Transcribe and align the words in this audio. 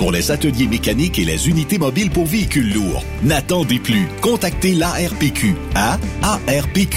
pour 0.00 0.10
les 0.12 0.30
ateliers 0.30 0.66
mécaniques 0.66 1.18
et 1.18 1.26
les 1.26 1.46
unités 1.46 1.76
mobiles 1.76 2.10
pour 2.10 2.24
véhicules 2.24 2.72
lourds. 2.72 3.04
N'attendez 3.22 3.78
plus. 3.78 4.08
Contactez 4.22 4.74
l'ARPQ 4.74 5.54
à 5.74 5.98
arpq.org. 6.22 6.88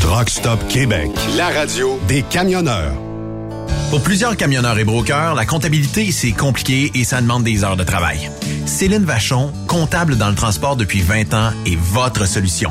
Truck 0.00 0.30
Stop 0.30 0.66
Québec, 0.68 1.10
la 1.36 1.48
radio 1.50 2.00
des 2.08 2.22
camionneurs. 2.22 2.94
Pour 3.90 4.00
plusieurs 4.02 4.38
camionneurs 4.38 4.78
et 4.78 4.84
brokers, 4.84 5.34
la 5.34 5.44
comptabilité, 5.44 6.12
c'est 6.12 6.32
compliqué 6.32 6.90
et 6.94 7.04
ça 7.04 7.20
demande 7.20 7.44
des 7.44 7.62
heures 7.62 7.76
de 7.76 7.84
travail. 7.84 8.30
Céline 8.64 9.04
Vachon, 9.04 9.52
comptable 9.66 10.16
dans 10.16 10.30
le 10.30 10.34
transport 10.34 10.76
depuis 10.76 11.02
20 11.02 11.34
ans, 11.34 11.50
est 11.66 11.76
votre 11.76 12.26
solution. 12.26 12.70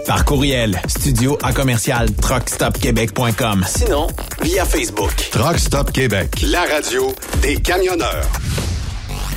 Par 0.08 0.26
courriel, 0.26 0.82
studio 0.88 1.38
à 1.44 1.54
commercial 1.54 2.12
truckstopquebec.com. 2.16 3.64
Sinon, 3.68 4.08
via 4.42 4.66
Facebook. 4.66 5.12
Truck 5.32 5.60
Stop 5.60 5.92
Québec, 5.92 6.42
la 6.42 6.62
radio 6.62 7.14
des 7.44 7.58
camionneurs. 7.58 8.26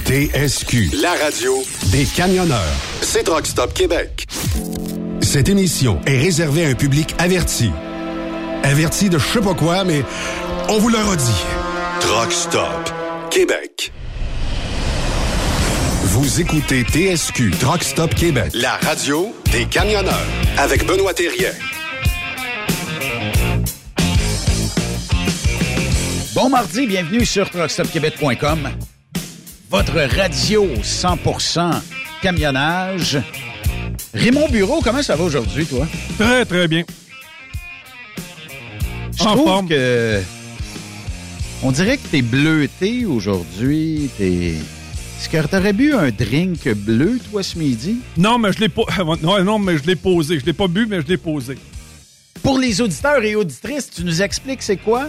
TSQ, 0.07 0.93
la 1.03 1.13
radio 1.13 1.63
des 1.93 2.07
camionneurs. 2.07 2.73
C'est 3.03 3.25
Truck 3.25 3.47
Stop 3.47 3.75
Québec. 3.75 4.27
Cette 5.21 5.51
émission 5.51 6.01
est 6.07 6.17
réservée 6.19 6.65
à 6.65 6.69
un 6.69 6.75
public 6.75 7.15
averti. 7.19 7.71
Averti 8.63 9.11
de 9.11 9.19
je 9.19 9.27
sais 9.27 9.41
pas 9.41 9.53
quoi, 9.53 9.85
mais 9.85 10.03
on 10.71 10.79
vous 10.79 10.89
le 10.89 10.97
redit. 10.97 11.45
Truck 12.01 12.33
Stop 12.33 12.91
Québec. 13.31 13.93
Vous 16.05 16.41
écoutez 16.41 16.83
TSQ 16.85 17.51
Truck 17.59 17.83
Stop 17.83 18.15
Québec, 18.15 18.51
la 18.55 18.77
radio 18.77 19.35
des 19.53 19.67
camionneurs 19.67 20.27
avec 20.57 20.87
Benoît 20.87 21.13
Thérien. 21.15 21.51
Bon 26.35 26.49
mardi, 26.49 26.87
bienvenue 26.87 27.25
sur 27.25 27.49
truckstopquebec.com. 27.51 28.69
Votre 29.71 30.17
radio 30.17 30.67
100% 30.83 31.71
camionnage. 32.23 33.19
Raymond 34.15 34.49
Bureau, 34.49 34.81
comment 34.83 35.03
ça 35.03 35.17
va 35.17 35.25
aujourd'hui, 35.25 35.67
toi? 35.67 35.87
Très, 36.19 36.45
très 36.45 36.69
bien. 36.69 36.85
Je 39.17 39.23
En 39.25 39.33
trouve 39.33 39.47
forme. 39.47 39.69
que... 39.69 40.23
On 41.63 41.73
dirait 41.73 41.97
que 41.97 42.07
t'es 42.09 42.23
bleuté 42.23 43.07
aujourd'hui. 43.07 44.11
T'es... 44.19 44.55
Est-ce 45.19 45.29
que 45.29 45.47
t'aurais 45.47 45.73
bu 45.73 45.95
un 45.95 46.11
drink 46.11 46.69
bleu, 46.75 47.19
toi, 47.31 47.43
ce 47.43 47.59
midi? 47.59 47.97
Non, 48.19 48.39
mais 48.39 48.53
je 48.53 48.61
l'ai 48.61 48.69
pas. 48.69 48.83
Non, 49.23 49.43
non, 49.43 49.59
mais 49.59 49.79
je 49.79 49.85
l'ai 49.85 49.97
posé. 49.97 50.39
Je 50.39 50.45
l'ai 50.45 50.53
pas 50.53 50.69
bu, 50.69 50.87
mais 50.87 51.01
je 51.01 51.07
l'ai 51.07 51.17
posé. 51.17 51.57
Pour 52.43 52.59
les 52.59 52.81
auditeurs 52.83 53.23
et 53.23 53.35
auditrices, 53.35 53.91
tu 53.91 54.05
nous 54.05 54.21
expliques 54.21 54.63
c'est 54.63 54.77
quoi? 54.77 55.09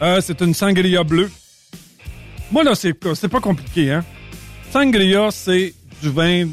Euh, 0.00 0.20
c'est 0.22 0.40
une 0.40 0.54
sangria 0.54 1.04
bleue. 1.04 1.30
Moi, 2.50 2.64
là, 2.64 2.74
c'est 2.74 2.94
c'est 3.14 3.28
pas 3.28 3.40
compliqué, 3.40 3.92
hein? 3.92 4.04
Sangria, 4.72 5.28
c'est 5.30 5.74
du 6.02 6.08
vin 6.08 6.48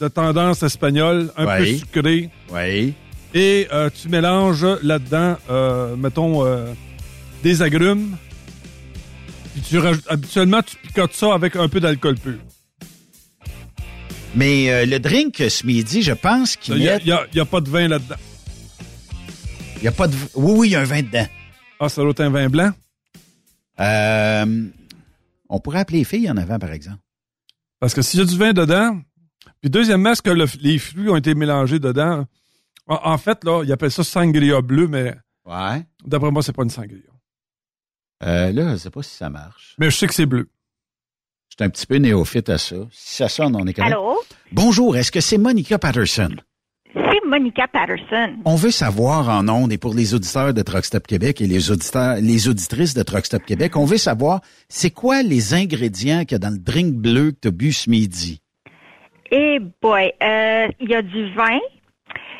de 0.00 0.08
tendance 0.08 0.62
espagnole, 0.62 1.32
un 1.36 1.58
peu 1.58 1.66
sucré. 1.66 2.30
Oui. 2.52 2.94
Et 3.34 3.66
euh, 3.72 3.90
tu 3.90 4.08
mélanges 4.08 4.66
là-dedans, 4.82 5.36
euh, 5.50 5.96
mettons, 5.96 6.44
des 7.42 7.62
agrumes. 7.62 8.16
Puis 9.56 9.62
tu 9.70 9.78
rajoutes, 9.78 10.04
habituellement, 10.10 10.60
tu 10.62 10.76
picotes 10.76 11.14
ça 11.14 11.32
avec 11.32 11.56
un 11.56 11.66
peu 11.66 11.80
d'alcool 11.80 12.16
pur. 12.18 12.38
Mais 14.34 14.70
euh, 14.70 14.84
le 14.84 14.98
drink 14.98 15.36
ce 15.48 15.64
midi, 15.64 16.02
je 16.02 16.12
pense 16.12 16.56
qu'il 16.56 16.74
n'y 16.74 16.88
a, 16.88 16.98
il 16.98 17.06
y 17.06 17.12
a- 17.12 17.26
il 17.32 17.38
y 17.38 17.40
a 17.40 17.46
pas 17.46 17.62
de 17.62 17.70
vin 17.70 17.88
là-dedans. 17.88 18.16
Il 19.78 19.84
y 19.84 19.88
a 19.88 19.92
pas 19.92 20.08
de... 20.08 20.14
Oui, 20.34 20.52
oui, 20.58 20.68
il 20.68 20.72
y 20.72 20.76
a 20.76 20.80
un 20.80 20.84
vin 20.84 21.00
dedans. 21.00 21.26
Ah, 21.80 21.88
ça 21.88 22.02
doit 22.02 22.10
être 22.10 22.20
un 22.20 22.28
vin 22.28 22.50
blanc? 22.50 22.70
Euh, 23.80 24.66
on 25.48 25.58
pourrait 25.58 25.78
appeler 25.80 26.00
les 26.00 26.04
filles 26.04 26.30
en 26.30 26.36
avant, 26.36 26.58
par 26.58 26.72
exemple. 26.72 26.98
Parce 27.80 27.94
que 27.94 28.02
s'il 28.02 28.20
y 28.20 28.22
a 28.22 28.26
du 28.26 28.36
vin 28.36 28.52
dedans, 28.52 29.00
puis 29.62 29.70
deuxièmement, 29.70 30.12
est-ce 30.12 30.22
que 30.22 30.30
le- 30.30 30.44
les 30.60 30.78
fruits 30.78 31.08
ont 31.08 31.16
été 31.16 31.34
mélangés 31.34 31.78
dedans? 31.78 32.26
En, 32.86 33.00
en 33.12 33.16
fait, 33.18 33.42
là, 33.42 33.62
ils 33.64 33.72
appellent 33.72 33.90
ça 33.90 34.04
sangria 34.04 34.60
bleu, 34.60 34.86
mais 34.86 35.14
Ouais. 35.46 35.82
d'après 36.04 36.30
moi, 36.30 36.42
c'est 36.42 36.52
pas 36.52 36.62
une 36.62 36.68
sangria. 36.70 36.98
Euh, 38.22 38.52
là, 38.52 38.62
je 38.68 38.72
ne 38.72 38.76
sais 38.76 38.90
pas 38.90 39.02
si 39.02 39.14
ça 39.14 39.28
marche. 39.28 39.74
Mais 39.78 39.90
je 39.90 39.96
sais 39.96 40.06
que 40.06 40.14
c'est 40.14 40.26
bleu. 40.26 40.48
Je 41.50 41.56
suis 41.58 41.64
un 41.66 41.70
petit 41.70 41.86
peu 41.86 41.96
néophyte 41.96 42.48
à 42.48 42.58
ça. 42.58 42.76
Si 42.90 43.16
ça 43.16 43.28
sonne, 43.28 43.56
on 43.56 43.66
est 43.66 43.74
correct. 43.74 43.92
Allô? 43.92 44.16
Bonjour, 44.52 44.96
est-ce 44.96 45.12
que 45.12 45.20
c'est 45.20 45.38
Monica 45.38 45.78
Patterson? 45.78 46.30
C'est 46.94 47.26
Monica 47.26 47.68
Patterson. 47.68 48.36
On 48.44 48.56
veut 48.56 48.70
savoir 48.70 49.28
en 49.28 49.48
ondes 49.48 49.72
et 49.72 49.78
pour 49.78 49.94
les 49.94 50.14
auditeurs 50.14 50.54
de 50.54 50.62
Truck 50.62 50.84
Stop 50.84 51.06
Québec 51.06 51.40
et 51.40 51.46
les 51.46 51.70
auditeurs, 51.70 52.16
les 52.16 52.48
auditrices 52.48 52.94
de 52.94 53.02
Truck 53.02 53.26
Stop 53.26 53.44
Québec, 53.44 53.76
on 53.76 53.84
veut 53.84 53.98
savoir 53.98 54.40
c'est 54.68 54.90
quoi 54.90 55.22
les 55.22 55.52
ingrédients 55.54 56.20
qu'il 56.20 56.32
y 56.32 56.34
a 56.36 56.38
dans 56.38 56.50
le 56.50 56.58
drink 56.58 56.94
bleu 56.94 57.32
que 57.32 57.36
tu 57.42 57.48
as 57.48 57.50
bu 57.50 57.72
ce 57.72 57.90
midi? 57.90 58.40
Eh 59.30 59.58
boy, 59.82 60.12
euh, 60.22 60.68
il 60.80 60.88
y 60.88 60.94
a 60.94 61.02
du 61.02 61.34
vin, 61.34 61.58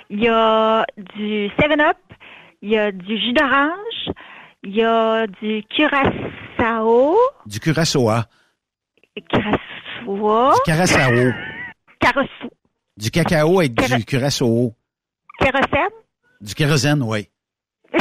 il 0.08 0.22
y 0.22 0.28
a 0.28 0.84
du 1.16 1.48
7-Up, 1.58 1.96
il 2.62 2.70
y 2.70 2.78
a 2.78 2.92
du 2.92 3.18
jus 3.18 3.32
d'orange, 3.32 4.14
il 4.66 4.74
y 4.74 4.82
a 4.82 5.28
du 5.28 5.62
curaçao. 5.70 7.14
Du 7.46 7.60
curaçao. 7.60 8.24
Curaçao. 9.30 10.54
Du 10.54 10.60
curaçao. 10.64 11.32
Caraçao. 12.00 12.50
Du 12.96 13.10
cacao 13.12 13.60
avec 13.60 13.74
du 13.74 14.04
curaçao. 14.04 14.74
Kérosène? 15.38 15.94
Du 16.40 16.54
kérosène, 16.54 17.02
oui. 17.02 17.28
du 17.94 18.00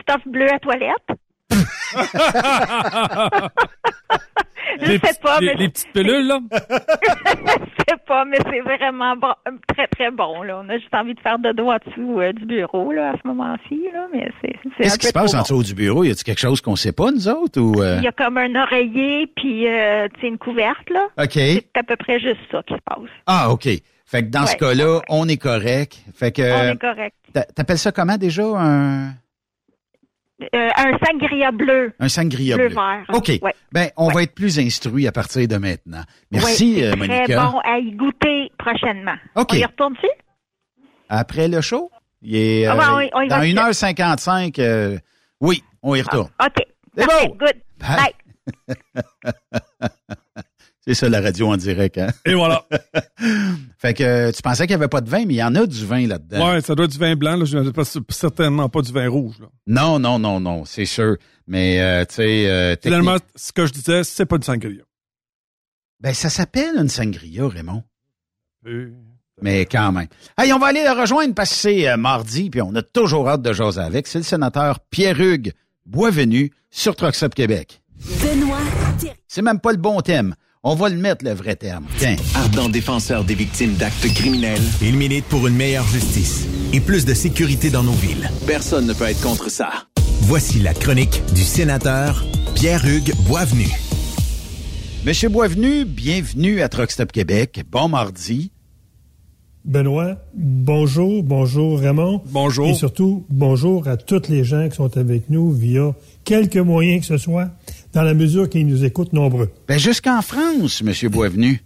stuff 0.00 0.22
bleu 0.26 0.50
à 0.50 0.58
toilette? 0.58 1.08
Je 4.80 4.86
les, 4.86 4.98
sais 4.98 5.18
pas, 5.22 5.40
les, 5.40 5.46
mais 5.46 5.54
les 5.54 5.68
petites 5.68 5.92
pilules, 5.92 6.26
là? 6.26 6.38
je 6.52 7.84
sais 7.88 7.98
pas, 8.06 8.24
mais 8.24 8.38
c'est 8.50 8.60
vraiment 8.60 9.16
bon, 9.16 9.32
très 9.68 9.86
très 9.88 10.10
bon. 10.10 10.42
Là. 10.42 10.62
On 10.64 10.68
a 10.68 10.78
juste 10.78 10.94
envie 10.94 11.14
de 11.14 11.20
faire 11.20 11.38
de 11.38 11.52
dos 11.52 11.70
en 11.70 11.76
dessous 11.86 12.20
euh, 12.20 12.32
du 12.32 12.44
bureau 12.46 12.92
là, 12.92 13.10
à 13.10 13.12
ce 13.22 13.26
moment-ci, 13.26 13.88
là, 13.92 14.06
mais 14.12 14.30
c'est 14.40 14.52
Qu'est-ce 14.78 14.98
qui 14.98 15.06
se 15.08 15.12
passe 15.12 15.34
en 15.34 15.42
dessous 15.42 15.62
du 15.62 15.74
bureau? 15.74 16.04
Y 16.04 16.10
a-t-il 16.10 16.24
quelque 16.24 16.40
chose 16.40 16.60
qu'on 16.60 16.76
sait 16.76 16.92
pas, 16.92 17.10
nous 17.10 17.28
autres? 17.28 17.60
Ou, 17.60 17.82
euh? 17.82 17.96
Il 17.98 18.04
y 18.04 18.08
a 18.08 18.12
comme 18.12 18.38
un 18.38 18.54
oreiller 18.54 19.26
puis 19.36 19.66
euh, 19.68 20.08
tu 20.14 20.20
sais, 20.20 20.26
une 20.28 20.38
couverte 20.38 20.88
là. 20.90 21.06
OK. 21.18 21.32
C'est 21.34 21.66
à 21.76 21.82
peu 21.82 21.96
près 21.96 22.18
juste 22.20 22.40
ça 22.50 22.62
qui 22.66 22.74
se 22.74 22.80
passe. 22.84 23.08
Ah, 23.26 23.50
OK. 23.50 23.68
Fait 24.04 24.22
que 24.24 24.28
dans 24.30 24.46
ce 24.46 24.56
cas-là, 24.56 25.00
on 25.08 25.26
est 25.28 25.38
correct. 25.38 25.98
Fait 26.14 26.32
que. 26.32 26.42
On 26.42 26.72
est 26.72 26.80
correct. 26.80 27.14
t'a- 27.32 27.44
T'appelles 27.44 27.78
ça 27.78 27.92
comment 27.92 28.16
déjà? 28.18 28.42
Un, 28.44 29.12
Euh, 30.54 30.68
un 30.76 30.98
sangria 31.04 31.50
bleu. 31.52 31.92
un 31.98 32.08
sangria 32.08 32.56
Bleu 32.56 32.68
bleu. 32.68 32.74
vert. 32.76 33.04
OK. 33.12 33.28
Ouais. 33.42 33.54
Ben, 33.72 33.90
on 33.96 34.08
Ouais. 34.08 34.14
va 34.14 34.22
être 34.24 34.34
plus 34.34 34.58
instruits 34.58 35.06
à 35.06 35.12
partir 35.12 35.46
de 35.48 35.56
maintenant. 35.56 36.02
Merci, 36.30 36.76
Ouais, 36.76 36.84
euh, 36.86 36.96
Monica. 36.96 37.24
Très 37.24 37.36
bon 37.36 37.58
à 37.64 37.78
y 37.78 37.92
goûter 37.92 38.50
prochainement. 38.58 39.14
OK. 39.36 39.50
On 39.52 39.56
y 39.56 39.64
retourne 39.64 39.94
dessus? 39.94 40.06
Après 41.08 41.48
le 41.48 41.60
show, 41.60 41.90
il 42.22 42.36
est 42.36 42.66
Ah 42.66 42.72
euh, 42.74 42.76
ben, 42.76 42.92
on- 42.92 43.18
on 43.18 43.20
y 43.22 43.28
va 43.28 43.36
dans 43.38 43.42
tout 43.44 43.48
de 43.48 43.54
1h55. 43.54 44.58
euh, 44.58 44.98
oui, 45.40 45.62
on 45.82 45.94
y 45.94 46.02
retourne. 46.02 46.30
OK. 46.44 46.64
C'est 46.96 47.06
bon. 47.06 47.36
Good. 47.36 47.56
Bye. 47.78 48.14
Bye. 48.68 48.76
C'est 50.84 50.94
ça 50.94 51.08
la 51.08 51.20
radio 51.20 51.48
en 51.48 51.56
direct, 51.56 51.96
hein? 51.98 52.08
Et 52.24 52.34
voilà. 52.34 52.66
Fait 53.78 53.94
que 53.94 54.02
euh, 54.02 54.32
tu 54.32 54.42
pensais 54.42 54.66
qu'il 54.66 54.74
n'y 54.76 54.82
avait 54.82 54.88
pas 54.88 55.00
de 55.00 55.08
vin, 55.08 55.24
mais 55.26 55.34
il 55.34 55.36
y 55.36 55.42
en 55.42 55.54
a 55.54 55.64
du 55.64 55.86
vin 55.86 56.06
là-dedans. 56.08 56.54
Ouais, 56.54 56.60
ça 56.60 56.74
doit 56.74 56.86
être 56.86 56.92
du 56.92 56.98
vin 56.98 57.14
blanc, 57.14 57.36
là. 57.36 57.44
Je 57.44 57.70
pas, 57.70 57.84
certainement 58.08 58.68
pas 58.68 58.82
du 58.82 58.92
vin 58.92 59.08
rouge, 59.08 59.36
là. 59.40 59.46
Non, 59.68 60.00
non, 60.00 60.18
non, 60.18 60.40
non, 60.40 60.64
c'est 60.64 60.84
sûr. 60.84 61.16
Mais 61.46 61.80
euh, 61.80 62.04
tu 62.04 62.16
sais, 62.16 62.50
euh, 62.50 62.74
Finalement, 62.82 63.16
ce 63.36 63.52
que 63.52 63.64
je 63.66 63.72
disais, 63.72 64.02
c'est 64.02 64.26
pas 64.26 64.38
du 64.38 64.44
sangria. 64.44 64.82
ben 66.00 66.12
ça 66.14 66.28
s'appelle 66.30 66.74
une 66.76 66.88
sangria, 66.88 67.46
Raymond. 67.46 67.84
Euh, 68.66 68.90
Mais 69.40 69.66
quand 69.66 69.92
même. 69.92 70.08
Hey, 70.36 70.52
on 70.52 70.58
va 70.58 70.68
aller 70.68 70.82
le 70.84 71.00
rejoindre 71.00 71.34
parce 71.34 71.50
que 71.50 71.56
c'est 71.56 71.88
euh, 71.88 71.96
mardi, 71.96 72.50
puis 72.50 72.60
on 72.60 72.74
a 72.74 72.82
toujours 72.82 73.28
hâte 73.28 73.42
de 73.42 73.52
jaser 73.52 73.80
avec. 73.80 74.08
C'est 74.08 74.18
le 74.18 74.24
sénateur 74.24 74.80
Pierre-Hugues 74.90 75.52
Boisvenu 75.86 76.50
sur 76.70 76.96
Truck 76.96 77.14
Stop 77.14 77.34
Québec. 77.36 77.82
Benoît. 78.20 78.58
C'est 79.28 79.42
même 79.42 79.60
pas 79.60 79.70
le 79.72 79.78
bon 79.78 80.00
thème. 80.00 80.34
On 80.64 80.76
va 80.76 80.88
le 80.88 80.96
mettre, 80.96 81.24
le 81.24 81.32
vrai 81.32 81.56
terme. 81.56 81.86
Tiens. 81.98 82.14
Ardent 82.36 82.68
défenseur 82.68 83.24
des 83.24 83.34
victimes 83.34 83.74
d'actes 83.74 84.06
criminels, 84.14 84.62
il 84.80 84.96
milite 84.96 85.24
pour 85.24 85.48
une 85.48 85.56
meilleure 85.56 85.88
justice 85.88 86.46
et 86.72 86.78
plus 86.78 87.04
de 87.04 87.14
sécurité 87.14 87.68
dans 87.68 87.82
nos 87.82 87.90
villes. 87.90 88.30
Personne 88.46 88.86
ne 88.86 88.92
peut 88.92 89.06
être 89.06 89.20
contre 89.20 89.50
ça. 89.50 89.70
Voici 90.20 90.60
la 90.60 90.72
chronique 90.72 91.20
du 91.34 91.42
sénateur 91.42 92.24
Pierre-Hugues 92.54 93.12
Boisvenu. 93.26 93.66
Monsieur 95.04 95.30
Boisvenu, 95.30 95.84
bienvenue 95.84 96.62
à 96.62 96.68
Truck 96.68 96.92
Stop 96.92 97.10
Québec. 97.10 97.64
Bon 97.68 97.88
mardi. 97.88 98.52
Benoît, 99.64 100.16
bonjour, 100.32 101.24
bonjour 101.24 101.80
Raymond. 101.80 102.22
Bonjour. 102.26 102.68
Et 102.68 102.74
surtout, 102.74 103.26
bonjour 103.30 103.88
à 103.88 103.96
toutes 103.96 104.28
les 104.28 104.44
gens 104.44 104.68
qui 104.68 104.76
sont 104.76 104.96
avec 104.96 105.28
nous 105.28 105.50
via 105.50 105.92
quelques 106.24 106.56
moyens 106.56 107.00
que 107.00 107.06
ce 107.06 107.18
soit, 107.18 107.48
dans 107.92 108.02
la 108.02 108.14
mesure 108.14 108.48
qu'ils 108.48 108.66
nous 108.66 108.84
écoutent 108.84 109.12
nombreux. 109.12 109.50
Ben 109.68 109.78
jusqu'en 109.78 110.22
France, 110.22 110.82
Monsieur 110.82 111.08
Boisvenu. 111.08 111.62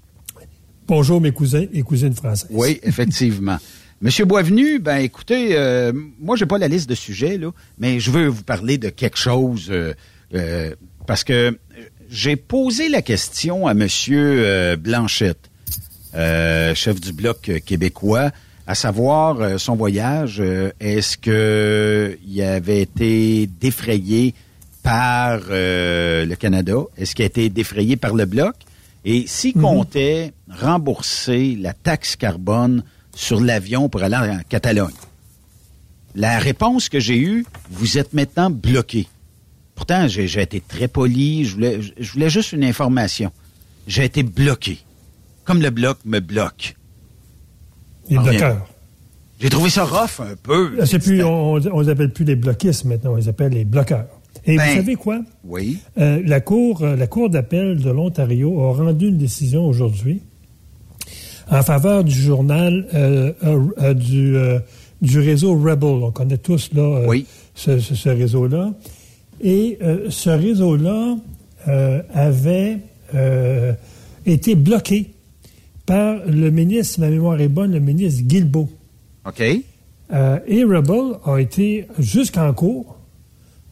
Bonjour 0.87 1.21
mes 1.21 1.33
cousins 1.33 1.67
et 1.73 1.83
cousines 1.83 2.15
françaises. 2.15 2.49
Oui, 2.51 2.81
effectivement. 2.83 3.59
Monsieur 4.01 4.25
Boisvenu, 4.25 4.79
ben 4.79 4.99
écoutez, 4.99 5.57
euh, 5.57 5.93
moi 6.21 6.37
j'ai 6.37 6.47
pas 6.47 6.59
la 6.59 6.69
liste 6.69 6.89
de 6.89 6.95
sujets 6.95 7.39
là, 7.39 7.51
mais 7.79 7.99
je 7.99 8.11
veux 8.11 8.27
vous 8.27 8.43
parler 8.43 8.77
de 8.77 8.91
quelque 8.91 9.17
chose 9.17 9.69
euh, 9.71 9.95
euh, 10.35 10.75
parce 11.07 11.25
que 11.25 11.59
j'ai 12.11 12.37
posé 12.37 12.89
la 12.89 13.03
question 13.03 13.67
à 13.67 13.75
Monsieur 13.75 14.77
Blanchette, 14.77 15.51
euh, 16.15 16.75
chef 16.75 17.01
du 17.01 17.13
bloc 17.13 17.51
québécois, 17.65 18.31
à 18.67 18.77
savoir 18.77 19.59
son 19.59 19.75
voyage. 19.75 20.41
Est-ce 20.79 21.17
que 21.17 22.17
il 22.25 22.43
avait 22.43 22.83
été 22.83 23.49
défrayé 23.61 24.35
par 24.87 25.41
euh, 25.51 26.25
le 26.25 26.37
Canada 26.37 26.77
Est-ce 26.97 27.15
qu'il 27.17 27.25
a 27.25 27.27
été 27.27 27.49
défrayé 27.51 27.97
par 27.97 28.15
le 28.15 28.25
bloc? 28.25 28.55
Et 29.05 29.27
s'il 29.27 29.57
Mhm. 29.57 29.63
comptait 29.63 30.33
rembourser 30.49 31.57
la 31.61 31.73
taxe 31.73 32.15
carbone 32.15 32.85
sur 33.15 33.41
l'avion 33.41 33.89
pour 33.89 34.03
aller 34.05 34.17
en 34.17 34.41
Catalogne? 34.49 34.95
La 36.15 36.39
réponse 36.39 36.89
que 36.89 37.01
j'ai 37.01 37.19
eue, 37.19 37.45
vous 37.71 37.99
êtes 37.99 38.13
maintenant 38.15 38.49
bloqué. 38.49 39.07
Pourtant, 39.75 40.07
j'ai 40.09 40.41
été 40.41 40.61
très 40.67 40.89
poli. 40.89 41.45
Je 41.45 41.55
voulais, 41.55 41.81
je 41.99 42.13
voulais 42.13 42.31
juste 42.31 42.53
une 42.53 42.65
information. 42.65 43.31
J'ai 43.89 44.05
été 44.05 44.23
bloqué. 44.23 44.79
Comme 45.45 45.61
le 45.63 45.71
bloc 45.71 45.99
me 46.05 46.21
bloque. 46.21 46.77
Les 48.09 48.19
bloqueurs. 48.19 48.67
J'ai 49.41 49.51
trouvé 49.51 49.69
ça 49.69 49.85
rough 49.85 50.21
un 50.21 50.35
peu. 50.43 50.77
Là, 50.77 50.87
c'est 50.87 50.99
plus, 51.01 51.23
on, 51.23 51.55
on 51.57 51.81
les 51.81 51.89
appelle 51.91 52.13
plus 52.13 52.25
les 52.25 52.37
bloquistes 52.37 52.85
maintenant, 52.87 53.13
on 53.13 53.17
les 53.17 53.29
appelle 53.29 53.53
les 53.53 53.65
bloqueurs. 53.65 54.07
Et 54.47 54.57
Ben. 54.57 54.69
vous 54.71 54.77
savez 54.77 54.95
quoi? 54.95 55.21
Oui. 55.45 55.79
Euh, 55.99 56.23
la 56.25 56.41
Cour, 56.41 56.83
euh, 56.83 56.95
la 56.97 57.07
Cour 57.07 57.31
d'appel 57.31 57.79
de 57.81 57.91
l'Ontario 57.91 58.61
a 58.63 58.73
rendu 58.75 59.09
une 59.09 59.19
décision 59.19 59.67
aujourd'hui 59.67 60.21
en 61.51 61.63
faveur 61.63 62.05
du 62.05 62.15
journal 62.15 62.87
euh, 62.95 63.95
du, 63.95 64.35
du 65.03 65.19
réseau 65.21 65.55
Rebel. 65.59 65.89
On 66.05 66.11
connaît 66.13 66.39
tous 66.39 66.71
là, 66.75 67.03
Oui. 67.07 67.27
ce, 67.55 67.79
ce- 67.79 67.95
ce 67.95 68.09
réseau-là. 68.09 68.73
Et 69.43 69.79
ce 70.09 70.31
réseau-là 70.31 71.17
avait 72.15 72.79
été 74.25 74.55
bloqué 74.55 75.11
par 75.85 76.17
le 76.27 76.51
ministre, 76.51 76.95
si 76.95 77.01
ma 77.01 77.11
mémoire 77.11 77.41
est 77.41 77.49
bonne, 77.49 77.73
le 77.73 77.81
ministre 77.81 78.23
Guilbeault. 78.25 78.69
OK. 79.27 79.41
Et 79.41 80.65
Rebel 80.65 81.19
a 81.25 81.37
été 81.39 81.87
jusqu'en 81.99 82.53
cours 82.55 82.96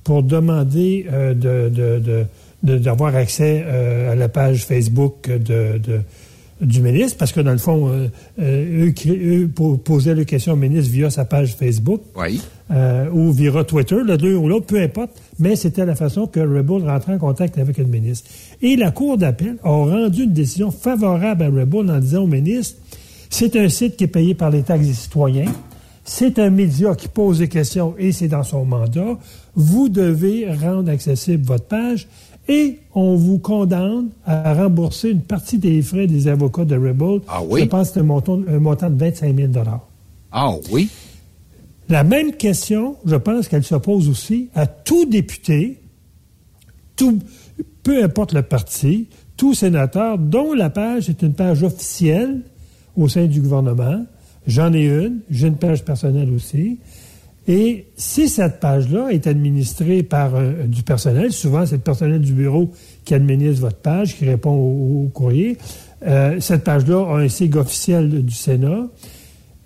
pour 0.04 0.22
demander 0.22 1.06
euh, 1.12 1.34
de, 1.34 1.68
de- 1.74 1.98
de- 1.98 2.24
de- 2.62 2.78
d'avoir 2.78 3.14
accès 3.16 3.62
euh, 3.66 4.12
à 4.12 4.14
la 4.14 4.28
page 4.28 4.64
Facebook 4.64 5.28
de, 5.28 5.78
de- 5.78 6.00
du 6.60 6.80
ministre, 6.80 7.18
parce 7.18 7.32
que 7.32 7.40
dans 7.40 7.50
le 7.52 7.58
fond, 7.58 7.88
euh, 7.88 8.06
euh, 8.40 8.86
eux, 8.86 8.94
eux 9.08 9.48
po- 9.54 9.76
posaient 9.76 10.14
les 10.14 10.24
questions 10.24 10.52
au 10.52 10.56
ministre 10.56 10.90
via 10.92 11.10
sa 11.10 11.24
page 11.24 11.56
Facebook 11.56 12.00
Oui. 12.16 12.40
euh, 12.70 13.08
ou 13.12 13.32
via 13.32 13.64
Twitter, 13.64 13.96
le 13.96 14.16
l'un 14.16 14.36
ou 14.36 14.48
l'autre, 14.48 14.66
peu 14.66 14.80
importe, 14.80 15.10
mais 15.38 15.56
c'était 15.56 15.84
la 15.84 15.94
façon 15.96 16.26
que 16.26 16.40
Rebel 16.40 16.88
rentrait 16.88 17.14
en 17.14 17.18
contact 17.18 17.58
avec 17.58 17.76
le 17.76 17.84
ministre. 17.86 18.30
Et 18.62 18.76
la 18.76 18.92
Cour 18.92 19.18
d'appel 19.18 19.56
a 19.64 19.68
rendu 19.68 20.22
une 20.24 20.32
décision 20.32 20.70
favorable 20.70 21.42
à 21.42 21.46
Rebel 21.48 21.90
en 21.90 21.98
disant 21.98 22.22
au 22.22 22.26
ministre, 22.28 22.78
c'est 23.30 23.56
un 23.56 23.68
site 23.68 23.96
qui 23.96 24.04
est 24.04 24.08
payé 24.08 24.34
par 24.34 24.50
les 24.50 24.62
taxes 24.62 24.86
des 24.86 24.94
citoyens, 24.94 25.52
c'est 26.04 26.38
un 26.38 26.50
média 26.50 26.94
qui 26.94 27.08
pose 27.08 27.38
des 27.40 27.48
questions 27.48 27.94
et 27.98 28.12
c'est 28.12 28.28
dans 28.28 28.42
son 28.44 28.64
mandat, 28.64 29.18
vous 29.56 29.88
devez 29.88 30.50
rendre 30.52 30.90
accessible 30.90 31.44
votre 31.44 31.64
page 31.66 32.08
et 32.48 32.78
on 32.94 33.16
vous 33.16 33.38
condamne 33.38 34.08
à 34.26 34.52
rembourser 34.54 35.10
une 35.10 35.22
partie 35.22 35.58
des 35.58 35.80
frais 35.82 36.06
des 36.06 36.28
avocats 36.28 36.64
de 36.64 36.74
Rebel. 36.76 37.20
Ah 37.28 37.40
oui? 37.42 37.60
Je 37.62 37.66
pense 37.66 37.88
que 37.88 37.94
c'est 37.94 38.00
un 38.00 38.04
montant, 38.04 38.40
un 38.46 38.58
montant 38.58 38.90
de 38.90 38.98
25 38.98 39.34
000 39.36 39.48
Ah 40.32 40.54
oui? 40.70 40.90
la 41.88 42.02
même 42.04 42.32
question, 42.32 42.96
je 43.04 43.16
pense 43.16 43.48
qu'elle 43.48 43.64
se 43.64 43.74
pose 43.74 44.08
aussi 44.08 44.48
à 44.54 44.66
tout 44.66 45.04
député, 45.06 45.80
tout, 46.96 47.18
peu 47.82 48.02
importe 48.02 48.32
le 48.32 48.42
parti, 48.42 49.08
tout 49.36 49.54
sénateur 49.54 50.18
dont 50.18 50.52
la 50.54 50.70
page 50.70 51.10
est 51.10 51.22
une 51.22 51.34
page 51.34 51.62
officielle 51.62 52.42
au 52.96 53.08
sein 53.08 53.26
du 53.26 53.40
gouvernement. 53.40 54.04
J'en 54.46 54.72
ai 54.72 54.84
une, 54.86 55.20
j'ai 55.30 55.48
une 55.48 55.56
page 55.56 55.84
personnelle 55.84 56.30
aussi. 56.30 56.78
Et 57.46 57.86
si 57.96 58.28
cette 58.28 58.58
page-là 58.60 59.10
est 59.10 59.26
administrée 59.26 60.02
par 60.02 60.34
euh, 60.34 60.64
du 60.66 60.82
personnel, 60.82 61.30
souvent 61.32 61.66
c'est 61.66 61.76
le 61.76 61.82
personnel 61.82 62.20
du 62.20 62.32
bureau 62.32 62.70
qui 63.04 63.14
administre 63.14 63.60
votre 63.60 63.76
page, 63.76 64.16
qui 64.16 64.24
répond 64.24 64.52
au, 64.52 65.10
courrier, 65.12 65.58
euh, 66.06 66.40
cette 66.40 66.64
page-là 66.64 67.06
a 67.06 67.18
un 67.18 67.28
sigle 67.28 67.58
officiel 67.58 68.24
du 68.24 68.34
Sénat. 68.34 68.86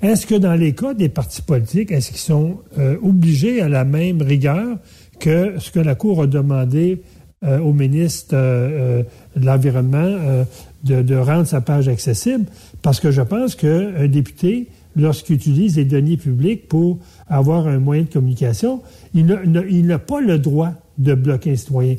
Est-ce 0.02 0.26
que 0.26 0.34
dans 0.34 0.54
les 0.54 0.74
cas 0.74 0.94
des 0.94 1.08
partis 1.08 1.42
politiques, 1.42 1.92
est-ce 1.92 2.08
qu'ils 2.08 2.18
sont 2.18 2.58
euh, 2.78 2.96
obligés 3.02 3.60
à 3.62 3.68
la 3.68 3.84
même 3.84 4.22
rigueur 4.22 4.78
que 5.20 5.54
ce 5.58 5.70
que 5.70 5.80
la 5.80 5.94
Cour 5.94 6.22
a 6.22 6.26
demandé 6.26 7.02
au 7.44 7.72
ministre 7.72 8.34
de 8.34 9.04
l'Environnement 9.36 10.44
de, 10.82 11.02
de, 11.02 11.14
rendre 11.14 11.46
sa 11.46 11.60
page 11.60 11.86
accessible? 11.86 12.46
Parce 12.82 12.98
que 12.98 13.12
je 13.12 13.22
pense 13.22 13.54
qu'un 13.54 14.08
député, 14.08 14.68
lorsqu'il 14.96 15.36
utilise 15.36 15.76
les 15.76 15.84
deniers 15.84 16.16
publics 16.16 16.68
pour 16.68 16.98
avoir 17.28 17.66
un 17.66 17.78
moyen 17.78 18.02
de 18.02 18.08
communication, 18.08 18.82
il 19.14 19.26
n'a 19.26 19.98
pas 19.98 20.20
le 20.20 20.38
droit 20.38 20.72
de 20.98 21.14
bloquer 21.14 21.52
un 21.52 21.56
citoyen. 21.56 21.96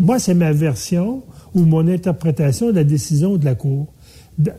Moi, 0.00 0.18
c'est 0.18 0.34
ma 0.34 0.52
version 0.52 1.22
ou 1.54 1.64
mon 1.64 1.86
interprétation 1.88 2.68
de 2.68 2.76
la 2.76 2.84
décision 2.84 3.36
de 3.36 3.44
la 3.44 3.54
Cour. 3.54 3.92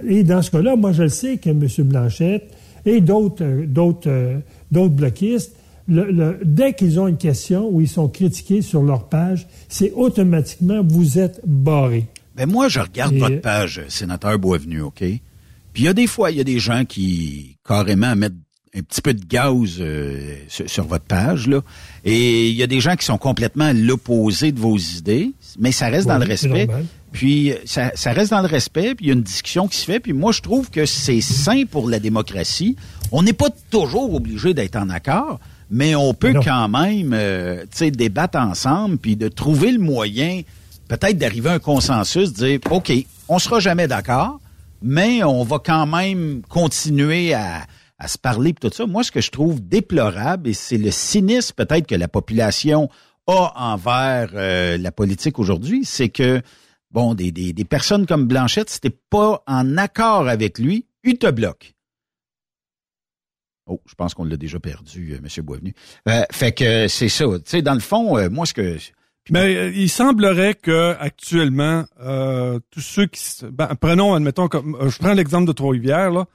Et 0.08 0.24
dans 0.24 0.42
ce 0.42 0.52
cas-là, 0.52 0.76
moi, 0.76 0.92
je 0.92 1.04
le 1.04 1.10
sais 1.10 1.38
que 1.38 1.50
M. 1.50 1.68
Blanchette 1.88 2.54
et 2.86 3.02
d'autres 3.02 3.66
d'autres 3.66 4.42
d'autres 4.72 4.94
bloquistes, 4.94 5.56
dès 5.88 6.74
qu'ils 6.74 7.00
ont 7.00 7.08
une 7.08 7.18
question 7.18 7.70
ou 7.70 7.82
ils 7.82 7.88
sont 7.88 8.08
critiqués 8.08 8.62
sur 8.62 8.84
leur 8.84 9.10
page, 9.10 9.48
c'est 9.70 9.92
automatiquement 9.94 10.82
vous 10.88 11.18
êtes 11.20 11.42
barré. 11.46 12.06
Ben 12.36 12.50
moi, 12.50 12.70
je 12.70 12.80
regarde 12.80 13.16
votre 13.16 13.42
page, 13.42 13.82
sénateur 13.90 14.40
Boisvenu, 14.40 14.82
OK? 14.82 15.00
Puis 15.00 15.84
il 15.84 15.86
y 15.86 15.88
a 15.88 15.94
des 15.94 16.08
fois, 16.08 16.32
il 16.32 16.38
y 16.38 16.42
a 16.42 16.46
des 16.46 16.60
gens 16.60 16.86
qui 16.86 17.58
carrément 17.66 18.16
mettent 18.16 18.34
un 18.74 18.82
petit 18.82 19.02
peu 19.02 19.14
de 19.14 19.26
gaz 19.26 19.78
euh, 19.80 20.36
sur, 20.48 20.86
votre 20.86 21.04
page 21.04 21.48
là, 21.48 21.62
et 22.06 22.50
il 22.50 22.56
y 22.56 22.64
a 22.64 22.68
des 22.68 22.80
gens 22.80 22.96
qui 22.96 23.06
sont 23.06 23.18
complètement 23.18 23.74
l'opposé 23.74 24.52
de 24.52 24.60
vos 24.60 24.78
idées, 24.78 25.32
mais 25.60 25.72
ça 25.72 25.88
reste 25.88 26.08
dans 26.08 26.18
le 26.18 26.26
respect. 26.26 26.68
Puis 27.12 27.54
ça, 27.66 27.92
ça, 27.96 28.14
reste 28.14 28.32
dans 28.32 28.42
le 28.42 28.48
respect, 28.48 28.96
puis 28.96 29.06
il 29.06 29.10
y 29.10 29.12
a 29.12 29.16
une 29.16 29.24
discussion 29.24 29.68
qui 29.68 29.78
se 29.78 29.84
fait. 29.84 30.00
Puis 30.00 30.14
moi, 30.14 30.32
je 30.32 30.40
trouve 30.40 30.70
que 30.70 30.86
c'est 30.86 31.20
sain 31.20 31.64
pour 31.70 31.90
la 31.90 32.00
démocratie. 32.00 32.78
On 33.12 33.24
n'est 33.24 33.34
pas 33.34 33.50
toujours 33.70 34.14
obligé 34.14 34.54
d'être 34.54 34.78
en 34.78 34.90
accord, 34.90 35.42
mais 35.70 35.94
on 35.94 36.14
peut 36.14 36.34
quand 36.42 36.70
même, 36.70 37.12
euh, 37.14 37.66
débattre 37.82 38.38
ensemble, 38.38 38.98
puis 38.98 39.18
de 39.18 39.28
trouver 39.28 39.74
le 39.74 39.80
moyen, 39.80 40.44
peut-être 40.88 41.18
d'arriver 41.18 41.50
à 41.50 41.54
un 41.54 41.60
consensus, 41.60 42.32
de 42.32 42.46
dire, 42.46 42.60
ok, 42.70 42.94
on 43.28 43.40
sera 43.40 43.60
jamais 43.60 43.90
d'accord, 43.90 44.40
mais 44.82 45.24
on 45.26 45.44
va 45.44 45.60
quand 45.60 45.86
même 45.86 46.42
continuer 46.48 47.34
à 47.34 47.66
à 48.02 48.08
se 48.08 48.18
parler 48.18 48.50
et 48.50 48.54
tout 48.54 48.72
ça. 48.74 48.88
Moi, 48.88 49.04
ce 49.04 49.12
que 49.12 49.22
je 49.22 49.30
trouve 49.30 49.62
déplorable, 49.62 50.50
et 50.50 50.54
c'est 50.54 50.78
le 50.78 50.90
cynisme 50.90 51.54
peut-être 51.56 51.86
que 51.86 51.96
la 51.96 52.08
population 52.08 52.90
a 53.28 53.54
envers 53.56 54.32
euh, 54.34 54.78
la 54.78 54.92
politique 54.92 55.38
aujourd'hui, 55.38 55.86
c'est 55.86 56.10
que, 56.10 56.42
bon, 56.90 57.14
des, 57.14 57.32
des, 57.32 57.54
des, 57.54 57.64
personnes 57.64 58.08
comme 58.08 58.26
Blanchette, 58.26 58.72
si 58.72 58.80
pas 59.12 59.44
en 59.46 59.78
accord 59.78 60.28
avec 60.28 60.58
lui, 60.58 60.88
il 61.04 61.20
te 61.20 61.30
bloque. 61.30 61.76
Oh, 63.68 63.80
je 63.86 63.94
pense 63.94 64.16
qu'on 64.16 64.26
l'a 64.26 64.36
déjà 64.36 64.60
perdu, 64.60 65.14
euh, 65.14 65.18
M. 65.18 65.46
Boisvenu. 65.46 65.76
Euh, 66.10 66.24
fait 66.32 66.54
que 66.54 66.88
c'est 66.88 67.08
ça. 67.08 67.26
Tu 67.26 67.42
sais, 67.46 67.62
dans 67.62 67.76
le 67.76 67.80
fond, 67.80 68.18
euh, 68.18 68.30
moi, 68.30 68.48
ce 68.48 68.56
que... 68.56 68.78
Mais 69.30 69.72
il 69.76 69.90
semblerait 69.90 70.56
que 70.56 70.96
actuellement, 71.00 71.86
tous 72.72 72.82
ceux 72.82 73.06
qui... 73.06 73.22
Ben, 73.52 73.76
prenons, 73.80 74.16
admettons, 74.16 74.48
comme, 74.48 74.76
je 74.90 74.98
prends 74.98 75.14
l'exemple 75.14 75.46
de 75.46 75.52
Trois-Rivières, 75.52 76.10
là, 76.10 76.26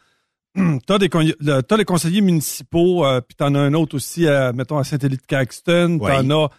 t'as 0.86 0.98
des 0.98 1.08
as 1.14 1.76
les 1.76 1.84
conseillers 1.84 2.20
municipaux, 2.20 3.04
euh, 3.04 3.20
puis 3.20 3.36
t'en 3.36 3.54
as 3.54 3.60
un 3.60 3.74
autre 3.74 3.96
aussi, 3.96 4.26
à, 4.26 4.52
mettons 4.52 4.78
à 4.78 4.84
Saint-Élie-de-Caxton, 4.84 5.98
t'en 5.98 6.30
as. 6.30 6.50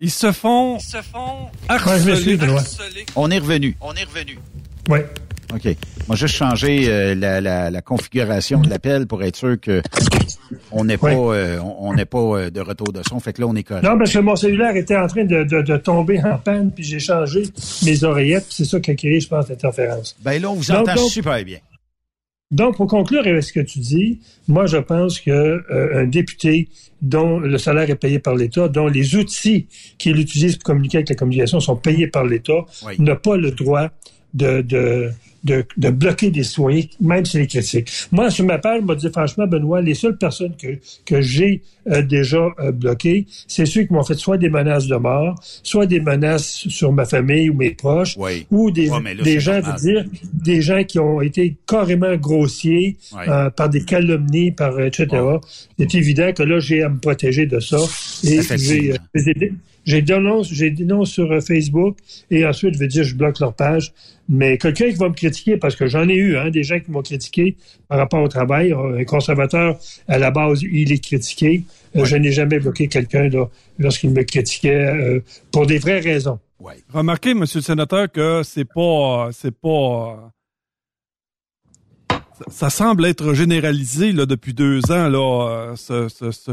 Ils 0.00 0.10
se 0.10 0.32
font. 0.32 0.76
Ils 0.78 0.82
se 0.82 1.02
font 1.02 1.48
harceler, 1.68 2.38
On 3.16 3.30
est 3.30 3.38
revenu. 3.38 3.76
On 3.80 3.94
est 3.94 4.04
revenu. 4.04 4.38
Oui. 4.88 4.98
OK. 5.54 5.76
Moi, 6.08 6.16
juste 6.16 6.34
changer 6.34 6.88
euh, 6.88 7.14
la, 7.14 7.40
la, 7.40 7.70
la, 7.70 7.82
configuration 7.82 8.60
de 8.60 8.68
l'appel 8.68 9.06
pour 9.06 9.22
être 9.22 9.36
sûr 9.36 9.58
que 9.60 9.82
on 10.72 10.84
n'est 10.84 10.96
pas, 10.96 11.12
euh, 11.12 11.58
on 11.60 11.94
n'est 11.94 12.04
pas 12.04 12.18
euh, 12.18 12.50
de 12.50 12.60
retour 12.60 12.92
de 12.92 13.02
son. 13.08 13.20
Fait 13.20 13.32
que 13.32 13.40
là, 13.40 13.46
on 13.46 13.54
est 13.54 13.62
correct. 13.62 13.84
Non, 13.84 13.96
parce 13.96 14.12
que 14.12 14.18
mon 14.18 14.36
cellulaire 14.36 14.74
était 14.76 14.96
en 14.96 15.06
train 15.06 15.24
de, 15.24 15.44
de, 15.44 15.62
de 15.62 15.76
tomber 15.76 16.20
en 16.24 16.38
panne, 16.38 16.72
puis 16.72 16.82
j'ai 16.82 16.98
changé 16.98 17.44
mes 17.84 18.04
oreillettes, 18.04 18.46
puis 18.46 18.54
c'est 18.56 18.64
ça 18.64 18.80
qui 18.80 18.90
a 18.90 18.94
créé, 18.94 19.20
je 19.20 19.28
pense, 19.28 19.48
l'interférence. 19.48 20.16
Ben 20.22 20.40
là, 20.42 20.50
on 20.50 20.54
vous 20.54 20.70
entend 20.70 20.96
super 21.08 21.42
bien. 21.44 21.58
Donc, 22.50 22.76
pour 22.76 22.86
conclure 22.86 23.26
avec 23.26 23.42
ce 23.42 23.52
que 23.52 23.60
tu 23.60 23.78
dis, 23.78 24.20
moi, 24.48 24.66
je 24.66 24.76
pense 24.76 25.18
que 25.18 25.30
euh, 25.30 26.02
un 26.02 26.04
député 26.04 26.68
dont 27.02 27.38
le 27.38 27.58
salaire 27.58 27.90
est 27.90 27.96
payé 27.96 28.18
par 28.18 28.34
l'État, 28.34 28.68
dont 28.68 28.86
les 28.86 29.16
outils 29.16 29.66
qu'il 29.98 30.18
utilise 30.20 30.56
pour 30.56 30.64
communiquer 30.64 30.98
avec 30.98 31.08
la 31.08 31.14
communication 31.16 31.58
sont 31.60 31.76
payés 31.76 32.06
par 32.06 32.24
l'État, 32.24 32.64
n'a 32.98 33.16
pas 33.16 33.36
le 33.36 33.50
droit 33.50 33.90
de, 34.34 34.60
de, 34.62 35.10
de, 35.44 35.64
de, 35.76 35.90
bloquer 35.90 36.30
des 36.30 36.42
citoyens, 36.42 36.84
même 37.00 37.24
si 37.24 37.38
les 37.38 37.46
critiques. 37.46 37.90
Moi, 38.10 38.30
sur 38.30 38.44
ma 38.44 38.58
page, 38.58 38.80
je 38.80 38.86
me 38.86 38.96
dis 38.96 39.10
franchement, 39.10 39.46
Benoît, 39.46 39.80
les 39.80 39.94
seules 39.94 40.16
personnes 40.16 40.54
que, 40.56 40.78
que 41.04 41.20
j'ai 41.20 41.62
euh, 41.90 42.02
déjà 42.02 42.48
euh, 42.58 42.72
bloquées, 42.72 43.26
c'est 43.46 43.66
ceux 43.66 43.82
qui 43.82 43.92
m'ont 43.92 44.02
fait 44.02 44.14
soit 44.14 44.38
des 44.38 44.48
menaces 44.48 44.86
de 44.86 44.96
mort, 44.96 45.38
soit 45.62 45.86
des 45.86 46.00
menaces 46.00 46.66
sur 46.68 46.92
ma 46.92 47.04
famille 47.04 47.50
ou 47.50 47.54
mes 47.54 47.70
proches, 47.70 48.16
ou 48.50 48.70
des, 48.70 48.90
des 49.22 49.38
gens, 49.38 49.60
je 49.62 49.82
dire, 49.82 50.04
des 50.32 50.62
gens 50.62 50.82
qui 50.82 50.98
ont 50.98 51.20
été 51.20 51.56
carrément 51.66 52.16
grossiers 52.16 52.96
euh, 53.28 53.50
par 53.50 53.68
des 53.68 53.84
calomnies, 53.84 54.50
par 54.50 54.80
etc. 54.80 55.08
C'est 55.78 55.94
évident 55.94 56.32
que 56.32 56.42
là, 56.42 56.58
j'ai 56.58 56.82
à 56.82 56.88
me 56.88 56.98
protéger 56.98 57.46
de 57.46 57.60
ça. 57.60 57.78
Et 58.24 58.40
j'ai 58.56 58.94
j'ai 59.84 60.02
dénonce, 60.02 60.50
j'ai 60.50 60.74
sur 61.04 61.42
Facebook 61.42 61.98
et 62.30 62.46
ensuite 62.46 62.74
je 62.74 62.78
vais 62.78 62.86
dire 62.86 63.04
je 63.04 63.14
bloque 63.14 63.38
leur 63.38 63.54
page. 63.54 63.92
Mais 64.28 64.56
quelqu'un 64.58 64.88
qui 64.90 64.96
va 64.96 65.08
me 65.08 65.14
critiquer, 65.14 65.56
parce 65.56 65.76
que 65.76 65.86
j'en 65.86 66.08
ai 66.08 66.14
eu, 66.14 66.36
hein, 66.36 66.50
des 66.50 66.62
gens 66.62 66.80
qui 66.80 66.90
m'ont 66.90 67.02
critiqué 67.02 67.56
par 67.88 67.98
rapport 67.98 68.22
au 68.22 68.28
travail. 68.28 68.72
Euh, 68.72 68.98
un 68.98 69.04
conservateur, 69.04 69.78
à 70.08 70.18
la 70.18 70.30
base, 70.30 70.62
il 70.62 70.92
est 70.92 71.02
critiqué. 71.02 71.64
Euh, 71.96 72.04
je 72.04 72.16
n'ai 72.16 72.32
jamais 72.32 72.58
bloqué 72.58 72.88
quelqu'un 72.88 73.28
lorsqu'il 73.78 74.10
me 74.10 74.22
critiquait 74.22 75.22
pour 75.52 75.66
des 75.66 75.78
vraies 75.78 76.00
raisons. 76.00 76.38
Ouais. 76.58 76.76
Remarquez, 76.92 77.34
Monsieur 77.34 77.58
le 77.58 77.64
Sénateur, 77.64 78.10
que 78.10 78.42
c'est 78.42 78.64
pas, 78.64 79.28
c'est 79.32 79.54
pas. 79.54 80.32
Ça, 82.48 82.70
semble 82.70 83.04
être 83.04 83.34
généralisé 83.34 84.12
là 84.12 84.26
depuis 84.26 84.54
deux 84.54 84.80
ans 84.90 85.08
là. 85.08 85.74
ce, 85.76 86.08
ce 86.08 86.30
ce 86.32 86.50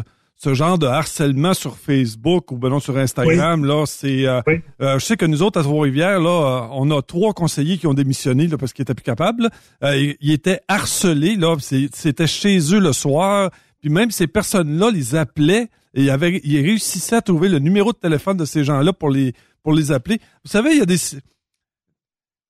genre 0.50 0.80
de 0.80 0.88
harcèlement 0.88 1.54
sur 1.54 1.78
Facebook 1.78 2.52
ou 2.52 2.58
ben 2.58 2.70
non 2.70 2.80
sur 2.80 2.98
Instagram 2.98 3.64
là 3.64 3.86
c'est 3.86 4.26
euh, 4.26 4.42
euh, 4.82 4.98
je 4.98 5.06
sais 5.06 5.16
que 5.16 5.26
nous 5.26 5.44
autres 5.44 5.60
à 5.60 5.64
Trois-Rivières 5.64 6.20
là 6.20 6.30
euh, 6.30 6.68
on 6.72 6.90
a 6.90 7.02
trois 7.04 7.34
conseillers 7.34 7.78
qui 7.78 7.86
ont 7.86 7.94
démissionné 7.94 8.48
là 8.48 8.58
parce 8.58 8.74
qu'ils 8.74 8.82
étaient 8.82 8.96
plus 8.96 9.04
capables. 9.04 9.50
Ils, 9.84 10.32
étaient 10.32 10.62
harcelés 10.68 11.36
là 11.36 11.56
c'était 11.60 12.28
chez 12.28 12.58
eux 12.74 12.80
le 12.80 12.92
soir. 12.92 13.52
Puis 13.82 13.90
même 13.90 14.10
ces 14.10 14.28
personnes 14.28 14.80
là 14.80 14.90
les 14.90 15.16
appelaient 15.16 15.70
et 15.94 16.04
ils, 16.04 16.10
avaient, 16.10 16.42
ils 16.44 16.62
réussissaient 16.62 17.18
à 17.18 17.22
trouver 17.22 17.48
le 17.48 17.60
numéro 17.60 17.92
de 17.92 17.98
téléphone 17.98 18.38
de 18.38 18.46
ces 18.46 18.64
gens 18.64 18.82
là 18.82 18.94
pour 18.94 19.10
les 19.10 19.34
pour 19.62 19.74
les 19.74 19.92
appeler. 19.92 20.20
Vous 20.44 20.50
savez 20.50 20.72
il 20.72 20.80
y 20.80 20.82
a 20.82 20.86
des 20.88 20.98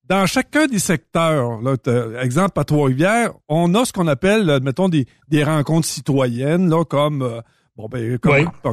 dans 0.06 0.26
chacun 0.26 0.68
des 0.68 0.80
secteurs, 0.80 1.62
là, 1.62 1.76
exemple 2.22 2.60
à 2.60 2.66
Trois-Rivières, 2.66 3.32
on 3.48 3.76
a 3.76 3.86
ce 3.86 3.94
qu'on 3.94 4.08
appelle, 4.08 4.60
mettons, 4.62 4.90
des, 4.90 5.06
des 5.30 5.42
rencontres 5.42 5.88
citoyennes, 5.88 6.70
là, 6.70 6.84
comme 6.84 7.42
Bon, 7.78 7.88
ben, 7.88 8.20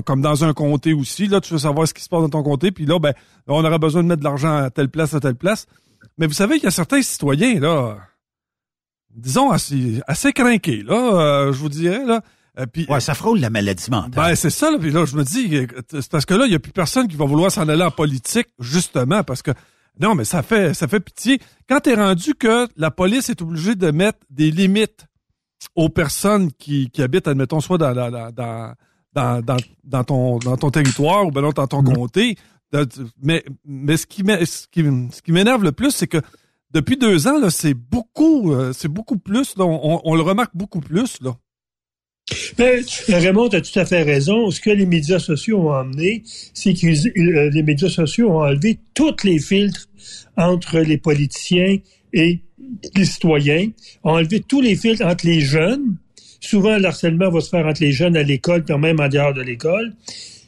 comme, 0.05 0.21
dans 0.21 0.45
un 0.45 0.53
comté 0.53 0.93
aussi, 0.93 1.29
là, 1.29 1.41
tu 1.41 1.53
veux 1.53 1.61
savoir 1.61 1.87
ce 1.87 1.95
qui 1.95 2.03
se 2.03 2.09
passe 2.09 2.23
dans 2.23 2.29
ton 2.29 2.43
comté, 2.43 2.73
puis 2.73 2.85
là, 2.85 2.99
ben, 2.99 3.15
on 3.47 3.65
aurait 3.65 3.79
besoin 3.79 4.03
de 4.03 4.09
mettre 4.09 4.21
de 4.21 4.25
l'argent 4.25 4.57
à 4.57 4.71
telle 4.71 4.89
place, 4.89 5.15
à 5.15 5.21
telle 5.21 5.37
place. 5.37 5.67
Mais 6.19 6.27
vous 6.27 6.33
savez 6.33 6.57
qu'il 6.57 6.65
y 6.65 6.69
a 6.69 6.73
certains 6.73 7.01
citoyens, 7.01 7.61
là, 7.61 7.97
disons, 9.15 9.51
assez, 9.51 10.01
assez 10.07 10.33
crinqués, 10.33 10.83
là, 10.83 10.95
euh, 10.95 11.53
je 11.53 11.59
vous 11.59 11.69
dirais, 11.69 12.05
là. 12.05 12.23
Euh, 12.59 12.67
puis, 12.67 12.87
ouais, 12.89 12.99
ça 12.99 13.15
frôle 13.15 13.39
la 13.39 13.51
maladie 13.51 13.89
mentale. 13.89 14.11
Ben, 14.11 14.35
c'est 14.35 14.51
ça, 14.51 14.71
là, 14.73 14.79
puis 14.79 14.91
là, 14.91 15.05
je 15.05 15.17
me 15.17 15.23
dis, 15.23 15.69
c'est 15.91 16.11
parce 16.11 16.27
que 16.27 16.35
là, 16.35 16.47
il 16.47 16.51
n'y 16.51 16.57
a 16.57 16.59
plus 16.59 16.73
personne 16.73 17.07
qui 17.07 17.17
va 17.17 17.25
vouloir 17.25 17.53
s'en 17.53 17.69
aller 17.69 17.85
en 17.85 17.93
politique, 17.93 18.49
justement, 18.59 19.23
parce 19.23 19.43
que, 19.43 19.53
non, 20.01 20.17
mais 20.17 20.25
ça 20.25 20.43
fait, 20.43 20.75
ça 20.75 20.89
fait 20.89 21.01
pitié. 21.01 21.41
Quand 21.69 21.81
t'es 21.81 21.95
rendu 21.95 22.35
que 22.35 22.67
la 22.77 22.91
police 22.91 23.29
est 23.31 23.43
obligée 23.43 23.77
de 23.77 23.93
mettre 23.93 24.19
des 24.29 24.51
limites 24.51 25.07
aux 25.77 25.89
personnes 25.89 26.53
qui, 26.53 26.91
qui 26.91 27.01
habitent, 27.01 27.29
admettons, 27.29 27.61
soit 27.61 27.79
dans, 27.79 27.95
dans, 27.95 28.33
dans 28.33 28.75
dans, 29.19 29.41
dans, 29.43 29.57
dans, 29.85 30.05
ton, 30.05 30.39
dans 30.39 30.57
ton 30.57 30.71
territoire 30.71 31.27
ou 31.27 31.31
ben 31.31 31.43
dans 31.43 31.67
ton 31.67 31.83
mm-hmm. 31.83 31.95
comté. 31.95 32.37
Mais, 33.23 33.45
mais 33.65 33.97
ce 33.97 34.07
qui 34.07 34.23
ce 34.45 34.67
qui, 35.23 35.33
m'énerve 35.33 35.65
le 35.65 35.73
plus, 35.73 35.91
c'est 35.91 36.07
que 36.07 36.19
depuis 36.73 36.97
deux 36.97 37.27
ans, 37.27 37.49
c'est 37.51 37.75
beaucoup, 37.75 38.53
euh, 38.53 38.73
c'est 38.75 38.89
beaucoup 38.89 39.17
plus. 39.17 39.55
on, 39.59 40.01
on, 40.05 40.15
le 40.15 40.23
remarque 40.23 40.55
beaucoup 40.55 40.81
plus. 40.81 41.19
Là. 41.23 41.35
Mais 42.59 42.83
Raymond, 43.09 43.49
tu 43.49 43.57
as 43.57 43.63
tout 43.63 43.79
à 43.79 43.87
fait 43.87 44.03
raison. 44.03 44.51
Ce 44.51 44.61
que 44.61 44.69
les 44.71 44.85
médias 44.85 45.19
sociaux 45.19 45.69
ont 45.69 45.73
amené, 45.73 46.23
c'est 46.53 46.75
que 46.75 46.87
euh, 46.87 47.51
les 47.51 47.63
médias 47.63 47.89
sociaux 47.89 48.31
ont 48.31 48.43
enlevé 48.43 48.79
tous 48.93 49.17
les 49.25 49.39
filtres 49.39 49.89
entre 50.37 50.81
les 50.81 50.99
politiciens 50.99 51.79
et 52.13 52.43
les 52.95 53.05
citoyens, 53.07 53.71
ont 54.05 54.13
enlevé 54.13 54.41
tous 54.41 54.61
les 54.61 54.77
filtres 54.77 55.07
entre 55.07 55.27
les 55.27 55.41
jeunes 55.41 55.97
souvent, 56.41 56.79
le 56.79 56.87
harcèlement 56.87 57.31
va 57.31 57.41
se 57.41 57.49
faire 57.49 57.67
entre 57.67 57.83
les 57.83 57.93
jeunes 57.93 58.17
à 58.17 58.23
l'école, 58.23 58.65
puis 58.65 58.77
même 58.77 59.01
en 59.01 59.09
dehors 59.09 59.35
de 59.35 59.43
l'école. 59.43 59.93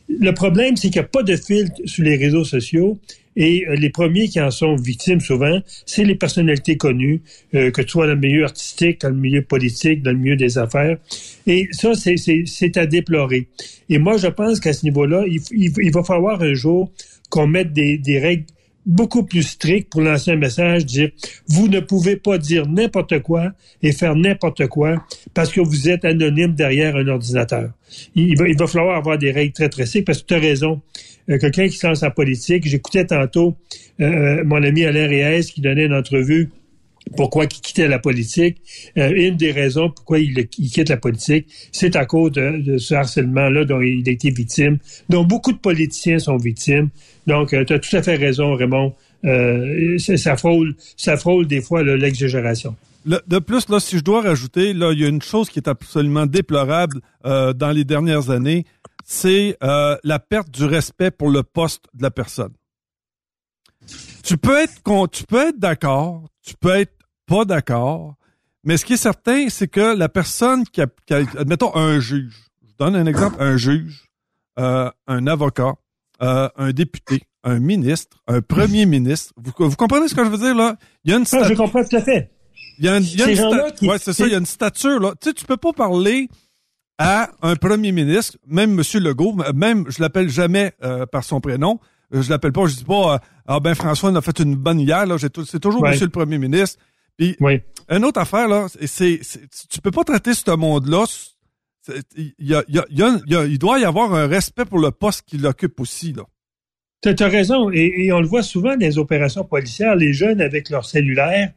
Le 0.09 0.33
problème, 0.33 0.77
c'est 0.77 0.89
qu'il 0.89 1.01
n'y 1.01 1.07
a 1.07 1.09
pas 1.09 1.23
de 1.23 1.37
filtre 1.37 1.75
sur 1.85 2.05
les 2.05 2.17
réseaux 2.17 2.45
sociaux. 2.45 2.99
Et 3.37 3.65
euh, 3.69 3.77
les 3.77 3.91
premiers 3.91 4.29
qui 4.29 4.41
en 4.41 4.51
sont 4.51 4.75
victimes 4.75 5.21
souvent, 5.21 5.61
c'est 5.87 6.05
les 6.05 6.17
personnalités 6.17 6.77
connues, 6.77 7.23
euh, 7.55 7.71
que 7.71 7.81
tu 7.81 7.91
sois 7.91 8.07
dans 8.07 8.15
le 8.15 8.19
milieu 8.19 8.45
artistique, 8.45 9.01
dans 9.03 9.11
le 9.11 9.15
milieu 9.15 9.43
politique, 9.43 10.03
dans 10.03 10.11
le 10.11 10.19
milieu 10.19 10.37
des 10.37 10.59
affaires. 10.59 10.99
Et 11.47 11.69
ça, 11.71 11.93
c'est 11.95 12.77
à 12.77 12.87
déplorer. 12.87 13.47
Et 13.89 13.99
moi, 13.99 14.17
je 14.17 14.27
pense 14.27 14.59
qu'à 14.59 14.73
ce 14.73 14.85
niveau-là, 14.85 15.25
il, 15.29 15.41
il, 15.53 15.93
va 15.93 16.03
falloir 16.03 16.43
un 16.43 16.55
jour 16.55 16.91
qu'on 17.29 17.47
mette 17.47 17.73
des, 17.73 17.99
des 17.99 18.19
règles 18.19 18.47
beaucoup 18.87 19.25
plus 19.25 19.43
strict 19.43 19.91
pour 19.91 20.01
lancer 20.01 20.33
un 20.33 20.37
message, 20.37 20.87
dire 20.87 21.11
vous 21.49 21.69
ne 21.69 21.81
pouvez 21.81 22.17
pas 22.17 22.39
dire 22.39 22.67
n'importe 22.67 23.21
quoi 23.21 23.53
et 23.83 23.93
faire 23.93 24.17
n'importe 24.17 24.67
quoi 24.69 25.05
parce 25.35 25.53
que 25.53 25.61
vous 25.61 25.89
êtes 25.89 26.05
anonyme 26.05 26.55
derrière 26.55 26.97
un 26.97 27.07
ordinateur. 27.09 27.71
Il 28.15 28.37
va, 28.39 28.49
il 28.49 28.57
va 28.57 28.67
falloir 28.67 28.97
avoir 28.97 29.19
des 29.19 29.31
règles 29.31 29.53
très 29.53 29.69
très 29.69 29.87
strictes 29.87 30.07
parce 30.07 30.23
que 30.23 30.27
tu 30.27 30.35
as 30.35 30.39
raison. 30.39 30.81
Euh, 31.29 31.39
quelqu'un 31.39 31.69
qui 31.69 31.77
se 31.77 31.87
lance 31.87 32.03
en 32.03 32.11
politique, 32.11 32.67
j'écoutais 32.67 33.07
tantôt 33.07 33.57
euh, 34.01 34.05
euh, 34.41 34.45
mon 34.45 34.63
ami 34.63 34.85
Alain 34.85 35.07
Reyes 35.07 35.45
qui 35.45 35.61
donnait 35.61 35.85
une 35.85 35.95
entrevue 35.95 36.51
pourquoi 37.17 37.45
il 37.45 37.49
quittait 37.49 37.89
la 37.89 37.99
politique. 37.99 38.59
une 38.97 39.37
des 39.37 39.53
raisons 39.53 39.91
pourquoi 39.91 40.19
il, 40.19 40.49
quitte 40.49 40.89
la 40.89 40.97
politique, 40.97 41.47
c'est 41.73 41.97
à 41.97 42.07
cause 42.07 42.33
de, 42.33 42.79
ce 42.79 42.95
harcèlement-là 42.95 43.65
dont 43.65 43.81
il 43.81 44.09
a 44.09 44.13
été 44.13 44.31
victime, 44.31 44.79
dont 45.09 45.25
beaucoup 45.25 45.53
de 45.53 45.59
politiciens 45.59 46.19
sont 46.19 46.37
victimes. 46.37 46.91
Donc, 47.27 47.53
euh, 47.53 47.65
tu 47.65 47.73
as 47.73 47.79
tout 47.79 47.97
à 47.97 48.03
fait 48.03 48.17
raison, 48.17 48.55
Raymond. 48.55 48.95
Euh, 49.25 49.99
ça 49.99 50.37
frôle, 50.37 50.75
ça 50.97 51.17
des 51.47 51.61
fois 51.61 51.83
l'exagération. 51.83 52.75
de 53.05 53.39
plus, 53.39 53.69
là, 53.69 53.81
si 53.81 53.99
je 53.99 54.03
dois 54.03 54.23
rajouter, 54.23 54.71
il 54.71 54.79
y 54.79 55.05
a 55.05 55.09
une 55.09 55.21
chose 55.23 55.51
qui 55.51 55.59
est 55.59 55.69
absolument 55.69 56.27
déplorable 56.27 57.01
euh, 57.27 57.53
dans 57.53 57.71
les 57.71 57.85
dernières 57.85 58.31
années, 58.31 58.65
c'est 59.05 59.57
la 59.61 60.19
perte 60.19 60.51
du 60.51 60.65
respect 60.65 61.11
pour 61.11 61.31
le 61.31 61.43
poste 61.43 61.85
de 61.95 62.03
la 62.03 62.11
personne. 62.11 62.53
Tu 64.23 64.37
peux 64.37 64.61
être 64.61 65.59
d'accord, 65.59 66.29
tu 66.43 66.55
peux 66.59 66.75
être 66.75 66.97
pas 67.27 67.45
d'accord, 67.45 68.17
mais 68.65 68.77
ce 68.77 68.85
qui 68.85 68.95
est 68.95 68.99
certain, 68.99 69.49
c'est 69.49 69.69
que 69.69 69.97
la 69.97 70.09
personne 70.09 70.65
qui 70.65 70.81
a, 70.81 70.87
qui 71.07 71.15
a, 71.15 71.19
admettons, 71.39 71.75
un 71.75 72.01
juge, 72.01 72.51
je 72.63 72.73
donne 72.79 72.97
un 72.97 73.07
exemple, 73.07 73.37
un 73.41 73.57
juge, 73.57 74.11
un 74.57 75.27
avocat, 75.27 75.75
euh, 76.23 76.49
un 76.57 76.73
député, 76.73 77.23
un 77.45 77.59
ministre, 77.59 78.19
un 78.27 78.43
premier 78.43 78.85
ministre. 78.85 79.33
Vous, 79.37 79.53
vous, 79.59 79.77
comprenez 79.77 80.07
ce 80.09 80.15
que 80.15 80.23
je 80.23 80.29
veux 80.29 80.37
dire 80.37 80.55
là? 80.55 80.77
Il 81.05 81.11
y 81.11 81.15
a 81.15 81.17
une 81.17 81.25
ah, 81.33 81.45
je 81.45 81.55
comprends 81.55 81.83
tout 81.83 81.97
à 81.97 82.03
fait. 82.03 82.31
Il 82.79 82.85
y 82.85 82.89
a 82.89 82.99
une, 82.99 83.05
il 83.05 83.19
y 83.19 83.23
a 83.23 83.31
une 83.31 83.89
ouais, 83.89 83.99
c'est 83.99 84.13
ça, 84.13 84.27
il 84.27 84.33
y 84.33 84.35
a 84.35 84.39
une 84.39 84.47
stature 84.47 85.01
là. 85.01 85.15
Tu 85.21 85.29
sais, 85.29 85.35
tu 85.35 85.47
peux 85.47 85.57
pas 85.57 85.73
parler 85.73 86.29
à 86.99 87.31
un 87.41 87.57
premier 87.57 87.93
ministre, 87.93 88.37
même 88.47 88.73
Monsieur 88.73 89.01
Legault, 89.01 89.35
même 89.55 89.87
je 89.89 90.03
l'appelle 90.03 90.29
jamais 90.29 90.73
euh, 90.83 91.07
par 91.07 91.25
son 91.25 91.41
prénom. 91.41 91.81
Euh, 92.13 92.23
je 92.23 92.31
l'appelle 92.31 92.53
pas, 92.53 92.67
je 92.67 92.77
dis 92.77 92.85
pas 92.85 93.21
ah 93.47 93.61
ben 93.61 93.75
François 93.75 94.17
a 94.17 94.21
fait 94.21 94.39
une 94.39 94.55
bonne 94.55 94.81
hier 94.81 95.07
là. 95.07 95.17
C'est 95.19 95.61
toujours 95.61 95.83
Monsieur 95.83 96.07
le 96.07 96.11
Premier 96.11 96.39
ministre. 96.39 96.79
Puis 97.17 97.37
oui. 97.41 97.61
une 97.89 98.05
autre 98.05 98.21
affaire 98.21 98.49
là, 98.49 98.67
c'est 98.87 99.21
tu 99.69 99.81
peux 99.81 99.91
pas 99.91 100.05
traiter 100.05 100.35
ce 100.35 100.51
monde 100.51 100.87
là 100.87 101.05
il, 102.17 102.33
y 102.39 102.55
a, 102.55 102.65
il, 102.69 102.85
y 102.91 103.03
a, 103.03 103.45
il, 103.45 103.59
doit 103.59 103.79
y 103.79 103.85
avoir 103.85 104.15
un 104.15 104.27
respect 104.27 104.65
pour 104.65 104.79
le 104.79 104.91
poste 104.91 105.23
qu'il 105.27 105.47
occupe 105.47 105.81
aussi. 105.81 106.13
Là. 106.13 106.25
Tu 107.03 107.23
as 107.23 107.29
raison, 107.29 107.71
et, 107.71 108.13
on 108.13 108.21
le 108.21 108.27
voit 108.27 108.43
souvent 108.43 108.77
dans 108.77 108.87
les 108.87 108.99
opérations 108.99 109.45
policières, 109.45 109.97
les 109.97 110.13
jeunes 110.13 110.41
avec 110.41 110.69
leur 110.69 110.85
cellulaire, 110.85 111.53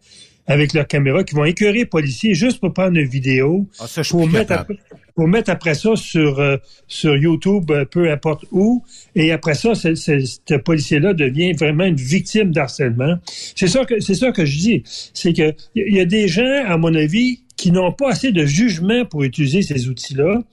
avec 0.47 0.73
leur 0.73 0.87
caméra, 0.87 1.23
qui 1.23 1.35
vont 1.35 1.45
écœurer 1.45 1.79
les 1.79 1.85
policiers 1.85 2.33
juste 2.33 2.59
pour 2.59 2.73
prendre 2.73 2.97
une 2.97 3.07
vidéo, 3.07 3.67
ah, 3.79 3.87
ça, 3.87 4.01
pour, 4.09 4.27
mettre 4.27 4.51
après, 4.51 4.75
pour, 5.15 5.27
mettre 5.27 5.49
après, 5.49 5.73
ça 5.73 5.95
sur, 5.95 6.39
euh, 6.39 6.57
sur 6.87 7.15
YouTube, 7.15 7.71
euh, 7.71 7.85
peu 7.85 8.11
importe 8.11 8.45
où, 8.51 8.83
et 9.15 9.31
après 9.31 9.53
ça, 9.53 9.73
ce 9.75 10.55
policier-là 10.55 11.13
devient 11.13 11.53
vraiment 11.53 11.85
une 11.85 11.95
victime 11.95 12.51
d'harcèlement. 12.51 13.17
C'est 13.55 13.67
ça 13.67 13.85
que 13.85 13.99
c'est 13.99 14.15
ça 14.15 14.31
que 14.31 14.45
je 14.45 14.57
dis, 14.57 14.83
c'est 15.13 15.33
que 15.33 15.53
il 15.75 15.95
y 15.95 15.99
a 15.99 16.05
des 16.05 16.27
gens, 16.27 16.63
à 16.65 16.77
mon 16.77 16.93
avis, 16.93 17.39
qui 17.55 17.71
n'ont 17.71 17.91
pas 17.91 18.11
assez 18.11 18.31
de 18.31 18.45
jugement 18.45 19.05
pour 19.05 19.23
utiliser 19.23 19.61
ces 19.61 19.87
outils-là. 19.87 20.43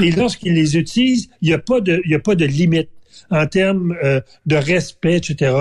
Et 0.00 0.10
lorsqu'ils 0.16 0.54
les 0.54 0.76
utilisent, 0.76 1.28
il 1.42 1.48
n'y 1.48 1.54
a 1.54 1.58
pas 1.58 1.80
de, 1.80 2.00
il 2.04 2.10
y 2.10 2.14
a 2.14 2.20
pas 2.20 2.34
de 2.34 2.44
limite 2.44 2.88
en 3.30 3.46
termes 3.46 3.96
euh, 4.04 4.20
de 4.46 4.56
respect, 4.56 5.16
etc. 5.16 5.54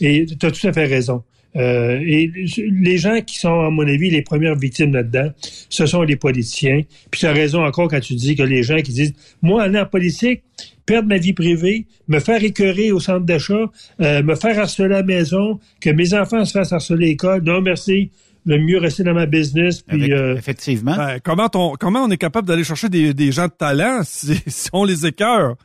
Et 0.00 0.26
tu 0.26 0.46
as 0.46 0.50
tout 0.50 0.66
à 0.66 0.72
fait 0.72 0.86
raison. 0.86 1.22
Euh, 1.56 1.98
et 2.06 2.30
les 2.56 2.98
gens 2.98 3.20
qui 3.22 3.38
sont, 3.38 3.60
à 3.60 3.70
mon 3.70 3.86
avis, 3.86 4.10
les 4.10 4.22
premières 4.22 4.54
victimes 4.54 4.94
là-dedans, 4.94 5.30
ce 5.68 5.86
sont 5.86 6.02
les 6.02 6.16
politiciens. 6.16 6.82
Puis 7.10 7.20
tu 7.20 7.26
as 7.26 7.32
raison 7.32 7.64
encore 7.64 7.88
quand 7.88 8.00
tu 8.00 8.14
dis 8.14 8.36
que 8.36 8.42
les 8.42 8.62
gens 8.62 8.78
qui 8.78 8.92
disent, 8.92 9.14
moi, 9.42 9.64
aller 9.64 9.80
en 9.80 9.86
politique, 9.86 10.42
perdre 10.86 11.08
ma 11.08 11.18
vie 11.18 11.32
privée, 11.32 11.86
me 12.08 12.20
faire 12.20 12.42
écœurer 12.42 12.92
au 12.92 13.00
centre 13.00 13.24
d'achat, 13.26 13.70
euh, 14.00 14.22
me 14.22 14.34
faire 14.34 14.58
harceler 14.58 14.86
à 14.86 14.98
la 14.98 15.02
maison, 15.02 15.58
que 15.80 15.90
mes 15.90 16.14
enfants 16.14 16.44
se 16.44 16.52
fassent 16.52 16.72
harceler 16.72 17.06
à 17.06 17.08
l'école, 17.10 17.42
non 17.42 17.60
merci, 17.60 18.10
le 18.46 18.58
mieux 18.58 18.78
rester 18.78 19.02
dans 19.02 19.14
ma 19.14 19.26
business. 19.26 19.82
Puis, 19.82 20.12
euh, 20.12 20.36
effectivement. 20.36 20.96
Ben, 20.96 21.18
comment, 21.22 21.48
on, 21.54 21.74
comment 21.78 22.04
on 22.04 22.10
est 22.10 22.16
capable 22.16 22.48
d'aller 22.48 22.64
chercher 22.64 22.88
des, 22.88 23.12
des, 23.12 23.32
gens 23.32 23.46
de 23.46 23.52
talent 23.52 24.00
si, 24.04 24.40
on 24.72 24.84
les 24.84 25.06
écœure? 25.06 25.56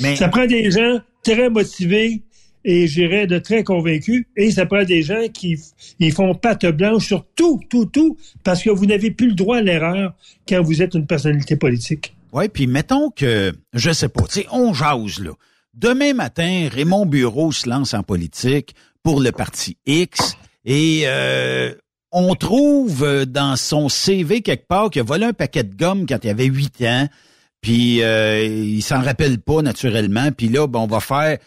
Mais... 0.00 0.16
Ça 0.16 0.28
prend 0.28 0.46
des 0.46 0.70
gens 0.70 0.98
très 1.22 1.50
motivés 1.50 2.22
et 2.64 2.86
j'irais 2.86 3.26
de 3.26 3.38
très 3.38 3.64
convaincus. 3.64 4.26
Et 4.36 4.50
ça 4.50 4.66
prend 4.66 4.84
des 4.84 5.02
gens 5.02 5.28
qui 5.32 5.58
ils 5.98 6.12
font 6.12 6.34
patte 6.34 6.66
blanche 6.66 7.06
sur 7.06 7.24
tout, 7.34 7.60
tout, 7.68 7.86
tout, 7.86 8.16
parce 8.44 8.62
que 8.62 8.70
vous 8.70 8.86
n'avez 8.86 9.10
plus 9.10 9.28
le 9.28 9.34
droit 9.34 9.58
à 9.58 9.62
l'erreur 9.62 10.14
quand 10.48 10.62
vous 10.62 10.82
êtes 10.82 10.94
une 10.94 11.06
personnalité 11.06 11.56
politique. 11.56 12.14
Oui, 12.32 12.48
puis 12.48 12.66
mettons 12.66 13.10
que, 13.10 13.52
je 13.72 13.90
sais 13.90 14.08
pas, 14.08 14.22
tu 14.24 14.40
sais, 14.40 14.46
on 14.52 14.72
jase, 14.72 15.18
là. 15.20 15.32
Demain 15.74 16.14
matin, 16.14 16.68
Raymond 16.70 17.06
Bureau 17.06 17.52
se 17.52 17.68
lance 17.68 17.94
en 17.94 18.02
politique 18.02 18.74
pour 19.02 19.20
le 19.20 19.30
parti 19.32 19.76
X 19.86 20.36
et 20.64 21.02
euh, 21.04 21.72
on 22.12 22.34
trouve 22.34 23.04
euh, 23.04 23.24
dans 23.24 23.56
son 23.56 23.88
CV 23.88 24.42
quelque 24.42 24.66
part 24.66 24.90
qu'il 24.90 25.00
a 25.00 25.04
volé 25.04 25.26
un 25.26 25.32
paquet 25.32 25.62
de 25.62 25.74
gomme 25.74 26.06
quand 26.06 26.18
il 26.24 26.30
avait 26.30 26.46
8 26.46 26.82
ans, 26.82 27.08
puis 27.60 28.02
euh, 28.02 28.44
il 28.44 28.82
s'en 28.82 29.00
rappelle 29.00 29.38
pas 29.38 29.62
naturellement, 29.62 30.30
puis 30.32 30.48
là, 30.48 30.66
ben, 30.66 30.80
on 30.80 30.86
va 30.86 31.00
faire... 31.00 31.38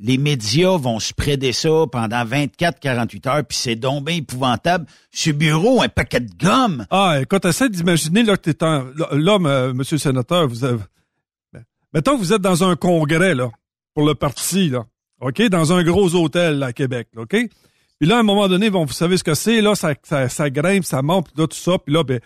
Les 0.00 0.18
médias 0.18 0.76
vont 0.76 0.98
se 0.98 1.12
préder 1.12 1.52
ça 1.52 1.84
pendant 1.90 2.24
24-48 2.24 3.28
heures, 3.28 3.44
puis 3.44 3.56
c'est 3.56 3.76
donc 3.76 4.04
bien 4.04 4.16
épouvantable. 4.16 4.86
Ce 5.10 5.30
bureau, 5.30 5.82
un 5.82 5.88
paquet 5.88 6.20
de 6.20 6.30
gomme. 6.38 6.86
Ah, 6.90 7.18
écoute, 7.20 7.44
essaie 7.44 7.68
d'imaginer 7.68 8.22
là 8.22 8.36
que 8.36 8.50
t'es 8.50 8.64
en... 8.64 8.86
Là, 9.12 9.38
monsieur 9.72 9.96
le 9.96 10.00
sénateur, 10.00 10.48
vous 10.48 10.64
avez... 10.64 10.78
Ben, 11.52 11.64
mettons 11.92 12.16
que 12.16 12.20
vous 12.20 12.32
êtes 12.32 12.42
dans 12.42 12.64
un 12.64 12.76
congrès, 12.76 13.34
là, 13.34 13.50
pour 13.94 14.06
le 14.06 14.14
parti, 14.14 14.68
là. 14.68 14.84
OK? 15.20 15.42
Dans 15.48 15.72
un 15.72 15.82
gros 15.82 16.14
hôtel 16.14 16.62
à 16.62 16.72
Québec, 16.72 17.08
OK? 17.16 17.36
Puis 17.98 18.08
là, 18.08 18.18
à 18.18 18.20
un 18.20 18.24
moment 18.24 18.46
donné, 18.48 18.68
vous 18.68 18.86
savez 18.88 19.16
ce 19.16 19.24
que 19.24 19.34
c'est, 19.34 19.60
là, 19.60 19.74
ça, 19.74 19.94
ça, 20.04 20.28
ça, 20.28 20.50
grimpe, 20.50 20.84
ça 20.84 21.02
monte, 21.02 21.36
là, 21.36 21.46
tout 21.46 21.56
ça, 21.56 21.78
puis 21.78 21.92
là, 21.92 22.04
ben, 22.04 22.20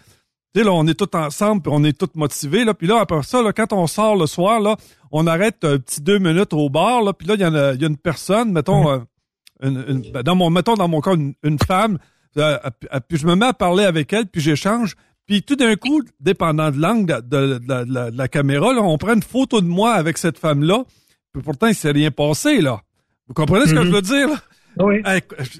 tu 0.55 0.61
sais, 0.61 0.67
là, 0.67 0.73
on 0.73 0.87
est 0.87 0.95
tous 0.95 1.17
ensemble, 1.17 1.63
puis 1.63 1.73
on 1.75 1.83
est 1.85 1.97
tous 1.97 2.15
motivés, 2.15 2.65
là, 2.65 2.75
puis 2.75 2.87
là, 2.87 3.01
après 3.01 3.23
ça, 3.23 3.43
là, 3.43 3.53
quand 3.53 3.73
on 3.73 3.87
sort 3.87 4.17
le 4.17 4.27
soir, 4.27 4.61
là, 4.61 4.77
on 5.11 5.27
arrête 5.27 5.65
un 5.65 5.79
petit 5.79 6.03
deux 6.03 6.19
minutes 6.19 6.53
au 6.53 6.69
bar, 6.69 7.03
là, 7.03 7.13
puis 7.13 7.27
là, 7.27 7.35
il 7.35 7.41
y, 7.41 7.47
en 7.47 7.55
a, 7.55 7.73
y 7.73 7.85
a 7.85 7.89
une 7.89 7.97
personne, 7.97 8.53
mettons, 8.53 8.91
euh, 8.91 8.99
une, 9.63 10.11
ben, 10.13 10.23
dans 10.23 10.37
mon, 10.37 10.51
mettons 10.51 10.75
dans 10.75 10.89
mon 10.89 11.01
cas, 11.01 11.15
une, 11.15 11.59
femme, 11.59 11.99
euh, 12.37 12.59
puis 13.09 13.17
je 13.17 13.27
me 13.27 13.35
mets 13.35 13.47
à 13.47 13.55
parler 13.55 13.85
avec 13.85 14.13
elle, 14.13 14.27
puis 14.27 14.43
j'échange, 14.43 14.95
puis 15.27 15.43
tout 15.43 15.57
d'un 15.57 15.77
coup, 15.77 16.03
dépendant 16.21 16.71
de 16.71 16.79
l'angle 16.79 17.23
de, 17.27 17.59
de, 17.59 18.17
la 18.17 18.29
caméra, 18.29 18.75
là, 18.75 18.83
on 18.83 18.99
prend 18.99 19.15
une 19.15 19.23
photo 19.23 19.63
de 19.63 19.67
moi 19.67 19.93
avec 19.93 20.19
cette 20.19 20.39
femme-là, 20.39 20.85
puis 21.33 21.43
pourtant, 21.43 21.69
il 21.69 21.75
s'est 21.75 21.93
rien 21.93 22.11
passé, 22.11 22.61
là. 22.61 22.83
Vous 23.27 23.35
comprenez 23.35 23.67
ce 23.67 23.75
que 23.75 23.83
je 23.83 23.89
mm-hmm. 23.89 23.95
veux 23.95 24.03
dire, 24.03 24.29
là? 24.29 24.37
Oui. 24.79 25.03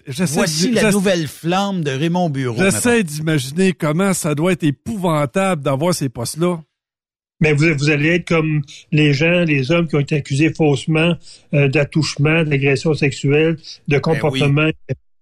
Voici 0.07 0.73
la 0.73 0.91
nouvelle 0.91 1.29
flamme 1.29 1.83
de 1.83 1.91
Raymond 1.91 2.31
Bureau. 2.31 2.59
J'essaie 2.59 3.03
d'imaginer 3.03 3.73
comment 3.73 4.15
ça 4.15 4.35
doit 4.35 4.53
être 4.53 4.65
épouvantable 4.65 5.63
d'avoir 5.63 5.95
ces 5.95 6.09
postes-là. 6.09 6.61
Mais 7.41 7.53
vous, 7.53 7.75
vous, 7.77 7.91
allez 7.91 8.11
être 8.11 8.29
comme 8.29 8.63
les 8.93 9.13
gens, 9.13 9.43
les 9.43 9.73
hommes 9.73 9.89
qui 9.89 9.97
ont 9.97 10.01
été 10.01 10.15
accusés 10.15 10.55
faussement 10.55 11.17
euh, 11.55 11.69
d'attouchement, 11.69 12.45
d'agression 12.45 12.95
sexuelle, 12.95 13.57
de 13.89 13.97
ben 13.97 14.01
comportement. 14.01 14.71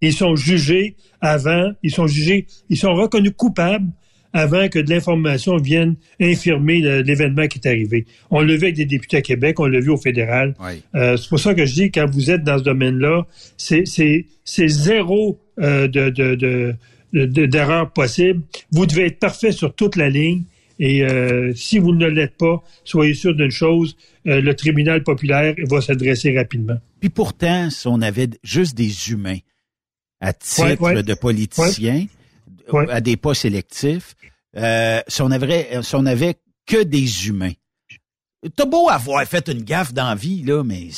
Ils 0.03 0.13
sont 0.13 0.37
jugés 0.37 0.97
avant, 1.23 1.73
ils 1.83 1.91
sont 1.91 2.07
jugés, 2.07 2.47
ils 2.69 2.77
sont 2.77 2.95
reconnus 2.95 3.33
coupables 3.37 3.87
avant 4.33 4.69
que 4.69 4.79
de 4.79 4.91
l'information 4.91 5.57
vienne 5.57 5.97
infirmer 6.21 7.03
l'événement 7.03 7.47
qui 7.49 7.59
est 7.59 7.69
arrivé. 7.69 8.07
On 8.31 8.41
l'a 8.41 8.57
vu 8.57 8.65
avec 8.65 8.77
des 8.77 8.87
députés 8.87 9.17
à 9.19 9.23
Québec, 9.23 9.59
on 9.61 9.67
l'a 9.67 9.81
vu 9.81 9.91
au 9.91 9.97
fédéral. 9.97 10.55
Euh, 10.95 11.17
c'est 11.17 11.29
pour 11.29 11.41
ça 11.41 11.55
que 11.55 11.67
je 11.67 11.75
dis, 11.75 11.91
quand 11.91 12.09
vous 12.11 12.31
êtes 12.31 12.45
dans 12.45 12.59
ce 12.59 12.65
domaine-là, 12.65 13.27
c'est 13.57 14.25
zéro 14.69 15.39
euh, 15.59 15.89
de, 15.89 16.09
de, 16.11 16.77
d'erreur 17.13 17.93
possible. 17.93 18.43
Vous 18.71 18.87
devez 18.87 19.07
être 19.07 19.19
parfait 19.19 19.53
sur 19.53 19.75
toute 19.75 19.97
la 19.97 20.09
ligne. 20.09 20.45
Et 20.79 21.03
euh, 21.05 21.53
si 21.55 21.79
vous 21.79 21.93
ne 21.93 22.07
l'êtes 22.07 22.39
pas, 22.39 22.63
soyez 22.85 23.13
sûr 23.13 23.35
d'une 23.35 23.51
chose, 23.51 23.97
euh, 24.27 24.41
le 24.41 24.55
tribunal 24.55 25.03
populaire 25.03 25.55
va 25.69 25.83
s'adresser 25.83 26.35
rapidement. 26.35 26.79
Puis 27.01 27.11
pourtant, 27.11 27.69
si 27.69 27.87
on 27.87 28.01
avait 28.01 28.29
juste 28.43 28.77
des 28.77 29.11
humains 29.11 29.39
à 30.21 30.33
titre 30.33 31.03
de 31.03 31.15
politiciens, 31.15 32.07
à 32.89 33.01
des 33.01 33.17
pas 33.17 33.35
sélectifs, 33.35 34.15
euh, 34.57 35.01
si 35.09 35.23
on 35.23 35.31
avait, 35.31 35.83
si 35.83 35.95
on 35.95 36.07
avait 36.07 36.37
que 36.67 36.83
des 36.83 37.29
humains. 37.29 37.53
T'as 38.57 38.65
beau 38.65 38.89
avoir 38.89 39.25
fait 39.27 39.49
une 39.49 39.63
gaffe 39.63 39.93
dans 39.93 40.09
la 40.09 40.15
vie, 40.15 40.43
là, 40.43 40.63
mais 40.65 40.89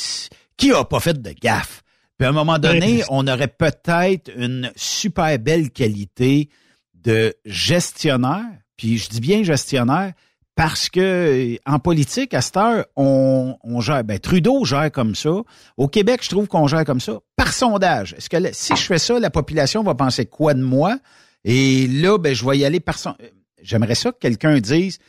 qui 0.57 0.71
a 0.71 0.83
pas 0.85 0.99
fait 0.99 1.21
de 1.21 1.31
gaffe? 1.31 1.83
Puis 2.17 2.25
à 2.25 2.29
un 2.29 2.33
moment 2.33 2.59
donné, 2.59 3.03
on 3.09 3.27
aurait 3.27 3.47
peut-être 3.47 4.31
une 4.35 4.71
super 4.75 5.37
belle 5.39 5.71
qualité 5.71 6.49
de 6.93 7.33
gestionnaire. 7.45 8.45
Puis 8.77 8.97
je 8.97 9.09
dis 9.09 9.19
bien 9.19 9.43
gestionnaire 9.43 10.13
parce 10.55 10.89
que 10.89 11.57
en 11.65 11.79
politique, 11.79 12.33
à 12.33 12.41
cette 12.41 12.57
heure, 12.57 12.85
on, 12.95 13.57
on 13.63 13.81
gère. 13.81 14.03
Ben, 14.03 14.19
Trudeau 14.19 14.63
gère 14.65 14.91
comme 14.91 15.15
ça. 15.15 15.41
Au 15.77 15.87
Québec, 15.87 16.21
je 16.23 16.29
trouve 16.29 16.47
qu'on 16.47 16.67
gère 16.67 16.85
comme 16.85 16.99
ça. 16.99 17.19
Par 17.35 17.51
sondage. 17.51 18.13
Est-ce 18.13 18.29
que 18.29 18.37
si 18.53 18.75
je 18.75 18.83
fais 18.83 18.99
ça, 18.99 19.19
la 19.19 19.31
population 19.31 19.83
va 19.83 19.95
penser 19.95 20.25
quoi 20.25 20.53
de 20.53 20.61
moi? 20.61 20.97
Et 21.45 21.87
là, 21.87 22.17
ben, 22.17 22.33
je 22.33 22.45
vais 22.45 22.57
y 22.57 22.65
aller 22.65 22.79
par 22.79 22.97
son. 22.97 23.15
J'aimerais 23.61 23.95
ça 23.95 24.11
que 24.11 24.17
quelqu'un 24.19 24.59
dise 24.59 24.99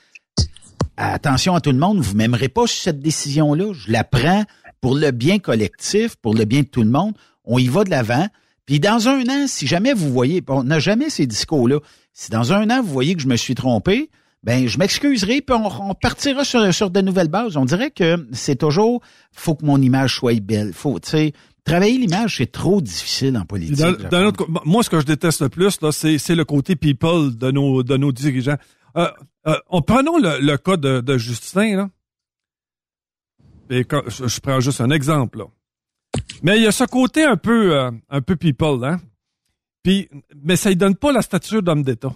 attention 0.97 1.55
à 1.55 1.61
tout 1.61 1.73
le 1.73 1.79
monde, 1.79 1.99
vous 1.99 2.15
m'aimerez 2.15 2.49
pas 2.49 2.67
cette 2.67 3.01
décision-là. 3.01 3.73
Je 3.73 3.91
la 3.91 4.05
prends 4.05 4.45
pour 4.81 4.95
le 4.95 5.11
bien 5.11 5.39
collectif, 5.39 6.17
pour 6.17 6.35
le 6.35 6.45
bien 6.45 6.61
de 6.61 6.67
tout 6.67 6.83
le 6.83 6.91
monde. 6.91 7.15
On 7.45 7.59
y 7.59 7.69
va 7.69 7.85
de 7.85 7.91
l'avant. 7.91 8.29
Puis 8.67 8.81
dans 8.81 9.09
un 9.09 9.23
an, 9.29 9.47
si 9.47 9.67
jamais 9.67 9.93
vous 9.93 10.13
voyez, 10.13 10.43
on 10.49 10.65
n'a 10.65 10.79
jamais 10.79 11.11
ces 11.11 11.27
discours-là, 11.27 11.81
si 12.13 12.31
dans 12.31 12.53
un 12.53 12.71
an 12.71 12.83
vous 12.83 12.93
voyez 12.93 13.15
que 13.15 13.21
je 13.21 13.29
me 13.29 13.37
suis 13.37 13.55
trompé, 13.55 14.11
ben 14.43 14.67
je 14.67 14.79
m'excuserai 14.79 15.41
puis 15.41 15.57
on, 15.57 15.95
partira 15.95 16.45
sur, 16.45 16.73
sur 16.73 16.91
de 16.91 17.01
nouvelles 17.01 17.29
bases. 17.29 17.57
On 17.57 17.65
dirait 17.65 17.91
que 17.91 18.27
c'est 18.33 18.57
toujours 18.57 19.03
faut 19.33 19.55
que 19.55 19.65
mon 19.65 19.81
image 19.81 20.15
soit 20.17 20.41
belle. 20.41 20.73
Faut, 20.73 20.99
tu 20.99 21.11
sais, 21.11 21.33
travailler 21.65 21.99
l'image 21.99 22.37
c'est 22.37 22.53
trop 22.53 22.81
difficile 22.81 23.37
en 23.37 23.45
politique. 23.45 23.85
moi, 24.65 24.83
ce 24.83 24.91
que 24.91 25.01
je 25.01 25.07
déteste 25.07 25.41
le 25.41 25.49
plus 25.49 25.81
là, 25.81 25.93
c'est 25.93 26.35
le 26.35 26.45
côté 26.45 26.77
people 26.77 27.37
de 27.37 27.51
nos 27.51 27.83
de 27.83 27.97
nos 27.97 28.13
dirigeants. 28.13 28.59
Euh, 28.97 29.09
euh, 29.47 29.81
prenons 29.87 30.19
le, 30.19 30.57
cas 30.57 30.77
de, 30.77 31.19
Justin, 31.19 31.77
là. 31.77 31.91
je, 33.71 34.41
prends 34.41 34.61
juste 34.61 34.81
un 34.81 34.91
exemple, 34.91 35.39
là. 35.39 35.45
Mais 36.43 36.59
il 36.59 36.63
y 36.63 36.67
a 36.67 36.73
ce 36.73 36.85
côté 36.85 37.25
un 37.25 37.37
peu, 37.37 37.77
euh, 37.77 37.91
un 38.09 38.23
peu 38.23 38.37
people, 38.37 38.85
hein. 38.85 39.01
Puis, 39.83 40.09
mais 40.43 40.57
ça 40.57 40.71
ne 40.71 40.75
donne 40.75 40.97
pas 40.97 41.13
la 41.13 41.23
stature 41.23 41.63
d'homme 41.63 41.83
d'État. 41.83 42.15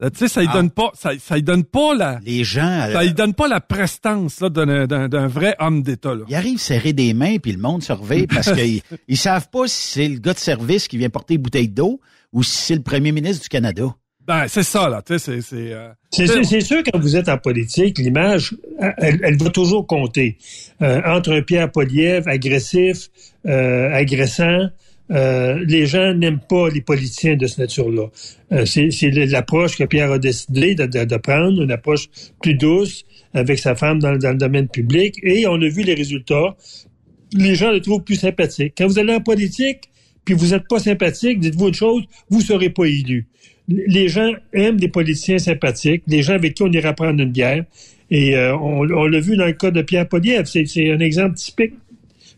Euh, 0.00 0.10
tu 0.10 0.18
sais, 0.18 0.28
ça 0.28 0.42
ne 0.42 0.46
ah. 0.48 0.52
donne 0.52 0.70
pas, 0.70 0.92
ça, 0.94 1.10
ça 1.18 1.40
donne 1.40 1.64
pas 1.64 1.94
la. 1.94 2.20
Les 2.24 2.44
gens. 2.44 2.88
Ça 2.92 3.04
ne 3.04 3.10
donne 3.10 3.34
pas 3.34 3.48
la 3.48 3.60
prestance 3.60 4.40
là 4.40 4.48
d'un 4.48 5.26
vrai 5.26 5.56
homme 5.58 5.82
d'État. 5.82 6.14
Là. 6.14 6.24
Il 6.28 6.34
arrive 6.36 6.58
serrer 6.58 6.92
des 6.92 7.14
mains 7.14 7.38
puis 7.38 7.52
le 7.52 7.58
monde 7.58 7.82
surveille 7.82 8.26
parce 8.32 8.52
qu'ils 8.52 8.82
ils 9.08 9.16
savent 9.16 9.48
pas 9.50 9.66
si 9.66 9.92
c'est 9.92 10.08
le 10.08 10.18
gars 10.18 10.34
de 10.34 10.38
service 10.38 10.86
qui 10.86 10.98
vient 10.98 11.10
porter 11.10 11.34
une 11.34 11.42
bouteille 11.42 11.68
d'eau 11.68 12.00
ou 12.32 12.42
si 12.42 12.56
c'est 12.56 12.74
le 12.76 12.82
premier 12.82 13.10
ministre 13.10 13.42
du 13.42 13.48
Canada. 13.48 13.94
Ben, 14.28 14.46
c'est 14.46 14.62
ça, 14.62 14.90
là. 14.90 15.00
Tu 15.00 15.18
sais, 15.18 15.40
c'est. 15.40 15.72
Euh, 15.72 15.88
c'est 16.10 16.60
sûr, 16.60 16.82
quand 16.84 16.98
vous 16.98 17.16
êtes 17.16 17.30
en 17.30 17.38
politique, 17.38 17.96
l'image, 17.96 18.54
elle, 18.98 19.20
elle, 19.22 19.38
va 19.38 19.48
toujours 19.48 19.86
compter. 19.86 20.36
Euh, 20.82 21.00
entre 21.06 21.32
un 21.32 21.40
Pierre 21.40 21.72
Poliev 21.72 22.28
agressif, 22.28 23.08
euh, 23.46 23.90
agressant, 23.90 24.68
euh, 25.10 25.64
les 25.66 25.86
gens 25.86 26.12
n'aiment 26.14 26.40
pas 26.40 26.68
les 26.68 26.80
politiciens 26.80 27.36
de 27.36 27.46
cette 27.46 27.58
nature-là. 27.58 28.08
Euh, 28.52 28.64
c'est 28.66 29.10
l'approche 29.10 29.76
que 29.76 29.84
Pierre 29.84 30.12
a 30.12 30.18
décidé 30.18 30.74
de, 30.74 31.16
prendre, 31.16 31.62
une 31.62 31.70
approche 31.70 32.08
plus 32.42 32.54
douce 32.54 33.04
avec 33.34 33.58
sa 33.58 33.74
femme 33.74 33.98
dans, 33.98 34.12
le 34.12 34.34
domaine 34.34 34.68
public. 34.68 35.18
Et 35.22 35.46
on 35.46 35.60
a 35.60 35.68
vu 35.68 35.82
les 35.82 35.94
résultats. 35.94 36.56
Les 37.32 37.54
gens 37.54 37.70
le 37.70 37.80
trouvent 37.80 38.04
plus 38.04 38.16
sympathique. 38.16 38.74
Quand 38.76 38.86
vous 38.86 38.98
allez 38.98 39.14
en 39.14 39.20
politique, 39.20 39.90
puis 40.24 40.34
vous 40.34 40.48
n'êtes 40.48 40.68
pas 40.68 40.78
sympathique, 40.78 41.40
dites-vous 41.40 41.68
une 41.68 41.74
chose, 41.74 42.02
vous 42.30 42.38
ne 42.38 42.44
serez 42.44 42.70
pas 42.70 42.84
élu 42.84 43.26
les 43.68 44.08
gens 44.08 44.32
aiment 44.52 44.80
des 44.80 44.88
politiciens 44.88 45.38
sympathiques, 45.38 46.02
des 46.06 46.22
gens 46.22 46.34
avec 46.34 46.54
qui 46.54 46.62
on 46.62 46.72
ira 46.72 46.94
prendre 46.94 47.20
une 47.22 47.30
bière. 47.30 47.64
Et 48.10 48.34
euh, 48.36 48.56
on, 48.56 48.82
l'a 48.82 49.20
vu 49.20 49.36
dans 49.36 49.44
le 49.44 49.52
cas 49.52 49.70
de 49.70 49.82
Pierre 49.82 50.08
Poliev. 50.08 50.46
C'est 50.46 50.90
un 50.90 51.00
exemple 51.00 51.34
typique 51.34 51.74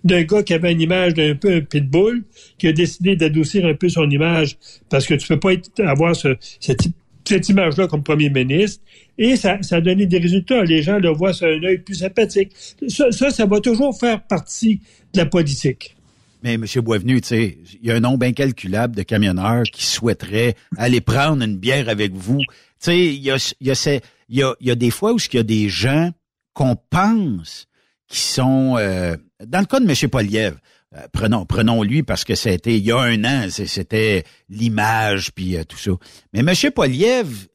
d'un 0.05 0.23
gars 0.23 0.43
qui 0.43 0.55
avait 0.55 0.73
une 0.73 0.81
image 0.81 1.15
d'un 1.15 1.35
peu 1.35 1.57
un 1.57 1.61
pitbull, 1.61 2.23
qui 2.59 2.69
a 2.69 2.73
décidé 2.73 3.17
d'adoucir 3.17 3.67
un 3.67 3.75
peu 3.75 3.89
son 3.89 4.09
image 4.09 4.57
parce 4.89 5.07
que 5.07 5.15
tu 5.15 5.29
peux 5.29 5.39
pas 5.39 5.53
avoir 5.87 6.17
cette, 6.17 7.49
image-là 7.49 7.87
comme 7.87 8.03
premier 8.03 8.31
ministre. 8.31 8.83
Et 9.19 9.37
ça, 9.37 9.59
ça 9.63 9.77
a 9.77 9.81
donné 9.81 10.07
des 10.07 10.19
résultats. 10.19 10.65
Les 10.65 10.83
gens 10.83 10.99
le 10.99 11.11
voient 11.11 11.33
sur 11.33 11.47
un 11.47 11.63
œil 11.63 11.79
plus 11.79 11.97
sympathique. 11.97 12.51
ça, 12.89 13.31
ça 13.31 13.47
va 13.47 13.61
toujours 13.61 13.99
faire 13.99 14.23
partie 14.23 14.81
de 15.13 15.19
la 15.19 15.27
politique. 15.27 15.97
Mais 16.43 16.55
M. 16.55 16.65
Boisvenu, 16.77 17.21
il 17.31 17.57
y 17.83 17.91
a 17.91 17.97
un 17.97 18.01
nombre 18.01 18.25
incalculable 18.25 18.97
de 18.97 19.03
camionneurs 19.03 19.65
qui 19.65 19.85
souhaiteraient 19.85 20.55
aller 20.79 21.03
prendre 21.03 21.45
une 21.45 21.59
bière 21.59 21.89
avec 21.89 22.15
vous. 22.15 22.41
Il 22.87 23.21
y 23.21 23.31
a, 23.31 23.55
y, 23.61 23.71
a, 23.71 24.01
y, 24.31 24.43
y 24.61 24.71
a 24.71 24.75
des 24.75 24.91
fois 24.91 25.13
où 25.13 25.19
il 25.19 25.37
y 25.37 25.39
a 25.39 25.43
des 25.43 25.69
gens 25.69 26.11
qu'on 26.55 26.77
pense 26.89 27.67
qui 28.09 28.21
sont... 28.21 28.77
Euh, 28.79 29.17
dans 29.47 29.61
le 29.61 29.67
cas 29.67 29.81
de 29.81 29.89
M. 29.89 30.11
Poliev, 30.11 30.57
euh, 30.97 31.07
prenons, 31.13 31.47
prenons 31.47 31.83
lui 31.83 32.03
parce 32.03 32.25
que 32.25 32.35
c'était 32.35 32.77
il 32.77 32.85
y 32.85 32.93
a 32.93 32.99
un 32.99 33.25
an, 33.25 33.47
c'était 33.51 34.25
l'image 34.49 35.33
puis 35.33 35.57
euh, 35.57 35.65
tout 35.65 35.79
ça. 35.79 35.93
Mais 36.33 36.41
M. 36.41 36.55
Poliev, 36.73 37.47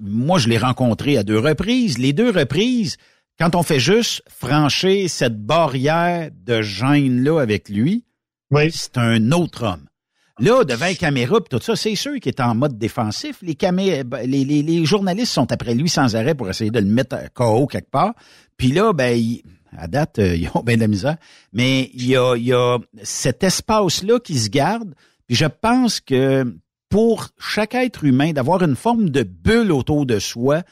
moi 0.00 0.38
je 0.38 0.48
l'ai 0.48 0.58
rencontré 0.58 1.16
à 1.16 1.22
deux 1.22 1.38
reprises. 1.38 1.98
Les 1.98 2.12
deux 2.12 2.30
reprises, 2.30 2.96
quand 3.38 3.54
on 3.54 3.62
fait 3.62 3.80
juste 3.80 4.22
franchir 4.28 5.08
cette 5.08 5.40
barrière 5.40 6.30
de 6.44 6.62
gêne-là 6.62 7.40
avec 7.40 7.68
lui, 7.68 8.04
c'est 8.70 8.98
un 8.98 9.32
autre 9.32 9.64
homme. 9.64 9.86
Là, 10.38 10.64
devant 10.64 10.86
les 10.86 10.96
caméras 10.96 11.38
et 11.38 11.48
tout 11.48 11.62
ça, 11.62 11.76
c'est 11.76 11.94
sûr 11.94 12.14
qu'il 12.14 12.30
est 12.30 12.40
en 12.40 12.54
mode 12.54 12.78
défensif. 12.78 13.38
Les, 13.42 13.54
ben, 13.54 14.26
les, 14.26 14.44
les, 14.44 14.84
journalistes 14.84 15.32
sont 15.32 15.52
après 15.52 15.74
lui 15.74 15.88
sans 15.88 16.16
arrêt 16.16 16.34
pour 16.34 16.48
essayer 16.48 16.70
de 16.70 16.80
le 16.80 16.86
mettre 16.86 17.16
KO 17.34 17.66
quelque 17.66 17.90
part. 17.90 18.14
Puis 18.56 18.72
là, 18.72 18.92
ben, 18.92 19.20
à 19.76 19.86
date, 19.86 20.18
euh, 20.18 20.36
ils 20.36 20.50
ont 20.54 20.62
bien 20.62 20.76
de 20.76 20.80
la 20.80 20.88
misère. 20.88 21.16
Mais 21.52 21.90
il 21.94 22.06
y 22.06 22.16
a, 22.16 22.36
y 22.36 22.52
a 22.52 22.78
cet 23.02 23.44
espace-là 23.44 24.18
qui 24.20 24.38
se 24.38 24.48
garde. 24.48 24.94
Puis 25.26 25.36
je 25.36 25.46
pense 25.46 26.00
que 26.00 26.44
pour 26.88 27.28
chaque 27.38 27.74
être 27.74 28.04
humain, 28.04 28.32
d'avoir 28.32 28.62
une 28.62 28.76
forme 28.76 29.08
de 29.08 29.22
bulle 29.22 29.72
autour 29.72 30.04
de 30.04 30.18
soi, 30.18 30.62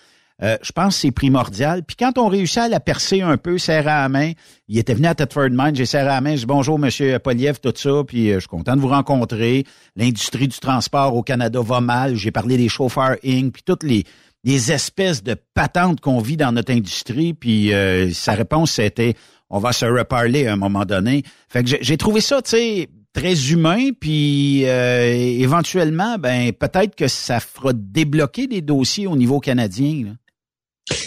euh, 0.43 0.57
je 0.63 0.73
pense 0.73 0.95
que 0.95 1.01
c'est 1.03 1.11
primordial. 1.11 1.83
Puis 1.85 1.97
quand 1.97 2.17
on 2.19 2.29
réussit 2.29 2.59
à 2.59 2.69
la 2.69 2.81
percer 2.81 3.21
un 3.21 3.37
peu, 3.37 3.59
serrer 3.59 3.91
à 3.91 4.09
main, 4.09 4.33
il 4.69 4.79
était 4.79 4.95
venu 4.95 5.07
à 5.07 5.15
Tetford 5.15 5.51
Mine, 5.51 5.75
j'ai 5.75 5.87
serré 5.87 6.09
à 6.09 6.15
la 6.15 6.21
main, 6.21 6.35
je 6.35 6.41
dis 6.41 6.47
bonjour 6.47 6.79
Monsieur 6.79 7.19
Poliev, 7.19 7.59
tout 7.61 7.73
ça, 7.77 8.03
puis 8.07 8.31
euh, 8.31 8.35
je 8.35 8.41
suis 8.41 8.49
content 8.49 8.75
de 8.75 8.81
vous 8.81 8.89
rencontrer. 8.89 9.65
L'industrie 9.97 10.49
du 10.49 10.59
transport 10.59 11.15
au 11.15 11.23
Canada 11.23 11.61
va 11.63 11.81
mal. 11.81 12.17
J'ai 12.17 12.31
parlé 12.31 12.57
des 12.57 12.69
chauffeurs 12.69 13.17
Inc. 13.25 13.53
puis 13.53 13.63
toutes 13.65 13.83
les, 13.83 14.05
les 14.45 14.73
espèces 14.73 15.23
de 15.23 15.37
patentes 15.55 16.01
qu'on 16.01 16.21
vit 16.21 16.37
dans 16.37 16.53
notre 16.53 16.73
industrie. 16.73 17.35
Puis 17.35 17.73
euh, 17.73 18.11
sa 18.13 18.33
réponse 18.33 18.73
c'était 18.73 19.15
on 19.51 19.59
va 19.59 19.73
se 19.73 19.85
reparler 19.85 20.47
à 20.47 20.53
un 20.53 20.57
moment 20.57 20.85
donné. 20.85 21.25
Fait 21.49 21.65
que 21.65 21.77
j'ai 21.81 21.97
trouvé 21.97 22.21
ça, 22.21 22.41
tu 22.41 22.51
sais, 22.51 22.89
très 23.13 23.51
humain, 23.51 23.89
puis 23.99 24.63
éventuellement, 24.63 26.19
ben 26.19 26.53
peut-être 26.53 26.95
que 26.95 27.09
ça 27.09 27.41
fera 27.41 27.73
débloquer 27.75 28.47
des 28.47 28.63
dossiers 28.63 29.09
au 29.09 29.17
niveau 29.17 29.41
canadien. 29.41 30.05
Là. 30.05 30.13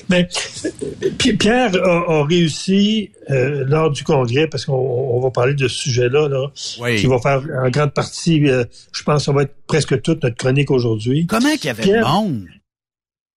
Mais 0.10 0.28
Pierre 1.17 1.72
a, 1.76 2.26
réussi 2.26 3.12
euh, 3.30 3.63
lors 3.67 3.91
du 3.91 4.04
congrès, 4.04 4.48
parce 4.48 4.65
qu'on 4.65 5.19
va 5.19 5.32
parler 5.32 5.54
de 5.54 5.67
ce 5.67 5.76
sujet-là, 5.76 6.28
là, 6.28 6.50
qui 6.98 7.06
va 7.06 7.19
faire 7.19 7.41
en 7.63 7.69
grande 7.69 7.93
partie, 7.93 8.48
euh, 8.50 8.63
je 8.93 9.04
pense, 9.04 9.26
ça 9.26 9.32
va 9.32 9.43
être 9.43 9.56
presque 9.67 10.02
toute 10.02 10.24
notre 10.24 10.36
chronique 10.36 10.72
aujourd'hui. 10.72 11.26
Comment 11.28 11.54
qu'il 11.56 11.65
y 11.65 11.69
avait 11.69 11.86
le 11.86 12.02
monde? 12.02 12.48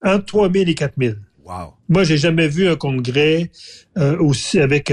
Entre 0.07 0.25
3 0.25 0.53
000 0.53 0.65
et 0.69 0.75
4 0.75 0.95
000. 0.99 1.15
Wow. 1.45 1.75
Moi, 1.89 2.05
j'ai 2.05 2.17
jamais 2.17 2.49
vu 2.49 2.69
un 2.69 2.77
congrès 2.77 3.51
euh, 3.99 4.19
aussi 4.19 4.59
avec 4.59 4.93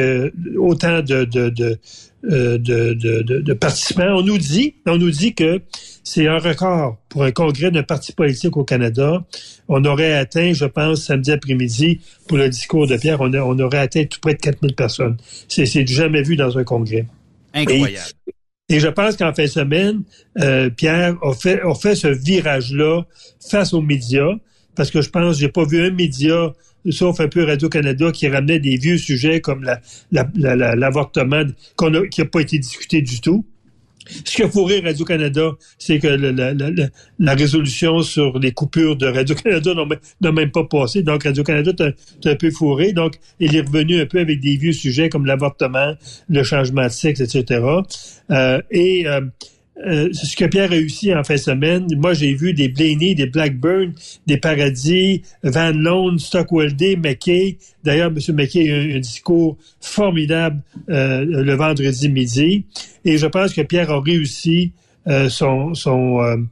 autant 0.57 1.01
de, 1.01 1.23
de, 1.23 1.49
de, 1.49 1.79
de, 2.23 2.57
de, 2.57 3.21
de 3.21 3.53
participants. 3.53 4.17
On 4.17 4.21
nous 4.21 4.37
dit, 4.37 4.75
on 4.85 4.97
nous 4.97 5.09
dit 5.09 5.33
que 5.33 5.61
c'est 6.03 6.27
un 6.27 6.37
record 6.37 6.97
pour 7.09 7.23
un 7.23 7.31
congrès 7.31 7.71
d'un 7.71 7.83
parti 7.83 8.11
politique 8.11 8.57
au 8.57 8.63
Canada. 8.63 9.25
On 9.69 9.83
aurait 9.85 10.13
atteint, 10.13 10.51
je 10.53 10.65
pense, 10.65 11.03
samedi 11.03 11.31
après-midi, 11.31 12.01
pour 12.27 12.37
le 12.37 12.49
discours 12.49 12.87
de 12.87 12.97
Pierre, 12.97 13.21
on, 13.21 13.59
aurait 13.59 13.79
atteint 13.79 14.03
tout 14.05 14.19
près 14.19 14.33
de 14.33 14.39
4000 14.39 14.75
personnes. 14.75 15.17
C'est 15.47 15.87
jamais 15.87 16.21
vu 16.21 16.35
dans 16.35 16.57
un 16.57 16.63
congrès. 16.63 17.05
Incroyable. 17.53 17.97
Et, 18.69 18.79
je 18.79 18.87
pense 18.87 19.15
qu'en 19.15 19.33
fin 19.33 19.43
de 19.43 19.47
semaine, 19.47 20.03
euh, 20.39 20.69
Pierre 20.69 21.15
a 21.21 21.33
fait, 21.33 21.61
a 21.61 21.73
fait 21.75 21.95
ce 21.95 22.07
virage-là 22.07 23.03
face 23.49 23.73
aux 23.73 23.81
médias, 23.81 24.31
parce 24.75 24.91
que 24.91 25.01
je 25.01 25.09
pense, 25.09 25.39
j'ai 25.39 25.49
pas 25.49 25.65
vu 25.65 25.85
un 25.85 25.91
média 25.91 26.53
sauf 26.91 27.19
un 27.19 27.27
peu 27.27 27.43
Radio-Canada, 27.45 28.11
qui 28.11 28.27
ramenait 28.27 28.59
des 28.59 28.77
vieux 28.77 28.97
sujets 28.97 29.41
comme 29.41 29.63
l'avortement 30.11 31.37
la, 31.37 31.89
la, 31.89 32.07
qui 32.09 32.21
n'a 32.21 32.27
pas 32.27 32.41
été 32.41 32.59
discuté 32.59 33.01
du 33.01 33.21
tout. 33.21 33.45
Ce 34.05 34.35
qui 34.35 34.43
a 34.43 34.49
fourré 34.49 34.81
Radio-Canada, 34.81 35.51
c'est 35.79 35.97
que 35.97 36.07
la, 36.07 37.33
résolution 37.35 38.01
sur 38.01 38.37
les 38.37 38.51
coupures 38.51 38.97
de 38.97 39.07
Radio-Canada 39.07 39.73
n'a 40.19 40.31
même 40.33 40.51
pas 40.51 40.65
passé. 40.65 41.03
Donc, 41.03 41.23
Radio-Canada 41.23 41.71
est 41.87 42.27
un 42.29 42.35
peu 42.35 42.51
fourré. 42.51 42.91
Donc, 42.91 43.13
il 43.39 43.55
est 43.55 43.61
revenu 43.61 44.01
un 44.01 44.05
peu 44.05 44.19
avec 44.19 44.41
des 44.41 44.57
vieux 44.57 44.73
sujets 44.73 45.07
comme 45.07 45.25
l'avortement, 45.25 45.93
le 46.27 46.43
changement 46.43 46.83
de 46.83 46.89
sexe, 46.89 47.21
etc. 47.21 47.61
Et, 48.71 49.05
euh, 49.85 50.09
ce 50.13 50.35
que 50.35 50.45
Pierre 50.45 50.65
a 50.65 50.75
réussi 50.75 51.13
en 51.13 51.23
fin 51.23 51.33
de 51.33 51.39
semaine, 51.39 51.87
moi 51.97 52.13
j'ai 52.13 52.33
vu 52.33 52.53
des 52.53 52.69
Blaney, 52.69 53.15
des 53.15 53.25
Blackburn, 53.25 53.93
des 54.27 54.37
Paradis, 54.37 55.23
Van 55.43 55.71
Loan, 55.71 56.17
Stockwell 56.19 56.75
Day, 56.75 56.95
McKay. 56.95 57.57
D'ailleurs, 57.83 58.11
M. 58.11 58.35
McKay 58.35 58.71
a 58.71 58.83
eu 58.83 58.95
un 58.97 58.99
discours 58.99 59.57
formidable 59.81 60.61
euh, 60.89 61.25
le 61.25 61.53
vendredi 61.55 62.09
midi. 62.09 62.65
Et 63.03 63.17
je 63.17 63.25
pense 63.25 63.53
que 63.53 63.61
Pierre 63.61 63.89
a 63.89 63.99
réussi 63.99 64.73
euh, 65.07 65.27
son, 65.27 65.73
son 65.73 66.47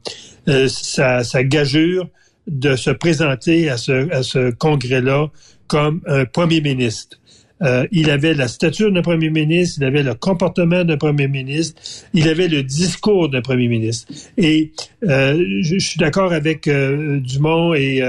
sa, 0.66 1.22
sa, 1.22 1.44
gageure 1.44 2.08
de 2.48 2.74
se 2.74 2.90
présenter 2.90 3.70
à 3.70 3.76
ce, 3.76 4.10
à 4.10 4.22
ce 4.22 4.50
congrès-là 4.50 5.30
comme 5.68 6.02
un 6.06 6.24
premier 6.24 6.60
ministre. 6.60 7.18
Euh, 7.62 7.86
il 7.92 8.10
avait 8.10 8.34
la 8.34 8.48
stature 8.48 8.90
d'un 8.90 9.02
premier 9.02 9.30
ministre, 9.30 9.78
il 9.80 9.84
avait 9.84 10.02
le 10.02 10.14
comportement 10.14 10.84
d'un 10.84 10.96
premier 10.96 11.28
ministre, 11.28 11.80
il 12.12 12.28
avait 12.28 12.48
le 12.48 12.62
discours 12.62 13.28
d'un 13.28 13.40
premier 13.40 13.68
ministre. 13.68 14.12
Et 14.36 14.72
euh, 15.04 15.42
je, 15.60 15.78
suis 15.78 15.98
d'accord 15.98 16.32
avec 16.32 16.66
euh, 16.66 17.20
Dumont 17.20 17.74
et 17.74 18.02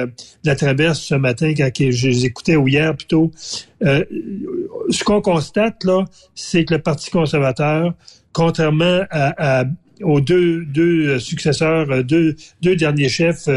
la 0.44 0.56
Traverse 0.56 1.02
ce 1.02 1.16
matin 1.16 1.54
quand 1.56 1.72
je 1.78 2.08
les 2.08 2.26
écoutais 2.26 2.56
ou 2.56 2.68
hier 2.68 2.96
plutôt. 2.96 3.32
ce 3.82 5.04
qu'on 5.04 5.22
constate 5.22 5.84
là, 5.84 6.06
c'est 6.36 6.66
que 6.66 6.76
le 6.76 6.82
Parti 6.82 7.10
conservateur, 7.12 7.94
contrairement 8.32 9.02
à, 9.12 9.66
aux 10.02 10.22
deux, 10.22 10.66
deux 10.66 11.20
successeurs, 11.20 12.04
deux, 12.04 12.36
deux 12.62 12.76
derniers 12.76 13.10
chefs, 13.10 13.48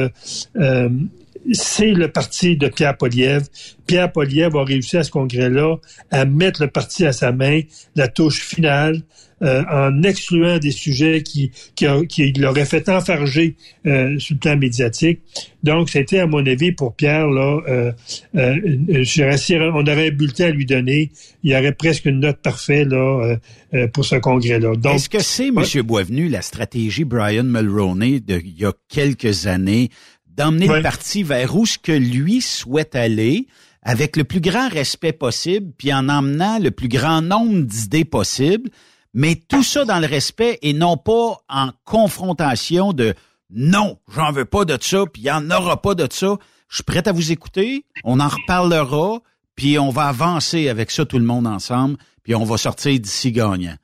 c'est 1.52 1.92
le 1.92 2.10
parti 2.10 2.56
de 2.56 2.68
Pierre 2.68 2.96
Poliev. 2.96 3.44
Pierre 3.86 4.10
Poliev 4.10 4.56
a 4.56 4.64
réussi 4.64 4.96
à 4.96 5.04
ce 5.04 5.10
congrès-là 5.10 5.76
à 6.10 6.24
mettre 6.24 6.62
le 6.62 6.68
parti 6.68 7.06
à 7.06 7.12
sa 7.12 7.32
main, 7.32 7.60
la 7.94 8.08
touche 8.08 8.42
finale, 8.42 9.02
euh, 9.42 9.62
en 9.70 10.02
excluant 10.02 10.58
des 10.58 10.70
sujets 10.70 11.22
qui, 11.22 11.50
qui, 11.74 11.86
qui 12.08 12.32
l'auraient 12.32 12.64
fait 12.64 12.88
enfarger 12.88 13.54
euh, 13.86 14.18
sur 14.18 14.34
le 14.34 14.40
plan 14.40 14.56
médiatique. 14.56 15.20
Donc, 15.62 15.90
c'était, 15.90 16.20
à 16.20 16.26
mon 16.26 16.46
avis, 16.46 16.72
pour 16.72 16.94
Pierre, 16.94 17.26
là, 17.26 17.60
euh, 17.68 17.92
euh 18.36 19.70
on 19.74 19.86
aurait 19.86 20.08
un 20.08 20.10
bulletin 20.10 20.46
à 20.46 20.50
lui 20.50 20.64
donner, 20.64 21.10
il 21.42 21.52
y 21.52 21.56
aurait 21.56 21.72
presque 21.72 22.06
une 22.06 22.20
note 22.20 22.38
parfaite 22.38 22.88
là, 22.88 23.36
euh, 23.74 23.86
pour 23.88 24.04
ce 24.04 24.16
congrès-là. 24.16 24.72
Est-ce 24.94 25.08
que 25.08 25.20
c'est, 25.20 25.48
M. 25.48 25.82
Boisvenu, 25.82 26.28
la 26.28 26.40
stratégie 26.40 27.04
Brian 27.04 27.44
Mulroney 27.44 28.20
d'il 28.20 28.58
y 28.58 28.64
a 28.64 28.72
quelques 28.88 29.46
années 29.46 29.90
d'emmener 30.36 30.68
le 30.68 30.82
parti 30.82 31.22
vers 31.22 31.56
où 31.56 31.66
ce 31.66 31.78
que 31.78 31.92
lui 31.92 32.40
souhaite 32.40 32.94
aller, 32.94 33.46
avec 33.82 34.16
le 34.16 34.24
plus 34.24 34.40
grand 34.40 34.68
respect 34.68 35.12
possible, 35.12 35.72
puis 35.78 35.94
en 35.94 36.08
emmenant 36.08 36.58
le 36.58 36.70
plus 36.70 36.88
grand 36.88 37.22
nombre 37.22 37.62
d'idées 37.62 38.04
possibles, 38.04 38.70
mais 39.14 39.36
tout 39.36 39.62
ça 39.62 39.84
dans 39.84 40.00
le 40.00 40.06
respect 40.06 40.58
et 40.62 40.72
non 40.72 40.96
pas 40.96 41.38
en 41.48 41.70
confrontation 41.84 42.92
de 42.92 43.14
non, 43.48 43.98
j'en 44.12 44.32
veux 44.32 44.44
pas 44.44 44.64
de 44.64 44.76
ça, 44.80 45.04
puis 45.06 45.22
il 45.22 45.24
n'y 45.24 45.30
en 45.30 45.50
aura 45.50 45.80
pas 45.80 45.94
de 45.94 46.06
ça. 46.10 46.36
Je 46.68 46.76
suis 46.76 46.84
prêt 46.84 47.06
à 47.06 47.12
vous 47.12 47.30
écouter, 47.30 47.84
on 48.02 48.18
en 48.18 48.28
reparlera, 48.28 49.20
puis 49.54 49.78
on 49.78 49.90
va 49.90 50.08
avancer 50.08 50.68
avec 50.68 50.90
ça 50.90 51.06
tout 51.06 51.18
le 51.18 51.24
monde 51.24 51.46
ensemble, 51.46 51.96
puis 52.24 52.34
on 52.34 52.44
va 52.44 52.58
sortir 52.58 52.98
d'ici 52.98 53.30
gagnant. 53.30 53.76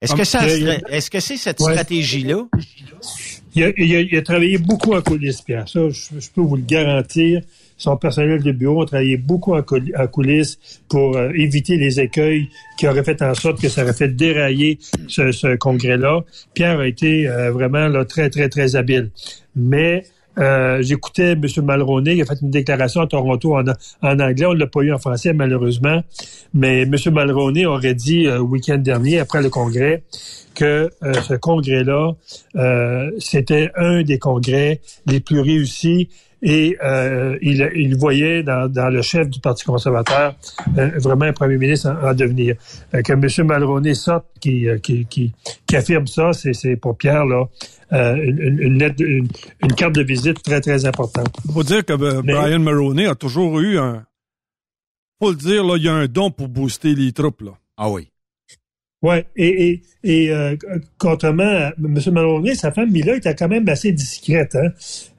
Est-ce 0.00 0.14
que 0.14 0.24
ça, 0.24 0.46
est-ce 0.46 1.10
que 1.10 1.20
c'est 1.20 1.36
cette 1.36 1.60
stratégie-là? 1.60 2.46
Il 3.56 4.16
a, 4.16 4.22
travaillé 4.22 4.58
beaucoup 4.58 4.94
en 4.94 5.00
coulisses, 5.00 5.42
Pierre. 5.42 5.68
Ça, 5.68 5.80
je, 5.88 6.28
peux 6.34 6.40
vous 6.40 6.56
le 6.56 6.62
garantir. 6.62 7.42
Son 7.76 7.96
personnel 7.96 8.42
de 8.42 8.52
bureau 8.52 8.82
a 8.82 8.86
travaillé 8.86 9.16
beaucoup 9.16 9.54
en, 9.54 9.62
coulisses 9.62 10.58
pour 10.88 11.16
euh, 11.16 11.30
éviter 11.34 11.76
les 11.76 12.00
écueils 12.00 12.48
qui 12.78 12.88
auraient 12.88 13.04
fait 13.04 13.20
en 13.22 13.34
sorte 13.34 13.60
que 13.60 13.68
ça 13.68 13.82
aurait 13.82 13.92
fait 13.92 14.08
dérailler 14.08 14.78
ce, 15.08 15.56
congrès-là. 15.56 16.24
Pierre 16.54 16.80
a 16.80 16.86
été 16.86 17.28
euh, 17.28 17.52
vraiment 17.52 17.88
là, 17.88 18.04
très, 18.04 18.30
très, 18.30 18.48
très 18.48 18.76
habile. 18.76 19.10
Mais 19.54 20.04
euh, 20.38 20.82
j'écoutais 20.82 21.32
M. 21.32 21.46
Malroney, 21.62 22.16
il 22.16 22.22
a 22.22 22.24
fait 22.24 22.40
une 22.42 22.50
déclaration 22.50 23.00
à 23.00 23.06
Toronto 23.06 23.56
en, 23.56 23.64
anglais, 24.02 24.46
on 24.46 24.54
ne 24.54 24.58
l'a 24.58 24.66
pas 24.66 24.80
eu 24.80 24.92
en 24.92 24.98
français 24.98 25.32
malheureusement, 25.32 26.02
mais 26.52 26.82
M. 26.82 26.96
Malroney 27.12 27.66
aurait 27.66 27.94
dit 27.94 28.24
le 28.24 28.40
week-end 28.40 28.78
dernier, 28.78 29.18
après 29.18 29.42
le 29.42 29.50
congrès, 29.50 30.02
que 30.54 30.90
euh, 31.02 31.12
ce 31.14 31.34
congrès-là, 31.34 32.12
euh, 32.56 33.10
c'était 33.18 33.70
un 33.76 34.02
des 34.02 34.18
congrès 34.18 34.80
les 35.06 35.20
plus 35.20 35.40
réussis 35.40 36.08
et 36.46 36.76
euh, 36.84 37.38
il, 37.40 37.68
il, 37.74 37.96
voyait 37.96 38.42
dans, 38.42 38.70
dans, 38.70 38.90
le 38.90 39.00
chef 39.00 39.28
du 39.30 39.40
Parti 39.40 39.64
conservateur 39.64 40.36
vraiment 40.96 41.24
un 41.24 41.32
premier 41.32 41.56
ministre 41.56 41.96
en, 42.02 42.12
devenir. 42.12 42.56
que 42.92 43.12
M. 43.12 43.46
Malroney 43.46 43.94
sorte 43.94 44.26
qui, 44.40 44.66
qui, 44.82 45.06
qui, 45.06 45.32
qui 45.66 45.76
affirme 45.76 46.06
ça, 46.06 46.32
c'est 46.34 46.76
pour 46.76 46.96
Pierre 46.98 47.24
là 47.24 47.46
une, 47.90 48.58
une, 48.60 48.78
lettre, 48.78 49.02
une, 49.02 49.72
carte 49.74 49.94
de 49.94 50.02
visite 50.02 50.42
très 50.42 50.60
très 50.60 50.84
importante. 50.84 51.28
Il 51.46 51.52
faut 51.52 51.62
dire 51.62 51.84
que 51.84 51.94
Brian 51.94 52.58
Mulroney 52.58 53.06
a 53.06 53.14
toujours 53.14 53.58
eu 53.60 53.78
un, 53.78 54.04
faut 55.20 55.30
le 55.30 55.36
dire 55.36 55.64
là, 55.64 55.76
il 55.76 55.84
y 55.84 55.88
a 55.88 55.94
un 55.94 56.06
don 56.06 56.30
pour 56.30 56.48
booster 56.48 56.94
les 56.94 57.12
troupes 57.12 57.40
là. 57.40 57.52
Ah 57.76 57.88
oui. 57.88 58.10
Oui, 59.04 59.16
et, 59.36 59.68
et, 59.68 59.82
et 60.02 60.30
euh, 60.30 60.56
contrairement 60.96 61.42
à 61.42 61.74
M. 61.78 61.98
Maloney, 62.10 62.54
sa 62.54 62.72
femme 62.72 62.90
Mila 62.90 63.16
était 63.16 63.34
quand 63.34 63.48
même 63.48 63.68
assez 63.68 63.92
discrète. 63.92 64.56
Hein? 64.56 64.70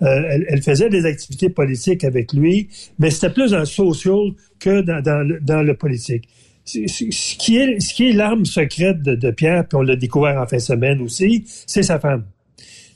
Euh, 0.01 0.23
elle, 0.27 0.45
elle, 0.49 0.63
faisait 0.63 0.89
des 0.89 1.05
activités 1.05 1.49
politiques 1.49 2.03
avec 2.03 2.33
lui, 2.33 2.67
mais 2.97 3.11
c'était 3.11 3.29
plus 3.29 3.51
dans 3.51 3.63
social 3.63 4.31
que 4.59 4.81
dans, 4.81 5.03
dans, 5.03 5.19
le, 5.19 5.39
dans 5.39 5.61
le 5.61 5.75
politique. 5.75 6.27
Ce 6.65 6.79
qui 7.37 7.57
est, 7.57 7.79
ce 7.79 7.93
qui 7.93 8.09
est 8.09 8.13
l'arme 8.13 8.45
secrète 8.45 9.03
de, 9.03 9.13
de 9.13 9.29
Pierre, 9.29 9.67
puis 9.67 9.77
on 9.77 9.83
l'a 9.83 9.95
découvert 9.95 10.41
en 10.41 10.47
fin 10.47 10.57
de 10.57 10.61
semaine 10.63 10.99
aussi, 10.99 11.43
c'est 11.67 11.83
sa 11.83 11.99
femme. 11.99 12.23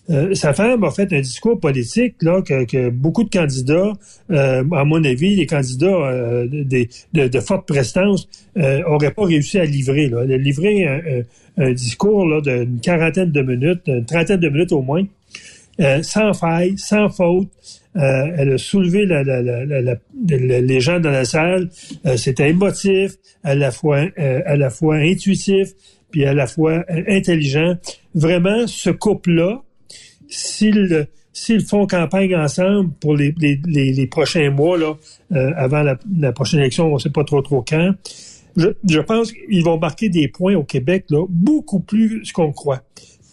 Euh, 0.09 0.33
sa 0.33 0.53
femme 0.53 0.83
a 0.83 0.91
fait 0.91 1.11
un 1.13 1.21
discours 1.21 1.59
politique 1.59 2.15
là 2.21 2.41
que, 2.41 2.89
beaucoup 2.89 3.23
de 3.23 3.29
candidats, 3.29 3.93
euh, 4.31 4.63
à 4.71 4.83
mon 4.83 5.03
avis, 5.03 5.35
les 5.35 5.45
candidats 5.45 5.87
euh, 5.87 6.47
de, 6.47 7.39
forte 7.39 7.67
prestance, 7.67 8.27
n'auraient 8.55 9.13
pas 9.13 9.25
réussi 9.25 9.59
à 9.59 9.65
livrer. 9.65 10.07
Là. 10.07 10.21
Elle 10.23 10.33
a 10.33 10.37
livré 10.37 10.85
un, 11.57 11.71
discours 11.73 12.27
là, 12.27 12.41
d'une 12.41 12.79
quarantaine 12.79 13.31
de 13.31 13.41
minutes, 13.41 13.81
une 13.87 14.05
trentaine 14.05 14.39
de 14.39 14.49
minutes 14.49 14.71
au 14.71 14.81
moins, 14.81 15.03
sans 16.01 16.33
faille, 16.33 16.77
sans 16.77 17.09
faute. 17.09 17.47
elle 17.95 18.53
a 18.53 18.57
soulevé 18.57 19.05
les 20.25 20.79
gens 20.79 20.99
dans 20.99 21.11
la 21.11 21.25
salle. 21.25 21.69
C'était 22.15 22.49
émotif, 22.49 23.13
à 23.43 23.55
la 23.55 23.71
fois, 23.71 24.05
à 24.17 24.55
la 24.55 24.69
fois 24.69 24.95
intuitif, 24.95 25.69
puis 26.11 26.25
à 26.25 26.33
la 26.33 26.47
fois 26.47 26.83
intelligent. 27.07 27.75
Vraiment, 28.15 28.67
ce 28.67 28.89
couple-là, 28.89 29.61
s'ils 30.29 31.07
s'ils 31.31 31.65
font 31.65 31.87
campagne 31.87 32.35
ensemble 32.35 32.91
pour 32.99 33.15
les, 33.15 33.33
les, 33.37 33.59
les, 33.65 34.07
prochains 34.07 34.49
mois, 34.49 34.77
là, 34.77 34.97
euh, 35.31 35.51
avant 35.55 35.83
la, 35.83 36.31
prochaine 36.33 36.59
élection, 36.59 36.91
on 36.91 36.95
ne 36.95 36.99
sait 36.99 37.11
pas 37.11 37.23
trop 37.23 37.41
trop 37.41 37.63
quand, 37.67 37.93
je, 38.57 38.67
je 38.87 38.99
pense 38.99 39.31
qu'ils 39.31 39.63
vont 39.63 39.79
marquer 39.79 40.09
des 40.09 40.27
points 40.27 40.55
au 40.55 40.63
Québec 40.63 41.05
là, 41.09 41.25
beaucoup 41.29 41.79
plus 41.79 42.29
qu'on 42.33 42.51
croit. 42.51 42.81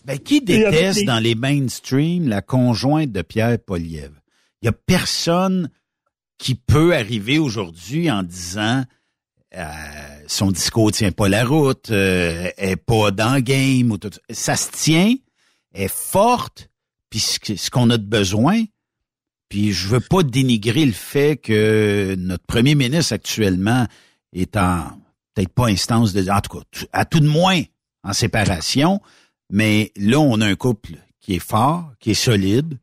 Ben, 0.05 0.19
qui 0.19 0.41
déteste 0.41 1.05
dans 1.05 1.19
les 1.19 1.35
mainstream 1.35 2.29
la 2.29 2.43
conjointe 2.43 3.11
de 3.11 3.23
Pierre 3.23 3.59
Poliev? 3.59 4.13
Il 4.63 4.67
y 4.67 4.69
a 4.69 4.73
personne 4.73 5.69
qui 6.39 6.55
peut 6.55 6.95
arriver 6.95 7.39
aujourd'hui 7.39 8.11
en 8.11 8.23
disant 8.23 8.85
euh, 9.57 9.65
son 10.29 10.51
discours 10.51 10.93
tient 10.93 11.13
pas 11.13 11.29
la 11.29 11.45
route, 11.45 11.91
euh, 11.91 12.51
est 12.57 12.77
pas 12.77 13.11
dans 13.11 13.35
le 13.35 13.41
game 13.41 13.91
ou 13.91 13.99
tout 13.99 14.11
ça. 14.31 14.55
se 14.55 14.71
tient, 14.71 15.15
est 15.75 15.93
forte, 15.93 16.69
puis 17.17 17.57
ce 17.57 17.71
qu'on 17.71 17.89
a 17.91 17.97
de 17.97 18.05
besoin. 18.05 18.65
Puis 19.49 19.73
je 19.73 19.89
veux 19.89 20.01
pas 20.01 20.23
dénigrer 20.23 20.85
le 20.85 20.93
fait 20.93 21.37
que 21.37 22.15
notre 22.19 22.45
premier 22.45 22.75
ministre 22.75 23.13
actuellement 23.13 23.87
est 24.35 24.57
en 24.57 24.91
peut-être 25.35 25.53
pas 25.53 25.69
instance 25.69 26.13
de 26.13 26.29
en 26.29 26.41
tout 26.41 26.59
cas 26.59 26.87
à 26.93 27.05
tout 27.05 27.21
de 27.21 27.29
moins 27.29 27.63
en 28.03 28.13
séparation, 28.13 29.01
mais 29.51 29.93
là 29.97 30.19
on 30.19 30.41
a 30.41 30.47
un 30.47 30.57
couple 30.57 30.97
qui 31.21 31.35
est 31.35 31.39
fort, 31.39 31.93
qui 32.01 32.11
est 32.11 32.15
solide, 32.15 32.79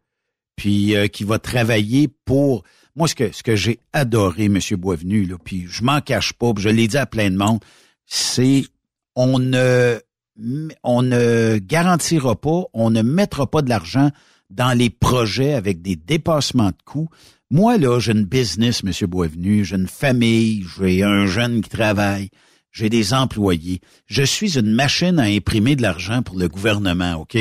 puis 0.56 0.96
euh, 0.96 1.08
qui 1.08 1.26
va 1.26 1.38
travailler 1.38 2.08
pour 2.26 2.64
moi 2.96 3.08
ce 3.08 3.16
que 3.16 3.32
ce 3.32 3.44
que 3.44 3.56
j'ai 3.56 3.80
adoré 3.92 4.50
monsieur 4.50 4.78
Boisvenu 4.78 5.26
là, 5.26 5.36
puis 5.44 5.66
je 5.68 5.84
m'en 5.84 6.00
cache 6.00 6.34
pas, 6.34 6.54
je 6.58 6.70
l'ai 6.70 6.88
dit 6.88 6.98
à 6.98 7.06
plein 7.06 7.30
de 7.30 7.38
monde, 7.38 7.60
c'est 8.06 8.64
on 9.16 9.38
ne 9.38 10.00
on 10.84 11.02
ne 11.02 11.58
garantira 11.60 12.36
pas, 12.36 12.64
on 12.74 12.90
ne 12.90 13.02
mettra 13.02 13.50
pas 13.50 13.62
de 13.62 13.70
l'argent 13.70 14.12
dans 14.50 14.78
les 14.78 14.90
projets 14.90 15.54
avec 15.54 15.82
des 15.82 15.96
dépassements 15.96 16.70
de 16.70 16.82
coûts. 16.86 17.10
Moi, 17.50 17.78
là, 17.78 18.00
j'ai 18.00 18.14
une 18.14 18.26
business, 18.26 18.84
Monsieur 18.84 19.08
Boisvenu, 19.08 19.64
j'ai 19.64 19.76
une 19.76 19.88
famille, 19.88 20.66
j'ai 20.78 21.04
un 21.04 21.26
jeune 21.26 21.62
qui 21.62 21.70
travaille, 21.70 22.30
j'ai 22.72 22.90
des 22.90 23.14
employés. 23.14 23.82
Je 24.08 24.24
suis 24.24 24.58
une 24.58 24.72
machine 24.72 25.20
à 25.20 25.24
imprimer 25.24 25.76
de 25.76 25.82
l'argent 25.82 26.24
pour 26.24 26.38
le 26.38 26.48
gouvernement, 26.48 27.16
OK? 27.16 27.38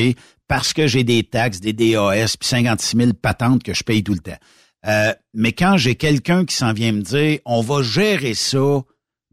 Parce 0.49 0.73
que 0.75 0.87
j'ai 0.87 1.05
des 1.05 1.25
taxes, 1.25 1.61
des 1.61 1.73
DAS, 1.73 2.37
puis 2.37 2.49
56 2.49 2.97
000 2.97 3.13
patentes 3.15 3.63
que 3.63 3.73
je 3.73 3.85
paye 3.85 4.05
tout 4.05 4.13
le 4.13 4.21
temps. 4.21 4.39
Euh, 4.87 5.15
mais 5.33 5.53
quand 5.53 5.77
j'ai 5.77 5.95
quelqu'un 5.95 6.45
qui 6.45 6.55
s'en 6.55 6.73
vient 6.73 6.93
me 6.93 7.03
dire, 7.03 7.39
on 7.47 7.63
va 7.63 7.83
gérer 7.83 8.35
ça 8.35 8.83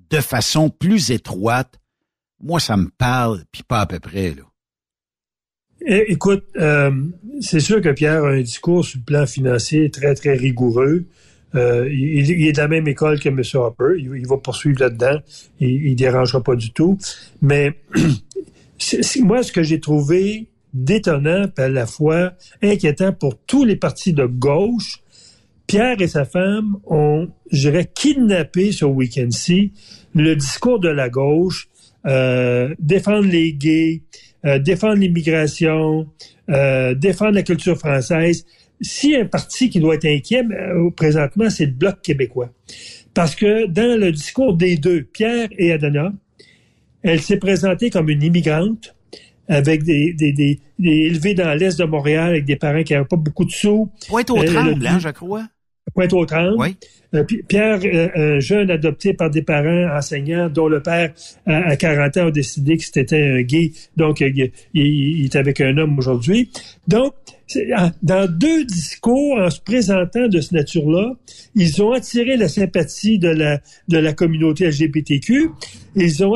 de 0.10 0.22
façon 0.22 0.70
plus 0.70 1.12
étroite, 1.12 1.80
moi, 2.42 2.60
ça 2.60 2.78
me 2.78 2.90
parle, 2.98 3.44
puis 3.52 3.64
pas 3.64 3.82
à 3.82 3.86
peu 3.86 4.00
près, 4.00 4.30
là. 4.30 4.44
Eh, 5.86 6.12
écoute, 6.12 6.44
euh, 6.58 6.92
c'est 7.40 7.62
sûr 7.62 7.82
que 7.82 7.90
Pierre 7.90 8.26
a 8.26 8.32
un 8.32 8.42
discours 8.42 8.84
sur 8.84 9.00
le 9.00 9.06
plan 9.06 9.26
financier 9.26 9.90
très, 9.90 10.14
très 10.14 10.34
rigoureux. 10.34 11.06
Euh, 11.56 11.90
il, 11.92 12.48
est 12.48 12.52
de 12.52 12.58
la 12.58 12.68
même 12.68 12.88
école 12.88 13.20
que 13.20 13.30
M. 13.30 13.42
Hopper. 13.56 13.96
Il, 13.98 14.28
va 14.28 14.38
poursuivre 14.38 14.82
là-dedans. 14.82 15.20
Il 15.60 15.90
ne 15.90 15.96
dérangera 15.96 16.44
pas 16.44 16.56
du 16.56 16.72
tout. 16.72 16.98
Mais 17.42 17.76
moi, 19.22 19.42
ce 19.42 19.52
que 19.52 19.64
j'ai 19.64 19.80
trouvé 19.80 20.50
détonnant, 20.74 21.48
et 21.58 21.62
à 21.62 21.70
la 21.70 21.88
fois 21.88 22.34
inquiétant 22.62 23.14
pour 23.14 23.38
tous 23.40 23.64
les 23.64 23.78
partis 23.78 24.14
de 24.14 24.26
gauche, 24.26 25.02
Pierre 25.66 26.02
et 26.02 26.08
sa 26.08 26.26
femme 26.26 26.78
ont, 26.86 27.30
je 27.52 27.70
dirais, 27.70 27.90
kidnappé 27.94 28.72
sur 28.72 28.92
Weekend-ci 28.92 29.72
le 30.16 30.36
discours 30.36 30.80
de 30.80 30.90
la 30.90 31.10
gauche, 31.10 31.69
euh, 32.06 32.74
défendre 32.80 33.28
les 33.28 33.54
gays, 33.54 34.02
euh, 34.46 34.60
défendre 34.60 34.96
l'immigration, 34.96 36.08
euh, 36.50 36.94
défendre 36.96 37.34
la 37.34 37.44
culture 37.44 37.78
française. 37.78 38.46
Si 38.82 39.16
un 39.16 39.26
parti 39.26 39.70
qui 39.70 39.80
doit 39.80 39.96
être 39.96 40.06
inquiet 40.06 40.44
euh, 40.44 40.90
présentement, 40.92 41.50
c'est 41.50 41.66
le 41.66 41.74
Bloc 41.74 42.02
québécois. 42.02 42.50
Parce 43.14 43.36
que 43.36 43.68
dans 43.68 44.00
le 44.00 44.12
discours 44.12 44.56
des 44.56 44.78
deux, 44.78 45.04
Pierre 45.04 45.50
et 45.58 45.74
Adana, 45.74 46.14
elle 47.04 47.22
s'est 47.22 47.38
présentée 47.38 47.90
comme 47.90 48.10
une 48.10 48.24
immigrante 48.24 48.96
avec 49.50 49.84
des, 49.84 50.14
des, 50.14 50.32
des, 50.32 50.60
élevés 50.82 51.34
dans 51.34 51.58
l'est 51.58 51.78
de 51.78 51.84
Montréal 51.84 52.30
avec 52.30 52.46
des 52.46 52.56
parents 52.56 52.84
qui 52.84 52.94
n'avaient 52.94 53.06
pas 53.06 53.18
beaucoup 53.18 53.46
de 53.46 53.52
sous. 53.52 53.92
Pointe 54.08 54.30
au 54.30 54.42
tremble, 54.44 54.86
hein, 54.86 55.00
je 55.00 55.10
crois. 55.10 55.48
Pointe 55.94 56.14
aux 56.14 56.26
Trembles. 56.26 56.56
Oui. 56.58 56.76
Euh, 57.16 57.24
Pierre, 57.24 57.80
euh, 57.84 58.10
un 58.16 58.40
jeune 58.40 58.70
adopté 58.70 59.14
par 59.14 59.32
des 59.32 59.42
parents 59.42 59.96
enseignants 59.96 60.48
dont 60.48 60.68
le 60.68 60.82
père, 60.82 61.12
à 61.48 61.76
40 61.76 62.18
ans, 62.18 62.28
a 62.28 62.32
décidé 62.32 62.78
que 62.78 62.84
c'était 62.84 63.20
un 63.20 63.42
gay, 63.42 63.72
donc 63.98 64.22
euh, 64.22 64.30
il, 64.74 65.26
est 65.26 65.36
avec 65.36 65.60
un 65.60 65.76
homme 65.78 65.98
aujourd'hui. 65.98 66.52
Donc, 66.88 67.16
dans 68.04 68.32
deux 68.32 68.64
discours, 68.64 69.40
en 69.40 69.50
se 69.50 69.60
présentant 69.60 70.28
de 70.28 70.40
cette 70.40 70.52
nature-là, 70.52 71.14
ils 71.56 71.82
ont 71.82 71.94
attiré 71.94 72.38
la 72.38 72.48
sympathie 72.48 73.18
de 73.18 73.30
la, 73.30 73.60
de 73.88 73.98
la 73.98 74.14
communauté 74.14 74.68
LGBTQ. 74.68 75.50
Ils 75.96 76.24
ont 76.24 76.36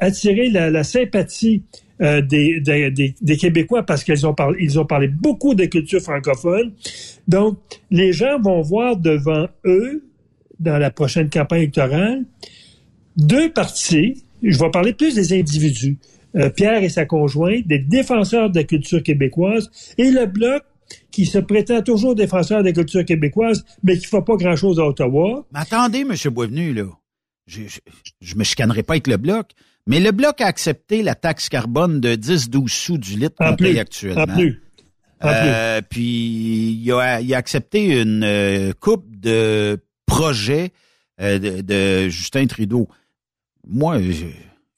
attiré 0.00 0.50
la, 0.50 0.68
la 0.70 0.84
sympathie 0.84 1.62
euh, 2.00 2.20
des, 2.20 3.36
Québécois 3.38 3.82
parce 3.82 4.04
qu'ils 4.04 4.26
ont 4.26 4.34
parlé, 4.34 4.76
ont 4.78 4.84
parlé 4.84 5.08
beaucoup 5.08 5.54
de 5.54 5.64
culture 5.64 6.00
francophone. 6.00 6.72
Donc, 7.26 7.58
les 7.90 8.12
gens 8.12 8.38
vont 8.40 8.60
voir 8.60 8.96
devant 8.96 9.48
eux, 9.64 10.04
dans 10.60 10.78
la 10.78 10.90
prochaine 10.90 11.28
campagne 11.30 11.62
électorale, 11.62 12.24
deux 13.16 13.50
partis. 13.52 14.24
Je 14.42 14.58
vais 14.58 14.70
parler 14.70 14.92
plus 14.92 15.14
des 15.14 15.32
individus. 15.32 15.98
Euh, 16.36 16.50
Pierre 16.50 16.82
et 16.82 16.88
sa 16.88 17.06
conjointe, 17.06 17.66
des 17.66 17.78
défenseurs 17.78 18.50
de 18.50 18.58
la 18.58 18.64
culture 18.64 19.02
québécoise, 19.02 19.70
et 19.96 20.10
le 20.10 20.26
Bloc 20.26 20.62
qui 21.10 21.24
se 21.26 21.38
prétend 21.38 21.82
toujours 21.82 22.14
défenseur 22.14 22.60
de 22.60 22.66
la 22.66 22.72
culture 22.72 23.04
québécoise, 23.04 23.64
mais 23.82 23.96
qui 23.96 24.04
ne 24.04 24.20
fait 24.20 24.24
pas 24.24 24.36
grand-chose 24.36 24.78
à 24.78 24.84
Ottawa. 24.84 25.46
Mais 25.52 25.60
attendez, 25.60 26.00
M. 26.00 26.14
Boisvenu, 26.32 26.74
là. 26.74 26.84
Je, 27.46 27.62
je, 28.20 28.34
me 28.34 28.44
chicanerai 28.44 28.82
pas 28.82 28.94
avec 28.94 29.06
le 29.06 29.16
Bloc. 29.16 29.52
Mais 29.86 30.00
le 30.00 30.10
Bloc 30.10 30.40
a 30.40 30.46
accepté 30.46 31.02
la 31.02 31.14
taxe 31.14 31.48
carbone 31.48 32.00
de 32.00 32.14
10-12 32.16 32.68
sous 32.68 32.98
du 32.98 33.18
litre 33.18 33.36
qu'on 33.36 33.54
paye 33.54 33.78
actuellement. 33.78 34.22
En 34.22 34.26
plus. 34.26 34.62
Euh, 35.24 35.80
puis 35.88 36.78
il 36.82 36.92
a, 36.92 37.20
il 37.20 37.32
a, 37.34 37.38
accepté 37.38 38.00
une 38.00 38.22
euh, 38.22 38.72
coupe 38.78 39.06
de 39.18 39.78
projets 40.04 40.72
euh, 41.20 41.38
de, 41.38 41.60
de, 41.62 42.08
Justin 42.08 42.46
Trudeau. 42.46 42.88
Moi, 43.66 44.00
je, 44.02 44.26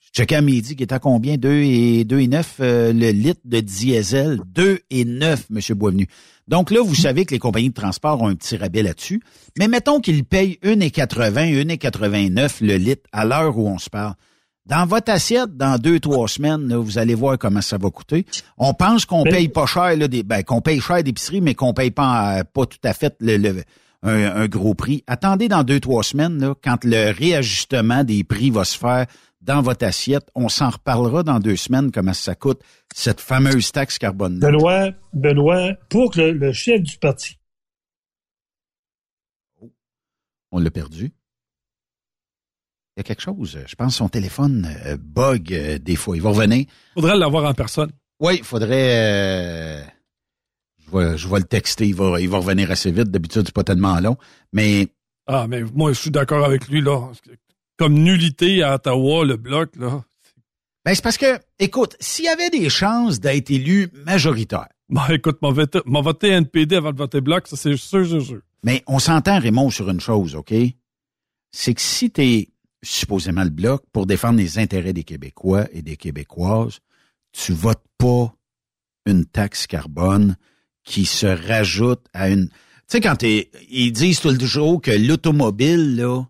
je 0.09 0.13
checkais 0.13 0.37
à 0.37 0.41
midi 0.41 0.77
qui 0.77 0.83
est 0.83 0.93
à 0.93 0.99
combien? 0.99 1.37
2 1.37 1.49
et 1.51 2.05
2 2.05 2.21
et 2.21 2.29
9 2.29 2.57
euh, 2.61 2.93
le 2.93 3.11
litre 3.11 3.41
de 3.45 3.61
diesel. 3.61 4.41
2 4.47 4.81
et 4.91 5.05
9, 5.05 5.47
M. 5.51 5.61
Boisvenu. 5.77 6.07
Donc 6.47 6.71
là, 6.71 6.81
vous 6.83 6.95
savez 6.95 7.25
que 7.25 7.33
les 7.35 7.39
compagnies 7.39 7.71
de 7.71 7.75
transport 7.75 8.23
ont 8.23 8.29
un 8.29 8.35
petit 8.35 8.57
rabais 8.57 8.83
là-dessus. 8.83 9.21
Mais 9.59 9.69
mettons 9.69 10.01
qu'ils 10.01 10.25
payent 10.25 10.59
1,80, 10.63 11.77
1,89 11.77 12.65
le 12.65 12.77
litre 12.77 13.03
à 13.13 13.25
l'heure 13.25 13.59
où 13.59 13.69
on 13.69 13.79
se 13.79 13.91
parle. 13.91 14.15
Dans 14.69 14.85
votre 14.85 15.11
assiette, 15.11 15.57
dans 15.57 15.79
deux, 15.79 15.99
trois 15.99 16.29
semaines, 16.29 16.75
vous 16.75 16.99
allez 16.99 17.15
voir 17.15 17.39
comment 17.39 17.63
ça 17.63 17.79
va 17.79 17.89
coûter. 17.89 18.27
On 18.59 18.75
pense 18.75 19.07
qu'on 19.07 19.25
paye 19.25 19.49
pas 19.49 19.65
cher, 19.65 19.97
là, 19.97 20.09
des, 20.09 20.23
ben, 20.23 20.43
qu'on 20.43 20.61
paye 20.61 20.79
cher 20.79 21.03
d'épicerie, 21.03 21.41
mais 21.41 21.55
qu'on 21.55 21.73
paye 21.73 21.91
pas, 21.91 22.41
euh, 22.41 22.45
pas 22.45 22.67
tout 22.67 22.79
à 22.85 22.93
fait 22.93 23.17
le, 23.21 23.63
un, 24.03 24.47
gros 24.47 24.75
prix. 24.75 25.05
Attendez 25.07 25.49
dans 25.49 25.65
deux, 25.65 25.81
trois 25.81 26.03
semaines, 26.03 26.39
là, 26.39 26.55
quand 26.63 26.85
le 26.85 27.13
réajustement 27.13 28.05
des 28.05 28.25
prix 28.25 28.51
va 28.51 28.65
se 28.65 28.77
faire 28.77 29.07
dans 29.41 29.63
votre 29.63 29.87
assiette. 29.87 30.29
On 30.35 30.51
s'en 30.51 30.69
reparlera 30.69 31.23
dans 31.23 31.41
deux 31.41 31.57
semaines, 31.57 31.91
comment 31.91 32.13
ça 32.13 32.35
coûte, 32.35 32.61
cette 32.95 33.23
fameuse 33.23 33.73
taxe 33.73 33.99
carbone. 33.99 34.39
Benoît, 34.39 34.91
Benoît, 35.15 35.73
pour 35.89 36.13
que 36.13 36.21
le 36.21 36.53
chef 36.53 36.83
du 36.83 36.99
parti. 36.99 37.39
On 40.53 40.59
l'a 40.59 40.71
perdu 40.71 41.13
il 42.99 43.03
y 43.03 43.03
a 43.03 43.05
quelque 43.05 43.23
chose. 43.23 43.57
Je 43.65 43.75
pense 43.77 43.93
que 43.93 43.99
son 43.99 44.09
téléphone 44.09 44.69
euh, 44.85 44.97
bug 44.97 45.55
euh, 45.55 45.79
des 45.79 45.95
fois. 45.95 46.17
Il 46.17 46.23
va 46.23 46.31
revenir. 46.31 46.67
Faudrait 46.95 47.17
l'avoir 47.17 47.45
en 47.45 47.55
personne. 47.55 47.93
Oui, 48.19 48.39
il 48.39 48.45
faudrait. 48.45 48.91
Euh, 48.97 49.83
je, 50.85 50.99
vais, 50.99 51.17
je 51.17 51.29
vais 51.29 51.39
le 51.39 51.45
texter. 51.45 51.87
Il 51.87 51.95
va, 51.95 52.21
il 52.21 52.29
va 52.29 52.39
revenir 52.39 52.73
assez 52.73 52.91
vite. 52.91 53.13
D'habitude, 53.13 53.43
c'est 53.47 53.55
pas 53.55 53.63
tellement 53.63 54.01
long. 54.01 54.17
Mais. 54.53 54.89
Ah, 55.29 55.47
mais 55.49 55.63
moi, 55.63 55.93
je 55.93 56.01
suis 56.01 56.11
d'accord 56.11 56.45
avec 56.45 56.67
lui, 56.67 56.81
là. 56.81 57.13
Comme 57.77 57.95
nullité 57.95 58.65
à 58.65 58.75
Ottawa, 58.75 59.25
le 59.25 59.37
bloc, 59.37 59.77
là. 59.77 60.03
Ben, 60.85 60.93
c'est 60.93 61.03
parce 61.03 61.19
que, 61.19 61.39
écoute, 61.61 61.97
s'il 62.01 62.25
y 62.25 62.29
avait 62.29 62.51
des 62.51 62.69
chances 62.69 63.21
d'être 63.21 63.51
élu 63.51 63.93
majoritaire. 64.07 64.69
Ben, 64.89 65.07
écoute, 65.11 65.41
m'a 65.41 65.51
voté, 65.51 65.81
voté 65.85 66.29
NPD 66.31 66.75
avant 66.75 66.93
de 66.93 66.99
voter 66.99 67.21
bloc, 67.21 67.47
ça, 67.47 67.57
c'est 67.57 67.77
sûr, 67.77 68.05
sûr, 68.05 68.23
sûr. 68.23 68.41
Mais 68.65 68.83
on 68.89 68.99
s'entend, 68.99 69.39
Raymond, 69.39 69.71
sur 69.71 69.89
une 69.89 70.01
chose, 70.01 70.35
OK? 70.35 70.53
C'est 71.53 71.75
que 71.75 71.81
si 71.81 72.11
t'es 72.11 72.49
supposément 72.83 73.45
le 73.45 73.51
bloc, 73.51 73.83
pour 73.93 74.07
défendre 74.07 74.39
les 74.39 74.59
intérêts 74.59 74.93
des 74.93 75.05
Québécois 75.05 75.67
et 75.73 75.83
des 75.83 75.97
Québécoises, 75.97 76.79
tu 77.33 77.53
votes 77.53 77.85
pas 77.99 78.35
une 79.07 79.25
taxe 79.25 79.67
carbone 79.67 80.37
qui 80.85 81.05
se 81.05 81.27
rajoute 81.27 82.07
à 82.13 82.31
une... 82.31 82.49
Tu 82.49 82.55
sais, 82.89 83.01
quand 83.01 83.23
ils 83.23 83.93
disent 83.93 84.21
tout 84.21 84.31
le 84.31 84.47
jour 84.47 84.81
que 84.81 84.91
l'automobile, 84.91 85.97
là, 85.97 86.25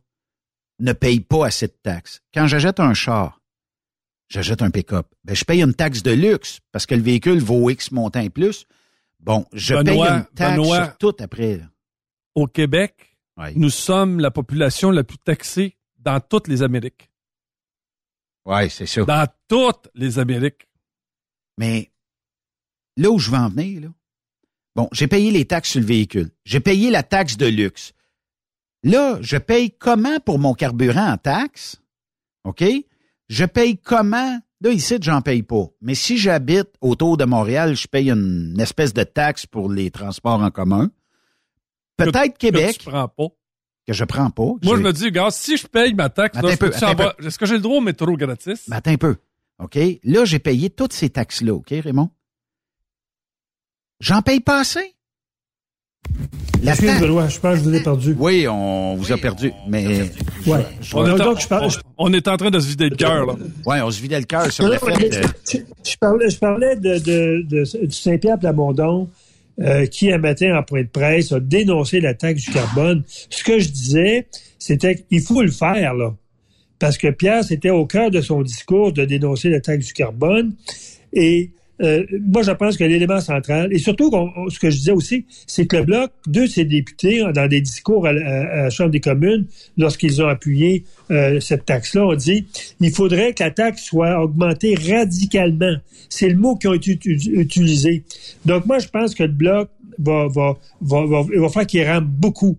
ne 0.80 0.92
paye 0.92 1.20
pas 1.20 1.46
assez 1.46 1.66
de 1.66 1.76
taxes. 1.82 2.20
Quand 2.34 2.46
j'achète 2.46 2.80
un 2.80 2.94
char, 2.94 3.40
j'achète 4.28 4.62
un 4.62 4.70
pick-up, 4.70 5.06
ben, 5.24 5.34
je 5.34 5.44
paye 5.44 5.62
une 5.62 5.74
taxe 5.74 6.02
de 6.02 6.12
luxe 6.12 6.61
parce 6.72 6.87
que 6.87 6.94
le 6.94 7.02
véhicule 7.02 7.38
vaut 7.38 7.70
X 7.70 7.92
montant 7.92 8.20
et 8.20 8.30
plus. 8.30 8.66
Bon, 9.20 9.46
je 9.52 9.74
paye 9.74 10.00
une 10.00 10.26
taxe 10.34 10.62
sur 10.62 10.98
tout 10.98 11.16
après. 11.20 11.61
Au 12.34 12.46
Québec, 12.46 13.16
nous 13.54 13.70
sommes 13.70 14.20
la 14.20 14.30
population 14.30 14.90
la 14.90 15.04
plus 15.04 15.18
taxée 15.18 15.76
dans 15.98 16.20
toutes 16.20 16.48
les 16.48 16.62
Amériques. 16.62 17.11
Oui, 18.44 18.70
c'est 18.70 18.87
ça. 18.87 19.04
Dans 19.04 19.28
toutes 19.46 19.88
les 19.94 20.18
Amériques. 20.18 20.68
Mais 21.58 21.90
là 22.96 23.11
où 23.11 23.18
je 23.18 23.30
veux 23.30 23.37
en 23.37 23.48
venir, 23.48 23.82
là, 23.82 23.88
bon, 24.74 24.88
j'ai 24.92 25.08
payé 25.08 25.30
les 25.30 25.44
taxes 25.44 25.70
sur 25.70 25.80
le 25.80 25.87
véhicule. 25.87 26.30
J'ai 26.44 26.61
payé 26.61 26.90
la 26.90 27.02
taxe 27.02 27.37
de 27.37 27.46
luxe. 27.46 27.92
Là, 28.84 29.18
je 29.20 29.37
paye 29.37 29.72
comment 29.72 30.20
pour 30.20 30.38
mon 30.38 30.54
carburant 30.54 31.12
en 31.12 31.16
taxe? 31.16 31.76
OK? 32.44 32.64
Je 33.28 33.44
paye 33.44 33.76
comment? 33.76 34.40
Là, 34.61 34.70
ici, 34.70 34.96
j'en 35.00 35.20
paye 35.20 35.42
pas. 35.42 35.66
Mais 35.80 35.94
si 35.94 36.16
j'habite 36.16 36.70
autour 36.80 37.16
de 37.16 37.24
Montréal, 37.24 37.76
je 37.76 37.87
paye 37.87 38.11
une 38.11 38.58
espèce 38.61 38.94
de 38.94 39.04
taxe 39.04 39.46
pour 39.46 39.70
les 39.70 39.90
transports 39.90 40.40
en 40.40 40.50
commun. 40.50 40.90
Peut-être 41.96 42.38
Québec. 42.38 42.78
Que 42.78 42.84
tu 42.84 42.90
prends 42.90 43.08
pas 43.08 43.28
que 43.88 43.94
je 43.94 44.05
prends 44.05 44.29
pas. 44.29 44.53
Moi, 44.62 44.77
je 44.77 44.83
me 44.83 44.92
dis, 44.92 45.11
gars, 45.11 45.31
si 45.31 45.57
je 45.57 45.66
paye 45.66 45.94
ma 45.94 46.11
taxe, 46.11 46.38
est-ce 46.38 47.38
que 47.38 47.46
j'ai 47.46 47.55
le 47.55 47.61
droit 47.61 47.79
au 47.79 47.81
métro 47.81 48.14
gratis? 48.16 48.66
Mais 48.68 48.77
attends 48.77 48.90
un 48.90 48.98
peu. 48.98 49.16
OK? 49.59 49.79
Là, 50.05 50.27
j'ai 50.27 50.38
payé 50.38 50.68
toutes 50.68 50.92
ces 50.92 51.09
taxes-là, 51.09 51.55
OK, 51.55 51.70
Raymond? 51.70 52.11
J'en 54.01 54.20
paye 54.20 54.40
pas 54.40 54.61
assez? 54.61 54.94
La 56.62 56.74
je 56.74 57.40
pense 57.40 57.40
que 57.40 57.57
je 57.57 57.62
vous 57.62 57.74
ai 57.74 57.83
perdu. 57.83 58.16
Oui, 58.18 58.46
on 58.46 58.94
vous 58.96 59.11
a 59.11 59.16
perdu, 59.16 59.53
mais... 59.68 60.11
Ouais. 60.47 60.66
on, 61.97 62.12
est 62.12 62.28
en, 62.28 62.36
train 62.36 62.51
de 62.51 62.61
se 62.61 62.68
vider 62.68 62.91
le 62.91 62.97
cœur, 62.97 63.24
là. 63.24 63.34
Oui, 63.64 63.76
on 63.80 63.91
se 63.91 64.03
vidait 64.03 64.18
le 64.18 64.26
cœur 64.26 64.53
sur 64.53 64.68
le 64.68 64.76
fait... 64.76 65.22
Je 65.84 65.97
parlais, 65.99 66.28
je 66.28 66.39
parlais 66.39 66.76
de, 66.76 66.99
de, 66.99 67.86
du 67.86 67.93
Saint-Pierre-Plamondon, 67.93 69.09
euh, 69.61 69.86
qui, 69.86 70.12
un 70.12 70.18
matin, 70.18 70.56
en 70.56 70.62
point 70.62 70.82
de 70.82 70.88
presse, 70.88 71.32
a 71.32 71.40
dénoncé 71.40 72.00
la 72.00 72.14
taxe 72.14 72.44
du 72.44 72.50
carbone. 72.50 73.02
Ce 73.30 73.42
que 73.42 73.59
je 73.59 73.68
disais, 73.68 74.26
c'était 74.59 74.96
qu'il 74.96 75.20
faut 75.20 75.42
le 75.42 75.50
faire, 75.50 75.94
là. 75.94 76.14
Parce 76.78 76.96
que 76.96 77.09
Pierre, 77.09 77.42
c'était 77.42 77.70
au 77.70 77.86
cœur 77.86 78.11
de 78.11 78.20
son 78.20 78.42
discours 78.42 78.92
de 78.92 79.04
dénoncer 79.04 79.50
la 79.50 79.61
taxe 79.61 79.86
du 79.86 79.92
carbone. 79.92 80.54
Et 81.12 81.50
euh, 81.81 82.05
moi, 82.26 82.43
je 82.43 82.51
pense 82.53 82.76
que 82.76 82.85
l'élément 82.85 83.20
central, 83.20 83.72
et 83.72 83.79
surtout, 83.79 84.11
ce 84.49 84.59
que 84.59 84.70
je 84.70 84.76
disais 84.76 84.93
aussi, 84.93 85.26
c'est 85.47 85.66
que 85.66 85.76
le 85.76 85.85
Bloc, 85.85 86.11
deux 86.26 86.43
de 86.43 86.47
ses 86.47 86.64
députés, 86.64 87.24
dans 87.35 87.49
des 87.49 87.61
discours 87.61 88.07
à, 88.07 88.12
la 88.12 88.70
Chambre 88.70 88.91
des 88.91 89.01
communes, 89.01 89.47
lorsqu'ils 89.76 90.22
ont 90.22 90.29
appuyé 90.29 90.85
euh, 91.11 91.41
cette 91.41 91.66
taxe-là, 91.66 92.07
ont 92.07 92.14
dit 92.14 92.47
il 92.81 92.91
faudrait 92.91 93.33
que 93.33 93.43
la 93.43 93.51
taxe 93.51 93.85
soit 93.85 94.20
augmentée 94.20 94.74
radicalement. 94.74 95.76
C'est 96.09 96.29
le 96.29 96.37
mot 96.37 96.57
qui 96.57 96.66
a 96.66 96.74
été 96.74 96.99
utilisé. 97.05 98.03
Donc, 98.45 98.66
moi, 98.66 98.79
je 98.79 98.89
pense 98.89 99.14
que 99.14 99.22
le 99.22 99.33
Bloc 99.33 99.68
va, 99.99 100.26
va, 100.29 100.57
va, 100.81 101.07
va, 101.07 101.22
va 101.22 101.49
faire 101.49 101.66
qu'il 101.66 101.83
rame 101.85 102.05
beaucoup 102.05 102.57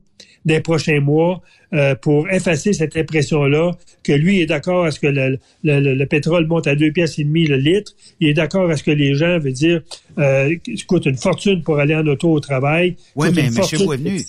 des 0.49 0.61
prochains 0.61 0.99
mois 0.99 1.41
euh, 1.73 1.93
pour 1.93 2.27
effacer 2.29 2.73
cette 2.73 2.97
impression-là 2.97 3.71
que 4.03 4.11
lui 4.11 4.41
est 4.41 4.47
d'accord 4.47 4.85
à 4.85 4.91
ce 4.91 4.99
que 4.99 5.07
le, 5.07 5.37
le, 5.63 6.05
pétrole 6.05 6.47
monte 6.47 6.65
à 6.65 6.75
deux 6.75 6.91
pièces 6.91 7.19
et 7.19 7.23
demie 7.23 7.45
le 7.45 7.57
litre. 7.57 7.93
Il 8.19 8.29
est 8.29 8.33
d'accord 8.33 8.69
à 8.69 8.75
ce 8.75 8.83
que 8.83 8.91
les 8.91 9.13
gens, 9.13 9.37
veut 9.37 9.51
dire, 9.51 9.81
euh, 10.17 10.55
coûtent 10.87 11.05
une 11.05 11.17
fortune 11.17 11.61
pour 11.61 11.77
aller 11.79 11.95
en 11.95 12.05
auto 12.07 12.31
au 12.31 12.39
travail. 12.39 12.95
Oui, 13.15 13.29
mais 13.33 13.45
M. 13.45 13.53
Boisvenu, 13.85 14.21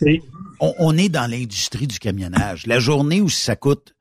on, 0.61 0.75
on 0.79 0.99
est 0.99 1.09
dans 1.09 1.29
l'industrie 1.29 1.87
du 1.87 1.99
camionnage. 1.99 2.67
La 2.67 2.79
journée 2.81 3.23
où 3.23 3.31
ça 3.31 3.57
coûte 3.57 3.95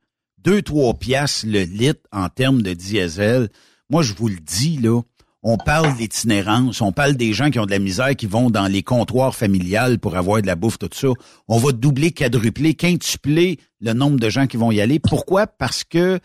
deux, 0.44 0.60
trois 0.60 0.92
piastres 0.92 1.46
le 1.46 1.62
litre 1.62 2.02
en 2.12 2.28
termes 2.28 2.60
de 2.60 2.74
diesel, 2.74 3.48
moi, 3.88 4.02
je 4.02 4.12
vous 4.12 4.28
le 4.28 4.36
dis, 4.36 4.76
là, 4.76 5.00
on 5.42 5.56
parle 5.56 5.96
d'itinérance, 5.96 6.80
on 6.82 6.92
parle 6.92 7.14
des 7.14 7.32
gens 7.32 7.50
qui 7.50 7.58
ont 7.58 7.66
de 7.66 7.70
la 7.70 7.78
misère, 7.78 8.14
qui 8.14 8.26
vont 8.26 8.50
dans 8.50 8.66
les 8.66 8.82
comptoirs 8.82 9.34
familiales 9.34 9.98
pour 9.98 10.16
avoir 10.16 10.42
de 10.42 10.46
la 10.46 10.54
bouffe, 10.54 10.78
tout 10.78 10.90
ça. 10.92 11.08
On 11.48 11.58
va 11.58 11.72
doubler, 11.72 12.10
quadrupler, 12.10 12.74
quintupler 12.74 13.58
le 13.80 13.94
nombre 13.94 14.20
de 14.20 14.28
gens 14.28 14.46
qui 14.46 14.58
vont 14.58 14.70
y 14.70 14.80
aller. 14.80 14.98
Pourquoi? 14.98 15.46
Parce 15.46 15.82
que 15.82 16.20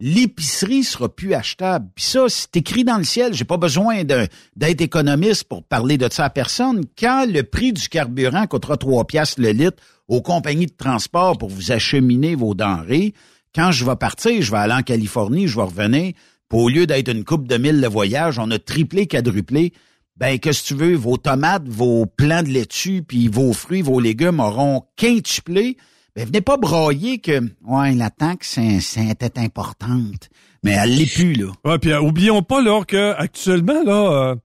l'épicerie 0.00 0.82
sera 0.82 1.14
plus 1.14 1.34
achetable. 1.34 1.88
Puis 1.94 2.04
ça, 2.06 2.24
c'est 2.28 2.56
écrit 2.56 2.84
dans 2.84 2.96
le 2.96 3.04
ciel. 3.04 3.34
J'ai 3.34 3.44
pas 3.44 3.58
besoin 3.58 4.02
d'être 4.04 4.80
économiste 4.80 5.44
pour 5.44 5.62
parler 5.62 5.98
de 5.98 6.08
ça 6.10 6.24
à 6.24 6.30
personne. 6.30 6.84
Quand 6.98 7.26
le 7.28 7.42
prix 7.42 7.72
du 7.72 7.88
carburant 7.88 8.46
coûtera 8.46 8.76
3 8.76 9.06
piastres 9.06 9.40
le 9.40 9.50
litre 9.50 9.82
aux 10.08 10.22
compagnies 10.22 10.66
de 10.66 10.74
transport 10.76 11.38
pour 11.38 11.50
vous 11.50 11.70
acheminer 11.70 12.34
vos 12.34 12.54
denrées, 12.54 13.14
quand 13.54 13.70
je 13.70 13.84
vais 13.84 13.96
partir, 13.96 14.42
je 14.42 14.50
vais 14.50 14.58
aller 14.58 14.74
en 14.74 14.82
Californie, 14.82 15.46
je 15.46 15.56
vais 15.56 15.62
revenir, 15.62 16.12
au 16.54 16.68
lieu 16.68 16.86
d'être 16.86 17.10
une 17.10 17.24
coupe 17.24 17.48
de 17.48 17.56
mille 17.56 17.80
le 17.80 17.88
voyage, 17.88 18.38
on 18.38 18.50
a 18.50 18.58
triplé, 18.58 19.06
quadruplé. 19.06 19.72
Ben, 20.16 20.38
que 20.38 20.52
si 20.52 20.64
tu 20.64 20.74
veux, 20.74 20.94
vos 20.94 21.16
tomates, 21.16 21.68
vos 21.68 22.06
plants 22.06 22.44
de 22.44 22.48
laitue, 22.48 23.02
puis 23.02 23.26
vos 23.26 23.52
fruits, 23.52 23.82
vos 23.82 23.98
légumes 23.98 24.38
auront 24.38 24.84
quintuplé. 24.96 25.76
Ben, 26.14 26.26
venez 26.26 26.40
pas 26.40 26.56
broyer 26.56 27.18
que, 27.18 27.40
ouais, 27.64 27.94
la 27.94 28.10
taxe, 28.10 28.60
c'était 28.78 29.40
importante. 29.40 30.28
Mais 30.62 30.72
elle 30.72 30.94
l'est 30.94 31.12
plus, 31.12 31.34
là. 31.34 31.52
Ouais, 31.64 31.78
puis 31.80 31.90
euh, 31.90 32.00
oublions 32.00 32.42
pas, 32.42 32.62
là, 32.62 32.84
que 32.84 33.12
actuellement, 33.14 33.82
là, 33.82 34.36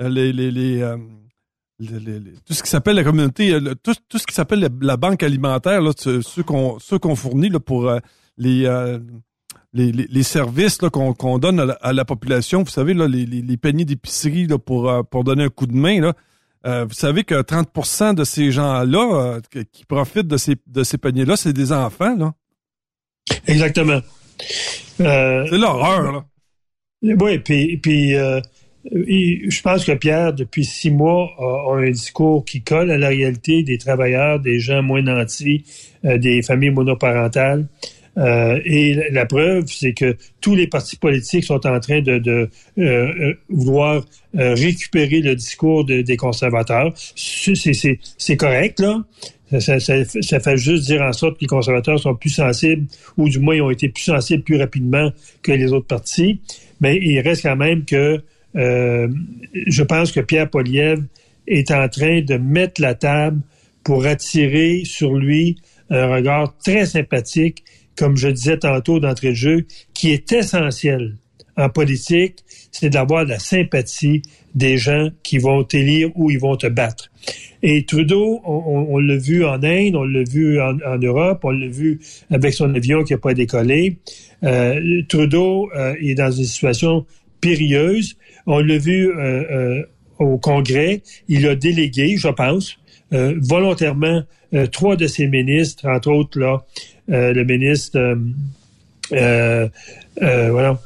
euh, 0.00 0.08
les, 0.08 0.32
les, 0.32 0.50
les, 0.50 0.80
euh, 0.80 0.96
tout 2.46 2.54
ce 2.54 2.62
qui 2.62 2.70
s'appelle 2.70 2.96
la 2.96 3.04
communauté, 3.04 3.56
tout, 3.82 3.94
tout, 4.08 4.18
ce 4.18 4.26
qui 4.26 4.34
s'appelle 4.34 4.70
la, 4.80 4.96
banque 4.96 5.22
alimentaire, 5.22 5.82
là, 5.82 5.92
ceux 5.94 6.42
qu'on 6.42 6.78
ceux 6.78 6.98
qu'on 6.98 7.14
fournit 7.14 7.50
là, 7.50 7.60
pour 7.60 7.92
les 8.38 8.66
les, 9.72 10.22
services 10.22 10.78
qu'on 10.78 11.38
donne 11.38 11.74
à 11.80 11.92
la, 11.92 12.04
population, 12.04 12.62
vous 12.62 12.70
savez, 12.70 12.94
là, 12.94 13.06
les, 13.06 13.26
les, 13.26 13.56
paniers 13.56 13.84
d'épicerie 13.84 14.46
pour, 14.64 14.90
euh, 14.90 15.02
pour 15.02 15.24
donner 15.24 15.44
un 15.44 15.48
coup 15.48 15.66
de 15.66 15.76
main, 15.76 16.00
là, 16.00 16.14
euh, 16.66 16.84
vous 16.84 16.94
savez 16.94 17.24
que 17.24 17.40
30% 17.40 18.14
de 18.14 18.24
ces 18.24 18.50
gens-là 18.50 19.40
euh, 19.54 19.62
qui 19.72 19.84
profitent 19.84 20.26
de 20.26 20.36
ces, 20.36 20.56
de 20.66 20.82
ces 20.82 20.98
paniers-là, 20.98 21.36
c'est 21.36 21.52
des 21.52 21.72
enfants. 21.72 22.16
Là. 22.16 22.32
Exactement. 23.46 24.00
c'est 24.96 25.50
l'horreur. 25.52 26.12
Là. 26.12 26.24
Oui, 27.02 27.38
puis, 27.38 27.76
puis 27.76 28.14
je 28.14 29.62
pense 29.62 29.84
que 29.84 29.92
Pierre, 29.92 30.32
depuis 30.32 30.64
six 30.64 30.90
mois, 30.90 31.30
a, 31.38 31.74
un 31.76 31.90
discours 31.90 32.44
qui 32.44 32.62
colle 32.62 32.90
à 32.90 32.98
la 32.98 33.08
réalité 33.08 33.62
des 33.62 33.78
travailleurs, 33.78 34.40
des 34.40 34.58
gens 34.58 34.82
moins 34.82 35.02
nantis, 35.02 35.64
des 36.02 36.42
familles 36.42 36.70
monoparentales. 36.70 37.68
Euh, 38.18 38.60
et 38.64 39.10
la 39.12 39.26
preuve, 39.26 39.66
c'est 39.68 39.92
que 39.92 40.16
tous 40.40 40.54
les 40.54 40.66
partis 40.66 40.96
politiques 40.96 41.44
sont 41.44 41.64
en 41.66 41.78
train 41.80 42.00
de, 42.00 42.20
euh, 42.28 42.46
euh 42.78 43.34
vouloir 43.48 44.04
récupérer 44.34 45.20
le 45.20 45.34
discours 45.34 45.84
des 45.84 46.16
conservateurs. 46.16 46.92
C'est 47.16 48.36
correct, 48.36 48.80
là. 48.80 49.04
Ça, 49.60 49.80
ça, 49.80 50.04
ça, 50.04 50.40
fait 50.40 50.56
juste 50.58 50.84
dire 50.84 51.00
en 51.00 51.14
sorte 51.14 51.36
que 51.36 51.40
les 51.40 51.46
conservateurs 51.46 51.98
sont 51.98 52.14
plus 52.14 52.28
sensibles, 52.28 52.86
ou 53.16 53.30
du 53.30 53.38
moins 53.38 53.54
ils 53.54 53.62
ont 53.62 53.70
été 53.70 53.88
plus 53.88 54.02
sensibles 54.02 54.42
plus 54.42 54.58
rapidement 54.58 55.10
que 55.42 55.52
les 55.52 55.72
autres 55.72 55.86
partis. 55.86 56.40
Mais 56.82 56.98
il 56.98 57.18
reste 57.20 57.42
quand 57.42 57.56
même 57.56 57.86
que 57.86 58.20
je 58.54 59.82
pense 59.82 60.12
que 60.12 60.20
Pierre 60.20 60.50
Poliev 60.50 61.02
est 61.46 61.70
en 61.70 61.88
train 61.88 62.20
de 62.20 62.36
mettre 62.36 62.82
la 62.82 62.94
table 62.94 63.40
pour 63.82 64.04
attirer 64.04 64.82
sur 64.84 65.14
lui 65.14 65.56
un 65.88 66.06
regard 66.06 66.54
très 66.58 66.84
sympathique 66.84 67.64
comme 67.98 68.16
je 68.16 68.28
disais 68.28 68.58
tantôt 68.58 69.00
d'entrée 69.00 69.30
de 69.30 69.34
jeu, 69.34 69.66
qui 69.92 70.12
est 70.12 70.32
essentiel 70.32 71.16
en 71.56 71.68
politique, 71.68 72.36
c'est 72.70 72.90
d'avoir 72.90 73.24
la 73.24 73.40
sympathie 73.40 74.22
des 74.54 74.78
gens 74.78 75.08
qui 75.24 75.38
vont 75.38 75.64
t'élire 75.64 76.10
ou 76.14 76.30
ils 76.30 76.38
vont 76.38 76.56
te 76.56 76.68
battre. 76.68 77.10
Et 77.62 77.84
Trudeau, 77.84 78.40
on, 78.44 78.98
l'a 78.98 79.16
vu 79.16 79.44
en 79.44 79.60
Inde, 79.64 79.96
on 79.96 80.04
l'a 80.04 80.22
vu 80.22 80.60
en, 80.60 80.98
Europe, 80.98 81.40
on 81.42 81.50
l'a 81.50 81.66
vu 81.66 81.98
avec 82.30 82.54
son 82.54 82.72
avion 82.72 83.02
qui 83.02 83.12
n'a 83.12 83.18
pas 83.18 83.34
décollé. 83.34 83.98
Euh, 84.44 85.02
Trudeau 85.08 85.68
euh, 85.74 85.94
est 86.00 86.14
dans 86.14 86.30
une 86.30 86.44
situation 86.44 87.04
périlleuse. 87.40 88.16
On 88.46 88.60
l'a 88.60 88.78
vu 88.78 89.10
euh, 89.10 89.82
au 90.20 90.38
Congrès. 90.38 91.02
Il 91.26 91.48
a 91.48 91.56
délégué, 91.56 92.16
je 92.16 92.28
pense, 92.28 92.78
volontairement 93.10 94.22
trois 94.70 94.96
de 94.96 95.06
ses 95.06 95.26
ministres, 95.26 95.88
entre 95.88 96.10
autres 96.10 96.38
là, 96.38 96.62
euh, 97.10 97.32
le 97.32 97.44
ministre, 97.44 97.98
euh, 99.12 99.68
euh, 100.22 100.50
voilà, 100.50 100.78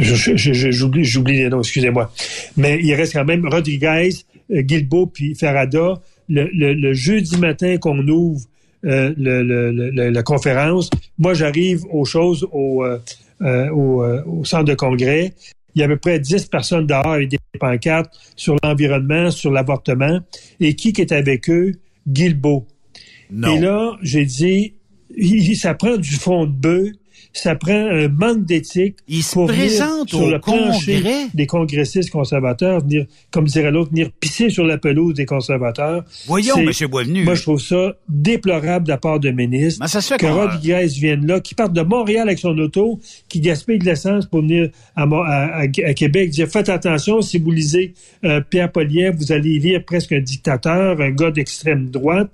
j'oublie, 0.00 1.36
les 1.36 1.48
noms, 1.50 1.60
excusez-moi. 1.60 2.12
Mais 2.56 2.80
il 2.82 2.94
reste 2.94 3.12
quand 3.12 3.24
même 3.24 3.46
Rodriguez, 3.46 4.10
Guilbeault 4.50 5.06
puis 5.06 5.34
Ferrada. 5.34 6.00
Le, 6.28 6.92
jeudi 6.92 7.36
matin 7.38 7.76
qu'on 7.78 8.06
ouvre 8.06 8.40
la 8.82 10.22
conférence, 10.22 10.88
moi 11.18 11.34
j'arrive 11.34 11.84
aux 11.90 12.04
choses 12.04 12.46
au, 12.52 12.84
au, 13.42 14.44
centre 14.44 14.64
de 14.64 14.74
congrès. 14.74 15.34
Il 15.74 15.80
y 15.80 15.82
a 15.82 15.84
à 15.84 15.88
peu 15.88 15.98
près 15.98 16.18
10 16.18 16.46
personnes 16.46 16.86
dehors 16.86 17.06
avec 17.06 17.28
des 17.28 17.38
pancartes 17.58 18.12
sur 18.36 18.56
l'environnement, 18.62 19.30
sur 19.30 19.50
l'avortement. 19.52 20.20
Et 20.58 20.74
qui 20.74 20.92
est 20.96 21.12
avec 21.12 21.48
eux? 21.50 21.74
Guilbeault. 22.10 22.66
Et 23.32 23.58
là, 23.60 23.96
j'ai 24.02 24.24
dit, 24.24 24.74
ça 25.56 25.74
prend 25.74 25.96
du 25.96 26.10
fond 26.10 26.46
de 26.46 26.52
bœuf, 26.52 26.90
ça 27.32 27.54
prend 27.54 27.72
un 27.72 28.08
manque 28.08 28.44
d'éthique. 28.44 28.96
Il 29.08 29.22
se 29.22 29.38
présente 29.46 30.08
sur 30.08 30.28
le 30.28 30.40
plancher 30.40 31.02
des 31.34 31.46
congressistes 31.46 32.10
conservateurs, 32.10 32.80
venir, 32.80 33.06
comme 33.30 33.46
dirait 33.46 33.70
l'autre, 33.70 33.90
venir 33.90 34.10
pisser 34.18 34.50
sur 34.50 34.64
la 34.64 34.78
pelouse 34.78 35.14
des 35.14 35.26
conservateurs. 35.26 36.04
Voyons, 36.26 36.56
M. 36.56 36.70
Boisvenu. 36.88 37.24
Moi, 37.24 37.34
je 37.34 37.42
trouve 37.42 37.60
ça 37.60 37.94
déplorable 38.08 38.86
de 38.86 38.90
la 38.90 38.98
part 38.98 39.20
de 39.20 39.30
ministres. 39.30 39.86
ça 39.88 40.16
que 40.16 40.26
Rodriguez 40.26 40.86
vienne 40.86 41.26
là, 41.26 41.40
qui 41.40 41.54
part 41.54 41.70
de 41.70 41.82
Montréal 41.82 42.28
avec 42.28 42.38
son 42.38 42.56
auto, 42.58 43.00
qui 43.28 43.40
gaspille 43.40 43.78
de 43.78 43.84
l'essence 43.84 44.26
pour 44.26 44.40
venir 44.40 44.70
à, 44.96 45.04
à, 45.04 45.68
Québec, 45.68 46.30
dire 46.30 46.48
faites 46.48 46.68
attention, 46.68 47.22
si 47.22 47.38
vous 47.38 47.50
lisez 47.50 47.94
euh, 48.24 48.40
Pierre 48.48 48.70
Poliev, 48.72 49.16
vous 49.16 49.32
allez 49.32 49.58
lire 49.58 49.84
presque 49.84 50.12
un 50.12 50.20
dictateur, 50.20 51.00
un 51.00 51.10
gars 51.10 51.30
d'extrême 51.30 51.90
droite. 51.90 52.30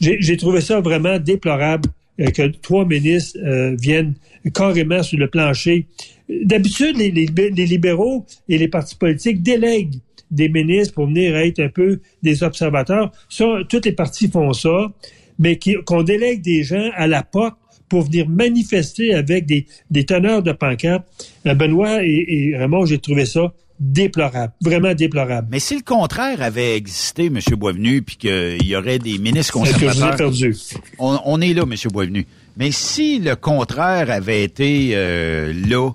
J'ai 0.00 0.36
trouvé 0.36 0.60
ça 0.60 0.80
vraiment 0.80 1.18
déplorable 1.18 1.88
euh, 1.88 1.95
que 2.18 2.48
trois 2.48 2.84
ministres 2.84 3.38
euh, 3.44 3.76
viennent 3.78 4.14
carrément 4.54 5.02
sur 5.02 5.18
le 5.18 5.28
plancher. 5.28 5.86
D'habitude, 6.28 6.96
les, 6.96 7.10
libéraux 7.10 8.26
et 8.48 8.58
les 8.58 8.68
partis 8.68 8.96
politiques 8.96 9.42
délèguent 9.42 9.96
des 10.30 10.48
ministres 10.48 10.94
pour 10.94 11.06
venir 11.06 11.36
être 11.36 11.60
un 11.60 11.68
peu 11.68 12.00
des 12.22 12.42
observateurs. 12.42 13.12
Ça, 13.28 13.44
toutes 13.68 13.86
les 13.86 13.92
partis 13.92 14.28
font 14.28 14.52
ça, 14.52 14.92
mais 15.38 15.58
qu'on 15.84 16.02
délègue 16.02 16.42
des 16.42 16.62
gens 16.64 16.90
à 16.94 17.06
la 17.06 17.22
porte 17.22 17.56
pour 17.88 18.02
venir 18.02 18.28
manifester 18.28 19.14
avec 19.14 19.46
des, 19.46 19.66
des 19.90 20.04
teneurs 20.04 20.42
de 20.42 20.52
pancartes. 20.52 21.06
Euh, 21.46 21.54
Benoît 21.54 22.04
et, 22.04 22.24
et 22.28 22.56
Raymond, 22.56 22.86
j'ai 22.86 22.98
trouvé 22.98 23.26
ça 23.26 23.52
déplorable, 23.78 24.52
vraiment 24.60 24.94
déplorable. 24.94 25.48
Mais 25.50 25.58
si 25.58 25.76
le 25.76 25.82
contraire 25.82 26.42
avait 26.42 26.76
existé, 26.76 27.26
M. 27.26 27.38
Boisvenu, 27.56 28.02
puis 28.02 28.16
qu'il 28.16 28.64
y 28.64 28.76
aurait 28.76 28.98
des 28.98 29.18
ministres 29.18 29.52
conservateurs... 29.52 30.16
perdu. 30.16 30.54
On, 30.98 31.40
est 31.40 31.54
là, 31.54 31.62
M. 31.62 31.74
Boisvenu. 31.92 32.26
Mais 32.56 32.70
si 32.72 33.18
le 33.18 33.36
contraire 33.36 34.10
avait 34.10 34.42
été 34.42 34.92
euh, 34.94 35.52
là... 35.52 35.90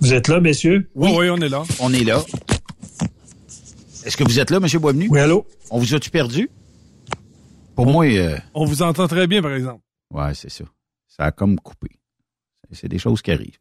Vous 0.00 0.12
êtes 0.12 0.28
là, 0.28 0.40
messieurs? 0.40 0.88
Oui, 0.94 1.10
oui, 1.16 1.30
on 1.30 1.38
est 1.38 1.48
là. 1.48 1.62
On 1.80 1.92
est 1.92 2.04
là. 2.04 2.22
Est-ce 4.04 4.16
que 4.16 4.24
vous 4.24 4.38
êtes 4.38 4.50
là, 4.50 4.58
M. 4.58 4.80
Boisvenu? 4.80 5.08
Oui, 5.10 5.20
allô? 5.20 5.46
On 5.70 5.78
vous 5.78 5.94
a-tu 5.94 6.10
perdu? 6.10 6.50
Pour 7.74 7.86
moi... 7.86 8.06
Euh, 8.06 8.36
on 8.54 8.64
vous 8.64 8.82
entend 8.82 9.08
très 9.08 9.26
bien, 9.26 9.42
par 9.42 9.52
exemple. 9.52 9.82
Ouais, 10.12 10.34
c'est 10.34 10.50
ça. 10.50 10.64
Ça 11.08 11.24
a 11.24 11.32
comme 11.32 11.58
coupé. 11.58 11.88
C'est 12.72 12.88
des 12.88 12.98
choses 12.98 13.22
qui 13.22 13.30
arrivent. 13.30 13.58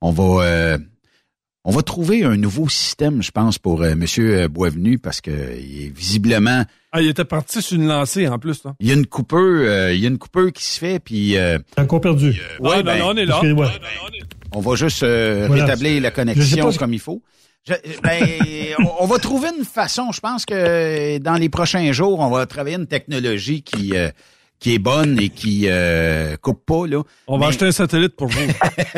on 0.00 0.10
va 0.10 0.78
on 1.68 1.70
va 1.70 1.82
trouver 1.82 2.24
un 2.24 2.38
nouveau 2.38 2.66
système, 2.70 3.22
je 3.22 3.30
pense, 3.30 3.58
pour 3.58 3.82
euh, 3.82 3.94
Monsieur 3.94 4.48
Boisvenu, 4.48 4.98
parce 4.98 5.20
que 5.20 5.30
il 5.30 5.84
est 5.84 5.94
visiblement. 5.94 6.64
Ah, 6.92 7.02
il 7.02 7.08
était 7.08 7.26
parti 7.26 7.60
sur 7.60 7.76
une 7.76 7.86
lancée 7.86 8.26
en 8.26 8.38
plus. 8.38 8.64
Là. 8.64 8.74
Il 8.80 8.88
y 8.88 8.90
a 8.90 8.94
une 8.94 9.04
coupeur, 9.04 9.92
il 9.92 10.00
y 10.00 10.06
a 10.06 10.08
une 10.08 10.16
coupeur 10.16 10.50
qui 10.50 10.64
se 10.64 10.78
fait, 10.78 10.98
puis. 10.98 11.36
Encore 11.76 12.00
perdu. 12.00 12.40
ouais, 12.60 12.76
ah, 12.76 12.82
ben, 12.82 13.02
on 13.04 13.14
est 13.18 13.26
là. 13.26 13.42
On 14.52 14.60
va 14.60 14.76
juste 14.76 15.02
rétablir 15.02 16.00
la 16.00 16.10
connexion 16.10 16.72
comme 16.72 16.94
il 16.94 17.00
faut. 17.00 17.22
ben, 18.02 18.24
on 19.00 19.04
va 19.04 19.18
trouver 19.18 19.50
une 19.58 19.66
façon. 19.66 20.10
Je 20.10 20.20
pense 20.20 20.46
que 20.46 21.18
dans 21.18 21.34
les 21.34 21.50
prochains 21.50 21.92
jours, 21.92 22.20
on 22.20 22.30
va 22.30 22.46
travailler 22.46 22.76
une 22.76 22.86
technologie 22.86 23.60
qui 23.60 23.92
qui 24.60 24.74
est 24.74 24.78
bonne 24.78 25.20
et 25.20 25.28
qui 25.28 25.66
euh, 25.66 26.36
coupe 26.36 26.64
pas 26.66 26.86
là. 26.86 27.02
On 27.26 27.38
va 27.38 27.48
acheter 27.48 27.66
un 27.66 27.72
satellite 27.72 28.16
pour 28.16 28.28
vous. 28.28 28.50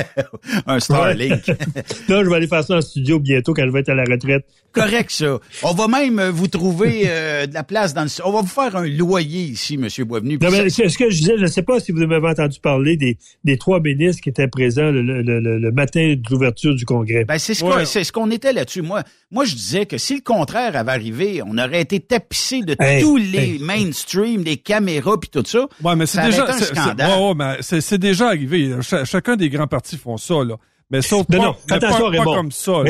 un 0.67 0.81
Starlink. 0.81 1.47
là, 2.09 2.25
je 2.25 2.29
vais 2.29 2.37
aller 2.37 2.47
faire 2.49 2.65
ça 2.65 2.77
en 2.77 2.81
studio 2.81 3.19
bientôt 3.19 3.53
quand 3.53 3.65
je 3.65 3.71
vais 3.71 3.81
être 3.81 3.91
à 3.91 3.95
la 3.95 4.05
retraite. 4.05 4.47
Correct 4.73 5.11
ça. 5.11 5.39
On 5.63 5.75
va 5.75 5.89
même 5.89 6.21
vous 6.31 6.47
trouver 6.47 7.03
euh, 7.07 7.47
de 7.47 7.55
la 7.55 7.65
place 7.65 7.93
dans 7.93 8.05
le. 8.05 8.09
On 8.25 8.33
va 8.33 8.41
vous 8.41 8.47
faire 8.47 8.77
un 8.77 8.87
loyer 8.87 9.43
ici, 9.43 9.77
Monsieur 9.77 10.05
Boisvenu. 10.05 10.39
Non, 10.41 10.51
mais 10.51 10.69
ce 10.71 10.97
que 10.97 11.11
je 11.11 11.19
disais, 11.19 11.37
je 11.37 11.43
ne 11.43 11.49
sais 11.49 11.63
pas 11.63 11.81
si 11.81 11.93
vous 11.93 12.07
m'avez 12.07 12.29
entendu 12.29 12.61
parler 12.61 12.97
des, 12.97 13.19
des 13.45 13.59
trois 13.59 13.81
ministres 13.81 14.23
qui 14.23 14.29
étaient 14.29 14.49
présents 14.49 14.91
le, 14.91 15.03
le, 15.03 15.23
le, 15.23 15.73
matin 15.73 16.15
de 16.17 16.23
l'ouverture 16.31 16.75
du 16.75 16.85
Congrès. 16.85 17.25
Ben 17.25 17.39
c'est 17.39 17.55
ce 17.55 17.65
qu'on 17.65 17.85
c'est 17.85 18.05
ce 18.05 18.13
qu'on 18.13 18.31
était 18.31 18.53
là-dessus. 18.53 18.83
Moi, 18.83 19.03
moi 19.31 19.45
je 19.45 19.55
disais 19.55 19.87
que 19.87 19.99
si 19.99 20.15
le 20.15 20.23
contraire 20.23 20.77
avait 20.77 20.93
arrivé, 20.93 21.43
on 21.45 21.59
aurait 21.59 21.81
été 21.83 22.01
tapissé 22.01 22.63
de 22.63 22.77
tous 23.01 23.17
les 23.17 23.59
mainstream, 23.59 24.45
les 24.45 24.57
caméras 24.57 25.19
puis 25.19 25.31
tout 25.31 25.45
ça. 25.45 25.67
Ouais, 25.83 25.97
mais 25.97 26.07
c'est 26.07 26.23
déjà 26.23 26.47
un 26.49 26.59
scandale. 26.59 27.19
Ouais, 27.21 27.29
ouais, 27.29 27.35
mais 27.35 27.81
c'est 27.81 27.99
déjà 27.99 28.29
arrivé. 28.29 28.77
chacun 29.05 29.37
des 29.37 29.49
grands 29.51 29.67
partis 29.67 29.97
font 29.97 30.17
ça 30.17 30.45
là. 30.45 30.57
Mais 30.91 31.03
sauf 31.03 31.29
non, 31.29 31.43
non, 31.43 31.57
attention, 31.71 32.11
pas, 32.11 32.25
comme 32.25 32.51
ça. 32.51 32.83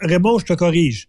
Raymond, 0.00 0.38
je 0.38 0.44
te 0.44 0.52
corrige. 0.52 1.08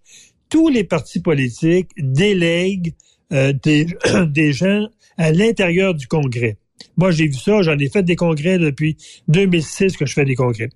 Tous 0.50 0.70
les 0.70 0.84
partis 0.84 1.20
politiques 1.20 1.90
délèguent 1.98 2.94
euh, 3.32 3.54
des, 3.54 3.88
des 4.28 4.54
gens 4.54 4.88
à 5.18 5.32
l'intérieur 5.32 5.94
du 5.94 6.08
Congrès. 6.08 6.58
Moi, 6.98 7.12
j'ai 7.12 7.28
vu 7.28 7.34
ça, 7.34 7.62
j'en 7.62 7.78
ai 7.78 7.90
fait 7.90 8.04
des 8.04 8.16
congrès 8.16 8.58
depuis 8.58 8.98
2006 9.28 9.98
que 9.98 10.06
je 10.06 10.14
fais 10.14 10.26
des 10.26 10.36
congrès. 10.36 10.70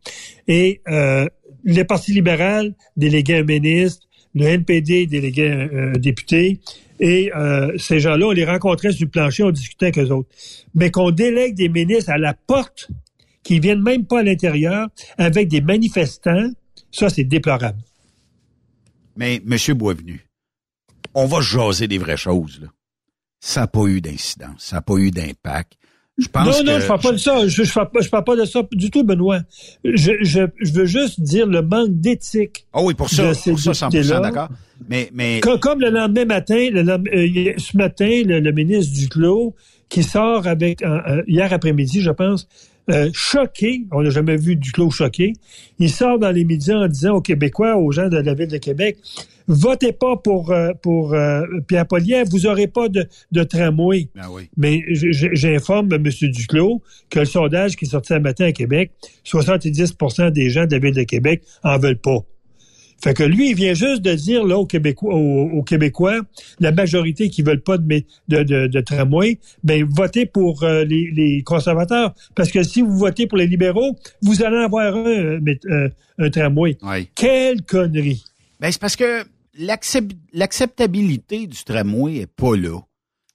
Et 0.48 0.82
euh, 0.88 1.28
le 1.64 1.84
Parti 1.84 2.14
libéral 2.14 2.76
délégué 2.98 3.38
un 3.38 3.44
ministre, 3.44 4.08
le 4.36 4.46
NPD 4.46 5.08
délégué 5.08 5.50
un, 5.50 5.94
député, 5.94 6.60
et 7.00 7.32
euh, 7.36 7.72
ces 7.78 8.00
gens-là, 8.00 8.28
on 8.28 8.32
les 8.32 8.46
rencontrait 8.46 8.92
sur 8.92 9.06
le 9.06 9.10
plancher, 9.12 9.44
on 9.44 9.52
discutait 9.52 9.88
avec 9.88 10.00
eux 10.00 10.12
autres. 10.12 10.30
Mais 10.76 10.92
qu'on 10.92 11.12
délègue 11.12 11.56
des 11.56 11.70
ministres 11.70 12.12
à 12.12 12.18
la 12.18 12.34
porte 12.34 12.90
qui 13.44 13.60
viennent 13.60 13.82
même 13.82 14.06
pas 14.06 14.20
à 14.20 14.24
l'intérieur 14.24 14.88
avec 15.18 15.48
des 15.48 15.62
manifestants, 15.62 16.50
ça, 16.92 17.10
c'est 17.10 17.24
déplorable. 17.24 17.80
Mais, 19.16 19.42
M. 19.46 19.78
Boisvenu, 19.78 20.26
on 21.14 21.26
va 21.26 21.42
jaser 21.42 21.88
des 21.88 21.98
vraies 21.98 22.18
choses, 22.18 22.60
là. 22.62 22.68
Ça 23.42 23.62
n'a 23.62 23.68
pas 23.68 23.86
eu 23.86 24.02
d'incidence, 24.02 24.56
ça 24.58 24.78
n'a 24.78 24.82
pas 24.82 24.96
eu 24.96 25.12
d'impact. 25.12 25.74
Je 26.18 26.28
pense 26.28 26.46
non, 26.46 26.64
non, 26.66 26.80
je 26.80 26.84
ne 26.84 26.88
parle 26.88 27.00
pas 27.00 27.12
de 27.14 27.18
ça. 27.18 27.48
Je 27.48 27.62
ne 27.62 27.74
parle, 27.74 27.90
parle, 28.12 28.24
pas 28.26 28.36
de 28.36 28.44
ça 28.44 28.60
du 28.74 28.92
tout, 28.92 29.06
Benoît. 29.06 29.40
Je, 29.86 30.12
je, 30.22 30.42
je 30.60 30.74
veux 30.74 30.86
juste 30.86 31.22
dire 31.22 31.48
le 31.48 31.62
manque 31.62 31.92
d'éthique. 31.92 32.68
Ah 32.74 32.84
oui, 32.84 32.94
pour 32.94 33.10
ça, 33.10 33.32
pour 33.46 33.60
ça 33.60 33.72
100% 33.72 34.22
d'accord. 34.22 34.50
Mais, 34.90 35.10
mais... 35.14 35.40
Comme, 35.40 35.60
comme, 35.60 35.80
le 35.80 35.90
lendemain 35.90 36.26
matin, 36.26 36.70
le, 36.72 36.82
euh, 36.82 37.54
ce 37.58 37.78
matin, 37.78 38.24
le, 38.26 38.52
ministre 38.52 38.94
Duclos, 38.94 39.56
qui 39.88 40.04
sort 40.04 40.46
avec, 40.46 40.84
hier 41.28 41.54
après-midi, 41.54 42.02
je 42.02 42.12
pense, 42.12 42.50
euh, 42.90 43.10
choqué, 43.14 43.86
on 43.92 44.02
n'a 44.02 44.10
jamais 44.10 44.38
vu 44.38 44.56
du 44.56 44.72
clos 44.72 44.90
choqué, 44.90 45.34
il 45.78 45.90
sort 45.90 46.18
dans 46.20 46.32
les 46.32 46.46
médias 46.46 46.78
en 46.78 46.88
disant 46.88 47.16
aux 47.16 47.22
Québécois, 47.22 47.78
aux 47.78 47.92
gens 47.92 48.10
de 48.10 48.18
la 48.18 48.34
ville 48.34 48.48
de 48.48 48.58
Québec, 48.58 48.98
votez 49.48 49.92
pas 49.92 50.16
pour 50.18 50.52
euh, 50.52 50.72
pour 50.82 51.14
euh, 51.14 51.44
Pierre 51.68 51.88
Poliev, 51.88 52.28
vous 52.30 52.46
aurez 52.46 52.68
pas 52.68 52.90
de, 52.90 53.08
de 53.32 53.44
tramway. 53.44 54.10
Ah 54.18 54.32
oui. 54.32 54.50
Mais 54.58 54.84
j'informe 54.90 55.92
M. 55.94 56.04
Duclos 56.04 56.82
que 57.10 57.20
le 57.20 57.26
sondage 57.26 57.76
qui 57.76 57.86
est 57.86 57.90
sorti 57.90 58.14
ce 58.14 58.20
matin 58.20 58.46
à 58.46 58.52
Québec, 58.52 58.92
70% 59.26 60.32
des 60.32 60.50
gens 60.50 60.66
de 60.66 60.72
la 60.72 60.80
ville 60.80 60.96
de 60.96 61.04
Québec 61.04 61.44
en 61.64 61.78
veulent 61.78 61.98
pas. 61.98 62.20
Fait 63.02 63.14
que 63.14 63.24
lui, 63.24 63.52
il 63.52 63.56
vient 63.56 63.74
juste 63.74 64.02
de 64.02 64.14
dire 64.14 64.46
là 64.46 64.58
aux 64.58 64.66
Québécois, 64.66 65.16
aux, 65.16 65.64
Québécois 65.64 66.22
la 66.60 66.72
majorité 66.72 67.30
qui 67.30 67.42
veulent 67.42 67.62
pas 67.62 67.78
de, 67.78 68.04
de, 68.28 68.68
de, 68.68 68.82
tramway, 68.82 69.40
ben 69.64 69.86
votez 69.90 70.26
pour 70.26 70.64
euh, 70.64 70.84
les, 70.84 71.42
conservateurs. 71.46 72.14
Parce 72.36 72.52
que 72.52 72.64
si 72.64 72.82
vous 72.82 72.98
votez 72.98 73.28
pour 73.28 73.38
les 73.38 73.48
libéraux, 73.48 73.96
vous 74.22 74.44
allez 74.44 74.58
avoir 74.58 74.96
un, 74.96 75.40
euh, 75.40 75.90
un 76.18 76.30
tramway. 76.30 76.78
Quelle 77.16 77.62
connerie! 77.64 78.24
Ben 78.60 78.72
c'est 78.72 78.82
parce 78.82 78.96
que 78.96 79.24
l'acceptabilité 80.34 81.48
du 81.48 81.64
tramway 81.64 82.18
est 82.18 82.28
pas 82.28 82.56
là 82.56 82.80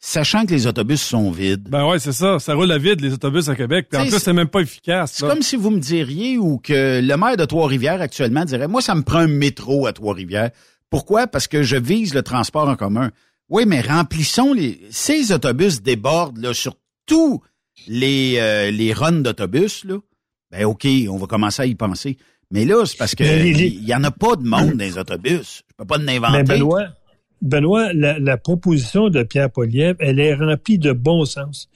sachant 0.05 0.45
que 0.45 0.51
les 0.51 0.67
autobus 0.67 1.01
sont 1.01 1.31
vides. 1.31 1.69
Ben 1.69 1.89
ouais, 1.89 1.99
c'est 1.99 2.13
ça. 2.13 2.39
Ça 2.39 2.55
roule 2.55 2.71
à 2.71 2.79
vide, 2.79 3.01
les 3.01 3.15
autobus 3.15 3.49
à 3.49 3.57
Québec. 3.57 3.87
Puis 3.91 4.01
en 4.01 4.07
plus, 4.07 4.19
c'est 4.19 4.35
même 4.35 4.49
pas 4.49 4.61
efficace. 4.61 5.15
C'est 5.15 5.27
comme 5.27 5.41
si 5.41 5.57
vous 5.57 5.71
me 5.71 5.81
diriez 5.81 6.37
ou 6.37 6.59
que 6.59 7.01
le 7.03 7.17
maire 7.17 7.39
de 7.39 7.45
Trois-Rivières 7.47 8.03
actuellement 8.03 8.45
dirait, 8.45 8.69
moi, 8.69 8.83
ça 8.83 8.95
me 8.95 9.03
prend 9.03 9.21
un 9.21 9.27
métro 9.27 9.87
à 9.87 9.95
Trois-Rivières. 9.95 10.51
Pourquoi? 10.91 11.27
Parce 11.27 11.49
que 11.49 11.63
je 11.63 11.77
vise 11.77 12.13
le 12.13 12.23
transport 12.23 12.69
en 12.69 12.77
commun. 12.77 13.11
Oui, 13.49 13.65
mais 13.67 13.81
remplissons 13.81 14.53
les... 14.53 14.79
Ces 14.91 15.33
autobus 15.33 15.81
débordent 15.81 16.39
là, 16.39 16.53
sur 16.53 16.77
tous 17.07 17.43
les, 17.89 18.37
euh, 18.39 18.71
les 18.71 18.93
runs 18.93 19.23
d'autobus. 19.23 19.85
Là. 19.85 19.97
Ben 20.51 20.67
OK, 20.67 20.87
on 21.09 21.17
va 21.17 21.27
commencer 21.27 21.63
à 21.63 21.67
y 21.67 21.75
penser. 21.75 22.19
Mais 22.51 22.67
là, 22.67 22.85
c'est 22.85 22.99
parce 22.99 23.15
que 23.15 23.25
il 23.25 23.85
y, 23.85 23.95
en 23.95 24.05
a 24.05 24.11
pas 24.11 24.37
de 24.37 24.45
monde 24.47 24.73
dans 24.73 24.85
les 24.85 24.99
autobus. 24.99 25.63
Je 25.67 25.75
peux 25.79 25.87
pas 25.87 25.97
l'inventer. 25.97 26.43
Benoît, 26.43 26.89
la, 27.51 28.37
proposition 28.37 29.09
de 29.09 29.23
Pierre 29.23 29.51
Poliev, 29.51 29.97
elle 29.99 30.21
est 30.21 30.35
remplie 30.35 30.79
de 30.79 30.93
bon 30.93 31.25
sens. 31.25 31.69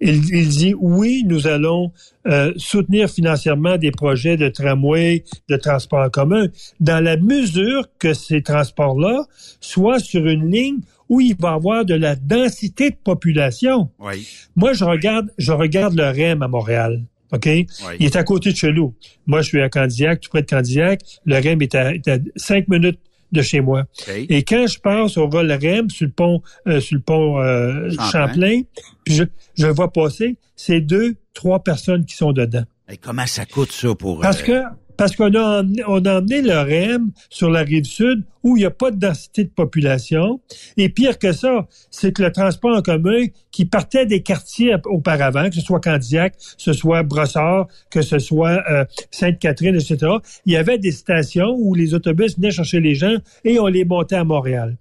Il, 0.00 0.20
dit 0.20 0.74
oui, 0.78 1.22
nous 1.26 1.46
allons 1.46 1.92
euh, 2.26 2.52
soutenir 2.56 3.08
financièrement 3.08 3.78
des 3.78 3.90
projets 3.90 4.36
de 4.36 4.48
tramway, 4.48 5.24
de 5.48 5.56
transport 5.56 6.00
en 6.00 6.10
commun, 6.10 6.48
dans 6.80 7.02
la 7.02 7.16
mesure 7.16 7.88
que 7.98 8.12
ces 8.12 8.42
transports-là 8.42 9.24
soient 9.60 10.00
sur 10.00 10.26
une 10.26 10.50
ligne 10.50 10.80
où 11.08 11.20
il 11.20 11.36
va 11.38 11.52
y 11.52 11.54
avoir 11.54 11.84
de 11.84 11.94
la 11.94 12.16
densité 12.16 12.90
de 12.90 12.96
population. 12.96 13.88
Oui. 13.98 14.28
Moi, 14.56 14.72
je 14.72 14.84
regarde, 14.84 15.30
je 15.38 15.52
regarde 15.52 15.94
le 15.94 16.04
REM 16.04 16.42
à 16.42 16.48
Montréal. 16.48 17.02
OK? 17.32 17.46
Il 17.46 17.66
est 18.00 18.16
à 18.16 18.24
côté 18.24 18.52
de 18.52 18.56
chez 18.56 18.72
nous. 18.72 18.94
Moi, 19.26 19.42
je 19.42 19.48
suis 19.48 19.62
à 19.62 19.68
Candiac, 19.68 20.20
tout 20.20 20.30
près 20.30 20.42
de 20.42 20.46
Candiac. 20.46 21.00
Le 21.24 21.36
REM 21.36 21.62
est 21.62 21.74
à, 21.74 21.94
est 21.94 22.08
à 22.08 22.18
cinq 22.36 22.68
minutes 22.68 23.00
de 23.32 23.42
chez 23.42 23.60
moi. 23.60 23.84
Et 24.08 24.42
quand 24.42 24.66
je 24.66 24.78
passe 24.78 25.16
au 25.16 25.28
Rollerem 25.28 25.90
sur 25.90 26.06
le 26.06 26.12
pont, 26.12 26.42
euh, 26.66 26.80
sur 26.80 26.96
le 26.96 27.02
pont 27.02 27.40
euh, 27.40 27.90
Champlain, 28.12 28.62
puis 29.04 29.14
je, 29.14 29.24
je 29.56 29.66
vois 29.66 29.92
passer, 29.92 30.36
c'est 30.56 30.80
deux, 30.80 31.14
trois 31.32 31.62
personnes 31.62 32.04
qui 32.04 32.14
sont 32.14 32.32
dedans. 32.32 32.64
Et 32.88 32.96
comment 32.96 33.26
ça 33.26 33.46
coûte 33.46 33.72
ça 33.72 33.94
pour... 33.94 34.20
Parce 34.20 34.42
euh, 34.42 34.46
que 34.46 34.62
parce 34.96 35.16
qu'on 35.16 35.34
a, 35.34 35.62
emmené 35.62 36.42
le 36.42 36.58
REM 36.58 37.10
sur 37.30 37.50
la 37.50 37.60
rive 37.60 37.84
sud 37.84 38.24
où 38.42 38.56
il 38.56 38.60
n'y 38.60 38.66
a 38.66 38.70
pas 38.70 38.90
de 38.90 38.98
densité 38.98 39.44
de 39.44 39.50
population. 39.50 40.40
Et 40.76 40.88
pire 40.88 41.18
que 41.18 41.32
ça, 41.32 41.66
c'est 41.90 42.12
que 42.12 42.22
le 42.22 42.30
transport 42.30 42.76
en 42.76 42.82
commun 42.82 43.26
qui 43.50 43.64
partait 43.64 44.06
des 44.06 44.22
quartiers 44.22 44.76
auparavant, 44.84 45.48
que 45.48 45.54
ce 45.54 45.62
soit 45.62 45.80
Candiac, 45.80 46.36
que 46.36 46.42
ce 46.58 46.72
soit 46.72 47.02
Brossard, 47.02 47.68
que 47.90 48.02
ce 48.02 48.18
soit 48.18 48.62
euh, 48.70 48.84
Sainte-Catherine, 49.10 49.74
etc., 49.74 50.12
il 50.44 50.52
y 50.52 50.56
avait 50.56 50.78
des 50.78 50.92
stations 50.92 51.54
où 51.56 51.74
les 51.74 51.94
autobus 51.94 52.36
venaient 52.36 52.50
chercher 52.50 52.80
les 52.80 52.94
gens 52.94 53.16
et 53.44 53.58
on 53.58 53.66
les 53.66 53.84
montait 53.84 54.16
à 54.16 54.24
Montréal. 54.24 54.76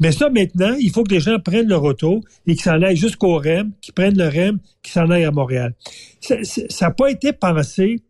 Mais 0.00 0.10
ça, 0.10 0.28
maintenant, 0.30 0.74
il 0.80 0.90
faut 0.90 1.04
que 1.04 1.12
les 1.12 1.20
gens 1.20 1.38
prennent 1.38 1.68
leur 1.68 1.84
auto 1.84 2.22
et 2.46 2.54
qu'ils 2.54 2.62
s'en 2.62 2.82
aillent 2.82 2.96
jusqu'au 2.96 3.36
REM, 3.36 3.72
qu'ils 3.80 3.94
prennent 3.94 4.18
le 4.18 4.26
REM, 4.26 4.58
qu'ils 4.82 4.92
s'en 4.92 5.08
aillent 5.10 5.24
à 5.24 5.30
Montréal. 5.30 5.74
Ça 6.20 6.36
n'a 6.80 6.90
pas 6.90 7.10
été 7.10 7.32
pensé 7.32 8.00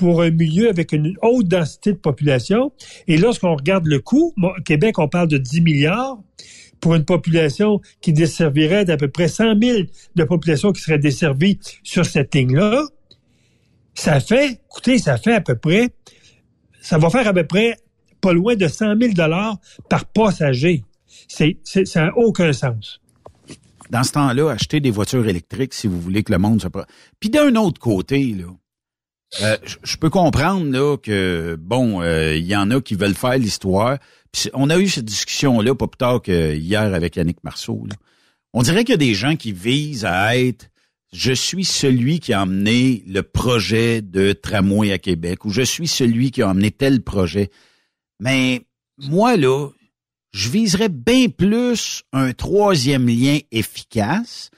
pour 0.00 0.22
un 0.22 0.30
milieu 0.30 0.70
avec 0.70 0.92
une 0.92 1.14
haute 1.20 1.46
densité 1.46 1.92
de 1.92 1.98
population. 1.98 2.72
Et 3.06 3.18
lorsqu'on 3.18 3.54
regarde 3.54 3.86
le 3.86 3.98
coût, 4.00 4.32
au 4.42 4.62
Québec, 4.64 4.98
on 4.98 5.08
parle 5.08 5.28
de 5.28 5.36
10 5.36 5.60
milliards 5.60 6.18
pour 6.80 6.94
une 6.94 7.04
population 7.04 7.82
qui 8.00 8.14
desservirait 8.14 8.86
d'à 8.86 8.96
peu 8.96 9.08
près 9.08 9.28
100 9.28 9.60
000 9.60 9.78
de 10.14 10.24
population 10.24 10.72
qui 10.72 10.80
serait 10.80 10.98
desservie 10.98 11.58
sur 11.82 12.06
cette 12.06 12.34
ligne-là. 12.34 12.82
Ça 13.92 14.20
fait, 14.20 14.62
écoutez, 14.70 14.96
ça 14.96 15.18
fait 15.18 15.34
à 15.34 15.42
peu 15.42 15.54
près, 15.54 15.90
ça 16.80 16.96
va 16.96 17.10
faire 17.10 17.28
à 17.28 17.34
peu 17.34 17.46
près 17.46 17.76
pas 18.22 18.32
loin 18.32 18.56
de 18.56 18.68
100 18.68 18.98
000 18.98 19.12
dollars 19.12 19.58
par 19.90 20.06
passager. 20.06 20.82
C'est, 21.28 21.58
ça 21.84 22.06
n'a 22.06 22.16
aucun 22.16 22.54
sens. 22.54 23.02
Dans 23.90 24.02
ce 24.02 24.12
temps-là, 24.12 24.48
acheter 24.48 24.80
des 24.80 24.90
voitures 24.90 25.28
électriques 25.28 25.74
si 25.74 25.88
vous 25.88 26.00
voulez 26.00 26.22
que 26.22 26.32
le 26.32 26.38
monde 26.38 26.62
se... 26.62 26.68
Puis 27.18 27.28
d'un 27.28 27.54
autre 27.56 27.78
côté, 27.78 28.32
là, 28.32 28.46
euh, 29.42 29.56
je 29.84 29.96
peux 29.96 30.10
comprendre 30.10 30.70
là 30.70 30.96
que 30.96 31.56
bon, 31.60 32.02
euh, 32.02 32.36
il 32.36 32.46
y 32.46 32.56
en 32.56 32.70
a 32.70 32.80
qui 32.80 32.94
veulent 32.94 33.14
faire 33.14 33.38
l'histoire. 33.38 33.98
on 34.54 34.70
a 34.70 34.78
eu 34.78 34.88
cette 34.88 35.04
discussion 35.04 35.60
là 35.60 35.74
pas 35.74 35.86
plus 35.86 35.98
tard 35.98 36.20
que 36.20 36.54
hier 36.54 36.94
avec 36.94 37.16
Yannick 37.16 37.42
Marceau. 37.44 37.86
On 38.52 38.62
dirait 38.62 38.84
qu'il 38.84 38.92
y 38.92 38.94
a 38.94 38.98
des 38.98 39.14
gens 39.14 39.36
qui 39.36 39.52
visent 39.52 40.04
à 40.04 40.36
être 40.36 40.70
je 41.12 41.32
suis 41.32 41.64
celui 41.64 42.20
qui 42.20 42.32
a 42.32 42.42
emmené 42.42 43.02
le 43.06 43.22
projet 43.22 44.00
de 44.00 44.32
tramway 44.32 44.92
à 44.92 44.98
Québec 44.98 45.44
ou 45.44 45.50
je 45.50 45.62
suis 45.62 45.88
celui 45.88 46.30
qui 46.30 46.42
a 46.42 46.48
emmené 46.48 46.70
tel 46.70 47.02
projet. 47.02 47.50
Mais 48.20 48.62
moi, 48.98 49.36
là, 49.36 49.70
je 50.32 50.48
viserais 50.48 50.88
bien 50.88 51.28
plus 51.28 52.04
un 52.12 52.32
troisième 52.32 53.08
lien 53.08 53.38
efficace 53.50 54.50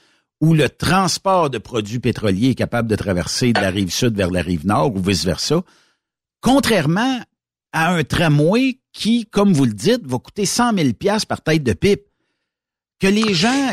où 0.43 0.53
le 0.53 0.67
transport 0.67 1.49
de 1.49 1.57
produits 1.57 1.99
pétroliers 1.99 2.49
est 2.49 2.55
capable 2.55 2.89
de 2.89 2.97
traverser 2.97 3.53
de 3.53 3.61
la 3.61 3.69
rive 3.69 3.93
sud 3.93 4.17
vers 4.17 4.29
la 4.29 4.41
rive 4.41 4.67
nord 4.67 4.93
ou 4.93 4.99
vice-versa, 4.99 5.63
contrairement 6.41 7.21
à 7.71 7.93
un 7.93 8.03
tramway 8.03 8.81
qui, 8.91 9.25
comme 9.25 9.53
vous 9.53 9.63
le 9.63 9.71
dites, 9.71 10.05
va 10.05 10.19
coûter 10.19 10.45
100 10.45 10.73
000 10.77 10.89
par 11.29 11.41
tête 11.43 11.63
de 11.63 11.71
pipe. 11.71 12.03
Que 12.99 13.07
les 13.07 13.33
gens, 13.33 13.71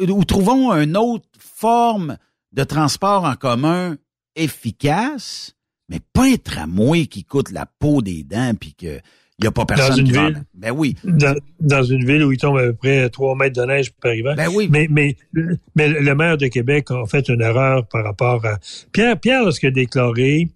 ou 0.00 0.24
trouvons 0.24 0.72
une 0.72 0.96
autre 0.96 1.28
forme 1.38 2.18
de 2.50 2.64
transport 2.64 3.22
en 3.22 3.36
commun 3.36 3.96
efficace, 4.34 5.54
mais 5.88 6.00
pas 6.12 6.24
un 6.24 6.36
tramway 6.38 7.06
qui 7.06 7.22
coûte 7.22 7.52
la 7.52 7.66
peau 7.66 8.02
des 8.02 8.24
dents 8.24 8.54
puis 8.58 8.74
que 8.74 9.00
il 9.40 9.44
n'y 9.44 9.48
a 9.48 9.52
pas 9.52 9.64
personne 9.64 9.88
dans 9.88 9.96
une 9.96 10.12
ville, 10.12 10.44
Ben 10.54 10.70
oui. 10.70 10.96
Dans, 11.60 11.82
une 11.82 12.04
ville 12.04 12.24
où 12.24 12.32
il 12.32 12.36
tombe 12.36 12.58
à 12.58 12.66
peu 12.66 12.74
près 12.74 13.08
3 13.08 13.36
mètres 13.36 13.58
de 13.58 13.66
neige 13.66 13.90
par 13.92 14.12
hiver. 14.12 14.34
Ben 14.36 14.48
oui. 14.52 14.68
Mais, 14.70 14.86
mais, 14.90 15.16
mais 15.74 15.88
le 15.88 16.14
maire 16.14 16.36
de 16.36 16.46
Québec 16.48 16.90
a 16.90 17.06
fait 17.06 17.26
une 17.28 17.40
erreur 17.40 17.86
par 17.86 18.04
rapport 18.04 18.44
à... 18.44 18.58
Pierre, 18.92 19.18
Pierre 19.18 19.44
lorsqu'il 19.44 19.68
a 19.68 19.72
déclaré 19.72 20.48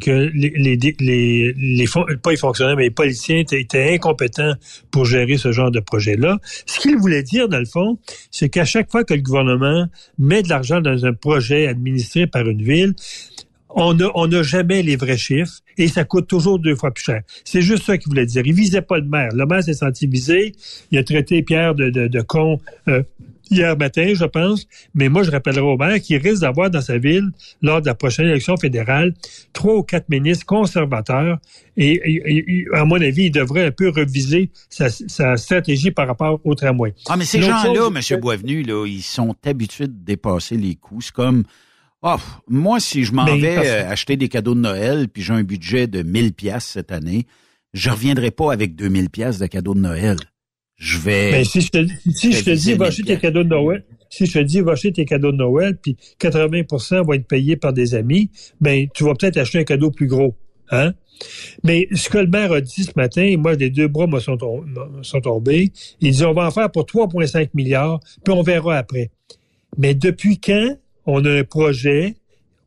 que 0.00 0.30
les, 0.34 0.50
les, 0.50 0.76
les, 1.00 1.52
les, 1.56 1.86
pas 2.22 2.30
les 2.30 2.36
fonctionnaires, 2.36 2.76
mais 2.76 2.84
les 2.84 2.90
policiers 2.90 3.44
étaient, 3.48 3.94
incompétents 3.94 4.54
pour 4.90 5.04
gérer 5.04 5.36
ce 5.36 5.52
genre 5.52 5.70
de 5.70 5.80
projet-là. 5.80 6.38
Ce 6.66 6.80
qu'il 6.80 6.96
voulait 6.96 7.22
dire, 7.22 7.48
dans 7.48 7.58
le 7.58 7.66
fond, 7.66 7.98
c'est 8.30 8.48
qu'à 8.48 8.64
chaque 8.64 8.90
fois 8.90 9.04
que 9.04 9.14
le 9.14 9.20
gouvernement 9.20 9.86
met 10.18 10.42
de 10.42 10.48
l'argent 10.48 10.80
dans 10.80 11.04
un 11.04 11.12
projet 11.12 11.66
administré 11.66 12.26
par 12.26 12.48
une 12.48 12.62
ville, 12.62 12.94
on 13.74 13.94
n'a 13.94 14.10
on 14.14 14.30
a 14.32 14.42
jamais 14.42 14.82
les 14.82 14.96
vrais 14.96 15.16
chiffres 15.16 15.60
et 15.78 15.88
ça 15.88 16.04
coûte 16.04 16.26
toujours 16.28 16.58
deux 16.58 16.76
fois 16.76 16.90
plus 16.92 17.04
cher. 17.04 17.22
C'est 17.44 17.62
juste 17.62 17.84
ça 17.84 17.98
qu'il 17.98 18.08
voulait 18.08 18.26
dire. 18.26 18.42
Il 18.44 18.54
visait 18.54 18.82
pas 18.82 18.98
le 18.98 19.06
maire. 19.06 19.30
Le 19.34 19.46
maire 19.46 19.62
s'est 19.62 19.74
senti 19.74 20.06
visé. 20.06 20.52
Il 20.90 20.98
a 20.98 21.04
traité 21.04 21.42
Pierre 21.42 21.74
de, 21.74 21.90
de, 21.90 22.06
de 22.08 22.20
con 22.20 22.60
euh, 22.88 23.02
hier 23.52 23.76
matin, 23.76 24.12
je 24.14 24.24
pense. 24.24 24.66
Mais 24.94 25.08
moi, 25.08 25.22
je 25.22 25.30
rappellerai 25.30 25.60
au 25.60 25.76
maire 25.76 26.00
qu'il 26.00 26.16
risque 26.16 26.40
d'avoir 26.40 26.70
dans 26.70 26.80
sa 26.80 26.98
ville, 26.98 27.28
lors 27.60 27.80
de 27.80 27.86
la 27.86 27.94
prochaine 27.94 28.26
élection 28.26 28.56
fédérale, 28.56 29.14
trois 29.52 29.76
ou 29.76 29.82
quatre 29.82 30.08
ministres 30.08 30.46
conservateurs. 30.46 31.38
Et, 31.76 32.66
à 32.72 32.84
mon 32.84 33.00
avis, 33.00 33.24
il 33.24 33.30
devrait 33.30 33.66
un 33.66 33.70
peu 33.70 33.88
reviser 33.88 34.50
sa, 34.68 34.88
sa 34.90 35.36
stratégie 35.36 35.90
par 35.90 36.06
rapport 36.06 36.40
au 36.44 36.54
tramway. 36.54 36.94
Ah, 37.08 37.16
mais 37.16 37.24
ces 37.24 37.40
gens-là, 37.40 37.88
M. 37.88 38.20
Boisvenu, 38.20 38.62
là, 38.62 38.86
ils 38.86 39.02
sont 39.02 39.34
habitués 39.44 39.86
de 39.86 39.94
dépasser 39.94 40.56
les 40.56 40.74
coûts. 40.74 41.00
C'est 41.00 41.14
comme 41.14 41.44
Oh, 42.02 42.16
moi, 42.48 42.80
si 42.80 43.04
je 43.04 43.12
m'en 43.12 43.24
vais 43.24 43.58
euh, 43.58 43.88
acheter 43.88 44.16
des 44.16 44.28
cadeaux 44.28 44.54
de 44.54 44.60
Noël, 44.60 45.08
puis 45.08 45.22
j'ai 45.22 45.32
un 45.32 45.44
budget 45.44 45.86
de 45.86 46.02
1000 46.02 46.32
pièces 46.32 46.64
cette 46.64 46.90
année, 46.90 47.26
je 47.74 47.90
reviendrai 47.90 48.32
pas 48.32 48.52
avec 48.52 48.74
2000 48.74 49.08
pièces 49.08 49.38
de 49.38 49.46
cadeaux 49.46 49.74
de 49.74 49.80
Noël. 49.80 50.16
Je 50.76 50.98
vais. 50.98 51.30
Mais 51.30 51.44
si 51.44 51.60
je 51.60 51.70
te, 51.70 51.86
si 52.10 52.32
je 52.32 52.42
te 52.42 52.50
dis, 52.50 52.74
va 52.74 52.86
acheter 52.86 53.04
tes 53.04 53.18
cadeaux 53.18 53.44
de 53.44 53.48
Noël, 53.48 53.84
si 54.10 54.26
je 54.26 54.32
te 54.32 54.38
dis, 54.40 54.60
va 54.60 54.72
acheter 54.72 54.92
tes 54.92 55.04
cadeaux 55.04 55.30
de 55.30 55.36
Noël, 55.36 55.78
puis 55.80 55.96
80% 56.20 57.06
vont 57.06 57.12
être 57.12 57.28
payés 57.28 57.56
par 57.56 57.72
des 57.72 57.94
amis, 57.94 58.30
ben, 58.60 58.88
tu 58.92 59.04
vas 59.04 59.14
peut-être 59.14 59.36
acheter 59.36 59.60
un 59.60 59.64
cadeau 59.64 59.92
plus 59.92 60.08
gros, 60.08 60.34
hein? 60.70 60.92
Mais 61.62 61.86
ce 61.94 62.08
que 62.08 62.18
le 62.18 62.26
maire 62.26 62.50
a 62.50 62.60
dit 62.60 62.82
ce 62.82 62.90
matin, 62.96 63.36
moi, 63.38 63.54
les 63.54 63.70
deux 63.70 63.86
bras 63.86 64.08
me 64.08 64.18
sont, 64.18 64.36
sont 65.02 65.20
tombés. 65.20 65.70
Il 66.00 66.10
dit, 66.10 66.24
on 66.24 66.32
va 66.32 66.46
en 66.46 66.50
faire 66.50 66.68
pour 66.72 66.82
3,5 66.84 67.50
milliards, 67.54 68.00
puis 68.24 68.34
on 68.34 68.42
verra 68.42 68.76
après. 68.76 69.12
Mais 69.78 69.94
depuis 69.94 70.40
quand 70.40 70.76
on 71.06 71.24
a 71.24 71.30
un 71.30 71.44
projet 71.44 72.14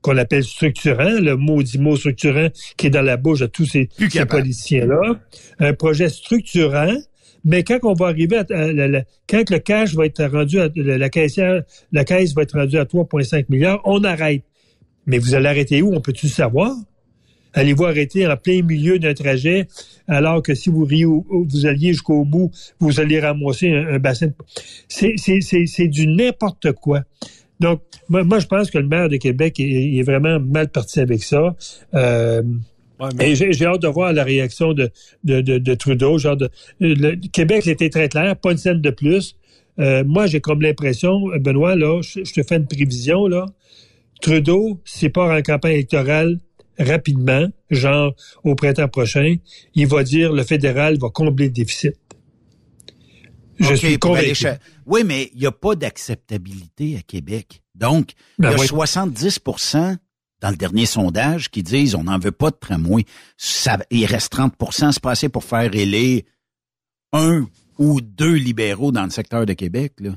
qu'on 0.02 0.18
appelle 0.18 0.44
structurant, 0.44 1.20
le 1.20 1.36
maudit 1.36 1.80
mot 1.80 1.96
structurant 1.96 2.50
qui 2.78 2.88
est 2.88 2.90
dans 2.92 3.02
la 3.02 3.18
bouche 3.18 3.40
de 3.40 3.48
tous 3.48 3.66
ces, 3.66 3.90
ces 4.10 4.26
politiciens-là. 4.26 5.20
Un 5.60 5.74
projet 5.74 6.10
structurant, 6.10 6.94
mais 7.44 7.64
quand 7.64 7.80
on 7.84 7.94
va 7.94 8.08
arriver 8.08 8.38
à, 8.38 8.44
quand 9.28 9.50
le 9.50 9.58
cash 9.58 9.96
va 9.96 10.06
être 10.06 10.24
rendu 10.26 10.60
à 10.60 10.70
la 10.76 11.10
caissière, 11.10 11.64
la 11.92 12.04
caisse 12.04 12.34
va 12.36 12.44
être 12.44 12.58
rendue 12.58 12.78
à 12.78 12.86
3,5 12.86 13.46
milliards, 13.50 13.82
on 13.84 14.04
arrête. 14.04 14.44
Mais 15.08 15.18
vous 15.18 15.34
allez 15.34 15.48
arrêter 15.48 15.82
où? 15.82 15.94
On 15.94 16.02
peut-tu 16.02 16.28
savoir? 16.28 16.72
Allez-vous 17.54 17.86
arrêter 17.86 18.28
en 18.28 18.36
plein 18.36 18.62
milieu 18.62 19.00
d'un 19.00 19.14
trajet, 19.14 19.68
alors 20.08 20.44
que 20.44 20.54
si 20.54 20.70
vous, 20.70 20.86
vous 20.86 21.66
alliez 21.66 21.94
jusqu'au 21.94 22.26
bout, 22.26 22.52
vous 22.80 23.00
allez 23.00 23.20
ramasser 23.20 23.72
un, 23.72 23.88
un 23.94 24.00
bassin? 24.00 24.28
C'est 24.88 25.88
du 25.88 26.06
n'importe 26.08 26.74
quoi. 26.74 27.02
Donc, 27.60 27.82
moi, 28.10 28.40
je 28.40 28.48
pense 28.48 28.70
que 28.70 28.78
le 28.78 28.88
maire 28.88 29.10
de 29.10 29.18
Québec 29.18 29.60
est, 29.60 30.02
vraiment 30.04 30.40
mal 30.40 30.70
parti 30.70 31.00
avec 31.00 31.24
ça. 31.24 31.56
Euh, 31.94 32.44
Et 33.20 33.36
j'ai 33.36 33.66
hâte 33.66 33.82
de 33.82 33.88
voir 33.88 34.14
la 34.14 34.24
réaction 34.24 34.74
de, 34.74 34.92
de, 35.24 35.42
de, 35.42 35.74
Trudeau. 35.74 36.18
Genre 36.18 36.36
de, 36.36 36.50
le, 36.80 37.16
Québec, 37.30 37.64
c'était 37.64 37.90
très 37.90 38.10
clair, 38.10 38.36
pas 38.36 38.52
une 38.52 38.58
scène 38.58 38.82
de 38.82 38.90
plus. 38.90 39.38
Euh, 39.80 40.04
moi, 40.06 40.28
j'ai 40.28 40.42
comme 40.42 40.62
l'impression, 40.62 41.28
Benoît, 41.40 41.76
là, 41.76 42.02
je, 42.02 42.22
te 42.22 42.44
fais 42.44 42.58
une 42.58 42.68
prévision, 42.68 43.28
là. 43.28 43.46
Trudeau, 44.22 44.80
s'il 44.86 45.12
part 45.12 45.30
en 45.30 45.42
campagne 45.42 45.74
électorale 45.74 46.40
rapidement, 46.80 47.48
genre 47.70 48.14
au 48.44 48.56
printemps 48.56 48.88
prochain, 48.88 49.36
il 49.76 49.88
va 49.88 50.04
dire 50.04 50.34
le 50.34 50.44
fédéral 50.44 50.98
va 50.98 51.10
combler 51.10 51.46
le 51.46 51.52
déficit. 51.52 51.96
Je 53.60 53.74
suis 53.74 53.98
convaincu. 53.98 54.48
Oui, 54.86 55.04
mais 55.06 55.30
il 55.34 55.40
n'y 55.40 55.46
a 55.46 55.52
pas 55.52 55.76
d'acceptabilité 55.76 56.98
à 56.98 57.02
Québec. 57.02 57.62
Donc, 57.74 58.12
il 58.40 58.46
y 58.46 58.48
a 58.48 58.56
70% 58.56 59.74
ben 59.74 59.98
dans 60.42 60.50
le 60.50 60.58
dernier 60.58 60.86
sondage 60.86 61.50
qui 61.50 61.64
disent 61.64 61.96
on 61.96 62.04
n'en 62.04 62.20
veut 62.20 62.32
pas 62.32 62.52
de 62.52 62.58
tramway. 62.60 63.06
Ça, 63.38 63.78
il 63.90 64.06
reste 64.06 64.34
30% 64.36 64.92
c'est 64.92 65.02
pas 65.02 65.12
assez 65.12 65.30
pour 65.30 65.44
faire 65.44 65.74
élire 65.74 66.24
un 67.14 67.48
ou 67.78 68.02
deux 68.02 68.34
libéraux 68.34 68.92
dans 68.92 69.04
le 69.04 69.10
secteur 69.10 69.46
de 69.46 69.54
Québec. 69.54 69.94
Là. 70.00 70.12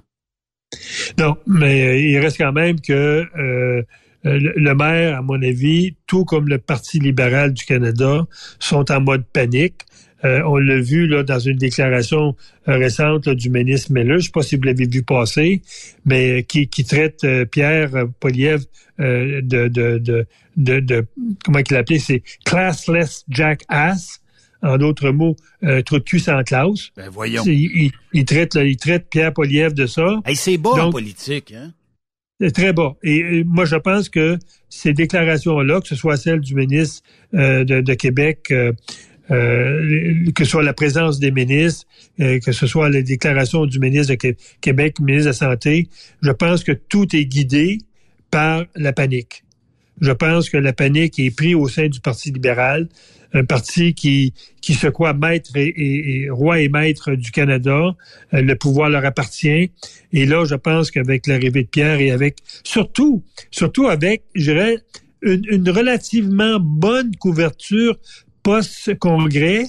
Non, 1.19 1.37
mais 1.47 1.87
euh, 1.87 1.99
il 1.99 2.19
reste 2.19 2.39
quand 2.39 2.53
même 2.53 2.81
que 2.81 3.27
euh, 3.39 3.83
le 4.25 4.75
maire, 4.75 5.19
à 5.19 5.23
mon 5.23 5.41
avis, 5.43 5.97
tout 6.07 6.25
comme 6.25 6.49
le 6.49 6.59
Parti 6.59 6.99
libéral 6.99 7.53
du 7.55 7.65
Canada, 7.65 8.27
sont 8.59 8.91
en 8.91 9.01
mode 9.01 9.25
panique. 9.33 9.83
Euh, 10.25 10.43
on 10.47 10.57
l'a 10.57 10.81
vu 10.81 11.07
là, 11.07 11.23
dans 11.23 11.39
une 11.39 11.57
déclaration 11.57 12.35
euh, 12.69 12.77
récente 12.77 13.29
du 13.29 13.51
ministre 13.51 13.93
Miller, 13.93 14.15
je 14.15 14.15
ne 14.15 14.21
sais 14.23 14.31
pas 14.33 14.43
si 14.43 14.57
vous 14.57 14.63
l'avez 14.63 14.87
vu 14.87 15.03
passer, 15.03 15.63
mais 16.05 16.43
qui, 16.43 16.69
qui 16.69 16.85
traite 16.85 17.23
euh, 17.25 17.45
Pierre 17.45 17.91
Poliev 18.19 18.65
de, 18.99 19.41
de, 19.41 19.69
de, 19.69 20.27
de, 20.81 21.07
comment 21.45 21.61
il 21.61 21.73
l'appelait, 21.73 22.01
c'est 22.01 22.23
classless 22.45 23.25
jackass. 23.29 24.21
En 24.61 24.77
d'autres 24.77 25.11
mots, 25.11 25.37
euh, 25.63 25.83
trop 25.83 26.01
de 26.01 26.03
cul 26.03 26.19
sans 26.19 26.43
classe. 26.43 26.91
Ben 26.97 27.09
voyons. 27.11 27.45
Il, 27.47 27.93
il, 28.13 28.25
traite, 28.25 28.57
il 28.57 28.77
traite 28.77 29.07
Pierre 29.09 29.33
Poliev 29.33 29.73
de 29.73 29.87
ça. 29.87 30.21
Hey, 30.27 30.35
c'est 30.35 30.59
bas 30.59 30.71
en 30.71 30.91
politique, 30.91 31.53
hein? 31.53 31.73
Très 32.53 32.73
bas. 32.73 32.97
Et, 33.03 33.45
moi, 33.45 33.65
je 33.67 33.77
pense 33.77 34.09
que 34.09 34.37
ces 34.69 34.93
déclarations-là, 34.93 35.81
que 35.81 35.89
ce 35.89 35.95
soit 35.95 36.17
celle 36.17 36.41
du 36.41 36.57
ministre 36.57 37.03
de, 37.33 37.63
de, 37.63 37.95
Québec, 37.95 38.49
euh, 38.51 38.73
que 39.29 40.45
ce 40.45 40.51
soit 40.51 40.63
la 40.63 40.73
présence 40.73 41.19
des 41.19 41.31
ministres, 41.31 41.87
euh, 42.21 42.39
que 42.39 42.53
ce 42.53 42.67
soit 42.67 42.89
les 42.89 43.03
déclarations 43.03 43.67
du 43.67 43.79
ministre 43.79 44.15
de 44.15 44.35
Québec, 44.61 45.01
ministre 45.01 45.25
de 45.25 45.29
la 45.29 45.33
Santé, 45.33 45.89
je 46.23 46.31
pense 46.31 46.65
que 46.65 46.73
tout 46.73 47.15
est 47.15 47.27
guidé 47.27 47.79
par 48.31 48.65
la 48.75 48.93
panique. 48.93 49.45
Je 50.01 50.13
pense 50.13 50.49
que 50.49 50.57
la 50.57 50.73
panique 50.73 51.19
est 51.19 51.35
prise 51.35 51.55
au 51.55 51.69
sein 51.69 51.89
du 51.89 52.01
Parti 52.01 52.31
libéral, 52.31 52.89
un 53.35 53.45
parti 53.45 53.95
qui, 53.95 54.33
qui 54.63 54.75
se 54.75 54.87
croit 54.87 55.13
maître 55.13 55.51
et, 55.55 56.29
roi 56.31 56.61
et 56.61 56.69
maître 56.69 57.13
du 57.13 57.31
Canada. 57.31 57.95
Euh, 58.33 58.41
le 58.41 58.57
pouvoir 58.57 58.89
leur 58.89 59.05
appartient. 59.05 59.71
Et 60.13 60.25
là, 60.25 60.45
je 60.45 60.55
pense 60.55 60.91
qu'avec 60.91 61.27
l'arrivée 61.27 61.65
de 61.65 61.69
Pierre 61.69 62.01
et 62.01 62.11
avec, 62.11 62.39
surtout, 62.65 63.23
surtout 63.51 63.89
avec, 63.89 64.23
je 64.35 64.53
dirais, 64.53 64.79
une, 65.21 65.45
une 65.51 65.69
relativement 65.69 66.59
bonne 66.61 67.15
couverture 67.17 67.99
post-congrès 68.49 69.67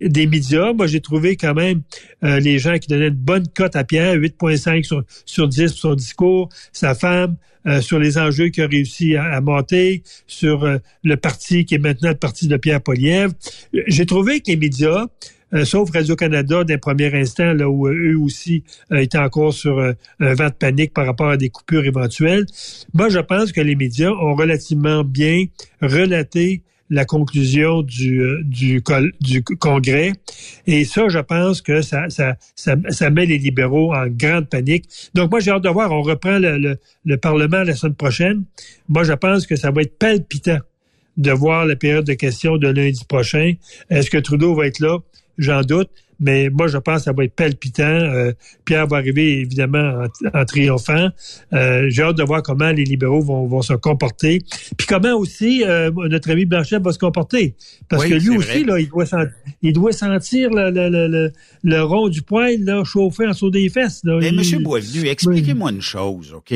des 0.00 0.26
médias, 0.26 0.72
moi, 0.72 0.88
j'ai 0.88 1.00
trouvé 1.00 1.36
quand 1.36 1.54
même 1.54 1.82
euh, 2.24 2.40
les 2.40 2.58
gens 2.58 2.76
qui 2.76 2.88
donnaient 2.88 3.06
une 3.06 3.14
bonne 3.14 3.46
cote 3.46 3.76
à 3.76 3.84
Pierre, 3.84 4.16
8,5 4.16 4.82
sur, 4.82 5.04
sur 5.24 5.46
10 5.46 5.70
pour 5.70 5.78
son 5.78 5.94
discours, 5.94 6.48
sa 6.72 6.96
femme, 6.96 7.36
euh, 7.68 7.80
sur 7.80 8.00
les 8.00 8.18
enjeux 8.18 8.48
qu'il 8.48 8.64
a 8.64 8.66
réussi 8.66 9.14
à, 9.14 9.40
monter, 9.40 10.02
sur 10.26 10.64
euh, 10.64 10.78
le 11.04 11.16
parti 11.16 11.64
qui 11.66 11.76
est 11.76 11.78
maintenant 11.78 12.08
le 12.08 12.16
parti 12.16 12.48
de 12.48 12.56
Pierre 12.56 12.80
Poliev. 12.80 13.30
J'ai 13.86 14.06
trouvé 14.06 14.40
que 14.40 14.50
les 14.50 14.56
médias, 14.56 15.04
sauf 15.62 15.90
Radio-Canada 15.90 16.64
d'un 16.64 16.78
premier 16.78 17.14
instant, 17.14 17.52
là 17.52 17.70
où 17.70 17.86
eux 17.86 18.18
aussi 18.18 18.64
étaient 18.92 19.18
encore 19.18 19.54
sur 19.54 19.78
un 19.78 20.34
vent 20.34 20.48
de 20.48 20.54
panique 20.54 20.92
par 20.92 21.06
rapport 21.06 21.28
à 21.28 21.36
des 21.36 21.50
coupures 21.50 21.84
éventuelles. 21.84 22.44
Moi, 22.92 23.08
je 23.08 23.20
pense 23.20 23.52
que 23.52 23.60
les 23.60 23.76
médias 23.76 24.10
ont 24.10 24.34
relativement 24.34 25.04
bien 25.04 25.44
relaté 25.80 26.62
la 26.90 27.04
conclusion 27.04 27.82
du, 27.82 28.20
euh, 28.20 28.42
du, 28.44 28.82
Congrès. 29.58 30.12
Et 30.66 30.84
ça, 30.84 31.08
je 31.08 31.18
pense 31.18 31.60
que 31.60 31.82
ça, 31.82 32.08
ça, 32.08 32.36
ça, 32.54 33.10
met 33.10 33.26
les 33.26 33.38
libéraux 33.38 33.94
en 33.94 34.06
grande 34.06 34.48
panique. 34.48 34.84
Donc, 35.14 35.30
moi, 35.30 35.40
j'ai 35.40 35.50
hâte 35.50 35.64
de 35.64 35.68
voir. 35.68 35.90
On 35.92 36.02
reprend 36.02 36.38
le, 36.38 36.78
le, 37.04 37.16
Parlement 37.16 37.62
la 37.62 37.74
semaine 37.74 37.94
prochaine. 37.94 38.44
Moi, 38.88 39.04
je 39.04 39.12
pense 39.12 39.46
que 39.46 39.56
ça 39.56 39.70
va 39.70 39.82
être 39.82 39.98
palpitant 39.98 40.58
de 41.16 41.32
voir 41.32 41.64
la 41.64 41.76
période 41.76 42.04
de 42.04 42.14
questions 42.14 42.56
de 42.56 42.68
lundi 42.68 43.04
prochain. 43.08 43.54
Est-ce 43.90 44.10
que 44.10 44.18
Trudeau 44.18 44.54
va 44.54 44.66
être 44.66 44.80
là? 44.80 44.98
J'en 45.38 45.62
doute 45.62 45.90
mais 46.18 46.48
moi, 46.50 46.66
je 46.66 46.78
pense 46.78 46.98
que 46.98 47.04
ça 47.04 47.12
va 47.12 47.24
être 47.24 47.34
palpitant. 47.34 47.84
Euh, 47.84 48.32
Pierre 48.64 48.86
va 48.86 48.96
arriver, 48.96 49.40
évidemment, 49.40 50.04
en, 50.32 50.44
triomphant. 50.44 51.10
Euh, 51.52 51.86
j'ai 51.90 52.02
hâte 52.02 52.16
de 52.16 52.22
voir 52.22 52.42
comment 52.42 52.70
les 52.70 52.84
libéraux 52.84 53.20
vont, 53.20 53.46
vont 53.46 53.62
se 53.62 53.74
comporter. 53.74 54.40
Puis 54.76 54.86
comment 54.86 55.14
aussi 55.14 55.62
euh, 55.64 55.90
notre 55.94 56.30
ami 56.30 56.46
Blanchet 56.46 56.78
va 56.78 56.92
se 56.92 56.98
comporter. 56.98 57.54
Parce 57.88 58.06
que 58.06 58.14
lui 58.14 58.36
aussi, 58.38 58.64
là, 58.64 58.80
il 58.80 58.88
doit, 58.88 59.06
sentir, 59.06 59.32
il 59.62 59.72
doit 59.72 59.92
sentir 59.92 60.50
le, 60.50 60.70
le, 60.70 60.88
le, 60.88 61.32
le, 61.62 61.82
rond 61.82 62.08
du 62.08 62.22
poil 62.22 62.60
là, 62.60 62.82
chauffer 62.84 63.26
en 63.26 63.30
dessous 63.30 63.50
des 63.50 63.68
fesses. 63.68 64.00
Là. 64.04 64.18
Mais 64.20 64.28
M. 64.28 64.62
Boisvenu, 64.62 65.08
expliquez-moi 65.08 65.70
une 65.70 65.82
chose, 65.82 66.32
OK? 66.32 66.54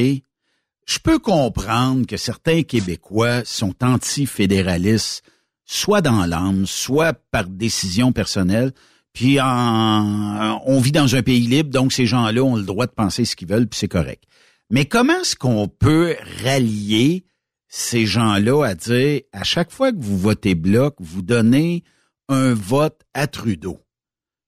Je 0.86 0.98
peux 0.98 1.18
comprendre 1.18 2.06
que 2.06 2.16
certains 2.16 2.62
Québécois 2.62 3.44
sont 3.44 3.74
anti-fédéralistes, 3.80 5.22
soit 5.64 6.00
dans 6.00 6.26
l'âme, 6.26 6.66
soit 6.66 7.12
par 7.30 7.46
décision 7.46 8.10
personnelle. 8.12 8.72
Puis 9.12 9.38
on 9.40 10.80
vit 10.80 10.92
dans 10.92 11.16
un 11.16 11.22
pays 11.22 11.46
libre, 11.46 11.70
donc 11.70 11.92
ces 11.92 12.06
gens-là 12.06 12.42
ont 12.42 12.56
le 12.56 12.62
droit 12.62 12.86
de 12.86 12.92
penser 12.92 13.24
ce 13.24 13.36
qu'ils 13.36 13.48
veulent, 13.48 13.66
puis 13.66 13.78
c'est 13.78 13.88
correct. 13.88 14.24
Mais 14.70 14.84
comment 14.84 15.20
est-ce 15.20 15.34
qu'on 15.34 15.66
peut 15.66 16.16
rallier 16.44 17.24
ces 17.68 18.06
gens-là 18.06 18.64
à 18.64 18.74
dire 18.74 19.22
à 19.32 19.42
chaque 19.42 19.72
fois 19.72 19.92
que 19.92 20.00
vous 20.00 20.18
votez 20.18 20.54
bloc, 20.54 20.94
vous 21.00 21.22
donnez 21.22 21.82
un 22.28 22.54
vote 22.54 23.00
à 23.14 23.26
Trudeau? 23.26 23.80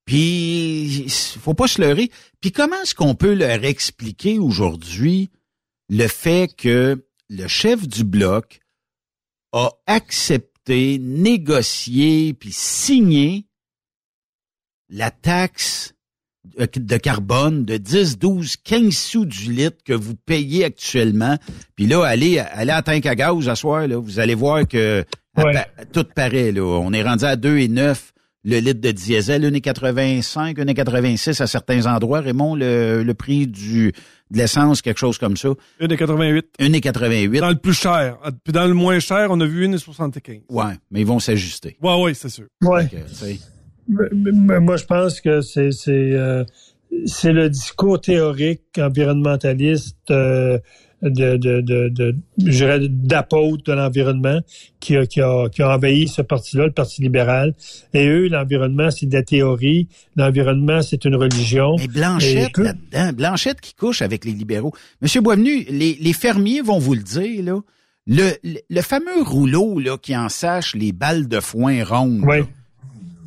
Puis 0.05 1.07
faut 1.41 1.55
pas 1.55 1.69
se 1.69 1.81
leurrer. 1.81 2.11
Puis 2.41 2.53
comment 2.53 2.81
est-ce 2.83 2.95
qu'on 2.95 3.15
peut 3.15 3.35
leur 3.35 3.65
expliquer 3.65 4.39
aujourd'hui 4.39 5.31
le 5.89 6.07
fait 6.07 6.55
que 6.57 7.05
le 7.29 7.49
chef 7.49 7.87
du 7.89 8.05
bloc 8.05 8.61
a 9.53 9.71
accepté, 9.87 10.99
négocié, 10.99 12.35
puis 12.35 12.53
signé 12.53 13.47
la 14.93 15.11
taxe 15.11 15.95
de 16.59 16.97
carbone 16.97 17.65
de 17.65 17.77
10, 17.79 18.19
12, 18.19 18.57
15 18.57 18.93
sous 18.95 19.25
du 19.25 19.53
litre 19.53 19.79
que 19.85 19.93
vous 19.93 20.15
payez 20.15 20.65
actuellement. 20.65 21.39
Puis 21.77 21.87
là, 21.87 22.05
allez, 22.05 22.39
allez 22.39 22.73
à 22.73 22.83
tank 22.83 23.07
à 23.07 23.15
gaz 23.15 23.49
à 23.49 23.55
soir, 23.57 23.89
là, 23.89 23.97
vous 23.97 24.19
allez 24.19 24.35
voir 24.35 24.67
que 24.69 25.05
tout 25.93 26.05
paraît. 26.15 26.53
Là. 26.53 26.63
On 26.63 26.93
est 26.93 27.03
rendu 27.03 27.25
à 27.25 27.37
2,9 27.37 27.97
le 28.45 28.59
litre 28.59 28.81
de 28.81 28.91
diesel, 28.91 29.45
1,85, 29.45 30.57
1,86 30.57 31.41
à 31.41 31.47
certains 31.47 31.87
endroits. 31.87 32.21
Raymond, 32.21 32.57
le, 32.57 33.05
le 33.05 33.15
prix 33.15 33.47
du 33.47 33.93
de 34.33 34.39
l'essence, 34.39 34.83
quelque 34.83 34.99
chose 34.99 35.17
comme 35.17 35.37
ça. 35.37 35.51
1,88. 35.81 36.43
1,88. 36.59 37.39
Dans 37.39 37.51
le 37.51 37.55
plus 37.57 37.75
cher. 37.75 38.19
Puis 38.43 38.53
dans 38.53 38.67
le 38.67 38.75
moins 38.75 38.99
cher, 38.99 39.29
on 39.31 39.41
a 39.41 39.47
vu 39.47 39.69
1,75. 39.69 40.43
Ouais, 40.49 40.65
mais 40.91 41.03
ils 41.03 41.07
vont 41.07 41.21
s'ajuster. 41.21 41.77
Ouais, 41.81 42.03
ouais, 42.03 42.15
c'est 42.15 42.31
sûr. 42.31 42.47
Ouais. 42.63 42.89
Moi, 43.89 44.77
je 44.77 44.85
pense 44.85 45.21
que 45.21 45.41
c'est 45.41 45.73
c'est 45.73 45.91
euh, 45.93 46.45
c'est 47.07 47.33
le 47.33 47.49
discours 47.49 48.01
théorique 48.01 48.79
environnementaliste 48.79 50.11
euh, 50.11 50.59
de, 51.03 51.37
de, 51.37 51.61
de, 51.61 51.89
de 51.89 52.87
d'apôtre 52.87 53.65
de 53.65 53.73
l'environnement 53.73 54.41
qui 54.79 54.97
a, 54.97 55.05
qui, 55.07 55.21
a, 55.21 55.49
qui 55.49 55.63
a 55.63 55.75
envahi 55.75 56.07
ce 56.07 56.23
parti-là, 56.23 56.67
le 56.67 56.73
Parti 56.73 57.03
libéral. 57.03 57.55
Et 57.93 58.07
eux, 58.07 58.29
l'environnement, 58.29 58.91
c'est 58.91 59.07
de 59.07 59.15
la 59.15 59.23
théorie. 59.23 59.89
L'environnement, 60.17 60.81
c'est 60.83 61.05
une 61.05 61.17
religion. 61.17 61.75
Mais 61.79 61.89
Blanchette, 61.89 62.57
là-dedans, 62.57 63.13
Blanchette 63.15 63.61
qui 63.61 63.75
couche 63.75 64.03
avec 64.03 64.25
les 64.25 64.33
libéraux. 64.33 64.73
Monsieur 65.01 65.21
Boisvenu, 65.21 65.65
les, 65.69 65.97
les 66.01 66.13
fermiers 66.13 66.61
vont 66.63 66.79
vous 66.79 66.95
le 66.95 67.03
dire, 67.03 67.45
là. 67.45 67.61
Le, 68.05 68.33
le, 68.69 68.81
fameux 68.81 69.23
rouleau 69.23 69.79
là, 69.79 69.97
qui 69.97 70.17
en 70.17 70.29
sache 70.29 70.75
les 70.75 70.91
balles 70.91 71.29
de 71.29 71.39
foin 71.39 71.85
rondes. 71.85 72.25
Oui 72.27 72.41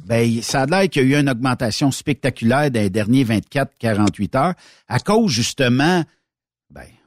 ben, 0.06 0.42
ça 0.42 0.62
a 0.62 0.66
l'air 0.66 0.90
qu'il 0.90 1.10
y 1.10 1.16
a 1.16 1.18
eu 1.18 1.22
une 1.22 1.30
augmentation 1.30 1.92
spectaculaire 1.92 2.70
dans 2.70 2.80
les 2.80 2.90
derniers 2.90 3.26
24-48 3.26 4.38
heures 4.38 4.54
à 4.88 5.00
cause 5.00 5.32
justement 5.32 6.04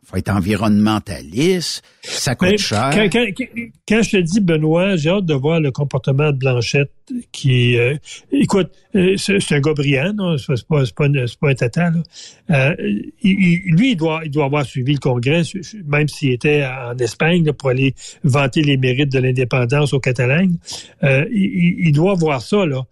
faut 0.08 0.16
être 0.16 0.30
environnementaliste, 0.30 1.82
ça 2.02 2.34
coûte 2.34 2.56
cher. 2.56 2.90
Quand, 3.12 4.02
je 4.02 4.10
te 4.10 4.16
dis, 4.16 4.40
Benoît, 4.40 4.96
j'ai 4.96 5.10
hâte 5.10 5.26
de 5.26 5.34
voir 5.34 5.60
le 5.60 5.70
comportement 5.70 6.32
de 6.32 6.38
Blanchette 6.38 6.90
qui... 7.30 7.76
Euh, 7.76 7.94
écoute, 8.32 8.70
euh, 8.94 9.16
c'est 9.18 9.52
un 9.52 9.60
gars 9.60 9.74
brillant, 9.74 10.14
c'est 10.38 10.66
pas, 10.66 10.84
pas, 10.96 11.08
pas, 11.40 11.48
un 11.50 11.54
tata. 11.54 11.92
Euh, 12.50 12.74
lui, 13.22 13.90
il 13.90 13.96
doit, 13.96 14.22
il 14.24 14.30
doit 14.30 14.46
avoir 14.46 14.64
suivi 14.64 14.94
le 14.94 14.98
Congrès, 14.98 15.42
même 15.86 16.08
s'il 16.08 16.32
était 16.32 16.64
en 16.64 16.96
Espagne 16.96 17.52
pour 17.52 17.68
aller 17.68 17.94
vanter 18.24 18.62
les 18.62 18.78
mérites 18.78 19.12
de 19.12 19.18
l'indépendance 19.18 19.92
au 19.92 20.00
Catalogne. 20.00 20.56
il, 21.02 21.92
doit 21.92 22.14
voir 22.14 22.40
ça. 22.40 22.64
Là. 22.64 22.86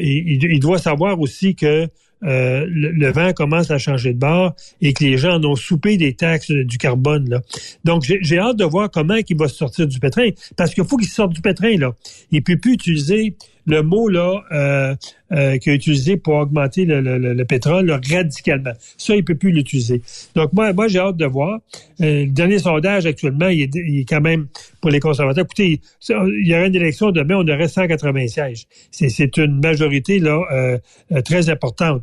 il 0.00 0.60
doit 0.60 0.78
savoir 0.78 1.18
aussi 1.18 1.56
que 1.56 1.88
euh, 2.24 2.66
le, 2.68 3.12
vent 3.12 3.32
commence 3.32 3.70
à 3.70 3.78
changer 3.78 4.12
de 4.12 4.18
bord 4.18 4.54
et 4.80 4.92
que 4.92 5.04
les 5.04 5.18
gens 5.18 5.34
en 5.34 5.44
ont 5.44 5.56
soupé 5.56 5.96
des 5.96 6.14
taxes 6.14 6.50
du 6.50 6.78
carbone. 6.78 7.28
Là. 7.28 7.42
Donc, 7.84 8.04
j'ai 8.04 8.38
hâte 8.38 8.56
de 8.56 8.64
voir 8.64 8.90
comment 8.90 9.16
il 9.16 9.36
va 9.36 9.48
sortir 9.48 9.86
du 9.86 9.98
pétrin, 9.98 10.28
parce 10.56 10.74
qu'il 10.74 10.84
faut 10.84 10.96
qu'il 10.96 11.08
sorte 11.08 11.32
du 11.32 11.40
pétrin. 11.40 11.76
Là. 11.76 11.94
Il 12.30 12.38
ne 12.38 12.42
peut 12.42 12.56
plus 12.56 12.74
utiliser 12.74 13.34
le 13.66 13.82
mot 13.82 14.08
là 14.08 14.42
euh, 14.52 14.94
euh, 15.32 15.56
qu'il 15.58 15.72
a 15.72 15.74
utilisé 15.74 16.16
pour 16.16 16.34
augmenter 16.34 16.84
le, 16.84 17.00
le, 17.00 17.18
le 17.18 17.44
pétrole 17.44 17.90
radicalement. 17.90 18.72
Ça, 18.96 19.14
il 19.14 19.24
peut 19.24 19.34
plus 19.34 19.52
l'utiliser. 19.52 20.02
Donc 20.34 20.52
moi, 20.52 20.72
moi 20.72 20.88
j'ai 20.88 20.98
hâte 20.98 21.16
de 21.16 21.26
voir. 21.26 21.60
Euh, 22.00 22.24
le 22.24 22.30
dernier 22.30 22.58
sondage 22.58 23.06
actuellement, 23.06 23.48
il 23.48 23.62
est, 23.62 23.74
il 23.74 24.00
est, 24.00 24.04
quand 24.04 24.20
même 24.20 24.48
pour 24.80 24.90
les 24.90 25.00
conservateurs. 25.00 25.44
Écoutez, 25.44 25.80
il 26.08 26.46
y 26.46 26.54
aura 26.54 26.66
une 26.66 26.74
élection 26.74 27.10
demain, 27.10 27.36
on 27.36 27.48
aurait 27.48 27.68
180 27.68 28.28
sièges. 28.28 28.66
C'est 28.90 29.36
une 29.36 29.60
majorité 29.60 30.18
là 30.18 30.40
euh, 30.52 31.22
très 31.22 31.48
importante. 31.48 32.02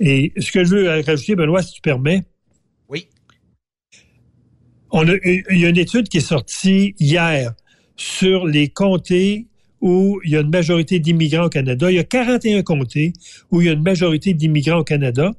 Et 0.00 0.32
ce 0.38 0.50
que 0.50 0.64
je 0.64 0.74
veux 0.74 0.88
rajouter, 0.88 1.36
Benoît, 1.36 1.62
si 1.62 1.74
tu 1.74 1.80
permets. 1.80 2.22
Oui. 2.88 3.08
On 4.90 5.08
a, 5.08 5.14
il 5.24 5.58
y 5.58 5.66
a 5.66 5.68
une 5.68 5.78
étude 5.78 6.08
qui 6.08 6.18
est 6.18 6.20
sortie 6.20 6.94
hier 6.98 7.52
sur 7.96 8.46
les 8.46 8.68
comtés 8.68 9.46
où 9.84 10.18
il 10.24 10.30
y 10.30 10.36
a 10.36 10.40
une 10.40 10.48
majorité 10.48 10.98
d'immigrants 10.98 11.44
au 11.44 11.50
Canada. 11.50 11.90
Il 11.90 11.96
y 11.96 11.98
a 11.98 12.04
41 12.04 12.62
comtés 12.62 13.12
où 13.50 13.60
il 13.60 13.66
y 13.66 13.68
a 13.68 13.74
une 13.74 13.82
majorité 13.82 14.32
d'immigrants 14.32 14.78
au 14.78 14.84
Canada. 14.84 15.32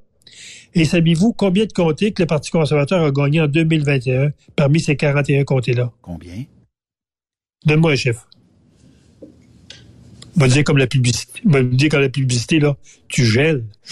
Et 0.76 0.86
savez-vous 0.86 1.34
combien 1.34 1.66
de 1.66 1.74
comtés 1.74 2.12
que 2.12 2.22
le 2.22 2.28
Parti 2.28 2.52
conservateur 2.52 3.04
a 3.04 3.10
gagné 3.10 3.42
en 3.42 3.48
2021 3.48 4.30
parmi 4.56 4.80
ces 4.80 4.96
41 4.96 5.46
comtés-là? 5.46 5.92
Combien? 6.04 6.44
Donne-moi 7.66 7.94
un 7.94 7.96
chiffre. 7.96 8.30
Va 10.36 10.48
dire 10.48 10.64
comme 10.64 10.78
la 10.78 10.86
publicité. 10.86 11.42
Va 11.44 11.64
dire 11.64 11.90
comme 11.90 12.02
la 12.02 12.10
publicité, 12.10 12.60
là, 12.60 12.78
tu 13.08 13.26
gèles. 13.26 13.66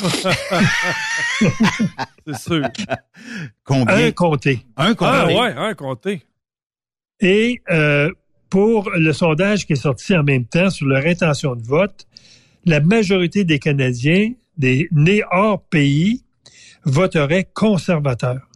C'est 2.28 2.38
sûr. 2.38 2.62
Combien? 3.64 3.96
Un 3.96 4.12
comté. 4.12 4.60
Un 4.78 4.94
comté. 4.94 5.12
Ah 5.12 5.26
ouais, 5.26 5.54
un 5.56 5.74
comté. 5.74 6.22
Et 7.22 7.60
euh, 7.72 8.12
pour 8.54 8.92
le 8.92 9.14
sondage 9.14 9.66
qui 9.66 9.74
est 9.74 9.78
sorti 9.78 10.16
en 10.16 10.22
même 10.22 10.46
temps 10.46 10.70
sur 10.70 10.86
leur 10.86 11.08
intention 11.08 11.56
de 11.56 11.64
vote, 11.64 12.06
la 12.66 12.82
majorité 12.82 13.46
des 13.46 13.58
Canadiens, 13.58 14.30
des 14.60 14.88
nés 14.92 15.24
hors 15.32 15.64
pays, 15.64 16.22
voteraient 16.86 17.48
conservateur. 17.52 18.48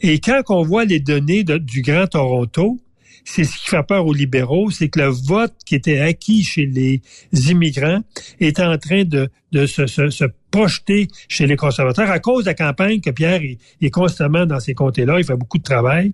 Et 0.00 0.20
quand 0.20 0.42
on 0.50 0.62
voit 0.62 0.84
les 0.84 1.00
données 1.00 1.42
du 1.42 1.82
Grand 1.82 2.06
Toronto, 2.06 2.78
c'est 3.26 3.44
ce 3.44 3.58
qui 3.58 3.68
fait 3.68 3.82
peur 3.82 4.06
aux 4.06 4.14
libéraux, 4.14 4.70
c'est 4.70 4.88
que 4.88 5.00
le 5.00 5.08
vote 5.08 5.52
qui 5.66 5.74
était 5.74 5.98
acquis 5.98 6.44
chez 6.44 6.64
les 6.64 7.02
immigrants 7.50 8.00
est 8.40 8.60
en 8.60 8.78
train 8.78 9.04
de, 9.04 9.28
de 9.52 9.66
se, 9.66 9.86
se, 9.86 10.24
projeter 10.52 11.08
chez 11.28 11.46
les 11.46 11.56
conservateurs 11.56 12.10
à 12.10 12.18
cause 12.18 12.44
de 12.44 12.50
la 12.50 12.54
campagne 12.54 13.00
que 13.00 13.10
Pierre 13.10 13.42
est, 13.42 13.90
constamment 13.90 14.46
dans 14.46 14.60
ces 14.60 14.72
comtés-là. 14.72 15.18
Il 15.18 15.24
fait 15.24 15.36
beaucoup 15.36 15.58
de 15.58 15.64
travail. 15.64 16.12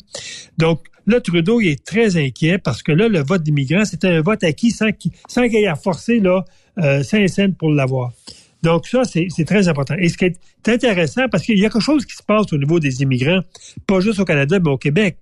Donc, 0.58 0.80
là, 1.06 1.20
Trudeau 1.20 1.60
il 1.60 1.68
est 1.68 1.84
très 1.84 2.16
inquiet 2.16 2.58
parce 2.58 2.82
que 2.82 2.90
là, 2.90 3.08
le 3.08 3.22
vote 3.22 3.42
d'immigrants, 3.42 3.84
c'était 3.84 4.08
un 4.08 4.22
vote 4.22 4.42
acquis 4.42 4.70
sans 4.70 4.90
qu'il 4.90 5.12
sans 5.28 5.48
qu'il 5.48 5.62
ait 5.62 5.66
à 5.66 5.76
forcer 5.76 6.18
là, 6.18 6.44
euh, 6.78 7.02
pour 7.58 7.70
l'avoir. 7.70 8.12
Donc 8.62 8.86
ça, 8.86 9.02
c'est 9.04 9.44
très 9.44 9.68
important. 9.68 9.94
Et 9.98 10.08
ce 10.08 10.16
qui 10.16 10.24
est 10.26 10.68
intéressant, 10.68 11.28
parce 11.28 11.44
qu'il 11.44 11.58
y 11.58 11.66
a 11.66 11.68
quelque 11.68 11.82
chose 11.82 12.06
qui 12.06 12.14
se 12.16 12.22
passe 12.22 12.52
au 12.52 12.56
niveau 12.56 12.78
des 12.78 13.02
immigrants, 13.02 13.40
pas 13.86 14.00
juste 14.00 14.20
au 14.20 14.24
Canada, 14.24 14.58
mais 14.60 14.70
au 14.70 14.78
Québec. 14.78 15.18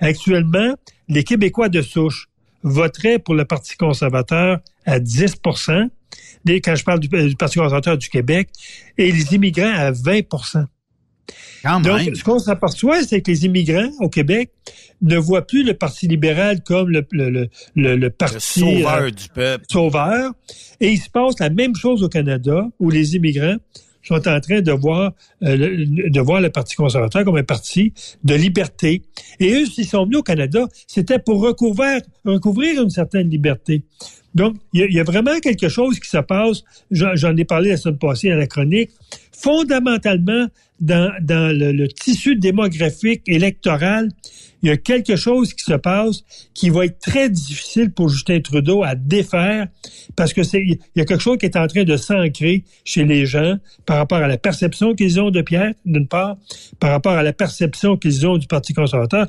Actuellement, 0.00 0.74
les 1.08 1.24
Québécois 1.24 1.68
de 1.68 1.82
souche 1.82 2.28
voteraient 2.62 3.18
pour 3.18 3.34
le 3.34 3.44
Parti 3.44 3.76
conservateur 3.76 4.60
à 4.86 4.98
10% 4.98 5.90
quand 6.46 6.74
je 6.74 6.84
parle 6.84 7.00
du, 7.00 7.08
Parti 7.08 7.58
conservateur 7.58 7.98
du 7.98 8.08
Québec, 8.08 8.48
et 8.98 9.10
les 9.10 9.34
immigrants 9.34 9.72
à 9.74 9.92
20% 9.92 10.66
Donc, 11.82 12.16
ce 12.16 12.22
qu'on 12.22 12.38
s'aperçoit, 12.38 13.02
c'est 13.02 13.22
que 13.22 13.30
les 13.30 13.44
immigrants 13.46 13.90
au 14.00 14.08
Québec 14.08 14.50
ne 15.02 15.16
voient 15.16 15.46
plus 15.46 15.64
le 15.64 15.74
Parti 15.74 16.06
libéral 16.06 16.62
comme 16.62 16.90
le, 16.90 17.06
le, 17.12 17.48
le, 17.74 17.96
le, 17.96 18.10
parti 18.10 18.60
sauveur 18.60 19.02
euh, 19.02 19.10
du 19.10 19.28
peuple. 19.28 19.64
Sauveur. 19.70 20.32
Et 20.80 20.90
il 20.90 20.98
se 20.98 21.10
passe 21.10 21.38
la 21.40 21.50
même 21.50 21.74
chose 21.74 22.02
au 22.02 22.08
Canada, 22.08 22.66
où 22.78 22.90
les 22.90 23.16
immigrants 23.16 23.56
sont 24.04 24.28
en 24.28 24.40
train 24.40 24.60
de 24.60 24.72
voir, 24.72 25.12
euh, 25.42 25.84
de 25.86 26.20
voir 26.20 26.40
le 26.40 26.50
Parti 26.50 26.76
conservateur 26.76 27.24
comme 27.24 27.36
un 27.36 27.44
parti 27.44 27.92
de 28.22 28.34
liberté. 28.34 29.02
Et 29.40 29.52
eux, 29.54 29.66
s'ils 29.66 29.86
sont 29.86 30.04
venus 30.04 30.18
au 30.18 30.22
Canada, 30.22 30.66
c'était 30.86 31.18
pour 31.18 31.40
recouvrir, 31.40 32.00
recouvrir 32.24 32.82
une 32.82 32.90
certaine 32.90 33.28
liberté. 33.28 33.82
Donc, 34.34 34.56
il 34.72 34.92
y, 34.92 34.98
a 34.98 35.04
vraiment 35.04 35.38
quelque 35.38 35.68
chose 35.68 36.00
qui 36.00 36.08
se 36.08 36.18
passe. 36.18 36.64
J'en 36.90 37.36
ai 37.36 37.44
parlé 37.44 37.70
la 37.70 37.76
semaine 37.76 37.98
passée 37.98 38.32
à 38.32 38.36
la 38.36 38.48
chronique. 38.48 38.90
Fondamentalement, 39.32 40.48
dans, 40.80 41.12
dans 41.22 41.56
le, 41.56 41.86
tissu 41.88 42.36
démographique 42.36 43.22
électoral, 43.26 44.08
il 44.62 44.68
y 44.68 44.70
a 44.70 44.76
quelque 44.76 45.16
chose 45.16 45.52
qui 45.52 45.64
se 45.64 45.74
passe 45.74 46.24
qui 46.54 46.70
va 46.70 46.86
être 46.86 46.98
très 46.98 47.28
difficile 47.28 47.92
pour 47.92 48.08
Justin 48.08 48.40
Trudeau 48.40 48.82
à 48.82 48.94
défaire 48.94 49.68
parce 50.16 50.32
que 50.32 50.42
c'est 50.42 50.62
il 50.62 50.78
y 50.96 51.00
a 51.02 51.04
quelque 51.04 51.20
chose 51.20 51.36
qui 51.36 51.44
est 51.44 51.56
en 51.56 51.66
train 51.66 51.84
de 51.84 51.96
s'ancrer 51.98 52.64
chez 52.84 53.04
les 53.04 53.26
gens 53.26 53.58
par 53.84 53.98
rapport 53.98 54.18
à 54.18 54.26
la 54.26 54.38
perception 54.38 54.94
qu'ils 54.94 55.20
ont 55.20 55.30
de 55.30 55.42
Pierre 55.42 55.74
d'une 55.84 56.08
part, 56.08 56.38
par 56.80 56.90
rapport 56.90 57.12
à 57.12 57.22
la 57.22 57.34
perception 57.34 57.98
qu'ils 57.98 58.26
ont 58.26 58.38
du 58.38 58.46
Parti 58.46 58.72
conservateur, 58.72 59.28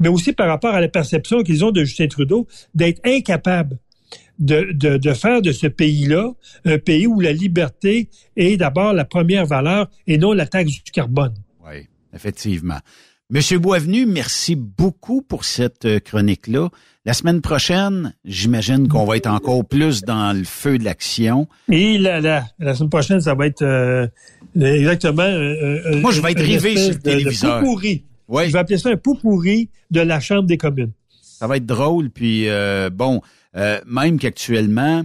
mais 0.00 0.08
aussi 0.08 0.32
par 0.32 0.48
rapport 0.48 0.74
à 0.74 0.80
la 0.82 0.88
perception 0.88 1.42
qu'ils 1.42 1.64
ont 1.64 1.70
de 1.70 1.82
Justin 1.84 2.08
Trudeau 2.08 2.46
d'être 2.74 3.00
incapable 3.04 3.78
de, 4.38 4.72
de, 4.72 4.96
de 4.96 5.12
faire 5.12 5.42
de 5.42 5.52
ce 5.52 5.66
pays-là 5.66 6.32
un 6.64 6.78
pays 6.78 7.06
où 7.06 7.20
la 7.20 7.32
liberté 7.32 8.08
est 8.36 8.56
d'abord 8.56 8.92
la 8.92 9.04
première 9.04 9.46
valeur 9.46 9.88
et 10.06 10.18
non 10.18 10.32
la 10.32 10.46
taxe 10.46 10.72
du 10.84 10.90
carbone. 10.92 11.34
Oui, 11.66 11.88
effectivement. 12.12 12.78
Monsieur 13.30 13.58
Boisvenu, 13.58 14.04
merci 14.04 14.54
beaucoup 14.54 15.22
pour 15.22 15.46
cette 15.46 15.86
euh, 15.86 15.98
chronique-là. 15.98 16.68
La 17.06 17.14
semaine 17.14 17.40
prochaine, 17.40 18.14
j'imagine 18.24 18.86
qu'on 18.86 19.06
va 19.06 19.16
être 19.16 19.28
encore 19.28 19.64
plus 19.64 20.02
dans 20.02 20.36
le 20.36 20.44
feu 20.44 20.76
de 20.76 20.84
l'action. 20.84 21.48
Et 21.70 21.96
la, 21.96 22.20
la, 22.20 22.44
la, 22.58 22.74
semaine 22.74 22.90
prochaine, 22.90 23.20
ça 23.20 23.34
va 23.34 23.46
être 23.46 23.62
euh, 23.62 24.06
exactement... 24.54 25.22
Euh, 25.22 26.00
Moi, 26.00 26.12
je 26.12 26.20
vais 26.20 26.32
être 26.32 26.42
rivé 26.42 26.76
sur 26.76 26.90
le 26.90 26.98
téléviseur. 26.98 27.62
Ouais. 28.28 28.46
Je 28.46 28.52
vais 28.52 28.58
appeler 28.58 28.78
ça 28.78 28.90
un 28.90 28.96
pot 28.96 29.14
pourri 29.14 29.70
de 29.90 30.00
la 30.00 30.20
Chambre 30.20 30.44
des 30.44 30.58
communes. 30.58 30.92
Ça 31.20 31.46
va 31.46 31.56
être 31.56 31.66
drôle, 31.66 32.10
puis 32.10 32.46
bon, 32.92 33.20
euh, 33.56 33.80
même 33.86 34.18
qu'actuellement, 34.18 35.04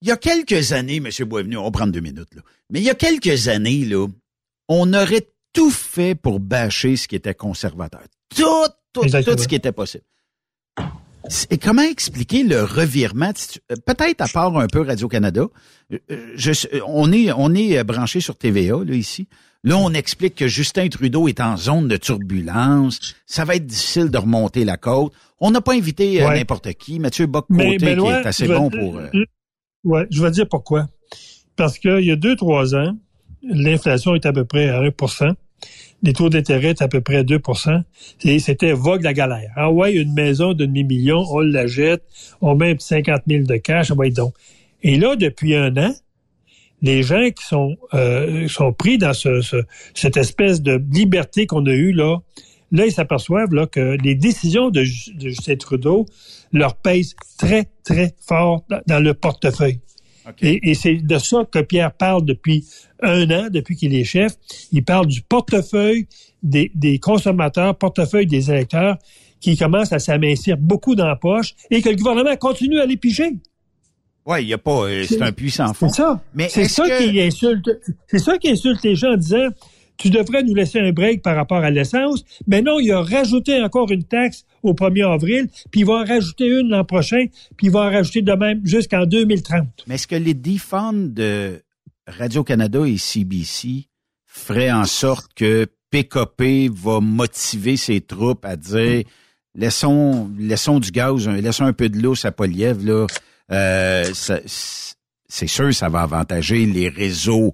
il 0.00 0.08
y 0.08 0.12
a 0.12 0.16
quelques 0.16 0.72
années, 0.72 0.96
M. 0.96 1.08
Boisvenu, 1.26 1.56
on 1.56 1.64
va 1.64 1.70
prendre 1.70 1.92
deux 1.92 2.00
minutes, 2.00 2.34
là, 2.34 2.42
mais 2.70 2.80
il 2.80 2.84
y 2.84 2.90
a 2.90 2.94
quelques 2.94 3.48
années, 3.48 3.84
là, 3.84 4.06
on 4.68 4.92
aurait 4.92 5.28
tout 5.52 5.70
fait 5.70 6.14
pour 6.14 6.40
bâcher 6.40 6.96
ce 6.96 7.08
qui 7.08 7.16
était 7.16 7.34
conservateur. 7.34 8.02
Tout, 8.34 8.44
tout, 8.92 9.02
tout 9.02 9.38
ce 9.38 9.48
qui 9.48 9.54
était 9.54 9.72
possible. 9.72 10.04
Et 11.50 11.58
comment 11.58 11.82
expliquer 11.82 12.42
le 12.42 12.62
revirement? 12.64 13.32
Euh, 13.70 13.76
peut-être 13.86 14.20
à 14.20 14.28
part 14.28 14.58
un 14.58 14.66
peu 14.66 14.82
Radio-Canada. 14.82 15.46
Euh, 16.10 16.36
on 16.86 17.12
est, 17.12 17.32
on 17.32 17.54
est 17.54 17.82
branché 17.82 18.20
sur 18.20 18.36
TVA, 18.36 18.84
là, 18.84 18.94
ici. 18.94 19.26
Là, 19.64 19.78
on 19.78 19.92
explique 19.92 20.36
que 20.36 20.46
Justin 20.46 20.88
Trudeau 20.88 21.26
est 21.26 21.40
en 21.40 21.56
zone 21.56 21.88
de 21.88 21.96
turbulence. 21.96 23.14
Ça 23.26 23.44
va 23.44 23.56
être 23.56 23.66
difficile 23.66 24.10
de 24.10 24.18
remonter 24.18 24.64
la 24.64 24.76
côte. 24.76 25.12
On 25.40 25.50
n'a 25.50 25.60
pas 25.60 25.74
invité 25.74 26.22
euh, 26.22 26.28
n'importe 26.28 26.72
qui. 26.74 27.00
Mathieu 27.00 27.26
Bock-Côté, 27.26 27.78
qui 27.78 27.84
est 27.84 28.26
assez 28.26 28.46
bon 28.46 28.70
pour... 28.70 28.98
Euh... 28.98 29.08
Ouais, 29.82 30.06
je 30.10 30.22
vais 30.22 30.30
dire 30.30 30.46
pourquoi. 30.48 30.86
Parce 31.56 31.78
qu'il 31.78 32.04
y 32.04 32.10
a 32.10 32.16
deux, 32.16 32.36
trois 32.36 32.74
ans, 32.74 32.96
l'inflation 33.42 34.14
est 34.14 34.26
à 34.26 34.32
peu 34.32 34.44
près 34.44 34.68
à 34.68 34.80
1% 34.80 35.34
les 36.04 36.12
taux 36.12 36.28
d'intérêt 36.28 36.70
étaient 36.70 36.84
à 36.84 36.88
peu 36.88 37.00
près 37.00 37.16
à 37.16 37.24
2 37.24 37.40
et 38.24 38.38
c'était 38.38 38.72
vogue 38.72 39.02
la 39.02 39.14
galère. 39.14 39.50
Ah 39.56 39.70
ouais, 39.70 39.94
une 39.94 40.12
maison 40.12 40.52
de 40.52 40.66
demi-million, 40.66 41.24
on 41.30 41.40
la 41.40 41.66
jette, 41.66 42.04
on 42.42 42.54
met 42.54 42.76
50 42.78 43.22
000 43.26 43.44
de 43.44 43.56
cash, 43.56 43.90
on 43.90 43.96
va 43.96 44.06
être 44.06 44.16
donc. 44.16 44.34
Et 44.82 44.98
là, 44.98 45.16
depuis 45.16 45.56
un 45.56 45.74
an, 45.78 45.94
les 46.82 47.02
gens 47.02 47.28
qui 47.30 47.44
sont 47.44 47.76
euh, 47.94 48.48
sont 48.48 48.72
pris 48.72 48.98
dans 48.98 49.14
ce, 49.14 49.40
cette 49.94 50.16
espèce 50.16 50.62
de 50.62 50.82
liberté 50.92 51.46
qu'on 51.46 51.66
a 51.66 51.72
eue 51.72 51.92
là, 51.92 52.18
là 52.72 52.86
ils 52.86 52.92
s'aperçoivent 52.92 53.54
là 53.54 53.66
que 53.66 53.96
les 54.02 54.14
décisions 54.14 54.70
de, 54.70 54.80
de 54.80 55.28
Justin 55.28 55.56
Trudeau 55.56 56.06
leur 56.52 56.76
pèsent 56.76 57.14
très 57.38 57.68
très 57.84 58.14
fort 58.26 58.64
dans 58.86 59.00
le 59.00 59.14
portefeuille. 59.14 59.80
Et, 60.40 60.70
et 60.70 60.74
c'est 60.74 60.94
de 60.96 61.18
ça 61.18 61.44
que 61.50 61.58
Pierre 61.58 61.92
parle 61.92 62.24
depuis 62.24 62.64
un 63.02 63.30
an, 63.30 63.48
depuis 63.50 63.76
qu'il 63.76 63.94
est 63.94 64.04
chef. 64.04 64.32
Il 64.72 64.82
parle 64.82 65.06
du 65.06 65.20
portefeuille 65.20 66.06
des, 66.42 66.70
des 66.74 66.98
consommateurs, 66.98 67.76
portefeuille 67.76 68.26
des 68.26 68.50
électeurs, 68.50 68.96
qui 69.40 69.56
commence 69.58 69.92
à 69.92 69.98
s'amincir 69.98 70.56
beaucoup 70.56 70.94
dans 70.94 71.06
la 71.06 71.16
poche 71.16 71.54
et 71.70 71.82
que 71.82 71.90
le 71.90 71.96
gouvernement 71.96 72.34
continue 72.36 72.80
à 72.80 72.86
les 72.86 72.96
piger. 72.96 73.32
Oui, 74.26 74.42
il 74.42 74.48
y 74.48 74.54
a 74.54 74.58
pas, 74.58 74.84
euh, 74.84 75.04
c'est 75.06 75.20
un 75.20 75.32
puissant 75.32 75.72
fond. 75.74 75.88
C'est 75.88 76.02
ça. 76.02 76.22
Mais 76.34 76.48
c'est 76.48 76.68
ça 76.68 76.84
qui 76.98 77.20
insulte, 77.20 77.70
c'est 78.06 78.18
ça 78.18 78.38
qui 78.38 78.50
insulte 78.50 78.82
les 78.82 78.94
gens 78.96 79.12
en 79.12 79.16
disant, 79.16 79.48
tu 79.98 80.10
devrais 80.10 80.42
nous 80.42 80.54
laisser 80.54 80.80
un 80.80 80.92
break 80.92 81.22
par 81.22 81.36
rapport 81.36 81.58
à 81.58 81.70
l'essence. 81.70 82.24
Mais 82.46 82.62
non, 82.62 82.80
il 82.80 82.90
a 82.92 83.02
rajouté 83.02 83.60
encore 83.62 83.90
une 83.90 84.04
taxe 84.04 84.44
au 84.62 84.72
1er 84.72 85.12
avril, 85.12 85.48
puis 85.70 85.80
il 85.80 85.86
va 85.86 85.94
en 85.94 86.04
rajouter 86.04 86.46
une 86.46 86.70
l'an 86.70 86.84
prochain, 86.84 87.26
puis 87.56 87.66
il 87.68 87.70
va 87.70 87.80
en 87.80 87.90
rajouter 87.90 88.22
de 88.22 88.32
même 88.32 88.60
jusqu'en 88.64 89.04
2030. 89.06 89.66
Mais 89.86 89.96
est-ce 89.96 90.06
que 90.06 90.16
les 90.16 90.34
défends 90.34 90.92
de 90.94 91.62
Radio-Canada 92.06 92.80
et 92.86 92.96
CBC 92.96 93.88
feraient 94.26 94.72
en 94.72 94.84
sorte 94.84 95.32
que 95.34 95.66
PKP 95.90 96.70
va 96.72 97.00
motiver 97.00 97.76
ses 97.76 98.00
troupes 98.00 98.44
à 98.44 98.56
dire, 98.56 99.04
laissons, 99.54 100.30
laissons 100.36 100.80
du 100.80 100.90
gaz, 100.90 101.28
laissons 101.28 101.64
un 101.64 101.72
peu 101.72 101.88
de 101.88 102.00
l'eau 102.00 102.14
à 102.24 102.32
Poliev, 102.32 102.84
là, 102.84 103.06
euh, 103.52 104.04
c'est 104.14 105.46
sûr, 105.46 105.74
ça 105.74 105.88
va 105.88 106.02
avantager 106.02 106.66
les 106.66 106.88
réseaux 106.88 107.52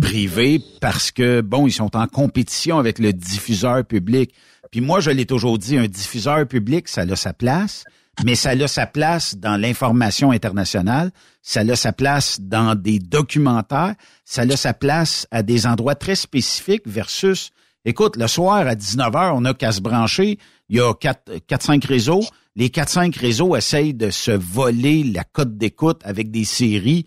privés 0.00 0.60
parce 0.80 1.10
que, 1.10 1.40
bon, 1.40 1.66
ils 1.66 1.72
sont 1.72 1.96
en 1.96 2.06
compétition 2.06 2.78
avec 2.78 2.98
le 2.98 3.12
diffuseur 3.12 3.84
public. 3.84 4.34
Puis 4.70 4.80
moi, 4.80 5.00
je 5.00 5.10
l'ai 5.10 5.26
toujours 5.26 5.58
dit, 5.58 5.76
un 5.76 5.86
diffuseur 5.86 6.46
public, 6.46 6.88
ça 6.88 7.02
a 7.02 7.16
sa 7.16 7.32
place, 7.32 7.84
mais 8.24 8.34
ça 8.34 8.50
a 8.50 8.68
sa 8.68 8.86
place 8.86 9.36
dans 9.36 9.56
l'information 9.56 10.30
internationale, 10.30 11.10
ça 11.42 11.60
a 11.60 11.76
sa 11.76 11.92
place 11.92 12.40
dans 12.40 12.74
des 12.74 12.98
documentaires, 12.98 13.94
ça 14.24 14.42
a 14.42 14.56
sa 14.56 14.72
place 14.72 15.26
à 15.30 15.42
des 15.42 15.66
endroits 15.66 15.94
très 15.94 16.14
spécifiques 16.14 16.86
versus, 16.86 17.50
écoute, 17.84 18.16
le 18.16 18.28
soir 18.28 18.66
à 18.66 18.74
19h, 18.74 19.32
on 19.34 19.44
a 19.44 19.54
qu'à 19.54 19.72
se 19.72 19.80
brancher, 19.80 20.38
il 20.68 20.76
y 20.76 20.80
a 20.80 20.92
4-5 20.92 21.86
réseaux, 21.86 22.22
les 22.56 22.68
4-5 22.68 23.18
réseaux 23.18 23.56
essayent 23.56 23.94
de 23.94 24.10
se 24.10 24.30
voler 24.30 25.04
la 25.04 25.24
cote 25.24 25.56
d'écoute 25.56 26.00
avec 26.04 26.30
des 26.30 26.44
séries. 26.44 27.04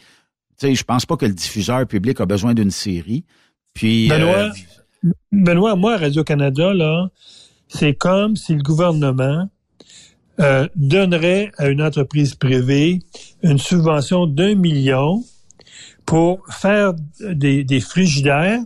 Tu 0.58 0.68
sais, 0.68 0.76
je 0.76 0.84
pense 0.84 1.06
pas 1.06 1.18
que 1.18 1.26
le 1.26 1.34
diffuseur 1.34 1.86
public 1.86 2.20
a 2.22 2.26
besoin 2.26 2.54
d'une 2.54 2.72
série. 2.72 3.26
Puis, 3.74 4.08
Benoît, 4.08 4.52
euh, 5.04 5.10
Benoît, 5.32 5.76
moi, 5.76 5.98
Radio-Canada, 5.98 6.74
là, 6.74 7.10
c'est 7.68 7.94
comme 7.94 8.36
si 8.36 8.56
le 8.56 8.64
gouvernement 8.64 9.50
euh, 10.40 10.68
donnerait 10.76 11.52
à 11.58 11.68
une 11.68 11.82
entreprise 11.82 12.36
privée 12.36 13.00
une 13.44 13.58
subvention 13.58 14.28
d'un 14.28 14.56
million 14.56 15.24
pour 16.06 16.42
faire 16.50 16.94
des, 17.20 17.64
des 17.64 17.80
frigidaires, 17.80 18.60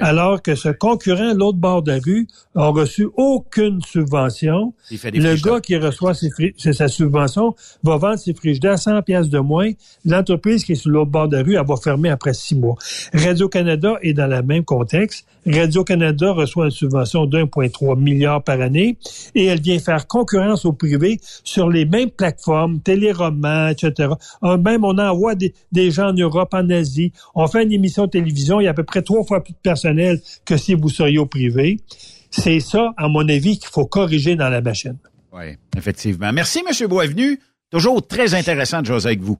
alors 0.00 0.42
que 0.42 0.54
ce 0.54 0.70
concurrent, 0.70 1.34
l'autre 1.34 1.58
bord 1.58 1.82
de 1.82 1.92
la 1.92 1.98
rue, 1.98 2.26
a 2.56 2.66
reçu 2.68 3.08
aucune 3.16 3.80
subvention. 3.80 4.74
le 4.90 5.40
gars 5.40 5.60
qui 5.60 5.76
reçoit 5.76 6.14
ses 6.14 6.30
sa 6.72 6.88
subvention 6.88 7.54
va 7.84 7.96
vendre 7.96 8.18
ses 8.18 8.34
frigidaires 8.34 8.72
à 8.72 8.76
100 8.76 9.02
pièces 9.02 9.28
de 9.28 9.38
moins. 9.38 9.70
L'entreprise 10.04 10.64
qui 10.64 10.72
est 10.72 10.76
sur 10.76 10.90
l'autre 10.90 11.10
bord 11.10 11.28
de 11.28 11.36
la 11.36 11.42
rue, 11.42 11.56
elle 11.56 11.66
va 11.66 11.76
fermer 11.76 12.08
après 12.08 12.34
six 12.34 12.56
mois. 12.56 12.76
Radio-Canada 13.14 13.94
est 14.02 14.14
dans 14.14 14.26
le 14.26 14.42
même 14.42 14.64
contexte. 14.64 15.26
Radio-Canada 15.46 16.32
reçoit 16.32 16.66
une 16.66 16.70
subvention 16.70 17.26
d'1,3 17.26 17.98
milliard 17.98 18.42
par 18.42 18.60
année 18.60 18.98
et 19.34 19.46
elle 19.46 19.60
vient 19.60 19.78
faire 19.78 20.06
concurrence 20.06 20.64
au 20.64 20.72
privé 20.72 21.20
sur 21.44 21.70
les 21.70 21.84
mêmes 21.84 22.10
plateformes, 22.10 22.80
téléromans, 22.80 23.68
etc. 23.68 24.10
Même 24.42 24.84
on 24.84 24.98
envoie 24.98 25.34
des, 25.34 25.54
des 25.72 25.90
gens 25.90 26.08
en 26.08 26.12
Europe, 26.14 26.52
en 26.52 26.68
Asie. 26.68 26.79
On 27.34 27.46
fait 27.46 27.62
une 27.62 27.72
émission 27.72 28.06
de 28.06 28.10
télévision, 28.10 28.60
il 28.60 28.64
y 28.64 28.66
a 28.66 28.70
à 28.70 28.74
peu 28.74 28.84
près 28.84 29.02
trois 29.02 29.24
fois 29.24 29.42
plus 29.42 29.52
de 29.52 29.58
personnel 29.58 30.20
que 30.44 30.56
si 30.56 30.74
vous 30.74 30.88
seriez 30.88 31.18
au 31.18 31.26
privé. 31.26 31.78
C'est 32.30 32.60
ça, 32.60 32.92
à 32.96 33.08
mon 33.08 33.28
avis, 33.28 33.58
qu'il 33.58 33.68
faut 33.68 33.86
corriger 33.86 34.36
dans 34.36 34.48
la 34.48 34.60
machine. 34.60 34.96
Oui, 35.32 35.56
effectivement. 35.76 36.32
Merci, 36.32 36.60
M. 36.60 36.88
Boisvenu. 36.88 37.40
Toujours 37.70 38.04
très 38.06 38.34
intéressant 38.34 38.80
de 38.80 38.86
jouer 38.86 39.06
avec 39.06 39.20
vous. 39.20 39.38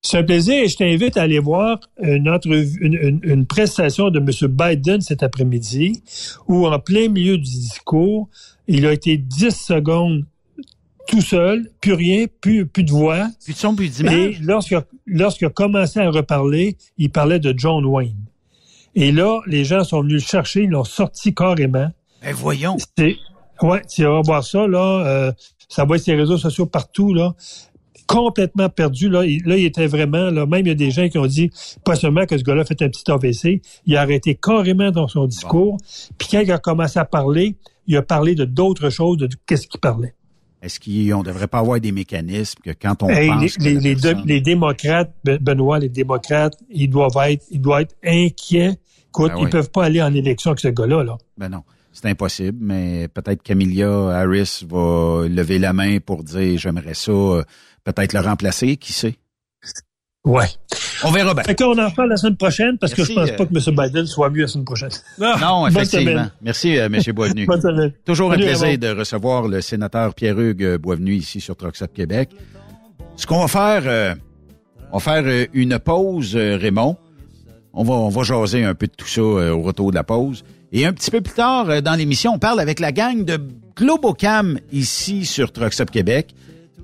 C'est 0.00 0.18
un 0.18 0.22
plaisir 0.22 0.54
et 0.62 0.68
je 0.68 0.76
t'invite 0.76 1.16
à 1.16 1.22
aller 1.22 1.40
voir 1.40 1.80
une, 2.00 2.38
une, 2.80 3.20
une, 3.22 3.46
prestation 3.46 4.10
de 4.10 4.20
M. 4.20 4.48
Biden 4.48 5.00
cet 5.00 5.24
après-midi 5.24 6.02
où, 6.46 6.66
en 6.66 6.78
plein 6.78 7.08
milieu 7.08 7.36
du 7.36 7.42
discours, 7.42 8.28
il 8.68 8.86
a 8.86 8.92
été 8.92 9.16
10 9.16 9.50
secondes 9.50 10.24
tout 11.08 11.22
seul, 11.22 11.70
plus 11.80 11.94
rien, 11.94 12.26
plus, 12.40 12.66
plus 12.66 12.84
de 12.84 12.90
voix. 12.90 13.28
Plus 13.42 13.54
de 13.54 13.58
son, 13.58 13.74
plus 13.74 13.88
d'image. 13.88 14.14
Et 14.14 14.38
lorsqu'il 14.42 14.76
a, 14.76 14.84
lorsqu'il 15.06 15.46
a 15.46 15.50
commencé 15.50 15.98
à 15.98 16.10
reparler, 16.10 16.76
il 16.98 17.10
parlait 17.10 17.40
de 17.40 17.52
John 17.56 17.84
Wayne. 17.84 18.14
Et 18.94 19.10
là, 19.10 19.40
les 19.46 19.64
gens 19.64 19.84
sont 19.84 20.02
venus 20.02 20.22
le 20.22 20.28
chercher, 20.28 20.64
ils 20.64 20.70
l'ont 20.70 20.84
sorti 20.84 21.34
carrément. 21.34 21.88
Ben 22.22 22.34
voyons. 22.34 22.76
Ouais, 23.62 23.82
tu 23.88 24.04
vas 24.04 24.20
voir 24.20 24.44
ça, 24.44 24.66
là. 24.68 25.06
Euh, 25.06 25.32
ça 25.68 25.84
va 25.84 25.96
être 25.96 26.02
sur 26.02 26.12
les 26.12 26.20
réseaux 26.20 26.38
sociaux 26.38 26.66
partout, 26.66 27.14
là. 27.14 27.34
Complètement 28.06 28.68
perdu, 28.68 29.08
là. 29.08 29.24
Il, 29.24 29.42
là, 29.44 29.56
il 29.56 29.64
était 29.64 29.86
vraiment, 29.86 30.30
là. 30.30 30.46
Même 30.46 30.66
il 30.66 30.68
y 30.68 30.72
a 30.72 30.74
des 30.74 30.90
gens 30.90 31.08
qui 31.08 31.18
ont 31.18 31.26
dit, 31.26 31.50
pas 31.84 31.94
seulement 31.94 32.26
que 32.26 32.36
ce 32.36 32.42
gars-là 32.42 32.64
fait 32.64 32.80
un 32.82 32.88
petit 32.88 33.10
AVC, 33.10 33.62
il 33.86 33.96
a 33.96 34.02
arrêté 34.02 34.34
carrément 34.34 34.90
dans 34.90 35.08
son 35.08 35.26
discours. 35.26 35.78
Puis 36.18 36.28
quand 36.30 36.40
il 36.40 36.52
a 36.52 36.58
commencé 36.58 36.98
à 36.98 37.04
parler, 37.04 37.56
il 37.86 37.96
a 37.96 38.02
parlé 38.02 38.34
de 38.34 38.44
d'autres 38.44 38.90
choses, 38.90 39.16
de 39.16 39.28
qu'est-ce 39.46 39.66
qu'il 39.66 39.80
parlait. 39.80 40.14
Est-ce 40.60 40.80
qu'on 40.80 41.18
ne 41.18 41.24
devrait 41.24 41.46
pas 41.46 41.58
avoir 41.60 41.78
des 41.80 41.92
mécanismes 41.92 42.60
que 42.64 42.70
quand 42.70 43.02
on 43.04 43.08
Hey, 43.08 43.28
pense 43.28 43.58
les, 43.58 43.74
que 43.74 43.80
les, 43.80 43.94
personne- 43.94 44.24
les 44.26 44.40
démocrates, 44.40 45.14
Ben- 45.24 45.38
Benoît, 45.38 45.78
les 45.78 45.88
démocrates, 45.88 46.58
ils 46.68 46.88
doivent 46.90 47.16
être, 47.28 47.44
ils 47.50 47.60
doivent 47.60 47.82
être 47.82 47.94
inquiets. 48.04 48.76
Écoute, 49.08 49.32
Ben 49.32 49.38
ils 49.38 49.44
oui. 49.44 49.50
peuvent 49.50 49.70
pas 49.70 49.84
aller 49.84 50.02
en 50.02 50.12
élection 50.12 50.50
avec 50.50 50.60
ce 50.60 50.68
gars-là, 50.68 51.04
là. 51.04 51.16
Ben 51.36 51.48
non, 51.48 51.62
c'est 51.92 52.06
impossible, 52.06 52.58
mais 52.60 53.06
peut-être 53.08 53.42
Camilla 53.42 54.10
Harris 54.10 54.64
va 54.68 55.26
lever 55.28 55.58
la 55.60 55.72
main 55.72 55.98
pour 56.00 56.24
dire 56.24 56.58
j'aimerais 56.58 56.94
ça, 56.94 57.12
euh, 57.12 57.42
peut-être 57.84 58.12
le 58.12 58.20
remplacer, 58.20 58.76
qui 58.76 58.92
sait? 58.92 59.14
Ouais. 60.24 60.46
On 61.04 61.10
verra 61.10 61.34
bien. 61.34 61.42
Fait 61.44 61.54
qu'on 61.54 61.78
en 61.78 61.90
parle 61.90 62.10
la 62.10 62.16
semaine 62.16 62.36
prochaine 62.36 62.78
parce 62.78 62.96
Merci, 62.96 63.14
que 63.14 63.20
je 63.20 63.20
pense 63.26 63.30
euh, 63.30 63.36
pas 63.36 63.46
que 63.46 63.70
M. 63.70 63.76
Biden 63.76 64.06
soit 64.06 64.30
mieux 64.30 64.42
la 64.42 64.46
semaine 64.48 64.64
prochaine. 64.64 64.90
Non, 65.18 65.62
Bonne 65.62 65.70
effectivement. 65.70 66.26
Merci, 66.42 66.78
euh, 66.78 66.86
M. 66.86 67.00
Boisvenu. 67.14 67.46
Bonne 67.46 67.60
semaine. 67.60 67.92
Toujours 68.04 68.32
un 68.32 68.36
plaisir 68.36 68.78
de 68.78 68.88
recevoir 68.88 69.48
le 69.48 69.60
sénateur 69.60 70.14
Pierre-Hugues 70.14 70.64
euh, 70.64 70.78
Boisvenu 70.78 71.14
ici 71.14 71.40
sur 71.40 71.56
Troxop 71.56 71.92
Québec. 71.92 72.30
Ce 73.16 73.26
qu'on 73.26 73.40
va 73.44 73.48
faire, 73.48 73.82
euh, 73.86 74.14
on 74.92 74.98
va 74.98 75.00
faire 75.00 75.24
euh, 75.26 75.46
une 75.52 75.78
pause, 75.78 76.36
euh, 76.36 76.56
Raymond. 76.56 76.96
On 77.72 77.84
va, 77.84 77.94
on 77.94 78.08
va 78.08 78.22
jaser 78.22 78.64
un 78.64 78.74
peu 78.74 78.86
de 78.86 78.92
tout 78.96 79.06
ça 79.06 79.20
euh, 79.20 79.52
au 79.52 79.62
retour 79.62 79.90
de 79.90 79.96
la 79.96 80.04
pause. 80.04 80.42
Et 80.72 80.84
un 80.86 80.92
petit 80.92 81.10
peu 81.10 81.20
plus 81.20 81.34
tard 81.34 81.68
euh, 81.70 81.80
dans 81.80 81.94
l'émission, 81.94 82.32
on 82.34 82.38
parle 82.38 82.60
avec 82.60 82.80
la 82.80 82.92
gang 82.92 83.24
de 83.24 83.38
Globocam 83.76 84.58
ici 84.72 85.24
sur 85.24 85.52
Truckstop 85.52 85.90
Québec. 85.90 86.34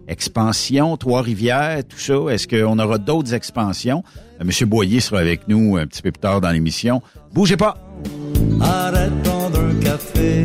Expansion, 0.09 0.97
Trois-Rivières, 0.97 1.83
tout 1.89 1.99
ça. 1.99 2.15
Est-ce 2.31 2.47
qu'on 2.49 2.79
aura 2.79 2.99
d'autres 2.99 3.35
expansions? 3.35 4.03
Euh, 4.41 4.45
Monsieur 4.45 4.67
Boyer 4.67 5.01
sera 5.01 5.21
avec 5.21 5.49
nous 5.49 5.77
un 5.77 5.87
petit 5.87 6.03
peu 6.03 6.11
plus 6.11 6.21
tard 6.21 6.41
dans 6.41 6.51
l'émission. 6.51 7.03
Bougez 7.33 7.57
pas! 7.57 7.77
Arrête 8.61 9.23
prendre 9.23 9.61
un 9.61 9.75
café. 9.81 10.43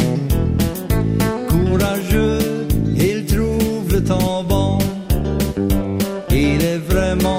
Courageux, 1.50 2.68
il 2.96 3.26
trouve 3.26 3.94
le 3.94 4.04
temps 4.04 4.44
bon. 4.44 4.78
Il 6.32 6.62
est 6.64 6.78
vraiment 6.78 7.39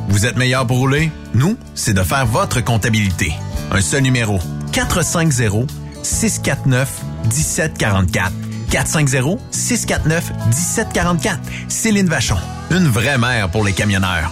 Vous 0.09 0.25
êtes 0.25 0.37
meilleur 0.37 0.65
pour 0.67 0.77
rouler? 0.77 1.11
Nous, 1.33 1.57
c'est 1.75 1.93
de 1.93 2.03
faire 2.03 2.25
votre 2.25 2.61
comptabilité. 2.63 3.33
Un 3.71 3.81
seul 3.81 4.03
numéro. 4.03 4.39
450 4.71 5.69
649 6.03 6.89
1744. 7.25 8.31
450-649-1744. 8.71 11.37
Céline 11.67 12.07
Vachon. 12.07 12.37
Une 12.71 12.87
vraie 12.87 13.17
mère 13.17 13.49
pour 13.49 13.65
les 13.65 13.73
camionneurs. 13.73 14.31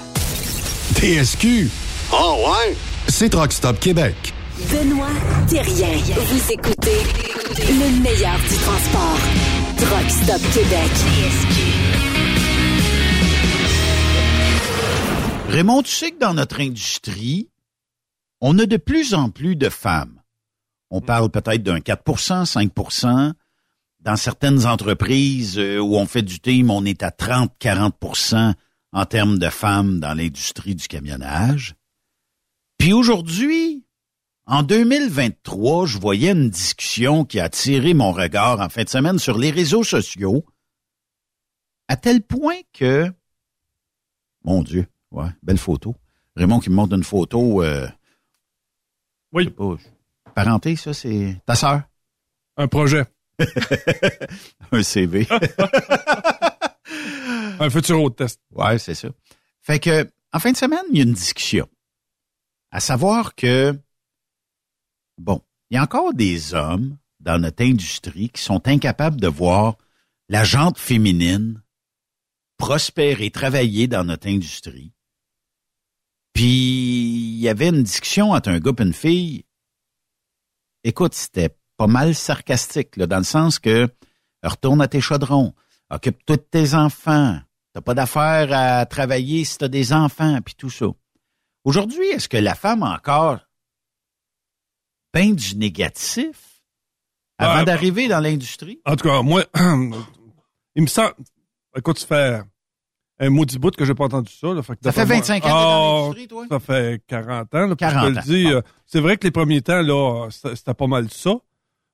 TSQ. 0.96 1.70
Oh 2.12 2.38
ouais? 2.48 2.76
C'est 3.08 3.30
Truck 3.30 3.52
Stop 3.52 3.80
Québec. 3.80 4.34
Benoît 4.72 5.08
Thérien. 5.48 5.90
Vous 6.16 6.52
écoutez 6.52 7.04
le 7.58 8.02
meilleur 8.02 8.40
du 8.40 8.56
transport. 8.56 9.20
Rock 9.92 10.10
Stop 10.10 10.42
Québec. 10.54 10.92
Raymond, 15.50 15.82
tu 15.82 15.92
sais 15.92 16.12
que 16.12 16.20
dans 16.20 16.36
notre 16.36 16.62
industrie, 16.62 17.50
on 18.40 18.60
a 18.60 18.68
de 18.68 18.78
plus 18.78 19.16
en 19.16 19.32
plus 19.32 19.56
de 19.56 19.70
femmes. 19.70 20.22
On 20.92 21.02
parle 21.02 21.32
peut-être 21.32 21.64
d'un 21.64 21.80
4% 21.80 22.46
5% 22.46 23.34
Dans 24.02 24.16
certaines 24.16 24.68
entreprises 24.68 25.58
euh, 25.58 25.80
où 25.80 25.96
on 25.96 26.06
fait 26.06 26.22
du 26.22 26.40
team, 26.40 26.70
on 26.70 26.86
est 26.86 27.02
à 27.02 27.10
30-40% 27.10 28.54
en 28.94 29.06
termes 29.06 29.40
de 29.40 29.50
femmes 29.50 30.00
dans 30.00 30.14
l'industrie 30.14 30.76
du 30.76 30.88
camionnage. 30.88 31.74
Puis 32.78 32.94
aujourd'hui, 32.94 33.88
en 34.46 34.62
2023, 34.62 35.88
je 35.88 35.98
voyais 35.98 36.32
une 36.32 36.52
discussion 36.52 37.26
qui 37.26 37.40
a 37.40 37.46
attiré 37.46 37.96
mon 37.96 38.12
regard 38.12 38.62
en 38.62 38.70
fin 38.70 38.84
de 38.84 38.90
semaine 38.90 39.18
sur 39.18 39.40
les 39.40 39.50
réseaux 39.50 39.84
sociaux, 39.84 40.46
à 41.88 41.98
tel 41.98 42.22
point 42.22 42.62
que, 42.72 43.12
mon 44.44 44.62
Dieu, 44.62 44.86
ouais, 45.12 45.30
belle 45.44 45.58
photo. 45.58 45.96
Raymond 46.36 46.60
qui 46.60 46.70
me 46.70 46.76
montre 46.76 46.96
une 46.96 47.04
photo. 47.04 47.64
Euh, 47.64 47.88
oui. 49.32 49.50
Pas, 49.50 49.76
parenté, 50.36 50.76
ça, 50.76 50.94
c'est 50.94 51.42
ta 51.46 51.56
sœur? 51.56 51.82
Un 52.58 52.68
projet. 52.68 53.06
Un 54.72 54.84
CV. 54.84 55.28
Un 57.60 57.70
futur 57.70 58.02
autre 58.02 58.16
test. 58.18 58.40
Ouais, 58.52 58.80
c'est 58.80 58.96
ça. 58.96 59.10
Fait 59.62 59.80
que, 59.80 60.10
en 60.34 60.40
fin 60.40 60.52
de 60.52 60.58
semaine, 60.58 60.84
il 60.92 60.98
y 60.98 61.02
a 61.02 61.04
une 61.04 61.14
discussion. 61.14 61.68
À 62.72 62.80
savoir 62.80 63.36
que, 63.36 63.78
bon, 65.18 65.42
il 65.70 65.76
y 65.76 65.78
a 65.78 65.84
encore 65.84 66.14
des 66.14 66.54
hommes 66.54 66.98
dans 67.20 67.40
notre 67.40 67.64
industrie 67.64 68.30
qui 68.30 68.42
sont 68.42 68.68
incapables 68.68 69.20
de 69.20 69.28
voir 69.28 69.76
la 70.30 70.44
jante 70.44 70.78
féminine 70.78 71.62
prospérer, 72.58 73.32
travailler 73.32 73.88
dans 73.88 74.04
notre 74.04 74.28
industrie. 74.28 74.92
Puis 76.34 76.46
il 76.46 77.40
y 77.40 77.50
avait 77.50 77.70
une 77.70 77.84
discussion 77.84 78.32
entre 78.32 78.50
un 78.50 78.60
gars 78.60 78.72
et 78.78 78.84
une 78.84 78.94
fille. 78.94 79.46
Écoute, 80.84 81.14
c'était 81.14 81.56
pas 81.78 81.88
mal 81.88 82.16
sarcastique, 82.16 82.98
là, 82.98 83.08
dans 83.08 83.18
le 83.18 83.24
sens 83.24 83.60
que 83.60 83.88
retourne 84.44 84.82
à 84.82 84.88
tes 84.88 85.02
chaudrons, 85.02 85.54
occupe-toi 85.90 86.38
de 86.38 86.42
tes 86.42 86.74
enfants, 86.74 87.40
t'as 87.74 87.82
pas 87.82 87.94
d'affaire 87.94 88.50
à 88.52 88.86
travailler 88.86 89.44
si 89.44 89.58
t'as 89.58 89.68
des 89.68 89.94
enfants, 89.94 90.40
puis 90.42 90.56
tout 90.56 90.70
ça. 90.70 90.88
Aujourd'hui, 91.64 92.06
est-ce 92.08 92.30
que 92.30 92.38
la 92.38 92.56
femme 92.56 92.84
a 92.84 92.96
encore 92.96 93.40
peint 95.12 95.34
du 95.34 95.56
négatif 95.56 96.64
avant 97.38 97.60
Ah, 97.60 97.66
d'arriver 97.66 98.08
dans 98.08 98.20
l'industrie? 98.20 98.82
En 98.86 98.96
tout 98.96 99.08
cas, 99.08 99.22
moi, 99.22 99.46
il 100.76 100.84
me 100.84 100.88
semble. 100.88 101.16
Écoute, 101.76 101.98
tu 101.98 102.06
fais 102.06 102.42
un 103.20 103.30
maudit 103.30 103.60
bout 103.60 103.76
que 103.76 103.84
j'ai 103.86 103.94
pas 103.94 104.06
entendu 104.06 104.32
ça. 104.32 104.48
Là, 104.54 104.62
fait 104.64 104.74
que 104.76 104.80
Ça 104.84 104.92
fait 104.92 105.00
d'après 105.02 105.16
moi- 105.16 105.16
25 105.18 105.36
ans 105.36 105.40
que 105.40 105.44
t'es 105.46 105.50
dans 105.50 105.58
Ah, 105.60 106.02
l'industrie, 106.04 106.28
toi? 106.28 106.46
Ça 106.50 106.60
fait 106.60 107.02
40 107.08 107.56
ans. 107.56 107.60
Là, 107.68 107.68
puis 107.68 107.76
40 107.78 108.04
je 108.04 108.08
te 108.10 108.14
le 108.14 108.20
ans. 108.20 108.22
dis, 108.26 108.54
euh, 108.54 108.62
c'est 108.86 109.00
vrai 109.02 109.18
que 109.18 109.26
les 109.28 109.32
premiers 109.32 109.62
temps, 109.62 109.82
là, 109.82 110.28
c'était 110.30 110.74
pas 110.74 110.88
mal 110.88 111.10
ça. 111.12 111.32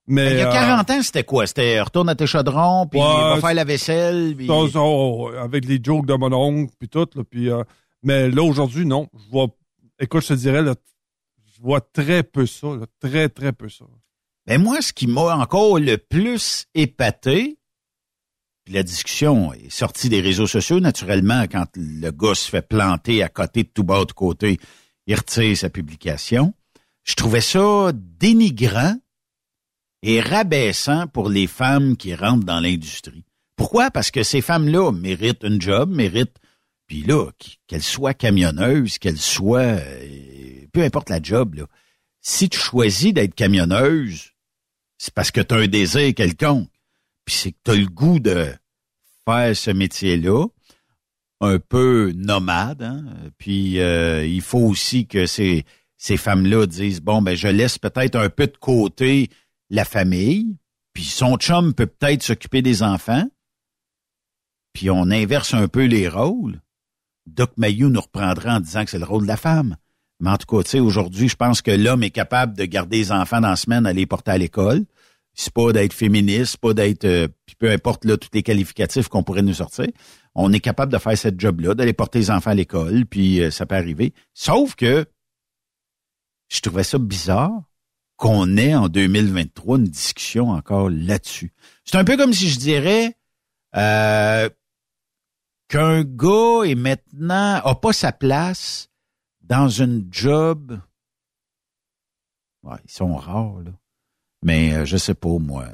Mais, 0.07 0.25
Ben, 0.25 0.33
il 0.33 0.37
y 0.39 0.41
a 0.43 0.49
euh, 0.49 0.53
40 0.53 0.89
ans, 0.91 1.01
c'était 1.01 1.23
quoi? 1.23 1.47
C'était 1.47 1.81
retourne 1.81 2.09
à 2.09 2.15
tes 2.15 2.27
chaudrons, 2.27 2.85
puis 2.85 2.99
Ouais, 2.99 3.05
va 3.07 3.37
faire 3.41 3.53
la 3.55 3.63
vaisselle. 3.63 4.35
puis- 4.37 4.45
ça, 4.45 4.53
ça, 4.73 4.79
oh, 4.81 5.31
avec 5.39 5.65
les 5.65 5.79
jokes 5.83 6.05
de 6.05 6.13
mon 6.13 6.31
oncle, 6.31 6.71
puis 6.79 6.87
tout. 6.89 7.07
Là, 7.15 7.23
puis, 7.27 7.49
euh, 7.49 7.63
mais 8.03 8.29
là, 8.29 8.43
aujourd'hui, 8.43 8.85
non. 8.85 9.07
Je 9.15 9.31
vois, 9.31 9.47
écoute, 9.99 10.21
je 10.21 10.27
te 10.27 10.33
dirais, 10.35 10.61
là, 10.61 10.75
je 11.57 11.59
vois 11.61 11.81
très 11.81 12.21
peu 12.21 12.45
ça. 12.45 12.67
là, 12.67 12.85
très, 12.99 13.29
très 13.29 13.51
peu 13.51 13.67
ça. 13.67 13.85
Ben 14.45 14.61
moi, 14.61 14.79
ce 14.83 14.93
qui 14.93 15.07
m'a 15.07 15.35
encore 15.37 15.79
le 15.79 15.97
plus 15.97 16.65
épaté, 16.75 17.57
puis 18.65 18.73
la 18.73 18.83
discussion 18.83 19.53
est 19.53 19.69
sortie 19.69 20.09
des 20.09 20.21
réseaux 20.21 20.47
sociaux, 20.47 20.79
naturellement, 20.79 21.43
quand 21.43 21.67
le 21.75 22.09
gars 22.11 22.33
se 22.35 22.49
fait 22.49 22.67
planter 22.67 23.21
à 23.23 23.29
côté 23.29 23.63
de 23.63 23.69
tout 23.69 23.83
bas 23.83 24.03
de 24.05 24.11
côté, 24.11 24.59
il 25.07 25.15
retire 25.15 25.55
sa 25.55 25.69
publication. 25.69 26.53
Je 27.03 27.13
trouvais 27.13 27.41
ça 27.41 27.91
dénigrant 27.93 28.95
et 30.01 30.19
rabaissant 30.19 31.05
pour 31.07 31.29
les 31.29 31.45
femmes 31.47 31.95
qui 31.95 32.15
rentrent 32.15 32.45
dans 32.45 32.59
l'industrie. 32.59 33.23
Pourquoi? 33.55 33.91
Parce 33.91 34.09
que 34.11 34.23
ces 34.23 34.41
femmes-là 34.41 34.91
méritent 34.91 35.45
un 35.45 35.59
job, 35.59 35.89
méritent, 35.91 36.37
puis 36.87 37.03
là, 37.03 37.29
qu- 37.37 37.51
qu'elles 37.67 37.83
soient 37.83 38.13
camionneuses, 38.15 38.97
qu'elles 38.97 39.17
soient, 39.19 39.61
euh, 39.61 40.65
peu 40.73 40.81
importe 40.83 41.09
la 41.09 41.21
job, 41.21 41.53
là. 41.55 41.65
Si 42.21 42.49
tu 42.49 42.57
choisis 42.59 43.13
d'être 43.13 43.35
camionneuse, 43.35 44.31
c'est 44.97 45.13
parce 45.13 45.29
que 45.29 45.41
tu 45.41 45.53
as 45.53 45.57
un 45.59 45.67
désir 45.67 46.13
quelconque. 46.15 46.67
Puis 47.25 47.35
c'est 47.35 47.51
que 47.51 47.57
tu 47.63 47.71
as 47.71 47.75
le 47.75 47.87
goût 47.87 48.19
de 48.19 48.53
faire 49.27 49.55
ce 49.55 49.71
métier-là, 49.71 50.45
un 51.41 51.59
peu 51.59 52.13
nomade. 52.15 52.83
Hein? 52.83 53.05
Puis 53.37 53.79
euh, 53.79 54.25
il 54.25 54.41
faut 54.41 54.59
aussi 54.59 55.07
que 55.07 55.25
ces, 55.25 55.65
ces 55.97 56.17
femmes-là 56.17 56.65
disent, 56.65 57.01
bon, 57.01 57.21
ben 57.21 57.35
je 57.35 57.47
laisse 57.47 57.77
peut-être 57.77 58.15
un 58.15 58.29
peu 58.29 58.47
de 58.47 58.57
côté 58.57 59.29
la 59.69 59.85
famille, 59.85 60.57
puis 60.93 61.03
son 61.03 61.37
chum 61.37 61.73
peut 61.73 61.87
peut-être 61.87 62.23
s'occuper 62.23 62.61
des 62.61 62.83
enfants, 62.83 63.27
puis 64.73 64.89
on 64.89 65.09
inverse 65.09 65.53
un 65.53 65.67
peu 65.67 65.85
les 65.85 66.07
rôles. 66.07 66.61
Doc 67.25 67.51
Mayou 67.57 67.89
nous 67.89 68.01
reprendra 68.01 68.57
en 68.57 68.59
disant 68.59 68.83
que 68.83 68.91
c'est 68.91 68.99
le 68.99 69.05
rôle 69.05 69.23
de 69.23 69.27
la 69.27 69.37
femme. 69.37 69.77
Mais 70.19 70.29
en 70.29 70.37
tout 70.37 70.45
cas, 70.45 70.63
tu 70.63 70.69
sais, 70.69 70.79
aujourd'hui, 70.79 71.27
je 71.27 71.35
pense 71.35 71.61
que 71.61 71.71
l'homme 71.71 72.03
est 72.03 72.11
capable 72.11 72.55
de 72.55 72.65
garder 72.65 72.97
les 72.97 73.11
enfants 73.11 73.41
dans 73.41 73.49
la 73.49 73.55
semaine, 73.55 73.85
à 73.85 73.93
les 73.93 74.05
porter 74.05 74.31
à 74.31 74.37
l'école. 74.37 74.85
C'est 75.35 75.53
pas 75.53 75.73
d'être 75.73 75.93
féministe, 75.93 76.57
pas 76.57 76.73
d'être, 76.73 77.05
euh, 77.05 77.27
peu 77.59 77.69
importe 77.69 78.05
là 78.05 78.17
tous 78.17 78.29
les 78.33 78.41
qualificatifs 78.41 79.09
qu'on 79.09 79.23
pourrait 79.23 79.41
nous 79.41 79.55
sortir. 79.55 79.87
On 80.33 80.51
est 80.53 80.61
capable 80.61 80.91
de 80.91 80.97
faire 80.97 81.17
cette 81.17 81.39
job-là, 81.39 81.75
d'aller 81.75 81.93
porter 81.93 82.19
les 82.19 82.31
enfants 82.31 82.51
à 82.51 82.55
l'école, 82.55 83.05
puis 83.05 83.41
euh, 83.41 83.51
ça 83.51 83.65
peut 83.65 83.75
arriver. 83.75 84.13
Sauf 84.33 84.75
que 84.75 85.05
je 86.47 86.61
trouvais 86.61 86.83
ça 86.83 86.97
bizarre 86.97 87.63
qu'on 88.17 88.55
ait 88.55 88.75
en 88.75 88.87
2023 88.87 89.77
une 89.77 89.85
discussion 89.85 90.51
encore 90.51 90.89
là-dessus. 90.89 91.53
C'est 91.83 91.97
un 91.97 92.05
peu 92.05 92.15
comme 92.15 92.33
si 92.33 92.49
je 92.49 92.57
dirais 92.57 93.17
euh, 93.75 94.49
qu'un 95.67 96.03
gars 96.03 96.63
est 96.65 96.75
maintenant 96.75 97.61
a 97.63 97.75
pas 97.75 97.91
sa 97.91 98.13
place 98.13 98.89
dans 99.41 99.67
une 99.67 100.07
job. 100.09 100.79
Ouais, 102.63 102.77
ils 102.85 102.91
sont 102.91 103.15
rares 103.15 103.59
là. 103.59 103.71
Mais 104.45 104.73
euh, 104.73 104.85
je 104.85 104.95
sais 104.95 105.15
pas 105.15 105.39
moi. 105.39 105.67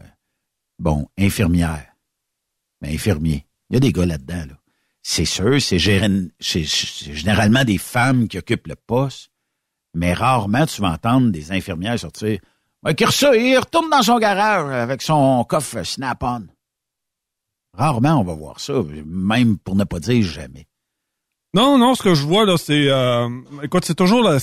Bon, 0.80 1.10
infirmière. 1.20 1.94
Mais 2.80 2.94
infirmier. 2.94 3.46
Il 3.70 3.74
y 3.74 3.78
a 3.78 3.80
des 3.82 3.92
gars 3.92 4.06
là-dedans 4.06 4.46
là. 4.48 4.58
C'est 5.04 5.26
sûr, 5.26 5.60
c'est 5.60 5.80
généralement 5.80 7.64
des 7.64 7.80
femmes 7.80 8.28
qui 8.28 8.38
occupent 8.38 8.68
le 8.68 8.76
poste, 8.76 9.32
mais 9.96 10.14
rarement 10.14 10.68
tu 10.68 10.80
vas 10.82 10.92
entendre 10.92 11.32
des 11.32 11.52
infirmières 11.52 12.00
sortir. 12.00 12.40
Qui 12.96 13.04
il 13.04 13.58
retourne 13.58 13.90
dans 13.90 14.04
son 14.04 14.20
garage 14.20 14.72
avec 14.72 15.02
son 15.02 15.44
coffre 15.44 15.84
Snap-on. 15.84 16.48
Rarement 17.74 18.22
on 18.22 18.24
va 18.24 18.36
voir 18.36 18.60
ça, 18.60 18.74
même 19.06 19.58
pour 19.58 19.76
ne 19.76 19.84
pas 19.84 20.00
dire 20.00 20.24
jamais. 20.24 20.68
Non, 21.54 21.78
non, 21.78 21.96
ce 21.96 22.04
que 22.04 22.14
je 22.14 22.26
vois, 22.26 22.46
là, 22.46 22.58
c'est... 22.58 22.90
euh, 22.90 23.28
écoute, 23.64 23.84
c'est 23.86 23.96
toujours 23.96 24.22
la, 24.22 24.38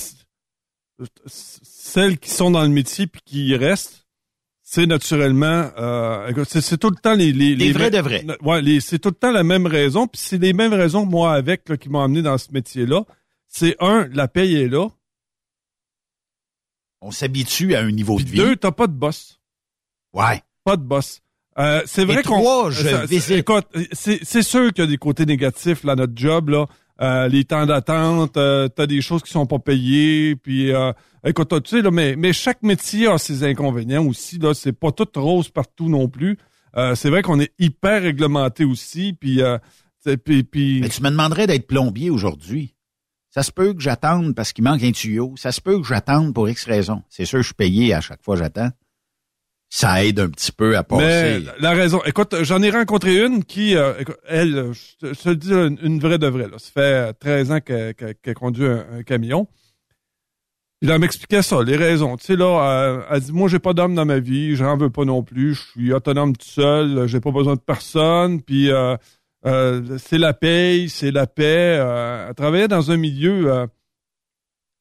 celles 1.25 2.19
qui 2.19 2.29
sont 2.29 2.51
dans 2.51 2.61
le 2.61 2.69
métier 2.69 3.07
puis 3.07 3.21
qui 3.25 3.55
restent. 3.55 3.98
C'est 4.71 4.85
naturellement... 4.85 5.71
Euh, 5.79 6.31
c'est, 6.45 6.77
tout 6.77 6.91
le 6.91 6.95
temps 6.95 7.15
les... 7.15 7.33
Les, 7.33 7.55
Les 7.55 7.71
vrais 7.71 7.89
de 7.89 7.97
vrais. 7.97 8.23
Ouais, 8.43 8.61
les, 8.61 8.81
c'est 8.81 8.99
tout 8.99 9.09
le 9.09 9.15
temps 9.15 9.31
la 9.31 9.41
même 9.41 9.65
raison. 9.65 10.05
Puis 10.05 10.21
c'est 10.23 10.37
les 10.37 10.53
mêmes 10.53 10.73
raisons, 10.73 11.07
moi, 11.07 11.33
avec, 11.33 11.67
là, 11.69 11.75
qui 11.75 11.89
m'ont 11.89 12.01
amené 12.03 12.21
dans 12.21 12.37
ce 12.37 12.51
métier-là. 12.51 13.03
C'est 13.47 13.75
un, 13.79 14.07
la 14.13 14.27
paye 14.27 14.57
est 14.57 14.67
là. 14.67 14.87
On 17.01 17.09
s'habitue 17.09 17.73
à 17.73 17.79
un 17.79 17.89
niveau 17.89 18.19
de 18.19 18.25
vie. 18.25 18.37
deux, 18.37 18.55
t'as 18.57 18.71
pas 18.71 18.85
de 18.85 18.93
boss. 18.93 19.41
Ouais. 20.13 20.43
Pas 20.63 20.77
de 20.77 20.83
boss. 20.83 21.21
Euh, 21.57 21.81
c'est 21.87 22.05
vrai 22.05 22.21
qu'on. 22.21 22.39
trois, 22.39 22.69
je 22.69 22.87
ça- 22.87 23.05
visite. 23.07 23.37
Écoute, 23.37 23.65
c'est, 23.91 24.19
c'est 24.21 24.43
sûr 24.43 24.71
qu'il 24.71 24.83
y 24.83 24.87
a 24.87 24.89
des 24.91 24.99
côtés 24.99 25.25
négatifs 25.25 25.83
là, 25.83 25.95
notre 25.95 26.13
job 26.15 26.49
là. 26.49 26.67
Euh, 27.01 27.27
les 27.29 27.45
temps 27.45 27.65
d'attente, 27.65 28.35
euh, 28.35 28.67
t'as 28.67 28.85
des 28.85 28.99
choses 28.99 29.23
qui 29.23 29.31
sont 29.31 29.45
pas 29.45 29.59
payées, 29.59 30.35
puis 30.35 30.73
euh, 30.73 30.91
écoute, 31.23 31.53
tu 31.63 31.69
sais 31.69 31.81
là, 31.81 31.91
mais 31.91 32.15
mais 32.17 32.33
chaque 32.33 32.61
métier 32.61 33.07
a 33.07 33.17
ses 33.17 33.45
inconvénients 33.45 34.05
aussi 34.05 34.37
là. 34.37 34.53
C'est 34.53 34.73
pas 34.73 34.91
tout 34.91 35.07
rose 35.15 35.49
partout 35.49 35.87
non 35.87 36.09
plus. 36.09 36.37
Euh, 36.75 36.95
c'est 36.95 37.09
vrai 37.09 37.21
qu'on 37.21 37.39
est 37.39 37.53
hyper 37.57 38.01
réglementé 38.01 38.65
aussi, 38.65 39.13
puis 39.13 39.41
euh, 39.41 39.57
puis 40.25 40.43
puis. 40.43 40.81
Mais 40.81 40.89
tu 40.89 41.01
me 41.01 41.09
demanderais 41.09 41.47
d'être 41.47 41.67
plombier 41.67 42.09
aujourd'hui. 42.09 42.75
Ça 43.29 43.43
se 43.43 43.51
peut 43.51 43.73
que 43.73 43.81
j'attende 43.81 44.35
parce 44.35 44.53
qu'il 44.53 44.63
manque 44.63 44.83
un 44.83 44.91
tuyau. 44.91 45.35
Ça 45.37 45.51
se 45.51 45.61
peut 45.61 45.79
que 45.79 45.87
j'attende 45.87 46.33
pour 46.33 46.49
X 46.49 46.65
raison. 46.65 47.03
C'est 47.09 47.25
sûr, 47.25 47.39
je 47.39 47.45
suis 47.47 47.53
payé 47.53 47.93
à 47.93 48.01
chaque 48.01 48.23
fois 48.23 48.35
j'attends. 48.35 48.71
Ça 49.71 50.03
aide 50.03 50.19
un 50.19 50.29
petit 50.29 50.51
peu 50.51 50.75
à 50.75 50.83
passer. 50.83 51.03
Mais 51.45 51.51
la- 51.59 51.71
raison, 51.71 52.01
écoute, 52.05 52.35
j'en 52.41 52.61
ai 52.63 52.71
rencontré 52.71 53.23
une 53.23 53.43
qui, 53.43 53.75
euh, 53.75 53.93
elle, 54.27 54.57
euh, 54.57 54.73
je 54.73 55.07
te, 55.07 55.13
je 55.13 55.21
te 55.21 55.29
le 55.29 55.35
dis, 55.35 55.51
une, 55.53 55.77
une 55.83 55.99
vraie 55.99 56.17
de 56.17 56.25
vraie. 56.27 56.47
Là. 56.47 56.57
Ça 56.57 56.71
fait 56.71 57.13
13 57.13 57.51
ans 57.51 57.59
qu'elle 57.61 58.33
conduit 58.35 58.65
un, 58.65 58.85
un 58.97 59.03
camion. 59.03 59.47
Il 60.81 60.89
m'expliquait 60.97 61.41
ça, 61.41 61.61
les 61.61 61.75
raisons. 61.75 62.15
Tu 62.17 62.25
sais, 62.25 62.35
là, 62.35 62.45
euh, 62.45 63.01
elle 63.11 63.19
dit, 63.19 63.31
moi, 63.33 63.47
j'ai 63.49 63.59
pas 63.59 63.73
d'homme 63.73 63.93
dans 63.95 64.05
ma 64.05 64.19
vie, 64.19 64.55
j'en 64.55 64.75
veux 64.77 64.89
pas 64.89 65.03
non 65.05 65.23
plus, 65.23 65.53
je 65.53 65.61
suis 65.71 65.93
autonome 65.93 66.35
tout 66.35 66.47
seul, 66.47 66.97
euh, 66.99 67.07
j'ai 67.07 67.19
pas 67.19 67.31
besoin 67.31 67.55
de 67.55 67.59
personne, 67.59 68.41
puis 68.41 68.71
euh, 68.71 68.95
euh, 69.45 69.97
c'est 69.99 70.17
la 70.17 70.33
paye, 70.33 70.87
c'est 70.89 71.11
la 71.11 71.27
paix. 71.27 71.77
Euh, 71.79 72.27
elle 72.29 72.33
travaillait 72.35 72.67
dans 72.69 72.91
un 72.91 72.97
milieu 72.97 73.51
euh, 73.51 73.67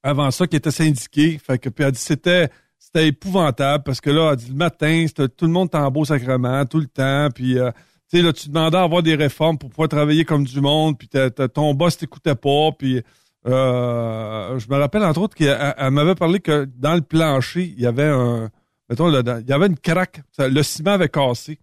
avant 0.05 0.31
ça 0.31 0.47
qui 0.47 0.57
était 0.57 0.71
syndiqué. 0.71 1.37
Fait 1.45 1.59
que, 1.59 1.69
puis 1.69 1.85
elle 1.85 1.93
dit, 1.93 2.01
c'était 2.01 2.49
c'était 2.89 3.09
épouvantable 3.09 3.85
parce 3.85 4.01
que 4.01 4.11
là, 4.11 4.35
le 4.49 4.55
matin, 4.55 5.07
tout 5.15 5.47
le 5.47 5.53
monde 5.53 5.69
en 5.75 5.91
beau 5.91 6.05
sacrement, 6.05 6.65
tout 6.67 6.81
le 6.81 6.87
temps, 6.87 7.29
puis... 7.35 7.59
euh, 7.59 7.71
tu 8.11 8.17
sais, 8.17 8.23
là, 8.23 8.33
tu 8.33 8.49
demandais 8.49 8.79
à 8.79 8.85
avoir 8.85 9.03
des 9.03 9.15
réformes 9.15 9.59
pour 9.59 9.69
pouvoir 9.69 9.91
travailler 9.91 10.25
comme 10.25 10.45
du 10.45 10.63
monde, 10.63 10.97
puis 10.97 11.11
ton 11.53 11.75
boss 11.75 11.99
t'écoutait 11.99 12.35
pas, 12.35 12.71
puis 12.73 13.03
euh, 13.47 14.59
je 14.59 14.67
me 14.71 14.77
rappelle 14.79 15.05
entre 15.05 15.21
autres 15.21 15.37
qu'elle 15.37 15.75
elle 15.77 15.91
m'avait 15.91 16.15
parlé 16.15 16.41
que 16.41 16.67
dans 16.77 16.95
le 16.95 17.03
plancher, 17.03 17.65
il 17.77 17.83
y 17.83 17.85
avait 17.85 18.09
un, 18.09 18.49
mettons, 18.89 19.09
là, 19.09 19.21
il 19.41 19.47
y 19.47 19.53
avait 19.53 19.67
une 19.67 19.79
craque, 19.79 20.23
le 20.39 20.63
ciment 20.63 20.93
avait 20.93 21.11
cassé, 21.11 21.59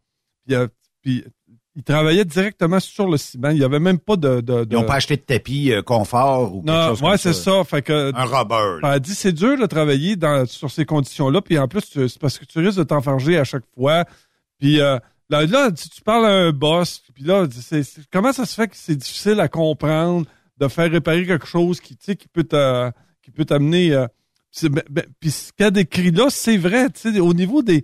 puis, 0.45 0.53
euh, 0.53 0.67
puis 1.01 1.23
il 1.75 1.83
travaillait 1.83 2.23
directement 2.25 2.79
sur 2.79 3.07
le 3.09 3.17
ciment, 3.17 3.49
il 3.49 3.57
y 3.57 3.63
avait 3.63 3.79
même 3.79 3.99
pas 3.99 4.15
de... 4.15 4.39
de, 4.41 4.63
de- 4.63 4.67
Ils 4.71 4.75
n'ont 4.75 4.85
pas 4.85 4.95
acheté 4.95 5.17
de 5.17 5.21
tapis 5.21 5.71
euh, 5.73 5.81
confort 5.81 6.55
ou 6.55 6.61
quelque 6.61 6.87
chose 6.87 7.01
ouais, 7.01 7.09
comme 7.09 7.17
c'est 7.17 7.33
ça. 7.33 7.63
Fait 7.65 7.81
que, 7.81 8.11
Un 8.15 8.23
rubber. 8.25 8.79
elle 8.87 8.99
dit 9.01 9.13
c'est 9.13 9.33
dur 9.33 9.57
de 9.59 9.65
travailler 9.65 10.15
dans, 10.15 10.45
sur 10.45 10.71
ces 10.71 10.85
conditions-là, 10.85 11.41
puis 11.41 11.59
en 11.59 11.67
plus 11.67 11.81
tu- 11.89 12.07
c'est 12.07 12.19
parce 12.19 12.37
que 12.39 12.45
tu 12.45 12.59
risques 12.59 12.77
de 12.77 12.83
t'enfarger 12.83 13.37
à 13.37 13.43
chaque 13.43 13.65
fois. 13.77 14.05
Puis 14.57 14.79
euh, 14.79 14.97
là, 15.29 15.45
là, 15.45 15.69
tu, 15.71 15.89
tu 15.89 16.01
parles 16.01 16.25
à 16.25 16.29
un 16.29 16.51
boss, 16.51 17.01
puis 17.13 17.23
là, 17.25 17.45
c'est, 17.51 17.83
c'est- 17.83 18.01
comment 18.11 18.31
ça 18.31 18.45
se 18.45 18.55
fait 18.55 18.67
que 18.69 18.75
c'est 18.77 18.95
difficile 18.95 19.39
à 19.41 19.47
comprendre 19.49 20.25
de 20.57 20.67
faire 20.69 20.89
réparer 20.89 21.25
quelque 21.25 21.45
chose 21.47 21.81
qui, 21.81 21.97
peut 22.31 22.45
t'a- 22.45 22.93
qui 23.21 23.31
peut 23.31 23.43
t'amener. 23.43 23.91
euh, 23.91 24.07
c'est- 24.49 24.69
ben, 24.69 24.83
ben, 24.89 25.03
puis 25.19 25.29
ce 25.31 25.51
qu'elle 25.51 25.71
décrit 25.71 26.11
là, 26.11 26.27
c'est 26.29 26.55
vrai, 26.55 26.89
tu 26.89 27.11
sais, 27.13 27.19
au 27.19 27.33
niveau 27.33 27.61
des 27.61 27.83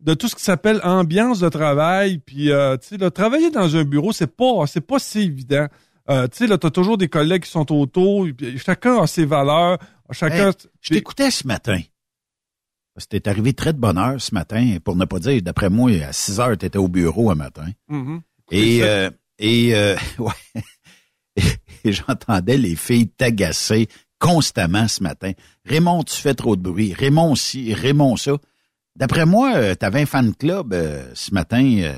de 0.00 0.14
tout 0.14 0.28
ce 0.28 0.34
qui 0.34 0.42
s'appelle 0.42 0.80
ambiance 0.82 1.40
de 1.40 1.48
travail. 1.48 2.18
Puis, 2.18 2.50
euh, 2.50 2.76
tu 2.76 2.88
sais, 2.88 2.96
là, 2.96 3.10
travailler 3.10 3.50
dans 3.50 3.76
un 3.76 3.84
bureau, 3.84 4.12
c'est 4.12 4.34
pas, 4.34 4.66
c'est 4.66 4.80
pas 4.80 4.98
si 4.98 5.20
évident. 5.20 5.66
Euh, 6.10 6.28
tu 6.28 6.38
sais, 6.38 6.46
là, 6.46 6.58
t'as 6.58 6.70
toujours 6.70 6.98
des 6.98 7.08
collègues 7.08 7.44
qui 7.44 7.50
sont 7.50 7.70
autour. 7.72 8.26
chacun 8.56 9.02
a 9.02 9.06
ses 9.06 9.24
valeurs. 9.24 9.78
Chacun. 10.10 10.48
Hey, 10.48 10.54
je 10.80 10.94
t'écoutais 10.94 11.30
ce 11.30 11.46
matin. 11.46 11.80
C'était 12.96 13.28
arrivé 13.28 13.54
très 13.54 13.72
de 13.72 13.78
bonne 13.78 13.98
heure 13.98 14.20
ce 14.20 14.34
matin, 14.34 14.76
pour 14.84 14.94
ne 14.94 15.04
pas 15.04 15.18
dire, 15.18 15.42
d'après 15.42 15.68
moi, 15.68 15.90
à 16.06 16.12
6 16.12 16.40
heures, 16.40 16.56
tu 16.56 16.66
étais 16.66 16.78
au 16.78 16.88
bureau 16.88 17.30
un 17.30 17.34
matin. 17.34 17.66
Mhm. 17.88 18.20
Et, 18.52 18.80
euh, 18.82 19.10
et, 19.38 19.74
euh, 19.74 19.96
ouais. 20.18 21.42
et 21.84 21.92
j'entendais 21.92 22.56
les 22.56 22.76
filles 22.76 23.08
t'agacer 23.08 23.88
constamment 24.20 24.86
ce 24.86 25.02
matin. 25.02 25.32
Raymond, 25.64 26.04
tu 26.04 26.14
fais 26.14 26.34
trop 26.34 26.54
de 26.54 26.62
bruit. 26.62 26.94
Raymond 26.94 27.34
ci, 27.34 27.74
Raymond 27.74 28.16
ça. 28.16 28.36
D'après 28.96 29.26
moi, 29.26 29.54
euh, 29.56 29.74
tu 29.78 29.84
avais 29.84 30.02
un 30.02 30.06
fan 30.06 30.34
club 30.34 30.72
euh, 30.72 31.10
ce 31.14 31.32
matin. 31.34 31.64
euh, 31.82 31.92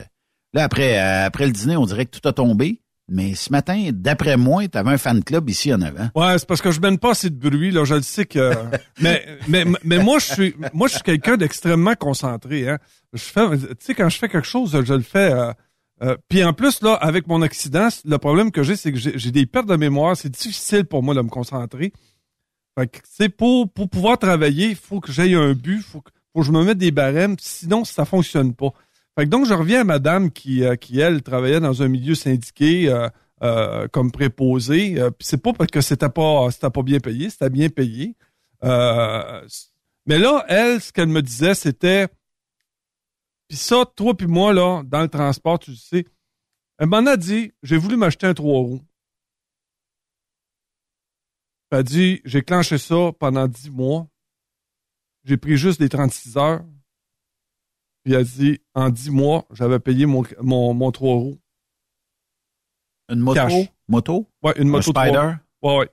là, 0.54 0.64
après, 0.64 0.98
euh, 0.98 1.26
après 1.26 1.46
le 1.46 1.52
dîner, 1.52 1.76
on 1.76 1.84
dirait 1.86 2.06
que 2.06 2.18
tout 2.18 2.26
a 2.28 2.32
tombé. 2.32 2.80
Mais 3.08 3.36
ce 3.36 3.52
matin, 3.52 3.90
d'après 3.92 4.36
moi, 4.36 4.66
tu 4.66 4.76
avais 4.76 4.90
un 4.90 4.98
fan 4.98 5.22
club 5.22 5.48
ici 5.48 5.72
en 5.72 5.80
avant. 5.80 6.08
Ouais, 6.16 6.38
c'est 6.38 6.46
parce 6.48 6.60
que 6.60 6.72
je 6.72 6.80
mène 6.80 6.98
pas 6.98 7.12
assez 7.12 7.30
de 7.30 7.36
bruit, 7.36 7.70
là. 7.70 7.84
Je 7.84 7.94
le 7.94 8.02
sais 8.02 8.26
que. 8.26 8.52
mais, 9.00 9.24
mais, 9.46 9.64
mais 9.84 9.98
moi, 9.98 10.18
je 10.18 10.32
suis, 10.32 10.54
moi, 10.72 10.88
je 10.88 10.94
suis 10.94 11.02
quelqu'un 11.02 11.36
d'extrêmement 11.36 11.94
concentré, 11.94 12.68
hein. 12.68 12.78
Je 13.12 13.22
fais, 13.22 13.48
tu 13.58 13.66
sais, 13.78 13.94
quand 13.94 14.08
je 14.08 14.18
fais 14.18 14.28
quelque 14.28 14.46
chose, 14.46 14.72
je 14.84 14.94
le 14.94 15.02
fais. 15.02 15.32
Euh, 15.32 15.52
euh, 16.02 16.16
puis 16.28 16.42
en 16.42 16.52
plus, 16.52 16.82
là, 16.82 16.94
avec 16.94 17.28
mon 17.28 17.42
accident, 17.42 17.88
le 18.04 18.18
problème 18.18 18.50
que 18.50 18.64
j'ai, 18.64 18.74
c'est 18.74 18.92
que 18.92 18.98
j'ai 18.98 19.30
des 19.30 19.46
pertes 19.46 19.68
de 19.68 19.76
mémoire. 19.76 20.16
C'est 20.16 20.28
difficile 20.28 20.84
pour 20.84 21.02
moi 21.04 21.14
de 21.14 21.20
me 21.20 21.28
concentrer. 21.28 21.92
Fait 22.76 22.88
que, 22.88 22.98
tu 22.98 23.04
sais, 23.08 23.28
pour, 23.28 23.72
pour 23.72 23.88
pouvoir 23.88 24.18
travailler, 24.18 24.70
il 24.70 24.76
faut 24.76 24.98
que 25.00 25.12
j'aie 25.12 25.32
un 25.34 25.52
but, 25.52 25.80
faut 25.80 26.00
que, 26.00 26.10
faut 26.36 26.42
que 26.42 26.46
je 26.46 26.52
me 26.52 26.64
mette 26.64 26.76
des 26.76 26.90
barèmes, 26.90 27.36
sinon 27.40 27.84
ça 27.84 28.04
fonctionne 28.04 28.54
pas. 28.54 28.70
Fait 29.18 29.24
que 29.24 29.30
donc, 29.30 29.46
je 29.46 29.54
reviens 29.54 29.80
à 29.80 29.84
madame 29.84 30.30
qui, 30.30 30.62
euh, 30.62 30.76
qui 30.76 31.00
elle, 31.00 31.22
travaillait 31.22 31.60
dans 31.60 31.82
un 31.82 31.88
milieu 31.88 32.14
syndiqué 32.14 32.90
euh, 32.90 33.08
euh, 33.42 33.88
comme 33.88 34.12
préposé. 34.12 35.02
C'est 35.18 35.42
pas 35.42 35.54
parce 35.54 35.70
que 35.70 35.80
c'était 35.80 36.10
pas, 36.10 36.50
pas 36.50 36.82
bien 36.82 37.00
payé, 37.00 37.30
c'était 37.30 37.48
bien 37.48 37.70
payé. 37.70 38.14
Mais 38.62 40.18
là, 40.18 40.44
elle, 40.48 40.80
ce 40.80 40.92
qu'elle 40.92 41.08
me 41.08 41.22
disait, 41.22 41.54
c'était... 41.54 42.08
Puis 43.48 43.56
ça, 43.56 43.84
toi 43.96 44.14
puis 44.14 44.26
moi, 44.26 44.52
là, 44.52 44.82
dans 44.84 45.00
le 45.00 45.08
transport, 45.08 45.58
tu 45.58 45.70
le 45.70 45.76
sais, 45.76 46.04
elle 46.78 46.88
m'en 46.88 47.06
a 47.06 47.16
dit, 47.16 47.52
j'ai 47.62 47.78
voulu 47.78 47.96
m'acheter 47.96 48.26
un 48.26 48.34
trois 48.34 48.60
roues. 48.60 48.82
Elle 51.70 51.78
a 51.78 51.82
dit, 51.82 52.20
j'ai 52.24 52.42
clenché 52.42 52.76
ça 52.76 53.12
pendant 53.18 53.48
10 53.48 53.70
mois. 53.70 54.06
J'ai 55.26 55.36
pris 55.36 55.56
juste 55.56 55.80
les 55.80 55.88
36 55.88 56.36
heures. 56.38 56.64
Puis 58.04 58.14
elle 58.14 58.20
a 58.20 58.24
dit, 58.24 58.60
en 58.74 58.88
10 58.90 59.10
mois, 59.10 59.44
j'avais 59.50 59.80
payé 59.80 60.06
mon, 60.06 60.22
mon, 60.40 60.72
mon 60.72 60.92
3 60.92 61.14
roues. 61.16 61.38
Une 63.08 63.18
moto? 63.20 63.34
Cash. 63.34 63.52
Moto? 63.88 64.30
Ouais, 64.42 64.54
une 64.56 64.68
Un 64.68 64.70
moto 64.70 64.90
Spider? 64.92 65.12
trois- 65.12 65.38
Ouais, 65.62 65.78
ouais. 65.78 65.90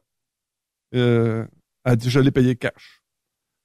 Euh, 0.95 1.45
elle 1.83 1.91
a 1.93 1.95
dit, 1.95 2.09
je 2.09 2.19
l'ai 2.19 2.31
payé 2.31 2.55
cash. 2.55 3.01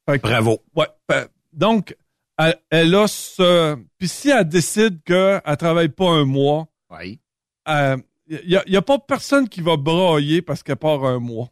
Fait 0.08 0.18
que- 0.18 0.26
Bravo. 0.26 0.58
Ouais. 0.74 0.86
ben, 1.08 1.28
donc, 1.52 1.96
elle, 2.38 2.58
elle 2.70 2.94
a 2.94 3.06
ce... 3.06 3.76
Puis 3.98 4.08
si 4.08 4.30
elle 4.30 4.48
décide 4.48 5.02
qu'elle 5.02 5.42
travaille 5.58 5.90
pas 5.90 6.08
un 6.10 6.24
mois, 6.24 6.68
Oui. 6.90 7.20
il 7.66 8.46
n'y 8.46 8.56
a, 8.56 8.78
a 8.78 8.82
pas 8.82 8.98
personne 8.98 9.48
qui 9.48 9.60
va 9.60 9.76
brailler 9.76 10.40
parce 10.40 10.62
qu'elle 10.62 10.76
part 10.76 11.04
un 11.04 11.18
mois. 11.18 11.48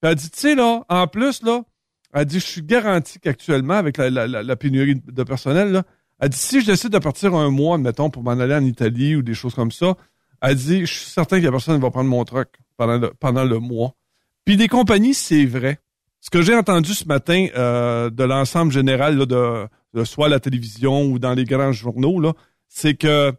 Puis 0.00 0.10
elle 0.10 0.14
dit, 0.16 0.30
tu 0.30 0.38
sais, 0.38 0.54
là, 0.54 0.84
en 0.88 1.06
plus, 1.08 1.42
là, 1.42 1.64
elle 2.12 2.24
dit, 2.26 2.40
je 2.40 2.44
suis 2.46 2.62
garanti 2.62 3.18
qu'actuellement, 3.18 3.74
avec 3.74 3.96
la, 3.98 4.10
la- 4.10 4.26
la- 4.26 4.42
la 4.42 4.56
pénurie 4.56 4.94
de 5.06 5.22
personnel, 5.22 5.72
là, 5.72 5.82
elle 6.18 6.30
dit, 6.30 6.38
si 6.38 6.60
je 6.62 6.66
décide 6.66 6.90
de 6.90 6.98
partir 6.98 7.34
un 7.34 7.50
mois, 7.50 7.76
mettons, 7.78 8.08
pour 8.10 8.22
m'en 8.22 8.30
aller 8.32 8.54
en 8.54 8.64
Italie 8.64 9.16
ou 9.16 9.22
des 9.22 9.34
choses 9.34 9.54
comme 9.54 9.70
ça, 9.72 9.96
elle 10.40 10.54
dit, 10.54 10.80
je 10.80 10.92
suis 10.92 11.10
certain 11.10 11.36
qu'il 11.36 11.44
y 11.44 11.48
a 11.48 11.50
personne 11.50 11.80
va 11.80 11.90
prendre 11.90 12.08
mon 12.08 12.24
truck 12.24 12.48
pendant 12.76 13.44
le, 13.44 13.58
mois. 13.58 13.94
Puis 14.44 14.56
des 14.56 14.68
compagnies, 14.68 15.14
c'est 15.14 15.44
vrai. 15.46 15.78
Ce 16.20 16.30
que 16.30 16.42
j'ai 16.42 16.54
entendu 16.54 16.94
ce 16.94 17.06
matin 17.06 17.46
euh, 17.56 18.10
de 18.10 18.24
l'ensemble 18.24 18.72
général 18.72 19.16
de, 19.26 19.68
soit 20.04 20.28
la 20.28 20.40
télévision 20.40 21.04
ou 21.04 21.18
dans 21.18 21.34
les 21.34 21.44
grands 21.44 21.72
journaux, 21.72 22.20
là, 22.20 22.32
c'est 22.68 22.94
que 22.94 23.32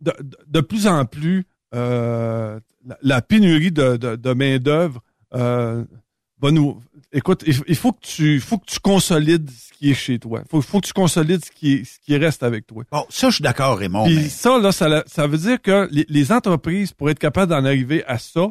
de, 0.00 0.60
plus 0.60 0.86
en 0.86 1.04
plus, 1.04 1.44
euh, 1.74 2.60
la, 2.84 2.98
la 3.02 3.22
pénurie 3.22 3.72
de 3.72 4.32
main-d'œuvre 4.32 5.02
euh, 5.34 5.84
nous. 6.42 6.80
Écoute, 7.12 7.42
il, 7.46 7.74
faut 7.76 7.92
que 7.92 8.00
tu 8.06 8.38
faut 8.40 8.58
que 8.58 8.66
tu 8.66 8.78
consolides 8.80 9.50
ce 9.50 9.72
qui 9.72 9.90
est 9.90 9.94
chez 9.94 10.18
toi. 10.18 10.42
Il 10.44 10.48
faut, 10.48 10.60
faut 10.62 10.80
que 10.80 10.86
tu 10.86 10.92
consolides 10.92 11.44
ce 11.44 11.50
qui, 11.50 11.72
est- 11.74 11.84
ce 11.84 11.98
qui 12.00 12.16
reste 12.16 12.42
avec 12.42 12.66
toi. 12.66 12.84
Bon, 12.92 13.04
ça, 13.08 13.30
je 13.30 13.36
suis 13.36 13.42
d'accord, 13.42 13.78
Raymond. 13.78 14.04
Puis 14.04 14.16
mais- 14.16 14.28
ça, 14.28 14.58
là, 14.58 14.70
ça, 14.72 15.02
ça 15.06 15.26
veut 15.26 15.38
dire 15.38 15.60
que 15.62 15.88
les, 15.90 16.04
les 16.08 16.32
entreprises, 16.32 16.92
pour 16.92 17.08
être 17.10 17.18
capables 17.18 17.50
d'en 17.50 17.64
arriver 17.64 18.04
à 18.04 18.18
ça, 18.18 18.46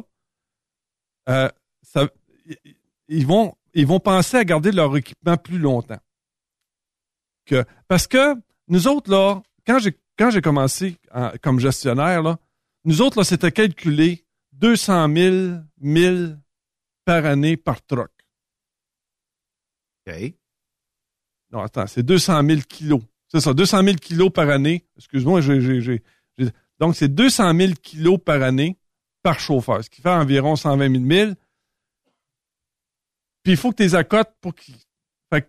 euh, 1.28 1.48
ça, 1.82 2.08
ils 3.08 3.26
vont, 3.26 3.54
ils 3.74 3.86
vont 3.86 4.00
penser 4.00 4.36
à 4.36 4.44
garder 4.44 4.72
leur 4.72 4.96
équipement 4.96 5.36
plus 5.36 5.58
longtemps. 5.58 6.00
Que, 7.46 7.64
parce 7.86 8.06
que 8.06 8.34
nous 8.68 8.88
autres, 8.88 9.10
là, 9.10 9.40
quand 9.66 9.78
j'ai, 9.78 9.96
quand 10.18 10.30
j'ai 10.30 10.42
commencé 10.42 10.96
en- 11.14 11.30
comme 11.42 11.60
gestionnaire, 11.60 12.22
là, 12.22 12.38
nous 12.84 13.00
autres, 13.02 13.18
là, 13.18 13.24
c'était 13.24 13.52
calculé 13.52 14.24
200 14.52 15.08
000 15.14 15.56
1000 15.80 16.38
par 17.08 17.24
année 17.24 17.56
par 17.56 17.80
truck. 17.86 18.10
OK. 20.06 20.34
Non, 21.50 21.60
attends, 21.60 21.86
c'est 21.86 22.02
200 22.02 22.46
000 22.46 22.60
kilos. 22.68 23.00
C'est 23.28 23.40
ça, 23.40 23.54
200 23.54 23.82
000 23.82 23.96
kilos 23.96 24.30
par 24.30 24.50
année. 24.50 24.84
Excuse-moi, 24.98 25.40
j'ai, 25.40 26.02
donc 26.78 26.96
c'est 26.96 27.08
200 27.08 27.56
000 27.56 27.72
kilos 27.82 28.18
par 28.22 28.42
année 28.42 28.76
par 29.22 29.40
chauffeur, 29.40 29.82
ce 29.82 29.88
qui 29.88 30.02
fait 30.02 30.10
environ 30.10 30.54
120 30.54 30.90
000 30.90 31.02
milles. 31.02 31.34
Puis 33.42 33.54
il 33.54 33.56
faut 33.56 33.70
que 33.70 33.76
tu 33.76 33.84
les 33.84 33.94
accotes 33.94 34.34
pour 34.42 34.54
qu'ils... 34.54 34.74
Fait 35.32 35.40
que 35.40 35.48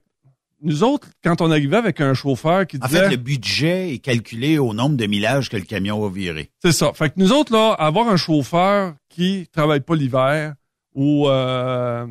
nous 0.62 0.84
autres, 0.84 1.10
quand 1.22 1.42
on 1.42 1.52
arrivait 1.52 1.76
avec 1.76 2.00
un 2.00 2.14
chauffeur 2.14 2.68
qui 2.68 2.78
En 2.82 2.88
disait... 2.88 3.02
fait, 3.02 3.10
le 3.10 3.18
budget 3.18 3.94
est 3.96 4.00
calculé 4.00 4.60
au 4.60 4.74
nombre 4.74 4.96
de 4.96 5.06
millages 5.08 5.50
que 5.50 5.58
le 5.58 5.64
camion 5.64 6.00
va 6.00 6.08
virer. 6.08 6.52
C'est 6.62 6.72
ça. 6.72 6.94
Fait 6.94 7.10
que 7.10 7.20
nous 7.20 7.34
autres, 7.34 7.52
là, 7.52 7.74
avoir 7.74 8.08
un 8.08 8.18
chauffeur 8.18 8.96
qui 9.10 9.50
travaille 9.52 9.82
pas 9.82 9.96
l'hiver 9.98 10.56
ou 10.96 11.28
euh, 11.30 12.08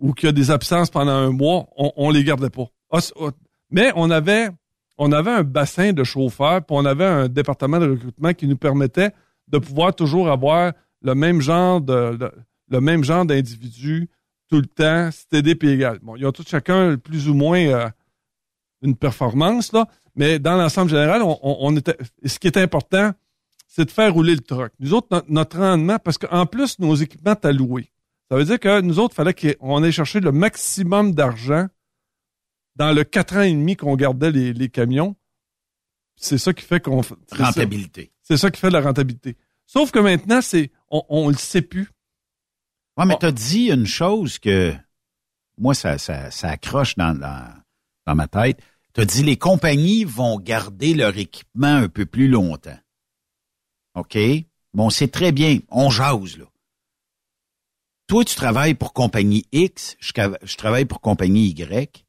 ou 0.00 0.12
qui 0.12 0.26
a 0.26 0.32
des 0.32 0.50
absences 0.50 0.90
pendant 0.90 1.12
un 1.12 1.30
mois, 1.30 1.66
on, 1.76 1.92
on 1.96 2.10
les 2.10 2.24
gardait 2.24 2.50
pas. 2.50 2.66
Ah, 2.90 2.98
ah, 3.20 3.30
Mais 3.70 3.92
on 3.96 4.10
avait 4.10 4.48
on 4.98 5.12
avait 5.12 5.30
un 5.30 5.42
bassin 5.44 5.92
de 5.92 6.04
chauffeurs, 6.04 6.64
puis 6.64 6.76
on 6.76 6.84
avait 6.84 7.06
un 7.06 7.28
département 7.28 7.78
de 7.78 7.88
recrutement 7.90 8.34
qui 8.34 8.46
nous 8.46 8.56
permettait 8.58 9.12
de 9.48 9.58
pouvoir 9.58 9.94
toujours 9.94 10.30
avoir 10.30 10.72
le 11.02 11.14
même 11.14 11.40
genre 11.40 11.80
de, 11.80 12.16
de- 12.16 12.32
le 12.68 12.80
même 12.80 13.02
genre 13.02 13.24
d'individus 13.24 14.08
tout 14.48 14.56
le 14.60 14.66
temps, 14.66 15.10
c'était 15.12 15.54
puis 15.54 15.70
égal. 15.70 15.98
Bon, 16.02 16.16
ils 16.16 16.26
ont 16.26 16.32
tous 16.32 16.46
chacun 16.46 16.96
plus 16.98 17.28
ou 17.28 17.34
moins 17.34 17.60
euh, 17.66 17.88
une 18.82 18.96
performance 18.96 19.72
là, 19.72 19.86
mais 20.16 20.38
dans 20.38 20.56
l'ensemble 20.56 20.90
général, 20.90 21.22
on, 21.22 21.38
on- 21.42 21.56
on 21.60 21.76
était. 21.76 21.96
Ce 22.24 22.38
qui 22.38 22.46
est 22.48 22.56
important, 22.58 23.12
c'est 23.72 23.84
de 23.84 23.90
faire 23.92 24.12
rouler 24.12 24.34
le 24.34 24.40
truck. 24.40 24.72
Nous 24.80 24.92
autres, 24.94 25.06
no- 25.12 25.22
notre 25.28 25.58
rendement, 25.58 25.98
parce 26.00 26.18
qu'en 26.18 26.44
plus, 26.44 26.78
nos 26.80 26.96
équipements 26.96 27.36
à 27.40 27.52
louer. 27.52 27.92
Ça 28.28 28.36
veut 28.36 28.44
dire 28.44 28.58
que 28.58 28.80
nous 28.80 28.98
autres, 28.98 29.14
il 29.14 29.16
fallait 29.16 29.34
qu'on 29.56 29.82
ait 29.84 29.92
cherché 29.92 30.18
le 30.20 30.32
maximum 30.32 31.14
d'argent 31.14 31.68
dans 32.74 32.92
le 32.92 33.04
quatre 33.04 33.36
ans 33.36 33.42
et 33.42 33.52
demi 33.52 33.76
qu'on 33.76 33.94
gardait 33.94 34.32
les, 34.32 34.52
les 34.52 34.68
camions. 34.68 35.14
C'est 36.16 36.38
ça 36.38 36.52
qui 36.52 36.64
fait 36.64 36.80
qu'on... 36.80 37.00
Rentabilité. 37.32 38.12
C'est 38.22 38.36
ça 38.36 38.50
qui 38.50 38.60
fait 38.60 38.70
la 38.70 38.80
rentabilité. 38.80 39.36
Sauf 39.66 39.92
que 39.92 40.00
maintenant, 40.00 40.40
c'est 40.42 40.70
on, 40.90 41.02
on 41.08 41.28
le 41.28 41.36
sait 41.36 41.62
plus. 41.62 41.90
Ouais, 42.96 43.06
mais 43.06 43.16
t'as 43.20 43.32
dit 43.32 43.70
une 43.70 43.86
chose 43.86 44.38
que 44.40 44.74
moi, 45.58 45.74
ça, 45.74 45.96
ça, 45.98 46.30
ça 46.32 46.48
accroche 46.50 46.96
dans, 46.96 47.16
dans, 47.16 47.54
dans 48.06 48.14
ma 48.16 48.26
tête. 48.26 48.60
T'as 48.92 49.04
dit 49.04 49.22
les 49.22 49.36
compagnies 49.36 50.04
vont 50.04 50.38
garder 50.40 50.94
leur 50.94 51.16
équipement 51.16 51.76
un 51.76 51.88
peu 51.88 52.04
plus 52.04 52.26
longtemps. 52.28 52.78
OK? 53.94 54.18
Bon, 54.72 54.90
c'est 54.90 55.08
très 55.08 55.32
bien. 55.32 55.58
On 55.68 55.90
jase, 55.90 56.38
là. 56.38 56.44
Toi, 58.06 58.24
tu 58.24 58.34
travailles 58.34 58.74
pour 58.74 58.92
compagnie 58.92 59.46
X, 59.52 59.96
je, 60.00 60.56
travaille 60.56 60.84
pour 60.84 61.00
compagnie 61.00 61.46
Y. 61.50 62.04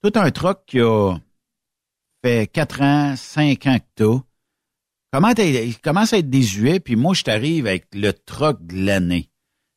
Toi, 0.00 0.10
t'as 0.10 0.24
un 0.24 0.30
truck 0.30 0.64
qui 0.66 0.80
a 0.80 1.18
fait 2.24 2.50
4 2.50 2.80
ans, 2.80 3.14
5 3.14 3.66
ans 3.66 3.78
que 3.78 3.84
t'as. 3.94 4.20
Comment 5.12 5.34
il 5.36 5.78
commence 5.80 6.14
à 6.14 6.18
être 6.18 6.30
désuet, 6.30 6.80
puis 6.80 6.96
moi, 6.96 7.12
je 7.12 7.24
t'arrive 7.24 7.66
avec 7.66 7.88
le 7.94 8.14
truck 8.14 8.64
de 8.66 8.86
l'année. 8.86 9.28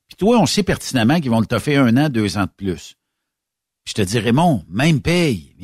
Puis 0.08 0.16
toi, 0.16 0.38
on 0.40 0.46
sait 0.46 0.62
pertinemment 0.62 1.20
qu'ils 1.20 1.30
vont 1.30 1.40
le 1.40 1.46
toffer 1.46 1.76
un 1.76 1.98
an, 1.98 2.08
deux 2.08 2.38
ans 2.38 2.44
de 2.44 2.50
plus. 2.56 2.96
Je 3.86 3.92
te 3.92 4.00
dis, 4.00 4.18
Raymond, 4.18 4.64
même 4.68 5.02
paye. 5.02 5.54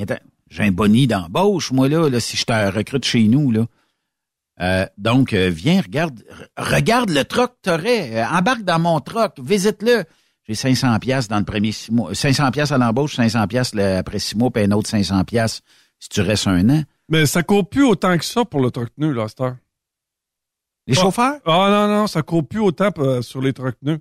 J'ai 0.51 0.62
un 0.65 0.70
boni 0.70 1.06
d'embauche, 1.06 1.73
moi, 1.73 1.89
là, 1.89 2.11
là, 2.11 2.20
si 2.20 2.36
je 2.36 2.44
te 2.44 2.52
recrute 2.70 3.06
chez 3.06 3.27
nous, 3.27 3.51
là. 3.51 3.66
Euh, 4.60 4.86
donc, 4.98 5.32
euh, 5.32 5.51
viens, 5.51 5.81
regarde, 5.81 6.20
re- 6.20 6.74
regarde 6.74 7.10
le 7.10 7.24
troc 7.24 7.52
que 7.62 7.70
t'aurais. 7.70 8.16
Euh, 8.22 8.26
embarque 8.28 8.62
dans 8.62 8.78
mon 8.78 9.01
troc, 9.01 9.39
visite-le. 9.40 10.05
J'ai 10.47 10.55
500 10.55 10.98
pièces 10.98 11.26
dans 11.28 11.39
le 11.39 11.44
premier 11.44 11.72
six 11.72 11.90
mois. 11.90 12.14
500 12.14 12.51
pièces 12.51 12.70
à 12.70 12.78
l'embauche, 12.78 13.16
500 13.16 13.47
pièces 13.48 13.74
après 13.76 14.18
six 14.18 14.36
mois, 14.36 14.51
puis 14.51 14.62
un 14.62 14.70
autre 14.72 14.89
500 14.89 15.24
pièces 15.24 15.62
si 15.98 16.09
tu 16.10 16.20
restes 16.20 16.47
un 16.47 16.68
an. 16.70 16.82
Mais 17.09 17.26
ça 17.26 17.43
court 17.43 17.68
plus 17.68 17.85
autant 17.85 18.16
que 18.18 18.24
ça 18.24 18.44
pour 18.44 18.60
le 18.60 18.70
truck 18.70 18.90
pneu, 18.90 19.12
là, 19.12 19.26
cette 19.28 19.40
heure. 19.40 19.56
Les 20.86 20.97
Ah. 20.98 21.01
chauffeurs? 21.01 21.40
Ah 21.47 21.68
non, 21.70 21.89
non, 21.89 22.06
ça 22.06 22.22
court 22.22 22.47
plus 22.47 22.60
autant 22.60 22.90
euh, 22.98 23.22
sur 23.22 23.40
les 23.40 23.52
trucks 23.55 23.76
pneus. 23.82 23.98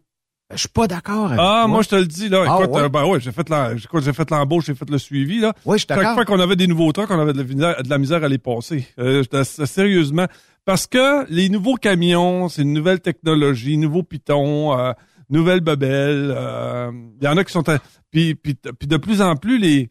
Je 0.53 0.59
suis 0.59 0.69
pas 0.69 0.87
d'accord 0.87 1.27
avec 1.27 1.39
Ah, 1.39 1.61
toi. 1.63 1.67
moi, 1.67 1.81
je 1.81 1.89
te 1.89 1.95
le 1.95 2.05
dis, 2.05 2.29
là. 2.29 2.43
Ah, 2.47 2.57
écoute, 2.61 2.75
ouais? 2.75 2.81
euh, 2.83 2.89
ben 2.89 3.05
ouais, 3.05 3.19
j'ai 3.19 3.31
fait 3.31 3.47
la- 3.49 3.75
j'ai 3.75 4.13
fait 4.13 4.29
l'embauche, 4.31 4.65
j'ai 4.65 4.75
fait 4.75 4.89
le 4.89 4.97
suivi, 4.97 5.39
là. 5.39 5.53
Oui, 5.65 5.77
je 5.77 5.81
suis 5.81 5.87
Chaque 5.87 5.97
d'accord. 5.99 6.13
fois 6.15 6.25
qu'on 6.25 6.39
avait 6.39 6.55
des 6.55 6.67
nouveaux 6.67 6.91
trucks, 6.91 7.09
on 7.11 7.19
avait 7.19 7.33
de 7.33 7.37
la 7.39 7.43
misère, 7.43 7.83
de 7.83 7.89
la 7.89 7.97
misère 7.97 8.23
à 8.23 8.27
les 8.27 8.37
passer. 8.37 8.87
Euh, 8.99 9.23
sérieusement. 9.43 10.27
Parce 10.65 10.87
que 10.87 11.25
les 11.29 11.49
nouveaux 11.49 11.75
camions, 11.75 12.47
c'est 12.49 12.61
une 12.61 12.73
nouvelle 12.73 13.01
technologie, 13.01 13.77
nouveaux 13.77 14.03
pitons, 14.03 14.77
euh, 14.79 14.93
nouvelles 15.29 15.59
bebelles. 15.61 16.33
euh, 16.35 16.91
Il 17.19 17.25
y 17.25 17.27
en 17.27 17.35
a 17.37 17.43
qui 17.43 17.51
sont... 17.51 17.67
à- 17.69 17.79
Puis, 18.11 18.35
puis, 18.35 18.55
puis 18.55 18.87
de 18.87 18.97
plus 18.97 19.21
en 19.21 19.35
plus, 19.35 19.57
les... 19.57 19.89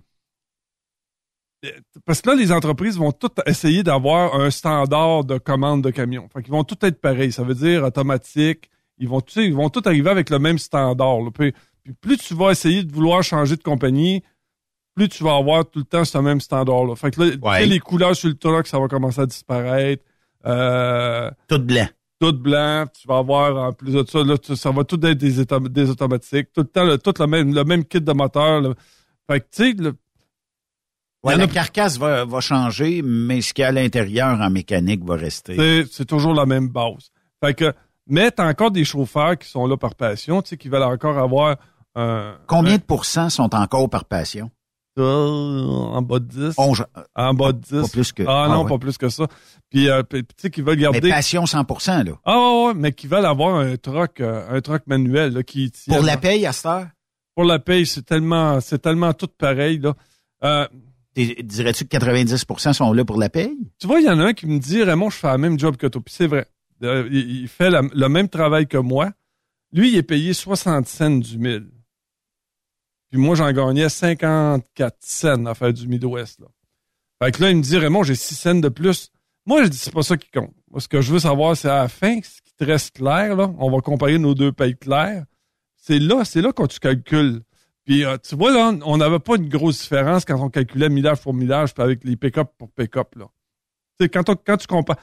Parce 2.05 2.21
que 2.23 2.31
là, 2.31 2.35
les 2.37 2.51
entreprises 2.51 2.99
vont 2.99 3.13
toutes 3.13 3.39
essayer 3.47 3.83
d'avoir 3.85 4.35
un 4.35 4.51
standard 4.51 5.25
de 5.25 5.39
commande 5.39 5.83
de 5.83 5.91
camions. 5.91 6.29
Fait 6.33 6.43
qu'ils 6.43 6.51
vont 6.53 6.65
tout 6.65 6.77
être 6.83 7.01
pareils. 7.01 7.31
Ça 7.33 7.45
veut 7.45 7.55
dire 7.55 7.85
automatique. 7.85 8.69
Ils 9.03 9.09
vont, 9.09 9.21
tu 9.21 9.33
sais, 9.33 9.45
ils 9.45 9.55
vont 9.55 9.69
tout 9.69 9.83
arriver 9.85 10.09
avec 10.11 10.31
le 10.31 10.39
même 10.39 10.59
standard. 10.59 11.21
là. 11.21 11.31
Puis, 11.33 11.53
puis 11.83 11.93
plus 12.01 12.17
tu 12.19 12.35
vas 12.35 12.51
essayer 12.53 12.85
de 12.85 12.93
vouloir 12.93 13.23
changer 13.23 13.57
de 13.57 13.63
compagnie, 13.63 14.23
plus 14.95 15.09
tu 15.09 15.25
vas 15.25 15.35
avoir 15.37 15.69
tout 15.69 15.81
le 15.81 15.85
temps 15.85 16.05
ce 16.05 16.19
même 16.19 16.41
standard-là. 16.41 16.95
Fait 16.97 17.11
que 17.11 17.21
là, 17.21 17.27
tu 17.31 17.33
sais, 17.35 17.45
Ouais. 17.45 17.67
les 17.67 17.81
couleurs 17.81 18.15
sur 18.15 18.29
le 18.29 18.35
truck, 18.37 18.67
ça 18.69 18.79
va 18.79 18.87
commencer 18.89 19.21
à 19.21 19.27
disparaître. 19.27 20.05
Euh, 20.47 21.31
tout 21.49 21.59
blanc. 21.59 21.89
Tout 22.21 22.33
blanc. 22.33 22.85
Tu 23.01 23.09
vas 23.09 23.19
avoir, 23.19 23.57
en 23.69 23.73
plus 23.73 23.93
de 23.95 24.05
ça, 24.09 24.23
là, 24.23 24.39
tu- 24.39 24.55
ça 24.55 24.71
va 24.71 24.85
tout 24.85 25.05
être 25.05 25.19
des, 25.19 25.41
autom- 25.41 25.69
des 25.69 25.91
automatiques. 25.91 26.53
Tout 26.53 26.61
le 26.63 26.69
temps, 26.69 26.85
le, 26.85 26.99
tout 26.99 27.15
le 27.19 27.27
même, 27.27 27.53
le 27.55 27.65
même 27.65 27.85
kit 27.85 28.01
de 28.01 28.13
moteur. 28.13 28.61
là. 28.61 28.75
Fait 29.29 29.41
que, 29.41 29.47
tu 29.53 29.65
sais, 29.65 29.73
le- 29.83 29.95
Ouais, 31.25 31.37
la 31.37 31.47
carcasse 31.47 31.99
va, 31.99 32.25
va 32.25 32.41
changer, 32.41 33.01
mais 33.03 33.41
ce 33.43 33.55
qu'il 33.55 33.63
y 33.63 33.65
a 33.65 33.69
à 33.69 33.73
l'intérieur 33.73 34.41
en 34.41 34.51
mécanique 34.51 35.05
va 35.05 35.15
rester. 35.15 35.55
C'est, 35.57 35.85
c'est 35.93 36.05
toujours 36.05 36.35
la 36.35 36.47
même 36.47 36.69
base. 36.69 37.11
Fait 37.45 37.55
que, 37.55 37.73
mais 38.07 38.31
t'as 38.31 38.49
encore 38.49 38.71
des 38.71 38.85
chauffeurs 38.85 39.39
qui 39.39 39.49
sont 39.49 39.67
là 39.67 39.77
par 39.77 39.95
passion, 39.95 40.43
tu 40.43 40.51
sais, 40.51 40.57
qui 40.57 40.69
veulent 40.69 40.83
encore 40.83 41.19
avoir 41.19 41.57
un. 41.95 42.37
Combien 42.47 42.77
de 42.79 42.83
pourcents 42.83 43.31
sont 43.31 43.55
encore 43.55 43.89
par 43.91 44.05
passion? 44.05 44.51
Euh, 44.99 45.03
en 45.65 46.03
bas 46.03 46.19
de 46.19 46.27
10. 46.27 46.55
On- 46.59 46.75
je- 46.75 46.83
en 47.17 47.33
bas 47.33 47.53
de 47.53 47.59
10. 47.59 47.81
Pas 47.83 47.89
plus 47.89 48.13
que- 48.13 48.25
Ah 48.27 48.45
ah 48.45 48.49
non, 48.49 48.63
ouais. 48.65 48.69
pas 48.69 48.79
plus 48.79 48.99
que 48.99 49.09
ça. 49.09 49.27
Puis, 49.71 49.89
euh, 49.89 50.03
puis, 50.03 50.23
puis, 50.23 50.35
tu 50.37 50.43
sais, 50.43 50.51
qui 50.51 50.61
veulent 50.61 50.77
garder. 50.77 51.01
Mais 51.01 51.09
passion 51.09 51.47
100% 51.47 52.03
là. 52.05 52.13
Ah 52.27 52.37
ouais, 52.39 52.67
ouais, 52.67 52.73
mais 52.75 52.93
qui 52.93 53.07
veulent 53.07 53.25
avoir 53.25 53.55
un 53.57 53.75
truck, 53.77 54.21
euh, 54.21 54.45
un 54.55 54.61
truck 54.61 54.83
manuel, 54.87 55.33
là, 55.33 55.43
qui 55.43 55.71
tient- 55.71 55.97
Pour 55.97 56.05
la 56.05 56.19
paye 56.19 56.45
à 56.45 56.53
cette 56.53 56.67
heure? 56.67 56.87
Pour 57.35 57.45
la 57.45 57.59
paye, 57.59 57.87
c'est 57.87 58.03
tellement, 58.05 58.61
c'est 58.61 58.81
tellement 58.83 59.15
tout 59.15 59.29
pareil, 59.29 59.79
là. 59.79 59.95
Euh, 60.45 60.67
Dirais-tu 61.15 61.85
que 61.85 61.89
90% 61.91 62.73
sont 62.73 62.91
là 62.95 63.05
pour 63.05 63.19
la 63.19 63.29
paye? 63.29 63.55
Tu 63.79 63.87
vois, 63.87 64.01
il 64.01 64.07
y 64.07 64.11
en 64.11 64.19
a 64.19 64.25
un 64.25 64.33
qui 64.33 64.47
me 64.47 64.59
dit, 64.59 64.83
Raymond, 64.83 65.11
je 65.11 65.17
fais 65.19 65.31
le 65.33 65.37
même 65.39 65.59
job 65.59 65.77
que 65.77 65.87
toi. 65.87 66.01
Puis 66.03 66.15
c'est 66.17 66.27
vrai. 66.27 66.47
Euh, 66.83 67.09
il, 67.11 67.49
fait 67.49 67.71
le 67.71 68.09
même 68.09 68.29
travail 68.29 68.67
que 68.67 68.79
moi. 68.79 69.13
Lui, 69.73 69.93
il 69.93 69.97
est 69.97 70.03
payé 70.03 70.35
60 70.35 70.87
cents 70.87 71.11
du 71.11 71.39
mille. 71.39 71.71
Puis 73.11 73.21
moi, 73.21 73.35
j'en 73.35 73.51
gagnais 73.53 73.89
54 73.89 74.97
cents 75.01 75.47
à 75.47 75.55
faire 75.55 75.73
du 75.73 75.87
Midwest. 75.87 76.41
Là. 76.41 76.47
Fait 77.23 77.33
que 77.33 77.43
là, 77.43 77.51
il 77.51 77.57
me 77.57 77.63
dit, 77.63 77.79
Raymond, 77.79 78.03
j'ai 78.03 78.15
6 78.15 78.35
cents 78.35 78.55
de 78.55 78.69
plus. 78.69 79.11
Moi, 79.47 79.65
je 79.65 79.69
dis, 79.69 79.77
c'est 79.79 79.93
pas 79.93 80.03
ça 80.03 80.17
qui 80.17 80.31
compte. 80.31 80.55
Ce 80.79 80.89
que 80.89 81.01
je 81.01 81.13
veux 81.13 81.19
savoir, 81.19 81.57
c'est 81.57 81.69
à 81.69 81.83
la 81.83 81.89
fin, 81.89 82.21
ce 82.23 82.41
qui 82.43 82.55
te 82.55 82.65
reste 82.65 82.97
clair, 82.97 83.37
là. 83.37 83.53
On 83.59 83.71
va 83.71 83.81
comparer 83.81 84.19
nos 84.19 84.35
deux 84.35 84.53
payes 84.53 84.77
claires. 84.77 85.25
C'est 85.77 85.99
là, 85.99 86.25
c'est 86.25 86.41
là 86.41 86.53
quand 86.53 86.67
tu 86.67 86.79
calcules. 86.79 87.43
Puis, 87.85 88.05
euh, 88.05 88.17
tu 88.19 88.37
vois, 88.37 88.53
là, 88.53 88.73
on 88.85 88.97
n'avait 88.97 89.19
pas 89.19 89.37
une 89.37 89.49
grosse 89.49 89.81
différence 89.81 90.25
quand 90.25 90.41
on 90.41 90.49
calculait 90.51 90.89
millage 90.89 91.21
pour 91.21 91.35
millage, 91.35 91.75
puis 91.75 91.83
avec 91.83 92.05
les 92.05 92.17
pick-up 92.17 92.51
pour 92.57 92.71
pick-up, 92.71 93.15
là. 93.17 93.27
Tu 93.99 94.05
sais, 94.05 94.09
quand, 94.09 94.29
on- 94.29 94.37
quand 94.37 94.57
tu 94.57 94.67
compares. 94.67 94.99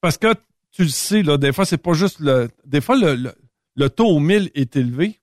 Parce 0.00 0.18
que 0.18 0.34
tu 0.74 0.82
le 0.82 0.88
sais, 0.88 1.22
là, 1.22 1.38
des 1.38 1.52
fois, 1.52 1.64
c'est 1.64 1.78
pas 1.78 1.94
juste 1.94 2.18
le. 2.18 2.50
Des 2.66 2.80
fois, 2.80 2.96
le, 2.96 3.14
le, 3.14 3.32
le 3.76 3.90
taux 3.90 4.08
au 4.08 4.18
1000 4.18 4.50
est 4.54 4.76
élevé, 4.76 5.20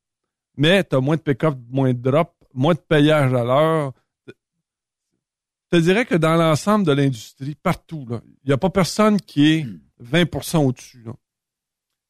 mais 0.57 0.83
tu 0.83 0.95
as 0.95 1.01
moins 1.01 1.17
de 1.17 1.21
pick-up, 1.21 1.55
moins 1.69 1.93
de 1.93 1.99
drop, 1.99 2.33
moins 2.53 2.73
de 2.73 2.79
payage 2.79 3.33
à 3.33 3.43
l'heure. 3.43 3.91
Je 4.27 5.77
te 5.77 5.83
dirais 5.83 6.05
que 6.05 6.15
dans 6.15 6.35
l'ensemble 6.35 6.85
de 6.85 6.93
l'industrie, 6.93 7.55
partout, 7.55 8.05
là, 8.09 8.21
il 8.43 8.47
n'y 8.47 8.53
a 8.53 8.57
pas 8.57 8.69
personne 8.69 9.19
qui 9.19 9.51
est 9.51 9.67
20% 10.03 10.57
au-dessus. 10.65 11.03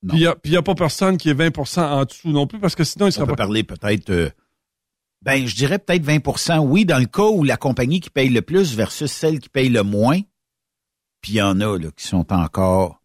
Puis 0.08 0.26
il 0.46 0.52
n'y 0.52 0.58
a, 0.58 0.62
pas 0.64 0.74
personne 0.74 1.18
qui 1.18 1.30
est 1.30 1.34
20% 1.34 1.82
en 1.82 2.06
dessous 2.06 2.30
non 2.30 2.48
plus, 2.48 2.60
parce 2.60 2.76
que 2.76 2.84
sinon, 2.84 3.06
il 3.06 3.10
On 3.10 3.12
serait 3.12 3.26
peut 3.26 3.32
pas. 3.34 3.44
parler 3.44 3.64
peut-être, 3.64 4.10
euh, 4.10 4.30
ben, 5.22 5.46
je 5.46 5.56
dirais 5.56 5.78
peut-être 5.78 6.04
20% 6.04 6.60
oui, 6.60 6.86
dans 6.86 6.98
le 6.98 7.06
cas 7.06 7.28
où 7.28 7.44
la 7.44 7.58
compagnie 7.58 8.00
qui 8.00 8.10
paye 8.10 8.30
le 8.30 8.42
plus 8.42 8.76
versus 8.76 9.12
celle 9.12 9.40
qui 9.40 9.50
paye 9.50 9.70
le 9.70 9.84
moins. 9.84 10.20
Puis 11.22 11.34
il 11.34 11.36
y 11.36 11.42
en 11.42 11.60
a, 11.62 11.78
là, 11.78 11.92
qui 11.96 12.08
sont 12.08 12.34
encore 12.34 13.01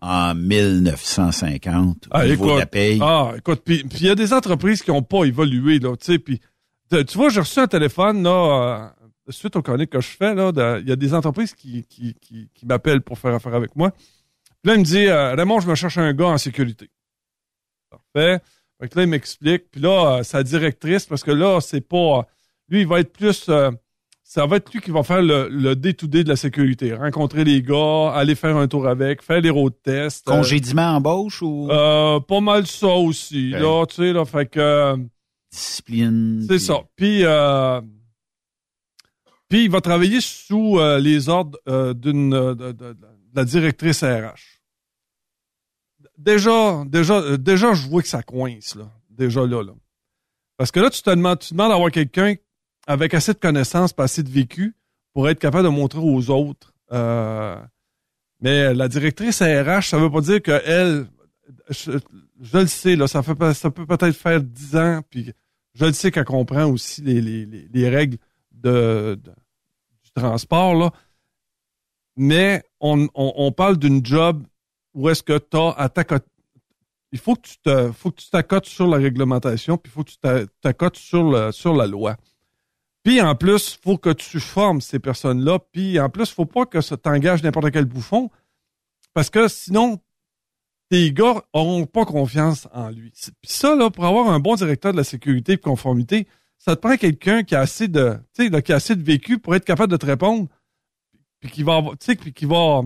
en 0.00 0.34
1950 0.34 2.06
au 2.06 2.08
Ah, 2.10 2.26
niveau 2.26 2.44
de 2.46 2.50
la 2.50 2.56
écoute, 2.58 2.70
paye. 2.70 2.98
ah, 3.02 3.32
écoute, 3.36 3.62
puis 3.64 3.84
il 3.92 4.02
y 4.02 4.10
a 4.10 4.14
des 4.14 4.32
entreprises 4.32 4.82
qui 4.82 4.90
n'ont 4.90 5.02
pas 5.02 5.24
évolué, 5.24 5.78
là, 5.78 5.96
tu 5.96 6.04
sais, 6.04 6.18
puis 6.18 6.40
tu 6.90 7.18
vois, 7.18 7.30
j'ai 7.30 7.40
reçu 7.40 7.58
un 7.58 7.66
téléphone, 7.66 8.22
là, 8.22 8.92
euh, 9.28 9.32
suite 9.32 9.56
aux 9.56 9.62
chroniques 9.62 9.90
que 9.90 10.00
je 10.00 10.08
fais, 10.16 10.34
là, 10.34 10.52
il 10.80 10.88
y 10.88 10.92
a 10.92 10.96
des 10.96 11.14
entreprises 11.14 11.54
qui, 11.54 11.84
qui, 11.84 12.14
qui, 12.20 12.48
qui 12.54 12.66
m'appellent 12.66 13.00
pour 13.02 13.18
faire 13.18 13.34
affaire 13.34 13.54
avec 13.54 13.74
moi. 13.74 13.90
Puis 13.90 14.70
là, 14.70 14.74
il 14.74 14.80
me 14.80 14.84
dit, 14.84 15.06
euh, 15.06 15.34
Raymond, 15.34 15.60
je 15.60 15.68
me 15.68 15.74
cherche 15.74 15.98
un 15.98 16.12
gars 16.12 16.26
en 16.26 16.38
sécurité. 16.38 16.90
Parfait. 17.90 18.40
Fait 18.80 18.88
que 18.88 18.96
là, 18.98 19.04
il 19.04 19.08
m'explique, 19.08 19.70
puis 19.70 19.80
là, 19.80 20.18
euh, 20.18 20.22
sa 20.22 20.42
directrice, 20.42 21.06
parce 21.06 21.22
que 21.24 21.30
là, 21.30 21.60
c'est 21.60 21.80
pas, 21.80 22.26
lui, 22.68 22.82
il 22.82 22.86
va 22.86 23.00
être 23.00 23.12
plus, 23.12 23.46
euh, 23.48 23.70
ça 24.28 24.44
va 24.44 24.56
être 24.56 24.72
lui 24.74 24.80
qui 24.80 24.90
va 24.90 25.04
faire 25.04 25.22
le, 25.22 25.48
le 25.48 25.76
day-to-day 25.76 26.24
de 26.24 26.28
la 26.28 26.34
sécurité. 26.36 26.92
Rencontrer 26.92 27.44
les 27.44 27.62
gars, 27.62 28.10
aller 28.12 28.34
faire 28.34 28.56
un 28.56 28.66
tour 28.66 28.88
avec, 28.88 29.22
faire 29.22 29.40
les 29.40 29.50
road 29.50 29.72
tests. 29.84 30.28
euh, 30.28 30.32
Congédiement 30.32 30.96
embauche 30.96 31.42
ou? 31.42 31.70
Euh, 31.70 32.18
pas 32.20 32.40
mal 32.40 32.66
ça 32.66 32.88
aussi, 32.88 33.50
là, 33.50 33.86
tu 33.86 33.94
sais, 33.94 34.12
là, 34.12 34.24
fait 34.24 34.46
que... 34.46 34.58
euh, 34.60 34.96
discipline? 35.52 36.44
c'est 36.48 36.58
ça. 36.58 36.80
Puis, 36.96 37.20
euh, 37.24 37.80
puis 39.48 39.64
il 39.66 39.70
va 39.70 39.80
travailler 39.80 40.20
sous 40.20 40.78
euh, 40.80 40.98
les 40.98 41.28
ordres 41.28 41.58
euh, 41.68 41.94
d'une 41.94 42.34
euh, 42.34 42.54
de, 42.56 42.72
de- 42.72 42.92
de 42.94 42.96
la 43.34 43.44
directrice 43.44 44.02
RH. 44.02 44.58
Déjà, 46.18 46.82
déjà, 46.86 47.14
euh, 47.20 47.36
déjà, 47.36 47.74
je 47.74 47.86
vois 47.88 48.02
que 48.02 48.08
ça 48.08 48.22
coince, 48.22 48.74
là. 48.74 48.90
Déjà 49.10 49.46
là, 49.46 49.62
là. 49.62 49.72
Parce 50.56 50.70
que 50.72 50.80
là, 50.80 50.90
tu 50.90 51.00
te 51.02 51.10
demandes, 51.10 51.38
tu 51.38 51.52
demandes 51.54 51.70
d'avoir 51.70 51.90
quelqu'un 51.90 52.34
avec 52.86 53.14
assez 53.14 53.32
de 53.32 53.38
connaissances, 53.38 53.92
pas 53.92 54.04
assez 54.04 54.22
de 54.22 54.30
vécu, 54.30 54.74
pour 55.12 55.28
être 55.28 55.38
capable 55.38 55.64
de 55.64 55.68
montrer 55.70 56.00
aux 56.00 56.30
autres. 56.30 56.72
euh, 56.92 57.56
mais 58.40 58.74
la 58.74 58.88
directrice 58.88 59.40
RH, 59.40 59.82
ça 59.88 59.98
veut 59.98 60.10
pas 60.10 60.20
dire 60.20 60.42
que 60.42 60.60
elle, 60.66 61.06
je, 61.70 61.92
le 62.58 62.66
sais, 62.66 62.94
là, 62.96 63.08
ça, 63.08 63.22
fait, 63.22 63.54
ça 63.54 63.70
peut 63.70 63.86
peut-être 63.86 64.14
faire 64.14 64.42
dix 64.42 64.76
ans, 64.76 65.00
puis 65.08 65.32
je 65.74 65.84
le 65.86 65.92
sais 65.94 66.10
qu'elle 66.10 66.26
comprend 66.26 66.66
aussi 66.66 67.00
les, 67.00 67.20
les, 67.22 67.46
les, 67.46 67.66
les 67.72 67.88
règles 67.88 68.18
de, 68.52 69.18
du 70.04 70.10
transport, 70.14 70.74
là. 70.74 70.92
Mais 72.16 72.62
on, 72.80 73.08
on, 73.14 73.32
on 73.36 73.52
parle 73.52 73.76
d'une 73.78 74.04
job 74.04 74.46
où 74.94 75.08
est-ce 75.08 75.22
que 75.22 75.38
tu 75.38 75.56
as 75.56 75.70
à. 75.70 75.88
Il 77.12 77.18
faut 77.18 77.36
que 77.36 77.42
tu 77.48 77.58
te, 77.58 77.92
faut 77.92 78.10
que 78.10 78.20
tu 78.20 78.30
t'accotes 78.30 78.66
sur 78.66 78.86
la 78.86 78.96
réglementation, 78.98 79.76
puis 79.78 79.90
il 79.90 79.94
faut 79.94 80.04
que 80.04 80.10
tu 80.10 80.18
t'a- 80.18 80.46
t'accotes 80.60 80.96
sur, 80.96 81.52
sur 81.54 81.74
la 81.74 81.86
loi. 81.86 82.16
Puis 83.06 83.20
en 83.22 83.36
plus, 83.36 83.78
faut 83.84 83.98
que 83.98 84.10
tu 84.12 84.40
formes 84.40 84.80
ces 84.80 84.98
personnes-là. 84.98 85.60
Puis 85.70 86.00
en 86.00 86.08
plus, 86.08 86.28
faut 86.32 86.44
pas 86.44 86.66
que 86.66 86.80
ça 86.80 86.96
t'engage 86.96 87.40
n'importe 87.44 87.70
quel 87.70 87.84
bouffon, 87.84 88.30
parce 89.14 89.30
que 89.30 89.46
sinon, 89.46 90.00
tes 90.90 91.12
gars 91.12 91.40
auront 91.52 91.86
pas 91.86 92.04
confiance 92.04 92.66
en 92.72 92.90
lui. 92.90 93.12
Puis 93.12 93.52
ça, 93.52 93.76
là, 93.76 93.90
pour 93.90 94.06
avoir 94.06 94.28
un 94.28 94.40
bon 94.40 94.56
directeur 94.56 94.90
de 94.90 94.96
la 94.96 95.04
sécurité 95.04 95.52
et 95.52 95.56
de 95.56 95.60
conformité, 95.62 96.26
ça 96.58 96.74
te 96.74 96.80
prend 96.80 96.96
quelqu'un 96.96 97.44
qui 97.44 97.54
a 97.54 97.60
assez 97.60 97.86
de, 97.86 98.18
tu 98.34 98.42
sais, 98.44 98.48
là, 98.50 98.60
qui 98.60 98.72
a 98.72 98.76
assez 98.76 98.96
de 98.96 99.04
vécu 99.04 99.38
pour 99.38 99.54
être 99.54 99.64
capable 99.64 99.92
de 99.92 99.96
te 99.96 100.06
répondre, 100.06 100.48
puis 101.38 101.48
qui 101.50 101.62
va, 101.62 101.76
avoir- 101.76 101.96
tu 101.96 102.06
sais, 102.06 102.16
puis 102.16 102.32
qui 102.32 102.44
va, 102.44 102.82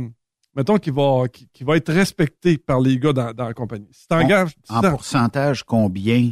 mettons, 0.55 0.76
qui 0.76 0.90
va, 0.90 1.28
qui, 1.32 1.48
qui 1.48 1.64
va 1.64 1.78
être 1.78 1.90
respecté 1.94 2.59
par 2.59 2.80
les 2.80 2.98
gars 2.98 3.14
dans, 3.14 3.32
dans 3.32 3.47
la 3.47 3.55
compagnie. 3.55 3.88
Si 3.92 4.06
t'engages, 4.06 4.52
En 4.68 4.82
t'en- 4.82 4.90
pourcentage, 4.90 5.64
combien 5.64 6.30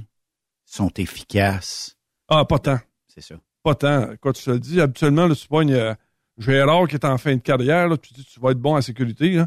sont 0.67 0.91
efficaces? 0.99 1.97
ah, 2.29 2.45
pas 2.45 2.59
tant. 2.59 2.79
C'est 3.07 3.23
ça. 3.23 3.37
Pas 3.69 3.75
tant. 3.75 4.09
Quand 4.21 4.33
tu 4.33 4.45
te 4.45 4.51
le 4.51 4.59
dis, 4.59 4.81
habituellement, 4.81 5.27
là, 5.27 5.35
tu 5.35 5.47
pognes 5.47 5.73
euh, 5.75 5.95
Gérard 6.39 6.87
qui 6.89 6.95
est 6.95 7.05
en 7.05 7.19
fin 7.19 7.35
de 7.35 7.41
carrière, 7.41 7.89
là, 7.89 7.97
tu 7.97 8.15
dis 8.15 8.25
tu 8.25 8.41
vas 8.41 8.51
être 8.53 8.59
bon 8.61 8.77
en 8.77 8.81
sécurité. 8.81 9.31
là. 9.33 9.47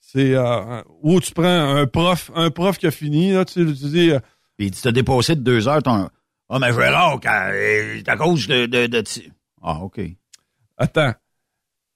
C'est 0.00 0.34
euh, 0.34 0.80
ou 1.02 1.20
tu 1.20 1.32
prends 1.32 1.44
un 1.76 1.86
prof, 1.86 2.30
un 2.34 2.50
prof 2.50 2.78
qui 2.78 2.86
a 2.86 2.90
fini, 2.90 3.32
là, 3.32 3.44
tu, 3.44 3.64
tu 3.66 3.72
dis 3.72 4.10
euh, 4.10 4.20
Puis 4.56 4.70
tu 4.70 4.80
t'as 4.80 4.92
dépassé 4.92 5.34
de 5.36 5.40
deux 5.42 5.68
heures 5.68 5.82
ton. 5.82 6.08
Ah, 6.48 6.58
mais 6.58 6.72
Gérard, 6.72 7.20
euh, 7.26 7.96
c'est 7.98 8.08
à 8.08 8.16
cause 8.16 8.46
de. 8.46 8.66
de, 8.66 8.86
de- 8.86 9.04
Ah, 9.62 9.80
OK. 9.82 10.00
Attends. 10.78 11.12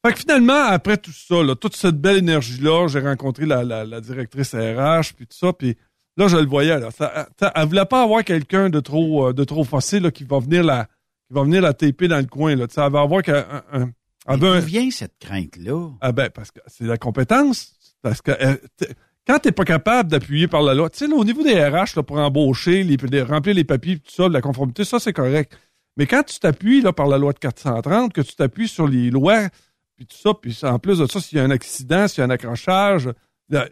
Fait 0.04 0.12
que 0.12 0.18
finalement, 0.18 0.64
après 0.66 0.96
tout 0.98 1.12
ça, 1.12 1.42
là, 1.42 1.54
toute 1.54 1.76
cette 1.76 1.94
belle 2.00 2.16
énergie-là, 2.18 2.88
j'ai 2.88 2.98
rencontré 3.00 3.46
la, 3.46 3.62
la, 3.64 3.84
la 3.84 4.00
directrice 4.00 4.52
RH, 4.54 5.14
puis 5.16 5.26
tout 5.28 5.36
ça, 5.38 5.52
puis 5.52 5.76
là, 6.16 6.26
je 6.26 6.36
le 6.36 6.46
voyais. 6.46 6.78
Là, 6.80 6.90
ça, 6.90 7.28
ça- 7.38 7.52
elle 7.54 7.66
voulait 7.68 7.86
pas 7.86 8.02
avoir 8.02 8.24
quelqu'un 8.24 8.68
de 8.68 8.80
trop 8.80 9.28
euh, 9.28 9.32
de 9.32 9.44
trop 9.44 9.62
facile 9.64 10.02
là, 10.02 10.10
qui 10.10 10.24
va 10.24 10.40
venir 10.40 10.64
la 10.64 10.88
qui 11.32 11.34
va 11.38 11.44
venir 11.44 11.62
la 11.62 11.72
taper 11.72 12.08
dans 12.08 12.18
le 12.18 12.26
coin. 12.26 12.54
Là. 12.54 12.66
Elle 12.76 12.92
va 12.92 13.00
avoir 13.00 13.22
qu'un... 13.22 13.44
Un, 13.72 13.90
un, 14.26 14.36
D'où 14.38 14.60
vient 14.66 14.90
cette 14.90 15.18
crainte-là? 15.18 15.90
Ah 16.00 16.12
ben, 16.12 16.28
parce 16.30 16.50
que 16.50 16.60
c'est 16.66 16.84
la 16.84 16.96
compétence. 16.98 17.72
Parce 18.02 18.20
que 18.22 18.30
euh, 18.32 18.56
t'es- 18.76 18.94
quand 19.26 19.38
tu 19.38 19.48
n'es 19.48 19.52
pas 19.52 19.64
capable 19.64 20.10
d'appuyer 20.10 20.46
par 20.48 20.62
la 20.62 20.74
loi, 20.74 20.90
tu 20.90 20.98
sais, 21.06 21.12
au 21.12 21.24
niveau 21.24 21.42
des 21.42 21.54
RH, 21.54 21.96
là, 21.96 22.02
pour 22.02 22.18
embaucher, 22.18 22.82
les, 22.84 22.96
les- 22.96 23.22
remplir 23.22 23.54
les 23.54 23.64
papiers, 23.64 23.96
tout 23.98 24.10
ça, 24.12 24.28
la 24.28 24.40
conformité, 24.40 24.84
ça, 24.84 24.98
c'est 24.98 25.12
correct. 25.12 25.56
Mais 25.96 26.06
quand 26.06 26.22
tu 26.24 26.38
t'appuies 26.38 26.80
là, 26.82 26.92
par 26.92 27.06
la 27.06 27.18
loi 27.18 27.32
de 27.32 27.38
430, 27.38 28.12
que 28.12 28.20
tu 28.20 28.34
t'appuies 28.34 28.68
sur 28.68 28.86
les 28.88 29.10
lois, 29.10 29.48
puis 29.96 30.06
tout 30.06 30.16
ça, 30.16 30.32
puis 30.34 30.58
en 30.62 30.78
plus 30.78 30.98
de 30.98 31.06
ça, 31.06 31.20
s'il 31.20 31.38
y 31.38 31.40
a 31.40 31.44
un 31.44 31.50
accident, 31.50 32.08
s'il 32.08 32.20
y 32.20 32.22
a 32.22 32.26
un 32.26 32.30
accrochage, 32.30 33.10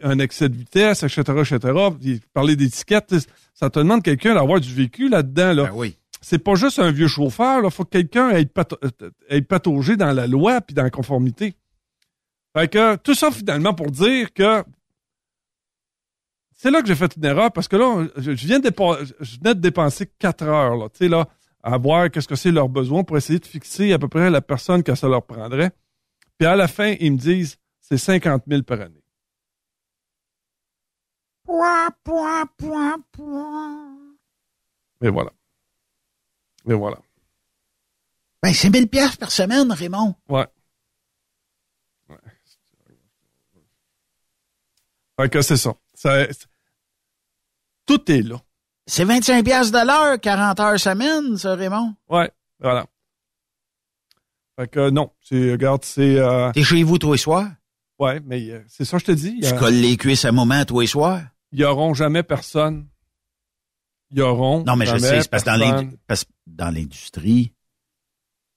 un 0.03 0.19
excès 0.19 0.47
de 0.49 0.55
vitesse, 0.55 1.03
etc., 1.03 1.21
etc., 1.39 1.73
parler 2.33 2.55
d'étiquette, 2.55 3.15
ça 3.53 3.69
te 3.69 3.79
demande 3.79 4.03
quelqu'un 4.03 4.35
d'avoir 4.35 4.59
du 4.59 4.73
vécu 4.73 5.09
là-dedans. 5.09 5.53
Là. 5.53 5.63
Ben 5.65 5.71
oui. 5.73 5.97
C'est 6.21 6.39
pas 6.39 6.55
juste 6.55 6.79
un 6.79 6.91
vieux 6.91 7.07
chauffeur, 7.07 7.63
il 7.63 7.71
faut 7.71 7.83
que 7.83 7.89
quelqu'un 7.89 8.29
ait, 8.29 8.43
pato- 8.43 8.77
ait 9.27 9.41
pataugé 9.41 9.97
dans 9.97 10.11
la 10.11 10.27
loi 10.27 10.61
puis 10.61 10.75
dans 10.75 10.83
la 10.83 10.91
conformité. 10.91 11.55
Fait 12.55 12.67
que 12.67 12.95
tout 12.97 13.15
ça 13.15 13.31
finalement 13.31 13.73
pour 13.73 13.89
dire 13.91 14.31
que 14.33 14.63
c'est 16.53 16.69
là 16.69 16.81
que 16.81 16.87
j'ai 16.87 16.95
fait 16.95 17.15
une 17.15 17.25
erreur 17.25 17.51
parce 17.51 17.67
que 17.67 17.75
là, 17.75 18.07
je 18.17 18.31
viens 18.31 18.59
de, 18.59 18.71
je 19.19 19.39
venais 19.39 19.55
de 19.55 19.59
dépenser 19.59 20.05
quatre 20.19 20.43
heures, 20.43 20.75
là, 20.75 20.89
tu 20.89 20.99
sais, 20.99 21.07
là, 21.07 21.27
à 21.63 21.77
voir 21.77 22.11
qu'est-ce 22.11 22.27
que 22.27 22.35
c'est 22.35 22.51
leurs 22.51 22.69
besoins 22.69 23.03
pour 23.03 23.17
essayer 23.17 23.39
de 23.39 23.45
fixer 23.45 23.93
à 23.93 23.99
peu 23.99 24.07
près 24.07 24.29
la 24.29 24.41
personne 24.41 24.83
que 24.83 24.93
ça 24.93 25.07
leur 25.07 25.25
prendrait. 25.25 25.71
Puis 26.37 26.47
à 26.47 26.55
la 26.55 26.67
fin, 26.67 26.95
ils 26.99 27.13
me 27.13 27.17
disent, 27.17 27.57
c'est 27.79 27.97
50 27.97 28.43
000 28.47 28.63
par 28.63 28.81
année. 28.81 29.03
Pouah, 31.45 31.89
pouah, 32.03 32.45
pouah, 32.57 32.95
pouah. 33.11 33.95
Et 35.01 35.09
voilà. 35.09 35.31
Et 36.69 36.73
voilà. 36.73 36.97
Ben, 38.43 38.53
c'est 38.53 38.69
1000 38.69 38.87
pièces 38.87 39.15
par 39.17 39.31
semaine, 39.31 39.71
Raymond. 39.71 40.15
Ouais. 40.29 40.47
Ouais. 42.09 42.15
Fait 45.19 45.29
que 45.29 45.41
c'est 45.41 45.57
ça. 45.57 45.73
Tout 47.85 48.11
est 48.11 48.21
là. 48.21 48.41
C'est 48.87 49.05
25 49.05 49.43
pièces 49.45 49.71
de 49.71 49.85
l'heure, 49.85 50.19
40 50.19 50.59
heures 50.59 50.79
semaine, 50.79 51.37
ça, 51.37 51.55
Raymond. 51.55 51.95
Ouais, 52.09 52.31
voilà. 52.59 52.85
Fait 54.59 54.67
que 54.67 54.89
non, 54.89 55.11
c'est, 55.21 55.51
regarde, 55.51 55.83
c'est... 55.85 56.17
euh, 56.17 56.51
T'es 56.51 56.63
chez 56.63 56.83
vous 56.83 56.97
tous 56.97 57.11
les 57.13 57.17
soirs? 57.17 57.49
Ouais, 57.99 58.19
mais 58.21 58.49
euh, 58.49 58.63
c'est 58.67 58.83
ça 58.85 58.97
que 58.97 59.01
je 59.01 59.05
te 59.07 59.11
dis. 59.11 59.39
Tu 59.39 59.45
a- 59.45 59.57
colles 59.57 59.75
les 59.75 59.95
cuisses 59.97 60.25
à 60.25 60.31
moment 60.31 60.65
tous 60.65 60.79
les 60.81 60.87
soirs? 60.87 61.21
Il 61.51 61.59
y 61.59 61.63
auront 61.63 61.93
jamais 61.93 62.23
personne. 62.23 62.87
Il 64.11 64.17
y 64.19 64.21
auront 64.21 64.63
Non, 64.63 64.75
mais 64.75 64.85
je 64.85 64.97
sais, 64.97 65.21
c'est 65.21 65.29
parce 65.29 65.43
que 65.43 66.29
dans 66.47 66.69
l'industrie, 66.73 67.53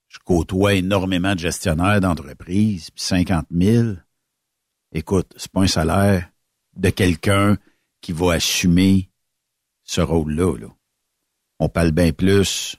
je 0.09 0.19
côtoie 0.25 0.75
énormément 0.75 1.35
de 1.35 1.41
gestionnaires 1.41 2.01
d'entreprises, 2.01 2.91
puis 2.91 3.03
50 3.05 3.47
000, 3.51 3.95
écoute, 4.93 5.33
c'est 5.37 5.51
pas 5.51 5.61
un 5.63 5.67
salaire 5.67 6.29
de 6.77 6.91
quelqu'un 6.91 7.57
qui 8.01 8.13
va 8.13 8.35
assumer 8.35 9.11
ce 9.85 10.01
rôle-là. 10.01 10.57
là. 10.59 10.69
On 11.61 11.69
parle 11.69 11.93
bien 11.93 12.13
plus 12.13 12.77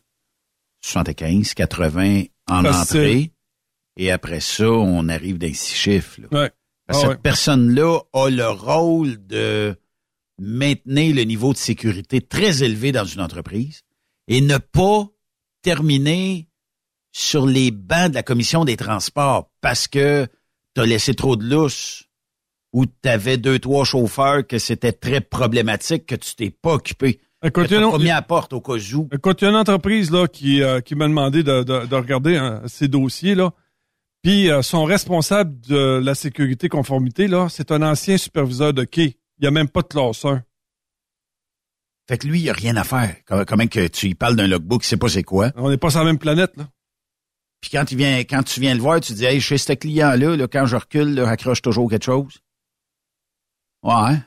75, 0.82 1.54
80 1.54 2.24
en 2.50 2.62
Facile. 2.64 2.82
entrée, 3.00 3.32
et 3.98 4.12
après 4.12 4.40
ça, 4.42 4.70
on 4.70 5.08
arrive 5.10 5.38
dans 5.38 5.54
six 5.54 5.76
chiffres. 5.76 6.22
là. 6.22 6.28
Ouais. 6.32 6.52
Parce 6.88 7.00
que 7.00 7.06
Ah 7.06 7.10
cette 7.10 7.18
ouais. 7.18 7.22
personne-là 7.24 8.00
a 8.14 8.30
le 8.30 8.48
rôle 8.50 9.26
de 9.26 9.76
maintenir 10.40 11.16
le 11.16 11.24
niveau 11.24 11.54
de 11.54 11.58
sécurité 11.58 12.22
très 12.22 12.64
élevé 12.64 12.92
dans 12.92 13.06
une 13.06 13.22
entreprise 13.22 13.82
et 14.28 14.42
ne 14.42 14.58
pas 14.58 15.08
terminer 15.62 16.48
sur 17.12 17.46
les 17.46 17.72
bancs 17.72 18.10
de 18.10 18.16
la 18.16 18.24
commission 18.24 18.66
des 18.66 18.78
transports 18.78 19.50
parce 19.62 19.88
que 19.88 20.28
tu 20.76 20.82
as 20.82 20.86
laissé 20.86 21.14
trop 21.14 21.36
de 21.36 21.46
lousse 21.46 22.04
ou 22.74 22.86
tu 22.86 23.08
avais 23.10 23.38
deux, 23.38 23.58
trois 23.60 23.86
chauffeurs 23.86 24.46
que 24.46 24.60
c'était 24.60 24.92
très 24.92 25.22
problématique 25.22 26.06
que 26.06 26.16
tu 26.16 26.36
t'es 26.36 26.50
pas 26.50 26.74
occupé. 26.74 27.22
Écoute, 27.44 27.68
t'as 27.70 27.76
il 27.78 27.82
y 27.82 27.84
a- 27.86 27.92
pas 27.92 27.98
mis 28.00 28.10
à 28.10 28.16
la 28.16 28.22
porte 28.22 28.52
au 28.54 28.60
cas 28.60 28.74
où. 28.94 29.08
Écoute, 29.14 29.42
il 29.42 29.46
y 29.46 29.48
a 29.48 29.52
une 29.52 29.56
entreprise 29.56 30.12
là, 30.12 30.28
qui, 30.28 30.62
euh, 30.62 30.82
qui 30.82 30.96
m'a 30.96 31.08
demandé 31.08 31.44
de, 31.44 31.64
de- 31.64 31.86
de 31.86 31.96
regarder 31.96 32.36
hein, 32.36 32.62
ces 32.66 32.88
dossiers. 32.90 33.36
là. 33.36 33.54
Puis 34.24 34.50
euh, 34.50 34.62
son 34.62 34.84
responsable 34.84 35.62
de 35.62 36.02
la 36.04 36.16
sécurité 36.16 36.68
conformité, 36.68 37.28
là, 37.28 37.48
c'est 37.50 37.72
un 37.72 37.82
ancien 37.82 38.18
superviseur 38.18 38.74
de 38.74 38.84
quai. 38.84 39.18
Il 39.38 39.42
n'y 39.42 39.48
a 39.48 39.52
même 39.52 39.70
pas 39.70 39.82
de 39.82 39.88
classe 39.88 40.26
1. 40.26 40.44
Fait 42.08 42.18
que 42.18 42.28
lui, 42.28 42.42
il 42.42 42.50
a 42.50 42.54
rien 42.54 42.76
à 42.76 42.84
faire. 42.84 43.16
Comment, 43.26 43.68
que 43.68 43.88
tu 43.88 44.08
y 44.08 44.16
parles 44.16 44.36
d'un 44.36 44.48
logbook, 44.48 44.84
il 44.84 44.88
sait 44.88 44.98
pas 44.98 45.10
c'est 45.10 45.24
quoi? 45.24 45.52
On 45.56 45.70
n'est 45.70 45.78
pas 45.78 45.90
sur 45.90 46.00
la 46.00 46.06
même 46.06 46.20
planète. 46.20 46.56
Là. 46.56 46.70
Puis 47.62 47.72
quand 47.72 47.92
il 47.92 47.98
vient, 47.98 48.20
quand 48.20 48.44
tu 48.44 48.60
viens 48.60 48.76
le 48.76 48.82
voir, 48.82 49.02
tu 49.02 49.14
dis, 49.14 49.26
hey, 49.26 49.42
chez 49.42 49.58
ce 49.58 49.74
client-là, 49.74 50.36
là, 50.36 50.48
quand 50.48 50.68
je 50.68 50.76
recule, 50.76 51.16
là, 51.16 51.28
accroche 51.28 51.64
toujours 51.64 51.90
quelque 51.90 52.06
chose. 52.06 52.40
Ouais. 53.82 54.20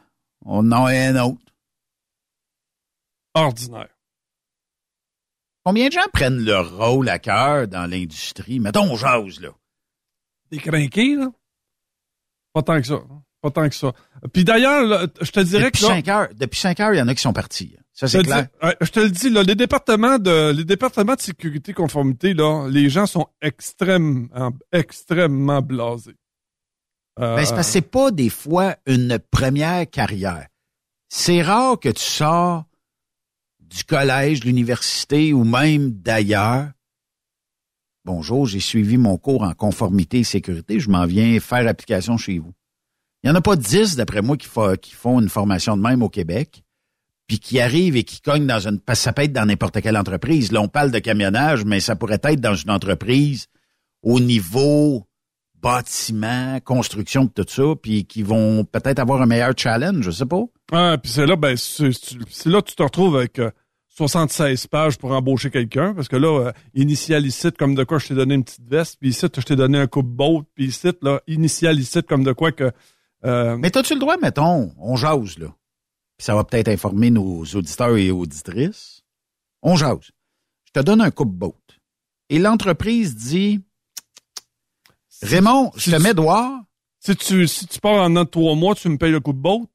On 0.44 0.72
en 0.72 0.86
a 0.86 0.92
un 0.92 1.16
autre. 1.24 1.52
Ordinaire. 3.34 3.94
Combien 5.64 5.88
de 5.88 5.92
gens 5.92 6.08
prennent 6.12 6.44
leur 6.44 6.76
rôle 6.76 7.08
à 7.08 7.18
cœur 7.18 7.68
dans 7.68 7.86
l'industrie? 7.88 8.58
Mettons, 8.58 8.90
on 8.90 8.96
jase, 8.96 9.40
là. 9.40 9.50
Des 10.50 10.58
crinqués, 10.58 11.14
là? 11.14 11.30
Pas 12.52 12.62
tant 12.62 12.80
que 12.80 12.86
ça. 12.86 13.02
Hein. 13.48 13.50
Pas 13.50 13.62
tant 13.62 13.68
que 13.68 13.74
ça. 13.74 13.92
Puis 14.32 14.44
d'ailleurs, 14.44 14.84
là, 14.84 15.06
je 15.20 15.30
te 15.30 15.40
dirais 15.40 15.64
Depuis 15.64 15.82
que 15.82 15.86
là, 15.88 15.94
cinq 15.94 16.08
heures, 16.08 16.28
depuis 16.34 16.60
cinq 16.60 16.80
heures, 16.80 16.94
il 16.94 16.98
y 16.98 17.02
en 17.02 17.08
a 17.08 17.14
qui 17.14 17.22
sont 17.22 17.32
partis. 17.32 17.74
Ça, 17.92 18.06
je 18.06 18.12
c'est 18.12 18.18
te 18.18 18.22
clair. 18.28 18.42
dis- 18.62 18.68
je 18.80 18.90
te 18.90 19.00
le 19.00 19.10
dis, 19.10 19.30
là, 19.30 19.42
les 19.42 19.54
départements 19.56 20.18
de 20.18 20.52
les 20.52 20.64
départements 20.64 21.14
de 21.14 21.20
sécurité 21.20 21.72
conformité, 21.72 22.32
là, 22.34 22.68
les 22.68 22.88
gens 22.90 23.06
sont 23.06 23.26
extrêmement, 23.42 24.52
extrêmement 24.72 25.60
blasés. 25.62 26.14
Euh, 27.18 27.36
Ben, 27.36 27.44
c'est 27.44 27.54
parce 27.54 27.66
que 27.66 27.72
c'est 27.72 27.80
pas 27.82 28.10
des 28.12 28.28
fois 28.30 28.76
une 28.86 29.18
première 29.30 29.88
carrière. 29.90 30.46
C'est 31.08 31.42
rare 31.42 31.80
que 31.80 31.88
tu 31.88 32.02
sors 32.02 32.64
du 33.60 33.82
collège, 33.84 34.40
de 34.40 34.46
l'université 34.46 35.32
ou 35.32 35.42
même 35.44 35.90
d'ailleurs. 35.90 36.68
Bonjour, 38.04 38.46
j'ai 38.46 38.60
suivi 38.60 38.96
mon 38.96 39.18
cours 39.18 39.42
en 39.42 39.52
conformité 39.52 40.20
et 40.20 40.24
sécurité. 40.24 40.80
Je 40.80 40.88
m'en 40.88 41.04
viens 41.04 41.38
faire 41.40 41.66
application 41.68 42.16
chez 42.16 42.38
vous. 42.38 42.52
Il 43.22 43.30
n'y 43.30 43.32
en 43.32 43.34
a 43.34 43.40
pas 43.40 43.56
dix, 43.56 43.96
d'après 43.96 44.22
moi, 44.22 44.36
qui, 44.36 44.48
font 44.48 45.20
une 45.20 45.28
formation 45.28 45.76
de 45.76 45.82
même 45.82 46.02
au 46.02 46.08
Québec, 46.08 46.62
puis 47.26 47.38
qui 47.38 47.60
arrivent 47.60 47.96
et 47.96 48.04
qui 48.04 48.20
cognent 48.20 48.46
dans 48.46 48.60
une... 48.60 48.78
Parce 48.80 49.00
que 49.00 49.04
ça 49.04 49.12
peut 49.12 49.22
être 49.22 49.32
dans 49.32 49.46
n'importe 49.46 49.80
quelle 49.80 49.96
entreprise. 49.96 50.52
Là, 50.52 50.60
on 50.60 50.68
parle 50.68 50.90
de 50.90 50.98
camionnage, 50.98 51.64
mais 51.64 51.80
ça 51.80 51.96
pourrait 51.96 52.20
être 52.22 52.40
dans 52.40 52.54
une 52.54 52.70
entreprise 52.70 53.48
au 54.02 54.20
niveau 54.20 55.08
bâtiment, 55.60 56.58
construction, 56.64 57.26
tout 57.26 57.44
ça, 57.48 57.74
puis 57.82 58.04
qui 58.04 58.22
vont 58.22 58.64
peut-être 58.64 58.98
avoir 58.98 59.20
un 59.22 59.26
meilleur 59.26 59.52
challenge, 59.56 60.04
je 60.04 60.10
sais 60.10 60.26
pas. 60.26 60.44
Ouais, 60.72 60.98
puis 60.98 61.10
c'est 61.10 61.26
là, 61.26 61.36
ben, 61.36 61.56
c'est 61.56 62.46
là 62.46 62.62
tu 62.62 62.76
te 62.76 62.82
retrouves 62.82 63.16
avec 63.16 63.38
euh, 63.38 63.50
76 63.88 64.68
pages 64.68 64.98
pour 64.98 65.10
embaucher 65.12 65.50
quelqu'un, 65.50 65.94
parce 65.94 66.08
que 66.08 66.16
là, 66.16 66.46
euh, 66.46 66.52
initial 66.74 67.26
ici, 67.26 67.50
comme 67.52 67.74
de 67.74 67.84
quoi 67.84 67.98
je 67.98 68.08
t'ai 68.08 68.14
donné 68.14 68.34
une 68.34 68.44
petite 68.44 68.68
veste, 68.68 68.96
puis 69.00 69.10
ici, 69.10 69.26
je 69.34 69.42
t'ai 69.42 69.56
donné 69.56 69.78
un 69.78 69.86
coupe-boat, 69.86 70.44
puis 70.54 70.66
ici, 70.66 70.88
là, 71.02 71.20
initial 71.26 71.78
ici, 71.78 72.02
comme 72.02 72.24
de 72.24 72.32
quoi 72.32 72.52
que... 72.52 72.70
euh, 73.24 73.56
Mais 73.56 73.70
t'as-tu 73.70 73.94
le 73.94 74.00
droit, 74.00 74.16
mettons, 74.16 74.72
on 74.78 74.96
jase, 74.96 75.38
là. 75.38 75.48
Puis 76.16 76.24
ça 76.24 76.34
va 76.34 76.44
peut-être 76.44 76.68
informer 76.68 77.10
nos 77.10 77.44
auditeurs 77.44 77.96
et 77.96 78.10
auditrices. 78.10 79.02
On 79.62 79.76
jase. 79.76 80.10
Je 80.66 80.72
te 80.72 80.80
donne 80.80 81.00
un 81.00 81.10
coupe-boat. 81.10 81.54
Et 82.28 82.38
l'entreprise 82.38 83.14
dit, 83.14 83.62
Raymond, 85.22 85.72
je 85.76 85.90
te 85.90 85.96
mets 85.96 86.14
dehors. 86.14 86.60
Si 87.00 87.16
tu, 87.16 87.46
si 87.46 87.66
tu 87.66 87.80
pars 87.80 88.02
en 88.02 88.16
un 88.16 88.24
de 88.24 88.28
trois 88.28 88.54
mois, 88.54 88.74
tu 88.74 88.88
me 88.88 88.98
payes 88.98 89.12
le 89.12 89.20
coupe-boat? 89.20 89.68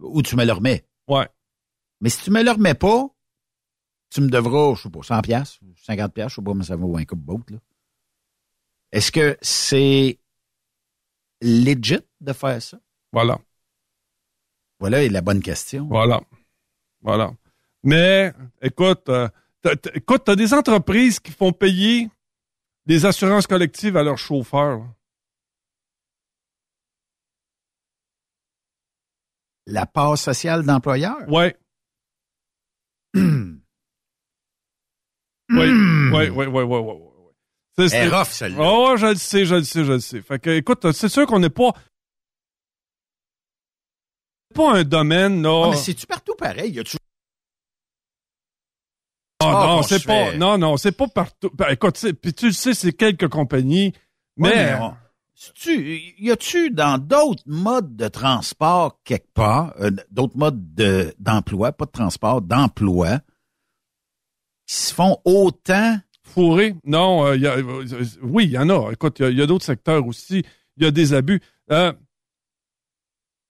Ou 0.00 0.22
tu 0.22 0.36
me 0.36 0.44
le 0.44 0.52
remets. 0.52 0.86
Ouais. 1.08 1.28
Mais 2.00 2.10
si 2.10 2.22
tu 2.22 2.30
me 2.30 2.42
le 2.42 2.50
remets 2.50 2.74
pas, 2.74 3.08
tu 4.10 4.20
me 4.20 4.28
devras, 4.28 4.74
je 4.74 4.82
sais 4.82 4.90
pas, 4.90 5.02
100 5.02 5.22
pièces, 5.22 5.58
50 5.82 6.14
pièces, 6.14 6.30
je 6.30 6.34
sais 6.36 6.42
pas, 6.42 6.54
mais 6.54 6.64
ça 6.64 6.76
vaut 6.76 6.96
un 6.96 7.04
coupe-boat, 7.04 7.42
là. 7.50 7.58
Est-ce 8.92 9.10
que 9.10 9.36
c'est 9.42 10.18
legit 11.40 12.00
de 12.20 12.32
faire 12.32 12.62
ça? 12.62 12.78
Voilà. 13.12 13.38
Voilà 14.78 15.02
est 15.02 15.08
la 15.08 15.22
bonne 15.22 15.42
question. 15.42 15.86
Voilà. 15.88 16.20
Voilà. 17.00 17.32
Mais, 17.82 18.32
écoute, 18.60 19.08
euh, 19.08 19.28
écoute, 19.94 20.22
t'as 20.24 20.36
des 20.36 20.52
entreprises 20.52 21.20
qui 21.20 21.32
font 21.32 21.52
payer 21.52 22.10
des 22.86 23.04
assurances 23.04 23.46
collectives 23.46 23.96
à 23.96 24.02
leurs 24.02 24.18
chauffeurs. 24.18 24.84
La 29.66 29.86
part 29.86 30.16
sociale 30.16 30.64
d'employeur? 30.64 31.16
Oui, 31.28 31.52
oui, 33.14 33.60
oui, 35.50 36.28
oui, 36.28 36.46
oui, 36.46 36.62
oui, 36.62 36.62
oui. 36.64 37.05
C'est- 37.78 38.08
rough, 38.08 38.28
celle-là. 38.30 38.58
Oh, 38.60 38.96
je 38.96 39.06
le 39.06 39.14
sais, 39.16 39.44
je 39.44 39.54
le 39.56 39.64
sais, 39.64 39.84
je 39.84 39.92
le 39.92 40.00
sais. 40.00 40.22
Fait 40.22 40.38
que, 40.38 40.50
écoute, 40.50 40.90
c'est 40.92 41.08
sûr 41.08 41.26
qu'on 41.26 41.38
n'est 41.40 41.50
pas. 41.50 41.72
pas 44.54 44.72
un 44.78 44.84
domaine, 44.84 45.42
là. 45.42 45.64
Ah, 45.66 45.70
mais 45.70 45.76
c'est-tu 45.76 46.06
partout 46.06 46.34
pareil? 46.34 46.72
Y 46.72 46.80
a-tu 46.80 46.96
Ah, 49.42 49.44
Ah, 49.62 49.66
non, 49.66 49.82
c'est 49.82 50.02
pas, 50.04 50.30
fait. 50.30 50.38
non, 50.38 50.56
non, 50.56 50.76
c'est 50.78 50.92
pas 50.92 51.08
partout. 51.08 51.50
Ben, 51.52 51.68
écoute, 51.70 52.02
puis 52.22 52.32
tu 52.32 52.46
le 52.46 52.52
sais, 52.52 52.72
c'est 52.72 52.94
quelques 52.94 53.28
compagnies, 53.28 53.92
mais, 54.38 54.48
Ouais, 54.48 54.54
mais 54.54 54.74
on- 54.80 54.96
tu, 55.54 56.14
y 56.18 56.30
a-tu 56.30 56.70
dans 56.70 56.96
d'autres 56.96 57.42
modes 57.44 57.94
de 57.96 58.08
transport 58.08 58.98
quelque 59.04 59.30
part, 59.34 59.74
euh, 59.80 59.90
d'autres 60.10 60.38
modes 60.38 60.74
de, 60.74 61.14
d'emploi, 61.18 61.72
pas 61.72 61.84
de 61.84 61.90
transport, 61.90 62.40
d'emploi, 62.40 63.20
qui 64.66 64.74
se 64.74 64.94
font 64.94 65.20
autant 65.26 65.98
fourré, 66.26 66.74
non, 66.84 67.24
euh, 67.26 67.36
y 67.36 67.46
a- 67.46 67.56
euh, 67.56 67.84
oui, 68.22 68.44
il 68.44 68.50
y 68.50 68.58
en 68.58 68.68
a. 68.68 68.90
Écoute, 68.92 69.18
il 69.20 69.36
y 69.38 69.42
a- 69.42 69.46
d'autres 69.46 69.64
secteurs 69.64 70.06
aussi. 70.06 70.44
Il 70.76 70.84
y 70.84 70.86
a 70.86 70.90
des 70.90 71.14
abus. 71.14 71.40
Euh, 71.70 71.92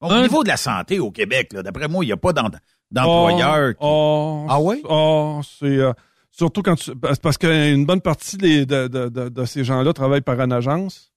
Au 0.00 0.10
Un- 0.10 0.22
niveau 0.22 0.42
de 0.42 0.48
la 0.48 0.58
santé 0.58 0.98
au 1.00 1.10
Québec, 1.10 1.52
d'après 1.54 1.88
moi, 1.88 2.04
il 2.04 2.08
n'y 2.08 2.12
a 2.12 2.16
pas 2.18 2.32
d'employeur. 2.34 3.70
qui- 3.72 3.78
Oh, 3.80 4.46
Ah 4.48 4.60
ouais? 4.60 4.80
Oh, 4.84 5.40
c'est 5.42 5.64
euh, 5.78 5.92
surtout 6.30 6.62
quand 6.62 6.76
tu 6.76 6.94
parce 6.94 7.18
parce 7.18 7.38
qu'une 7.38 7.86
bonne 7.86 8.02
partie 8.02 8.36
des- 8.36 8.66
de, 8.66 8.88
de, 8.88 9.08
de, 9.08 9.28
de 9.30 9.44
ces 9.46 9.64
gens-là 9.64 9.92
travaillent 9.94 10.20
par 10.20 10.38
une 10.40 10.52
agence. 10.52 11.12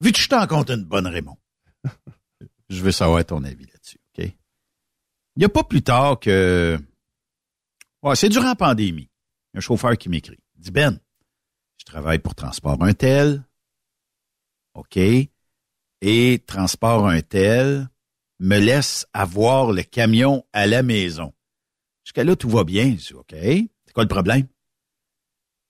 Vu 0.00 0.10
que 0.12 0.18
je 0.18 0.28
t'en 0.28 0.44
compte 0.48 0.70
une 0.70 0.84
bonne, 0.84 1.06
Raymond, 1.06 1.36
je 2.68 2.82
veux 2.82 2.90
savoir 2.92 3.24
ton 3.24 3.44
avis 3.44 3.66
là-dessus, 3.66 3.98
OK? 4.18 4.24
Il 4.24 5.38
n'y 5.38 5.44
a 5.44 5.48
pas 5.48 5.62
plus 5.62 5.82
tard 5.82 6.18
que... 6.18 6.78
Ouais, 8.02 8.16
c'est 8.16 8.28
durant 8.28 8.46
la 8.48 8.54
pandémie. 8.56 9.08
Un 9.54 9.60
chauffeur 9.60 9.96
qui 9.96 10.08
m'écrit. 10.08 10.38
Dit, 10.58 10.70
Ben, 10.70 11.00
je 11.78 11.84
travaille 11.84 12.18
pour 12.18 12.34
Transport 12.34 12.82
un 12.82 12.92
tel. 12.92 13.44
OK. 14.74 14.98
Et 16.00 16.44
Transport 16.46 17.08
un 17.08 17.20
tel 17.22 17.88
me 18.40 18.58
laisse 18.58 19.06
avoir 19.12 19.72
le 19.72 19.82
camion 19.82 20.44
à 20.52 20.66
la 20.66 20.82
maison. 20.82 21.32
Jusqu'à 22.04 22.24
là, 22.24 22.36
tout 22.36 22.48
va 22.48 22.64
bien. 22.64 22.90
Je 22.96 23.08
dis, 23.08 23.14
OK. 23.14 23.34
C'est 23.34 23.92
quoi 23.92 24.04
le 24.04 24.08
problème? 24.08 24.46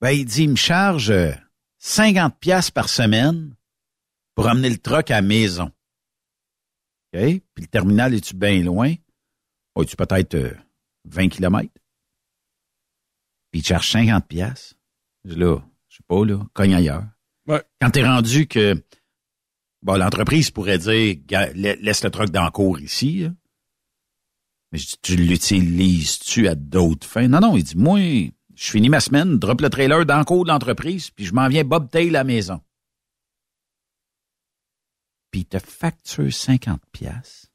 Ben, 0.00 0.10
il 0.10 0.24
dit, 0.24 0.44
il 0.44 0.50
me 0.50 0.56
charge 0.56 1.10
euh, 1.10 1.32
50 1.78 2.38
pièces 2.38 2.70
par 2.70 2.88
semaine 2.88 3.54
pour 4.34 4.46
amener 4.46 4.70
le 4.70 4.78
truck 4.78 5.10
à 5.10 5.16
la 5.16 5.22
maison. 5.22 5.72
OK? 7.12 7.20
Puis 7.20 7.64
le 7.64 7.66
terminal, 7.66 8.14
est-tu 8.14 8.36
bien 8.36 8.62
loin? 8.62 8.94
Oh, 9.74 9.84
tu 9.84 9.96
peut-être 9.96 10.34
euh, 10.34 10.54
20 11.04 11.28
km? 11.28 11.68
Puis 13.50 13.60
il 13.60 13.64
charge 13.64 13.90
50 13.90 14.26
pièces. 14.28 14.77
Là, 15.36 15.58
je 15.88 15.96
sais 15.96 16.02
pas, 16.06 16.24
là, 16.24 16.40
cogne 16.54 16.74
ailleurs. 16.74 17.04
Ouais. 17.46 17.62
Quand 17.80 17.90
t'es 17.90 18.04
rendu 18.04 18.46
que 18.46 18.74
bon, 19.82 19.96
l'entreprise 19.96 20.50
pourrait 20.50 20.78
dire 20.78 21.16
laisse 21.54 22.02
le 22.04 22.10
truck 22.10 22.30
dans 22.30 22.44
le 22.44 22.50
cours 22.50 22.80
ici, 22.80 23.20
là. 23.20 23.30
mais 24.72 24.78
je 24.78 24.86
dis, 24.86 24.94
tu 25.02 25.16
l'utilises-tu 25.16 26.48
à 26.48 26.54
d'autres 26.54 27.06
fins? 27.06 27.28
Non, 27.28 27.40
non, 27.40 27.56
il 27.56 27.62
dit, 27.62 27.76
moi, 27.76 27.98
je 28.54 28.70
finis 28.70 28.88
ma 28.88 29.00
semaine, 29.00 29.38
drop 29.38 29.60
le 29.60 29.70
trailer 29.70 30.04
dans 30.06 30.18
le 30.18 30.24
cours 30.24 30.44
de 30.44 30.50
l'entreprise, 30.50 31.10
puis 31.10 31.24
je 31.24 31.32
m'en 31.34 31.48
viens 31.48 31.64
bobtail 31.64 32.08
à 32.08 32.12
la 32.12 32.24
maison 32.24 32.60
puis 35.30 35.40
il 35.42 35.44
te 35.44 35.58
facture 35.58 36.32
50 36.32 36.80
pièces. 36.90 37.50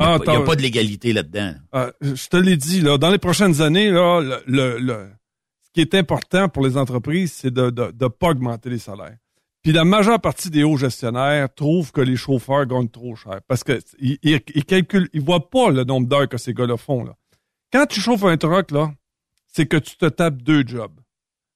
Il 0.00 0.06
n'y 0.06 0.12
a, 0.12 0.14
Ah, 0.14 0.18
pas- 0.18 0.32
y 0.32 0.36
a 0.36 0.40
pas 0.42 0.56
de 0.56 0.62
légalité 0.62 1.12
là-dedans. 1.12 1.54
Euh, 1.74 1.92
je 2.02 2.26
te 2.28 2.36
l'ai 2.36 2.56
dit, 2.56 2.80
là, 2.80 2.98
dans 2.98 3.10
les 3.10 3.18
prochaines 3.18 3.60
années, 3.62 3.88
là, 3.90 4.20
le, 4.20 4.42
le- 4.46 4.78
le- 4.78 5.10
ce 5.68 5.72
qui 5.74 5.80
est 5.80 5.94
important 5.94 6.48
pour 6.48 6.64
les 6.64 6.76
entreprises, 6.76 7.32
c'est 7.32 7.50
de 7.50 7.64
ne 7.64 7.70
de, 7.70 7.90
de 7.90 8.08
pas 8.08 8.30
augmenter 8.30 8.70
les 8.70 8.78
salaires. 8.78 9.16
Puis 9.62 9.72
la 9.72 9.84
majeure 9.84 10.20
partie 10.20 10.50
des 10.50 10.64
hauts 10.64 10.76
gestionnaires 10.76 11.52
trouvent 11.54 11.92
que 11.92 12.00
les 12.00 12.16
chauffeurs 12.16 12.64
gagnent 12.66 12.88
trop 12.88 13.16
cher 13.16 13.40
parce 13.48 13.64
que 13.64 13.80
ils, 13.98 14.18
ils, 14.22 14.40
ils 14.54 14.64
calculent, 14.64 15.10
ils 15.12 15.20
voient 15.20 15.50
pas 15.50 15.70
le 15.70 15.84
nombre 15.84 16.08
d'heures 16.08 16.28
que 16.28 16.38
ces 16.38 16.54
gars-là 16.54 16.76
font. 16.76 17.04
Là. 17.04 17.16
Quand 17.72 17.86
tu 17.86 18.00
chauffes 18.00 18.24
un 18.24 18.36
truck, 18.36 18.70
là, 18.70 18.92
c'est 19.46 19.66
que 19.66 19.76
tu 19.76 19.96
te 19.96 20.06
tapes 20.06 20.42
deux 20.42 20.64
jobs. 20.66 20.98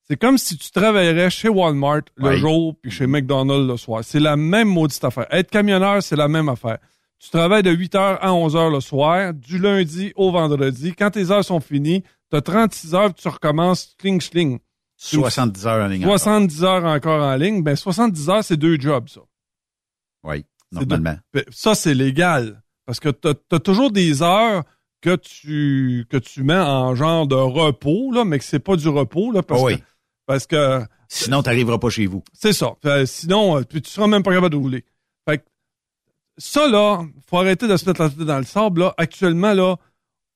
C'est 0.09 0.17
comme 0.17 0.37
si 0.37 0.59
tu 0.59 0.71
travaillerais 0.73 1.31
chez 1.31 1.49
Walmart 1.49 2.03
le 2.17 2.37
jour 2.37 2.75
puis 2.83 2.91
chez 2.91 3.07
McDonald's 3.07 3.69
le 3.69 3.77
soir. 3.77 4.03
C'est 4.03 4.21
la 4.21 4.37
même 4.37 4.69
maudite 4.69 5.03
affaire. 5.05 5.27
Être 5.31 5.51
camionneur, 5.51 6.03
c'est 6.03 6.17
la 6.17 6.29
même 6.29 6.49
affaire. 6.49 6.79
Tu 7.19 7.31
travailles 7.31 7.63
de 7.63 7.73
8h 7.73 8.19
à 8.21 8.31
11h 8.31 8.73
le 8.73 8.81
soir, 8.81 9.33
du 9.33 9.59
lundi 9.59 10.13
au 10.17 10.33
vendredi. 10.33 10.93
Quand 10.93 11.13
tes 11.13 11.31
heures 11.31 11.45
sont 11.45 11.61
finies, 11.61 12.03
tu 12.33 12.37
as 12.37 12.41
36 12.41 12.95
heures, 12.95 13.15
tu 13.15 13.29
recommences 13.29 13.95
sling 14.01 14.21
sling. 14.21 14.59
70 14.97 15.67
heures 15.67 15.85
en 15.85 15.89
ligne. 15.89 16.05
encore. 16.05 16.19
70 16.19 16.65
heures 16.65 16.85
encore 16.85 17.23
en 17.23 17.37
ligne. 17.37 17.63
Ben 17.63 17.77
70 17.77 18.31
heures, 18.31 18.45
c'est 18.45 18.57
deux 18.57 18.81
jobs, 18.81 19.09
ça. 19.09 19.21
Oui, 20.25 20.47
normalement. 20.71 21.17
Ben, 21.35 21.45
Ça, 21.51 21.75
c'est 21.75 21.95
légal. 21.95 22.63
Parce 22.87 23.01
que 23.01 23.11
tu 23.11 23.29
as, 23.29 23.59
toujours 23.61 23.91
des 23.91 24.23
heures 24.23 24.63
que 25.01 25.17
tu 25.17 26.07
que 26.09 26.17
tu 26.17 26.43
mets 26.43 26.55
en 26.59 26.95
genre 26.95 27.27
de 27.27 27.35
repos, 27.35 28.13
là, 28.13 28.25
mais 28.25 28.39
que 28.39 28.45
c'est 28.45 28.61
pas 28.61 28.77
du 28.77 28.89
repos. 28.89 29.33
Là, 29.33 29.43
parce, 29.43 29.61
Ah 29.61 29.65
oui. 29.65 29.79
que, 29.79 29.83
parce 30.27 30.47
que 30.47 30.83
Sinon, 31.09 31.43
tu 31.43 31.49
n'arriveras 31.51 31.79
pas 31.79 31.91
chez 31.91 32.07
vous. 32.07 32.23
c'est 32.33 32.53
ça. 32.55 32.75
Fait, 32.83 33.05
sinon, 33.07 33.59
euh, 33.59 33.63
tu 33.65 33.83
seras 33.85 34.07
même 34.07 34.23
pas 34.23 34.33
capable 34.33 34.53
de 34.53 34.57
rouler. 34.61 34.85
Fait 35.29 35.39
que, 35.39 35.45
ça, 36.39 36.69
là, 36.69 37.03
faut 37.29 37.39
arrêter 37.39 37.69
de 37.69 37.77
se 37.77 37.85
mettre 37.87 38.01
la 38.03 38.09
tête 38.09 38.19
dans 38.21 38.39
le 38.39 38.45
sable. 38.45 38.81
Là. 38.81 38.95
Actuellement, 38.97 39.53
là, 39.53 39.77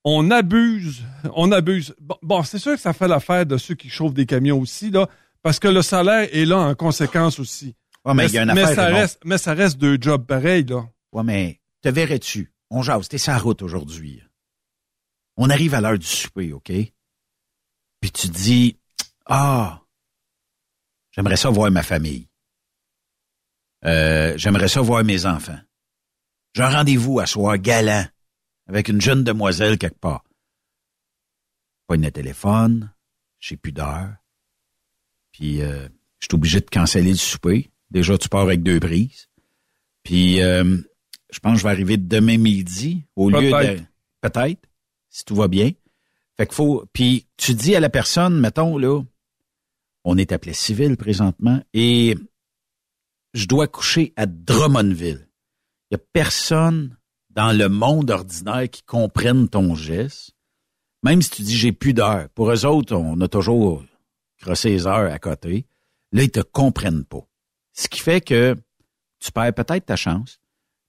on 0.08 0.30
abuse. 0.30 1.02
On 1.34 1.50
abuse. 1.50 1.94
Bon, 1.98 2.16
bon, 2.22 2.42
c'est 2.44 2.60
sûr 2.60 2.74
que 2.74 2.80
ça 2.80 2.92
fait 2.92 3.08
l'affaire 3.08 3.44
de 3.44 3.58
ceux 3.58 3.74
qui 3.74 3.90
chauffent 3.90 4.14
des 4.14 4.24
camions 4.24 4.60
aussi, 4.60 4.92
là, 4.92 5.08
parce 5.42 5.58
que 5.58 5.66
le 5.66 5.82
salaire 5.82 6.28
est 6.32 6.44
là 6.44 6.58
en 6.58 6.74
conséquence 6.76 7.40
aussi. 7.40 7.74
Ouais, 8.04 8.14
mais 8.14 8.28
y 8.28 8.38
a 8.38 8.44
une 8.44 8.52
mais 8.54 8.62
affaire, 8.62 8.76
ça 8.76 8.86
reste, 8.86 9.20
mais 9.24 9.36
ça 9.36 9.52
reste 9.52 9.78
deux 9.78 9.98
jobs 10.00 10.24
pareils, 10.24 10.64
là. 10.64 10.88
Ouais, 11.12 11.24
mais 11.24 11.60
te 11.82 11.88
verrais-tu? 11.88 12.52
On 12.70 12.82
jase, 12.82 13.08
t'es 13.08 13.18
sur 13.18 13.32
la 13.32 13.38
route 13.38 13.62
aujourd'hui. 13.62 14.22
On 15.36 15.50
arrive 15.50 15.74
à 15.74 15.80
l'heure 15.80 15.98
du 15.98 16.06
souper, 16.06 16.52
OK? 16.52 16.70
Puis 16.70 18.12
tu 18.12 18.28
te 18.28 18.32
dis, 18.32 18.78
ah, 19.26 19.82
j'aimerais 21.10 21.36
ça 21.36 21.50
voir 21.50 21.68
ma 21.72 21.82
famille. 21.82 22.28
Euh, 23.84 24.34
j'aimerais 24.36 24.68
ça 24.68 24.80
voir 24.80 25.02
mes 25.02 25.26
enfants. 25.26 25.58
J'ai 26.54 26.62
un 26.62 26.70
rendez-vous 26.70 27.18
à 27.18 27.26
soir 27.26 27.58
galant 27.58 28.06
avec 28.66 28.88
une 28.88 29.00
jeune 29.00 29.24
demoiselle 29.24 29.78
quelque 29.78 29.98
part. 29.98 30.24
Pas 31.86 31.96
le 31.96 32.10
téléphone, 32.10 32.92
j'ai 33.38 33.56
plus 33.56 33.72
d'heure. 33.72 34.14
Puis 35.32 35.62
euh, 35.62 35.88
je 36.18 36.26
suis 36.26 36.34
obligé 36.34 36.60
de 36.60 36.70
canceller 36.70 37.10
le 37.10 37.16
souper. 37.16 37.70
Déjà, 37.90 38.18
tu 38.18 38.28
pars 38.28 38.42
avec 38.42 38.62
deux 38.62 38.80
prises. 38.80 39.28
Puis 40.02 40.42
euh, 40.42 40.78
je 41.30 41.38
pense 41.38 41.54
que 41.54 41.58
je 41.58 41.64
vais 41.64 41.70
arriver 41.70 41.96
demain 41.96 42.38
midi 42.38 43.04
au 43.14 43.30
lieu 43.30 43.50
de 43.50 43.80
Peut-être. 44.20 44.68
si 45.10 45.24
tout 45.24 45.36
va 45.36 45.46
bien. 45.46 45.70
Fait 46.36 46.46
qu'il 46.46 46.54
faut 46.54 46.84
puis 46.92 47.26
tu 47.36 47.54
dis 47.54 47.74
à 47.76 47.80
la 47.80 47.88
personne 47.88 48.38
mettons 48.40 48.76
là 48.76 49.02
on 50.04 50.18
est 50.18 50.32
appelé 50.32 50.52
civil 50.52 50.96
présentement 50.96 51.62
et 51.72 52.16
je 53.34 53.46
dois 53.46 53.68
coucher 53.68 54.12
à 54.16 54.26
Drummondville. 54.26 55.28
Il 55.90 55.94
y 55.94 55.96
a 55.96 56.04
personne 56.12 56.96
dans 57.36 57.52
le 57.52 57.68
monde 57.68 58.10
ordinaire 58.10 58.68
qui 58.68 58.82
comprenne 58.82 59.48
ton 59.48 59.74
geste. 59.74 60.32
Même 61.02 61.22
si 61.22 61.30
tu 61.30 61.42
dis 61.42 61.56
j'ai 61.56 61.72
plus 61.72 61.92
d'heures. 61.92 62.28
Pour 62.30 62.50
eux 62.50 62.64
autres, 62.64 62.96
on 62.96 63.20
a 63.20 63.28
toujours 63.28 63.84
crossé 64.40 64.70
les 64.70 64.86
heures 64.86 65.12
à 65.12 65.18
côté. 65.18 65.66
Là, 66.12 66.22
ils 66.22 66.30
te 66.30 66.40
comprennent 66.40 67.04
pas. 67.04 67.28
Ce 67.74 67.88
qui 67.88 68.00
fait 68.00 68.22
que 68.22 68.56
tu 69.20 69.30
perds 69.30 69.54
peut-être 69.54 69.86
ta 69.86 69.96
chance. 69.96 70.40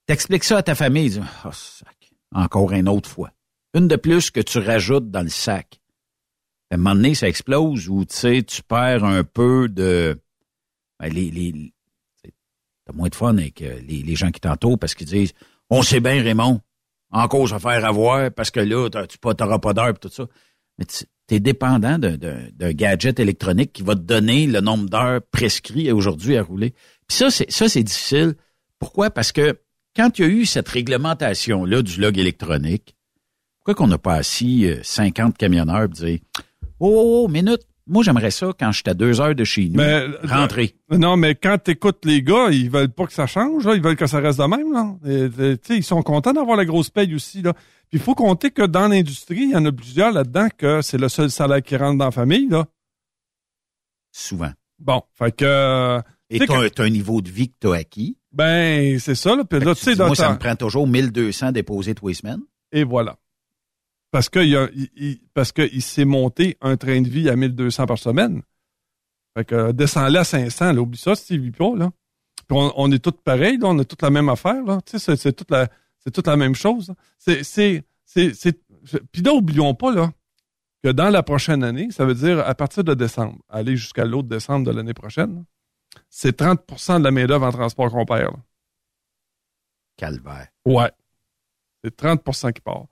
T'expliques 0.06 0.44
ça 0.44 0.58
à 0.58 0.62
ta 0.62 0.74
famille, 0.74 1.04
ils 1.04 1.10
disent, 1.10 1.22
oh, 1.44 1.52
sac, 1.52 2.10
encore 2.34 2.72
une 2.72 2.88
autre 2.88 3.10
fois. 3.10 3.30
Une 3.74 3.86
de 3.86 3.96
plus 3.96 4.30
que 4.30 4.40
tu 4.40 4.58
rajoutes 4.58 5.10
dans 5.10 5.22
le 5.22 5.28
sac. 5.28 5.80
À 6.70 6.74
un 6.74 6.78
moment 6.78 6.94
donné, 6.94 7.14
ça 7.14 7.28
explose 7.28 7.88
ou 7.90 8.06
tu 8.06 8.16
sais, 8.16 8.42
tu 8.42 8.62
perds 8.62 9.04
un 9.04 9.22
peu 9.22 9.68
de. 9.68 10.18
Ben, 10.98 11.12
les, 11.12 11.30
les, 11.30 11.74
t'as 12.86 12.92
moins 12.94 13.08
de 13.08 13.14
fun 13.14 13.36
avec 13.36 13.60
euh, 13.60 13.78
les, 13.86 14.02
les 14.02 14.16
gens 14.16 14.30
qui 14.30 14.40
t'entourent 14.40 14.78
parce 14.78 14.94
qu'ils 14.94 15.06
disent 15.06 15.34
On 15.70 15.82
sait 15.82 16.00
bien, 16.00 16.22
Raymond, 16.22 16.60
encore 17.10 17.48
se 17.48 17.58
faire 17.58 17.84
avoir 17.84 18.30
parce 18.30 18.50
que 18.50 18.60
là, 18.60 18.88
tu 19.06 19.18
n'auras 19.24 19.58
pas 19.58 19.72
d'heure 19.74 19.88
et 19.90 19.94
tout 19.94 20.08
ça. 20.08 20.26
Mais 20.78 20.84
tu 20.86 21.04
es 21.30 21.40
dépendant 21.40 21.98
d'un- 21.98 22.72
gadget 22.72 23.18
électronique 23.20 23.72
qui 23.72 23.82
va 23.82 23.94
te 23.94 24.00
donner 24.00 24.46
le 24.46 24.60
nombre 24.60 24.88
d'heures 24.88 25.20
prescrits 25.30 25.90
aujourd'hui 25.92 26.36
à 26.36 26.42
rouler. 26.42 26.70
Puis 27.08 27.18
ça, 27.18 27.30
c'est 27.30 27.50
ça, 27.50 27.68
c'est 27.68 27.82
difficile. 27.82 28.34
Pourquoi? 28.78 29.10
Parce 29.10 29.32
que 29.32 29.58
quand 29.96 30.18
il 30.18 30.22
y 30.22 30.24
a 30.24 30.28
eu 30.28 30.46
cette 30.46 30.68
réglementation-là 30.68 31.82
du 31.82 32.00
log 32.00 32.16
électronique, 32.18 32.94
pourquoi 33.58 33.74
qu'on 33.74 33.88
n'a 33.88 33.98
pas 33.98 34.14
assis 34.14 34.66
euh, 34.66 34.80
50 34.82 35.36
camionneurs 35.36 35.84
et 35.84 35.88
dire 35.88 36.18
Oh, 36.80 36.88
oh, 36.94 37.24
oh, 37.24 37.28
minute, 37.28 37.62
moi 37.88 38.02
j'aimerais 38.04 38.30
ça 38.30 38.50
quand 38.58 38.70
je 38.72 38.76
suis 38.82 38.88
à 38.90 38.94
deux 38.94 39.20
heures 39.20 39.34
de 39.34 39.44
chez 39.44 39.68
nous, 39.68 39.76
Mais, 39.76 40.04
rentrer. 40.24 40.76
Non, 40.90 41.16
mais 41.16 41.34
quand 41.34 41.58
t'écoutes 41.58 42.04
les 42.04 42.22
gars, 42.22 42.48
ils 42.50 42.70
veulent 42.70 42.90
pas 42.92 43.06
que 43.06 43.12
ça 43.12 43.26
change, 43.26 43.64
là. 43.66 43.74
Ils 43.74 43.82
veulent 43.82 43.96
que 43.96 44.06
ça 44.06 44.20
reste 44.20 44.38
de 44.38 44.44
même, 44.44 44.72
là. 44.72 44.94
Et, 45.06 45.52
et, 45.52 45.76
ils 45.76 45.82
sont 45.84 46.02
contents 46.02 46.32
d'avoir 46.32 46.56
la 46.56 46.64
grosse 46.64 46.90
paye 46.90 47.14
aussi, 47.14 47.42
là. 47.42 47.52
Puis 47.54 47.98
il 47.98 48.00
faut 48.00 48.14
compter 48.14 48.50
que 48.50 48.62
dans 48.66 48.86
l'industrie, 48.88 49.44
il 49.44 49.50
y 49.50 49.56
en 49.56 49.64
a 49.64 49.72
plusieurs 49.72 50.12
là-dedans 50.12 50.48
que 50.56 50.82
c'est 50.82 50.98
le 50.98 51.08
seul 51.08 51.30
salaire 51.30 51.62
qui 51.62 51.76
rentre 51.76 51.98
dans 51.98 52.04
la 52.06 52.10
famille, 52.10 52.48
là. 52.48 52.66
Souvent. 54.12 54.50
Bon, 54.78 55.02
fait 55.14 55.32
que... 55.34 55.44
euh, 55.44 56.00
Et 56.30 56.38
tu 56.38 56.46
sais 56.46 56.52
tu 56.52 56.58
as, 56.58 56.70
que- 56.70 56.82
un 56.82 56.90
niveau 56.90 57.20
de 57.20 57.30
vie 57.30 57.48
que 57.48 57.54
tu 57.60 57.68
as 57.68 57.74
acquis. 57.76 58.16
Ben, 58.32 58.98
c'est 58.98 59.14
ça, 59.14 59.34
là. 59.34 59.44
Puis 59.44 59.58
Fait 59.58 59.64
là, 59.64 59.72
que 59.74 59.78
tu 59.78 59.84
sais, 59.84 59.92
dis, 59.92 59.96
dans 59.98 60.06
moi, 60.06 60.16
ça 60.16 60.32
me 60.32 60.38
prend 60.38 60.54
toujours 60.54 60.86
1200 60.86 61.52
déposés 61.52 61.94
tous 61.94 62.08
les 62.08 62.14
semaines. 62.14 62.40
Et 62.72 62.84
voilà. 62.84 63.16
Parce 64.10 64.28
que 64.28 64.38
il, 64.40 64.56
a- 64.56 64.68
il- 64.74 64.90
il- 64.96 65.20
parce 65.34 65.52
qu'il 65.52 65.82
s'est 65.82 66.04
monté 66.04 66.56
un 66.60 66.76
train 66.76 67.00
de 67.00 67.08
vie 67.08 67.28
à 67.28 67.36
1200 67.36 67.86
par 67.86 67.98
semaine. 67.98 68.42
Fait 69.36 69.44
que 69.44 69.54
euh, 69.54 69.72
descends-le 69.72 70.18
à 70.18 70.24
500, 70.24 70.72
là, 70.72 70.80
oublie 70.80 70.98
ça 70.98 71.12
vis 71.30 71.50
pas, 71.50 71.74
là. 71.76 71.90
Puis 72.48 72.56
on, 72.58 72.72
on 72.76 72.90
est 72.92 72.98
tous 73.04 73.12
pareils, 73.22 73.58
là, 73.58 73.68
on 73.68 73.78
a 73.78 73.84
toute 73.84 74.02
la 74.02 74.10
même 74.10 74.28
affaire, 74.28 74.62
là. 74.64 74.80
Tu 74.86 74.98
sais, 74.98 75.16
c'est, 75.16 75.32
toute 75.32 75.50
la, 75.50 75.68
c'est 75.98 76.10
toute 76.10 76.26
la 76.26 76.36
même 76.36 76.54
chose. 76.54 76.88
là. 76.88 76.94
C'est, 77.18 77.44
c'est, 77.44 77.84
c'est, 78.04 78.32
c'est, 78.34 78.58
puis 79.12 79.20
là, 79.22 79.32
oublions 79.34 79.74
pas, 79.74 79.92
là, 79.92 80.10
que 80.82 80.88
dans 80.90 81.10
la 81.10 81.22
prochaine 81.22 81.62
année, 81.62 81.90
ça 81.90 82.04
veut 82.06 82.14
dire 82.14 82.38
à 82.40 82.54
partir 82.54 82.84
de 82.84 82.94
décembre, 82.94 83.38
aller 83.48 83.76
jusqu'à 83.76 84.04
l'autre 84.06 84.28
décembre 84.28 84.64
de 84.64 84.70
l'année 84.70 84.94
prochaine, 84.94 85.34
là, 85.36 85.42
c'est 86.08 86.40
30% 86.40 86.98
de 87.00 87.04
la 87.04 87.10
main-d'œuvre 87.10 87.44
en 87.46 87.52
transport 87.52 87.90
qu'on 87.90 88.06
perd, 88.06 88.32
là. 88.32 88.38
Calvaire. 89.96 90.48
Ouais. 90.64 90.90
C'est 91.84 91.94
30% 91.96 92.52
qui 92.52 92.60
part. 92.60 92.86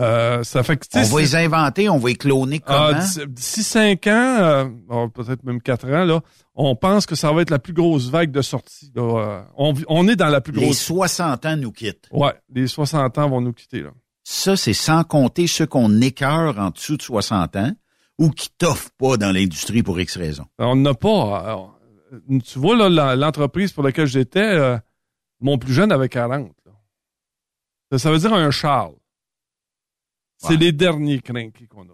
Euh, 0.00 0.42
ça 0.44 0.62
fait 0.62 0.76
que, 0.78 0.86
On 0.98 1.02
va 1.02 1.20
les 1.20 1.36
inventer, 1.36 1.88
on 1.88 1.98
va 1.98 2.08
les 2.08 2.14
cloner 2.14 2.60
comment? 2.60 2.78
ah, 2.78 2.94
d'ici- 2.94 3.20
D'ici 3.28 3.62
cinq 3.62 4.06
ans, 4.06 4.36
euh, 4.40 4.64
bon, 4.88 5.10
peut-être 5.10 5.44
même 5.44 5.60
quatre 5.60 5.86
ans, 5.88 6.04
là, 6.04 6.20
on 6.54 6.74
pense 6.74 7.04
que 7.06 7.14
ça 7.14 7.30
va 7.32 7.42
être 7.42 7.50
la 7.50 7.58
plus 7.58 7.72
grosse 7.74 8.08
vague 8.08 8.30
de 8.30 8.40
sortie. 8.42 8.90
là. 8.94 9.02
Euh, 9.02 9.42
on, 9.88 10.08
est 10.08 10.16
dans 10.16 10.28
la 10.28 10.40
plus 10.40 10.52
les 10.54 10.64
grosse. 10.64 10.80
60 10.80 11.44
ans 11.44 11.56
nous 11.56 11.72
quittent. 11.72 12.08
Ouais, 12.12 12.32
les 12.54 12.66
60 12.66 13.18
ans 13.18 13.28
vont 13.28 13.40
nous 13.40 13.52
quitter. 13.52 13.82
Là. 13.82 13.90
Ça, 14.24 14.56
c'est 14.56 14.72
sans 14.72 15.04
compter 15.04 15.46
ceux 15.46 15.66
qu'on 15.66 16.00
écœure 16.00 16.58
en 16.58 16.70
dessous 16.70 16.96
de 16.96 17.02
60 17.02 17.56
ans 17.56 17.72
ou 18.18 18.30
qui 18.30 18.48
t'offrent 18.56 18.90
pas 18.98 19.16
dans 19.16 19.32
l'industrie 19.32 19.82
pour 19.82 19.98
X 20.00 20.16
raison. 20.16 20.44
On 20.58 20.76
n'a 20.76 20.94
pas. 20.94 21.70
euh, 22.12 22.38
tu 22.44 22.58
vois, 22.58 22.88
là, 22.88 23.16
l'entreprise 23.16 23.72
pour 23.72 23.82
laquelle 23.82 24.06
j'étais, 24.06 24.40
euh, 24.40 24.78
mon 25.40 25.58
plus 25.58 25.72
jeune 25.72 25.92
avait 25.92 26.08
40. 26.08 26.52
là. 26.66 26.72
Ça, 27.92 27.98
ça 27.98 28.10
veut 28.12 28.18
dire 28.18 28.32
un 28.32 28.50
Charles. 28.50 28.94
C'est 30.48 30.56
les 30.56 30.72
derniers 30.72 31.20
crinqués 31.20 31.66
qu'on 31.66 31.86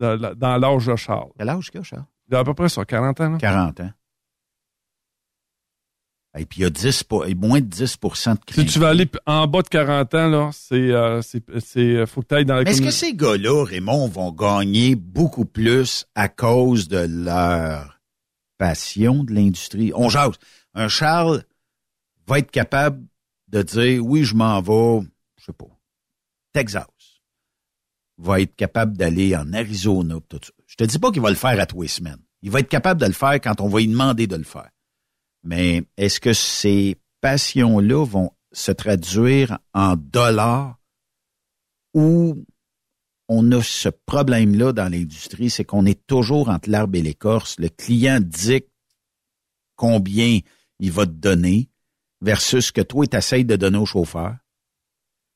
a 0.00 0.16
dans, 0.34 0.56
l'âge 0.58 0.86
de 0.86 0.96
Charles. 0.96 1.30
Quel 1.36 1.48
âge 1.48 1.70
qu'il 1.70 1.80
a, 1.80 1.82
Charles? 1.82 2.04
Il 2.28 2.34
a 2.36 2.40
à 2.40 2.44
peu 2.44 2.54
près 2.54 2.68
ça, 2.68 2.84
40 2.84 3.20
ans. 3.20 3.30
là. 3.30 3.38
40 3.38 3.80
ans. 3.80 3.90
Et 6.36 6.44
puis 6.46 6.60
il 6.60 6.62
y 6.62 6.66
a 6.66 6.70
10 6.70 7.02
po- 7.04 7.24
moins 7.34 7.60
de 7.60 7.66
10 7.66 7.98
de 7.98 8.52
Si 8.52 8.66
tu 8.66 8.78
veux 8.78 8.86
aller 8.86 9.06
p- 9.06 9.18
en 9.26 9.46
bas 9.48 9.62
de 9.62 9.68
40 9.68 10.14
ans, 10.14 10.28
là, 10.28 10.50
c'est, 10.52 10.74
euh, 10.76 11.20
c'est, 11.22 11.42
c'est, 11.58 12.06
faut 12.06 12.20
que 12.22 12.28
tu 12.28 12.34
ailles 12.36 12.44
dans 12.44 12.54
la 12.56 12.62
Mais 12.64 12.70
est-ce 12.70 12.80
que 12.82 12.84
communauté. 12.84 13.06
ces 13.06 13.14
gars-là, 13.14 13.64
Raymond, 13.64 14.08
vont 14.08 14.30
gagner 14.30 14.94
beaucoup 14.94 15.46
plus 15.46 16.06
à 16.14 16.28
cause 16.28 16.86
de 16.86 16.98
leur 17.08 17.98
passion 18.58 19.24
de 19.24 19.32
l'industrie? 19.32 19.90
On 19.96 20.08
jase. 20.10 20.34
Un 20.74 20.88
Charles 20.88 21.42
va 22.26 22.38
être 22.38 22.50
capable 22.52 23.04
de 23.48 23.62
dire, 23.62 24.04
oui, 24.04 24.22
je 24.22 24.34
m'en 24.36 24.60
vais, 24.60 25.06
je 25.40 25.46
sais 25.46 25.52
pas, 25.52 25.66
Texas. 26.52 26.86
Va 28.18 28.40
être 28.40 28.56
capable 28.56 28.96
d'aller 28.96 29.36
en 29.36 29.52
Arizona, 29.52 30.16
tout 30.28 30.40
ça. 30.42 30.52
Je 30.66 30.76
te 30.76 30.84
dis 30.84 30.98
pas 30.98 31.10
qu'il 31.10 31.22
va 31.22 31.30
le 31.30 31.36
faire 31.36 31.58
à 31.60 31.66
tous 31.66 31.86
semaines. 31.86 32.20
Il 32.42 32.50
va 32.50 32.60
être 32.60 32.68
capable 32.68 33.00
de 33.00 33.06
le 33.06 33.12
faire 33.12 33.40
quand 33.40 33.60
on 33.60 33.68
va 33.68 33.78
lui 33.78 33.88
demander 33.88 34.26
de 34.26 34.36
le 34.36 34.44
faire. 34.44 34.70
Mais 35.44 35.84
est-ce 35.96 36.20
que 36.20 36.32
ces 36.32 36.96
passions-là 37.20 38.04
vont 38.04 38.32
se 38.52 38.72
traduire 38.72 39.58
en 39.72 39.96
dollars 39.96 40.78
ou 41.94 42.44
on 43.28 43.52
a 43.52 43.62
ce 43.62 43.88
problème-là 43.88 44.72
dans 44.72 44.90
l'industrie, 44.90 45.50
c'est 45.50 45.64
qu'on 45.64 45.84
est 45.84 46.06
toujours 46.06 46.48
entre 46.48 46.70
l'arbre 46.70 46.96
et 46.96 47.02
l'écorce. 47.02 47.58
Le 47.58 47.68
client 47.68 48.20
dit 48.22 48.62
combien 49.76 50.40
il 50.78 50.92
va 50.92 51.06
te 51.06 51.12
donner 51.12 51.68
versus 52.20 52.66
ce 52.66 52.72
que 52.72 52.80
toi, 52.80 53.06
tu 53.06 53.16
essayes 53.16 53.44
de 53.44 53.56
donner 53.56 53.78
au 53.78 53.86
chauffeur. 53.86 54.36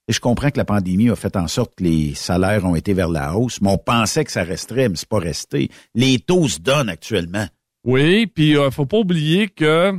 Et 0.08 0.12
je 0.12 0.20
comprends 0.20 0.50
que 0.50 0.58
la 0.58 0.64
pandémie 0.64 1.10
a 1.10 1.16
fait 1.16 1.36
en 1.36 1.46
sorte 1.46 1.74
que 1.76 1.84
les 1.84 2.14
salaires 2.14 2.64
ont 2.64 2.74
été 2.74 2.92
vers 2.92 3.08
la 3.08 3.36
hausse, 3.36 3.60
mais 3.60 3.70
on 3.70 3.78
pensait 3.78 4.24
que 4.24 4.32
ça 4.32 4.42
resterait, 4.42 4.88
mais 4.88 4.96
c'est 4.96 5.08
pas 5.08 5.20
resté. 5.20 5.70
Les 5.94 6.18
taux 6.18 6.48
se 6.48 6.58
donnent 6.58 6.88
actuellement. 6.88 7.46
Oui, 7.84 8.26
puis 8.26 8.56
euh, 8.56 8.70
faut 8.70 8.86
pas 8.86 8.98
oublier 8.98 9.48
que 9.48 9.92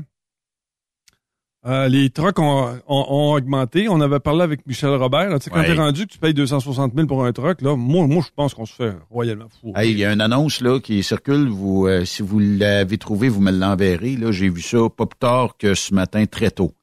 euh, 1.65 1.87
les 1.87 2.09
trucks 2.09 2.39
ont, 2.39 2.77
ont- 2.87 3.05
ont 3.09 3.33
augmenté. 3.33 3.87
On 3.87 4.01
avait 4.01 4.19
parlé 4.19 4.41
avec 4.41 4.67
Michel 4.67 4.89
Robert. 4.95 5.29
là. 5.29 5.39
Quand 5.39 5.59
Ouais. 5.61 5.65
t'es 5.67 5.73
rendu 5.73 6.05
que 6.05 6.11
tu 6.11 6.17
payes 6.19 6.33
260 6.33 6.93
000 6.93 7.07
pour 7.07 7.23
un 7.23 7.31
truck, 7.31 7.61
là, 7.61 7.77
moi, 7.77 8.05
moi 8.05 8.21
je 8.25 8.31
pense 8.35 8.53
qu'on 8.53 8.65
se 8.65 8.73
fait 8.73 8.93
royalement 9.09 9.47
fou. 9.61 9.71
Hey, 9.75 9.91
il 9.91 9.97
y 9.99 10.03
a 10.03 10.11
une 10.11 10.19
annonce 10.19 10.59
là 10.59 10.81
qui 10.81 11.01
circule. 11.03 11.47
Vous, 11.47 11.87
euh, 11.87 12.03
si 12.03 12.21
vous 12.21 12.39
l'avez 12.39 12.97
trouvé, 12.97 13.29
vous 13.29 13.39
me 13.39 13.51
l'enverrez. 13.51 14.17
Là, 14.17 14.33
j'ai 14.33 14.49
vu 14.49 14.61
ça 14.61 14.89
pas 14.89 15.05
plus 15.05 15.17
tard 15.19 15.55
que 15.57 15.73
ce 15.73 15.93
matin, 15.93 16.25
très 16.25 16.51
tôt. 16.51 16.73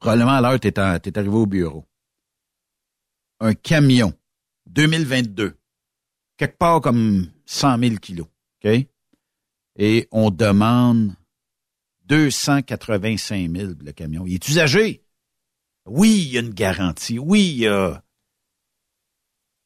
Probablement 0.00 0.32
à 0.32 0.40
l'heure, 0.40 0.58
t'es, 0.58 0.72
t'es 0.72 1.18
arrivé 1.18 1.34
au 1.36 1.46
bureau. 1.46 1.84
Un 3.44 3.54
camion 3.54 4.12
2022, 4.66 5.56
quelque 6.36 6.56
part 6.58 6.80
comme 6.80 7.28
100 7.44 7.78
000 7.78 7.96
kilos, 7.96 8.28
ok? 8.64 8.86
Et 9.78 10.06
on 10.12 10.30
demande 10.30 11.12
285 12.04 13.50
000 13.50 13.72
le 13.80 13.90
camion. 13.92 14.24
Il 14.26 14.34
est 14.34 14.48
usagé. 14.48 15.02
Oui, 15.86 16.22
il 16.26 16.32
y 16.34 16.36
a 16.36 16.40
une 16.40 16.54
garantie. 16.54 17.18
Oui, 17.18 17.40
il 17.48 17.56
y 17.62 17.66
a. 17.66 18.00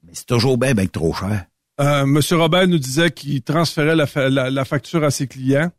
Mais 0.02 0.14
c'est 0.14 0.24
toujours 0.26 0.56
bien, 0.56 0.72
bien 0.72 0.86
trop 0.86 1.12
cher. 1.12 1.46
Euh, 1.80 2.06
Monsieur 2.06 2.36
Robert 2.38 2.66
nous 2.68 2.78
disait 2.78 3.10
qu'il 3.10 3.42
transférait 3.42 3.96
la, 3.96 4.06
fa- 4.06 4.30
la- 4.30 4.48
la 4.50 4.64
facture 4.64 5.04
à 5.04 5.10
ses 5.10 5.26
clients. 5.28 5.70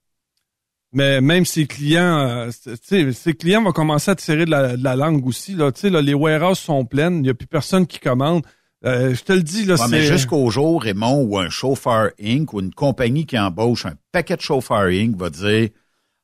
Mais 0.98 1.22
même 1.22 1.46
ses 1.46 1.68
clients, 1.68 2.50
euh, 2.50 3.12
ses 3.14 3.36
clients 3.36 3.62
vont 3.62 3.72
commencer 3.72 4.10
à 4.10 4.16
tirer 4.16 4.46
de 4.46 4.50
la, 4.50 4.76
de 4.76 4.84
la 4.84 4.96
langue 4.96 5.28
aussi. 5.28 5.54
Là. 5.54 5.70
Les 6.02 6.16
warehouses 6.16 6.58
sont 6.58 6.86
pleines, 6.86 7.18
il 7.18 7.22
n'y 7.22 7.30
a 7.30 7.36
plus 7.36 7.46
personne 7.46 7.86
qui 7.86 8.00
commande. 8.00 8.44
Euh, 8.84 9.14
je 9.14 9.24
te 9.24 9.32
le 9.32 9.44
dis, 9.44 9.66
là, 9.66 9.76
Ouais, 9.76 9.88
mais 9.92 10.02
c'est... 10.02 10.08
jusqu'au 10.08 10.50
jour, 10.50 10.82
Raymond, 10.82 11.22
où 11.22 11.38
un 11.38 11.50
chauffeur 11.52 12.10
Inc. 12.20 12.52
ou 12.52 12.62
une 12.62 12.74
compagnie 12.74 13.28
qui 13.28 13.38
embauche 13.38 13.86
un 13.86 13.94
paquet 14.12 14.38
de 14.38 14.42
chauffeurs 14.42 14.88
Inc. 14.88 15.16
va 15.16 15.30
dire 15.30 15.70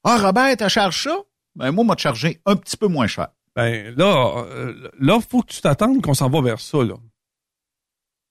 Ah, 0.04 0.18
Robert, 0.18 0.58
t'as 0.58 0.70
chargé 0.70 1.08
ça? 1.10 1.20
Ben, 1.56 1.72
moi, 1.72 1.84
m'a 1.86 1.96
chargé 1.96 2.42
un 2.48 2.56
petit 2.56 2.76
peu 2.76 2.88
moins 2.88 3.06
cher. 3.06 3.28
Ben 3.56 3.94
là, 3.96 4.44
euh, 4.48 4.74
là, 5.00 5.20
faut 5.30 5.44
que 5.44 5.54
tu 5.54 5.62
t'attendes 5.62 6.02
qu'on 6.02 6.16
s'en 6.16 6.32
va 6.32 6.42
vers 6.42 6.60
ça, 6.60 6.80
là. 6.80 6.96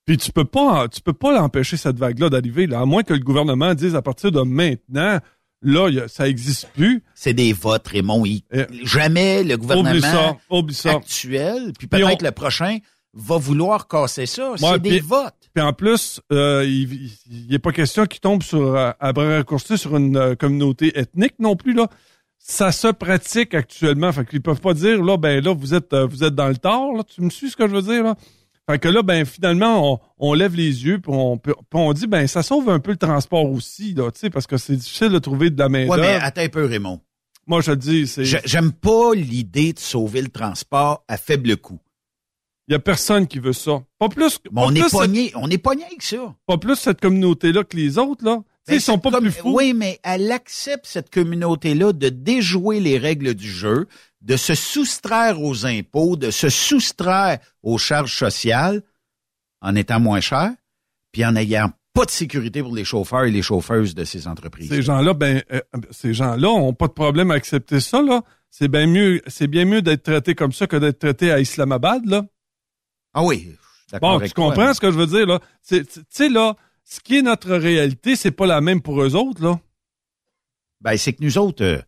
Puis 0.06 0.16
tu 0.16 0.32
peux 0.32 0.44
pas, 0.44 0.88
tu 0.88 1.00
peux 1.02 1.12
pas 1.12 1.32
l'empêcher 1.32 1.76
cette 1.76 1.98
vague-là 2.00 2.30
d'arriver, 2.30 2.66
là, 2.66 2.80
à 2.80 2.84
moins 2.84 3.04
que 3.04 3.12
le 3.14 3.20
gouvernement 3.20 3.74
dise 3.74 3.94
à 3.94 4.02
partir 4.02 4.32
de 4.32 4.40
maintenant, 4.42 5.20
là, 5.62 5.88
il 5.88 5.94
y 5.96 6.00
a- 6.00 6.08
ça 6.08 6.28
existe 6.28 6.68
plus. 6.74 7.02
C'est 7.14 7.34
des 7.34 7.52
votes, 7.52 7.86
Raymond. 7.88 8.24
Il- 8.26 8.42
jamais 8.84 9.42
le 9.44 9.56
gouvernement 9.56 10.38
Oublie 10.50 10.74
ça, 10.74 10.92
actuel, 10.96 11.72
puis 11.78 11.86
peut-être 11.86 12.22
on- 12.22 12.24
le 12.24 12.32
prochain, 12.32 12.78
va 13.14 13.36
vouloir 13.36 13.88
casser 13.88 14.24
ça. 14.26 14.54
C'est 14.56 14.82
des 14.82 15.00
votes. 15.00 15.34
Puis 15.54 15.62
en 15.62 15.72
plus, 15.74 16.20
euh, 16.32 16.64
il 16.66 17.10
n'est 17.50 17.58
pas 17.58 17.72
question 17.72 18.06
qu'il 18.06 18.20
tombe 18.20 18.42
sur, 18.42 18.74
euh, 18.74 18.90
à 18.98 19.12
bras 19.12 19.28
raccourcis 19.36 19.76
sur 19.76 19.96
une 19.96 20.16
euh, 20.16 20.34
communauté 20.34 20.98
ethnique 20.98 21.34
non 21.38 21.54
plus, 21.56 21.74
là. 21.74 21.88
Ça 22.38 22.72
se 22.72 22.88
pratique 22.88 23.54
actuellement. 23.54 24.10
Fait 24.12 24.26
qu'ils 24.26 24.40
peuvent 24.42 24.60
pas 24.60 24.74
dire, 24.74 25.02
là, 25.04 25.16
ben 25.16 25.44
là, 25.44 25.54
vous 25.54 25.74
êtes, 25.74 25.92
euh, 25.92 26.06
vous 26.06 26.24
êtes 26.24 26.34
dans 26.34 26.48
le 26.48 26.56
tort, 26.56 26.92
là. 26.94 27.02
Tu 27.04 27.20
me 27.20 27.30
suis 27.30 27.50
ce 27.50 27.56
que 27.56 27.68
je 27.68 27.74
veux 27.74 27.82
dire, 27.82 28.02
là? 28.02 28.14
Fait 28.70 28.78
que 28.78 28.88
là, 28.88 29.02
ben 29.02 29.24
finalement, 29.24 29.92
on, 29.92 29.98
on 30.18 30.34
lève 30.34 30.54
les 30.54 30.84
yeux 30.84 31.00
puis 31.00 31.12
on, 31.12 31.36
puis 31.36 31.52
on 31.74 31.92
dit, 31.92 32.06
ben 32.06 32.26
ça 32.26 32.42
sauve 32.42 32.70
un 32.70 32.78
peu 32.78 32.92
le 32.92 32.96
transport 32.96 33.50
aussi, 33.50 33.92
là, 33.94 34.10
tu 34.12 34.20
sais, 34.20 34.30
parce 34.30 34.46
que 34.46 34.56
c'est 34.56 34.76
difficile 34.76 35.10
de 35.10 35.18
trouver 35.18 35.50
de 35.50 35.58
la 35.58 35.68
main 35.68 35.86
Ouais, 35.88 35.98
mais 35.98 36.14
attends 36.14 36.42
un 36.42 36.48
peu, 36.48 36.64
Raymond. 36.64 37.00
Moi, 37.46 37.60
je 37.60 37.72
te 37.72 37.76
dis, 37.76 38.06
c'est... 38.06 38.24
J'aime 38.24 38.72
pas 38.72 39.14
l'idée 39.14 39.72
de 39.72 39.80
sauver 39.80 40.22
le 40.22 40.28
transport 40.28 41.04
à 41.08 41.16
faible 41.16 41.56
coût. 41.56 41.80
Il 42.68 42.72
y 42.72 42.74
a 42.76 42.78
personne 42.78 43.26
qui 43.26 43.40
veut 43.40 43.52
ça. 43.52 43.82
Pas 43.98 44.08
plus... 44.08 44.38
Mais 44.44 44.60
pas 44.60 44.66
on 44.68 44.74
est 44.76 44.90
pogné, 44.90 45.32
on 45.34 45.50
est 45.50 45.58
pogné 45.58 45.84
avec 45.84 46.02
ça. 46.02 46.36
Pas 46.46 46.56
plus 46.56 46.76
cette 46.76 47.00
communauté-là 47.00 47.64
que 47.64 47.76
les 47.76 47.98
autres, 47.98 48.24
là. 48.24 48.42
Ils 48.68 48.80
sont 48.80 48.98
pas 48.98 49.10
plus 49.18 49.32
fous. 49.32 49.56
Oui, 49.56 49.74
mais 49.74 49.98
elle 50.04 50.30
accepte 50.30 50.86
cette 50.86 51.10
communauté-là 51.10 51.92
de 51.92 52.08
déjouer 52.10 52.78
les 52.78 52.96
règles 52.96 53.34
du 53.34 53.50
jeu, 53.50 53.88
de 54.22 54.36
se 54.36 54.54
soustraire 54.54 55.40
aux 55.42 55.66
impôts, 55.66 56.16
de 56.16 56.30
se 56.30 56.48
soustraire 56.48 57.38
aux 57.62 57.76
charges 57.78 58.16
sociales 58.16 58.82
en 59.60 59.74
étant 59.74 60.00
moins 60.00 60.20
cher, 60.20 60.50
puis 61.12 61.24
en 61.24 61.32
n'ayant 61.32 61.70
pas 61.92 62.04
de 62.06 62.10
sécurité 62.10 62.62
pour 62.62 62.74
les 62.74 62.84
chauffeurs 62.84 63.24
et 63.24 63.30
les 63.30 63.42
chauffeuses 63.42 63.94
de 63.94 64.04
ces 64.04 64.26
entreprises. 64.26 64.68
Ces 64.70 64.80
gens-là, 64.82 65.12
ben, 65.12 65.42
euh, 65.52 65.60
ces 65.90 66.14
gens-là 66.14 66.48
ont 66.48 66.72
pas 66.72 66.86
de 66.88 66.92
problème 66.92 67.30
à 67.30 67.34
accepter 67.34 67.80
ça, 67.80 68.00
là. 68.00 68.22
C'est 68.50 68.68
bien 68.68 68.86
mieux, 68.86 69.20
c'est 69.26 69.46
bien 69.46 69.64
mieux 69.64 69.82
d'être 69.82 70.02
traité 70.04 70.34
comme 70.34 70.52
ça 70.52 70.66
que 70.66 70.76
d'être 70.76 70.98
traité 70.98 71.30
à 71.32 71.40
Islamabad, 71.40 72.04
là. 72.06 72.24
Ah 73.14 73.22
oui, 73.24 73.54
Bon, 74.00 74.18
tu 74.20 74.30
toi, 74.30 74.46
comprends 74.46 74.66
mais- 74.68 74.74
ce 74.74 74.80
que 74.80 74.90
je 74.90 74.96
veux 74.98 75.06
dire, 75.06 75.26
là? 75.26 75.40
Tu 75.68 75.84
sais, 76.08 76.28
là, 76.30 76.56
ce 76.84 77.00
qui 77.00 77.18
est 77.18 77.22
notre 77.22 77.54
réalité, 77.54 78.16
c'est 78.16 78.30
pas 78.30 78.46
la 78.46 78.60
même 78.62 78.80
pour 78.80 79.02
eux 79.02 79.14
autres, 79.14 79.42
là. 79.42 79.60
Ben, 80.80 80.96
c'est 80.96 81.12
que 81.12 81.22
nous 81.22 81.36
autres, 81.38 81.62
euh, 81.64 81.80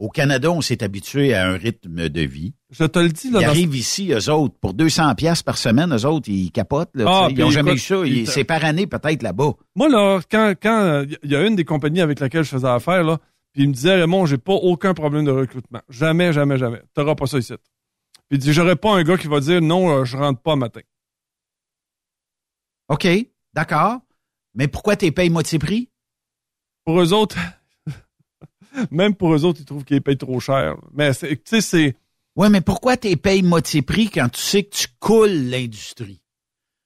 au 0.00 0.08
Canada, 0.08 0.50
on 0.50 0.60
s'est 0.62 0.82
habitué 0.82 1.34
à 1.34 1.46
un 1.48 1.56
rythme 1.56 2.08
de 2.08 2.20
vie. 2.22 2.54
Je 2.70 2.84
te 2.84 2.98
le 2.98 3.10
dis, 3.10 3.30
là. 3.30 3.38
Ils 3.40 3.44
dans- 3.44 3.50
arrivent 3.50 3.76
ici, 3.76 4.10
eux 4.12 4.30
autres, 4.32 4.54
pour 4.60 4.74
200 4.74 5.14
pièces 5.14 5.42
par 5.42 5.58
semaine, 5.58 5.94
eux 5.94 6.06
autres, 6.06 6.28
ils 6.28 6.50
capotent. 6.50 6.90
Là, 6.94 7.04
Ah, 7.06 7.28
ils 7.30 7.38
n'ont 7.38 7.46
puis 7.46 7.54
jamais 7.54 7.74
eu 7.74 7.78
ça. 7.78 7.96
C'est 8.32 8.44
par 8.44 8.64
année, 8.64 8.86
peut-être, 8.86 9.22
là-bas. 9.22 9.52
Moi, 9.76 9.88
là, 9.88 10.20
quand, 10.30 10.54
quand, 10.60 11.04
il 11.22 11.30
y 11.30 11.36
a 11.36 11.46
une 11.46 11.54
des 11.54 11.64
compagnies 11.64 12.00
avec 12.00 12.18
laquelle 12.18 12.42
je 12.44 12.48
faisais 12.48 12.66
affaire, 12.66 13.04
là, 13.04 13.18
puis 13.52 13.62
il 13.64 13.68
me 13.68 13.74
disait, 13.74 13.94
Raymond, 14.00 14.26
j'ai 14.26 14.38
pas 14.38 14.54
aucun 14.54 14.94
problème 14.94 15.24
de 15.26 15.30
recrutement. 15.32 15.82
Jamais, 15.88 16.32
jamais, 16.32 16.56
jamais. 16.56 16.80
T'auras 16.94 17.14
pas 17.14 17.26
ça 17.26 17.38
ici. 17.38 17.52
Puis 18.28 18.36
il 18.36 18.38
dit, 18.38 18.52
j'aurais 18.52 18.76
pas 18.76 18.94
un 18.94 19.02
gars 19.02 19.18
qui 19.18 19.26
va 19.26 19.40
dire, 19.40 19.60
non, 19.60 19.90
euh, 19.90 20.04
je 20.04 20.16
rentre 20.16 20.40
pas 20.40 20.56
matin. 20.56 20.80
OK, 22.88 23.06
d'accord. 23.54 23.98
Mais 24.54 24.66
pourquoi 24.68 24.96
t'es 24.96 25.10
payes 25.10 25.30
moitié 25.30 25.58
prix? 25.58 25.90
Pour 26.84 27.00
eux 27.00 27.12
autres, 27.12 27.36
même 28.90 29.14
pour 29.14 29.34
eux 29.34 29.44
autres, 29.44 29.60
ils 29.60 29.66
trouvent 29.66 29.84
qu'ils 29.84 30.02
payent 30.02 30.16
trop 30.16 30.40
cher. 30.40 30.76
Mais 30.92 31.14
tu 31.14 31.38
sais, 31.44 31.60
c'est. 31.60 31.96
Ouais, 32.36 32.48
mais 32.48 32.60
pourquoi 32.60 32.96
t'es 32.96 33.16
payes 33.16 33.42
moitié 33.42 33.82
prix 33.82 34.08
quand 34.08 34.28
tu 34.28 34.40
sais 34.40 34.62
que 34.62 34.74
tu 34.74 34.86
coules 34.98 35.30
l'industrie? 35.30 36.22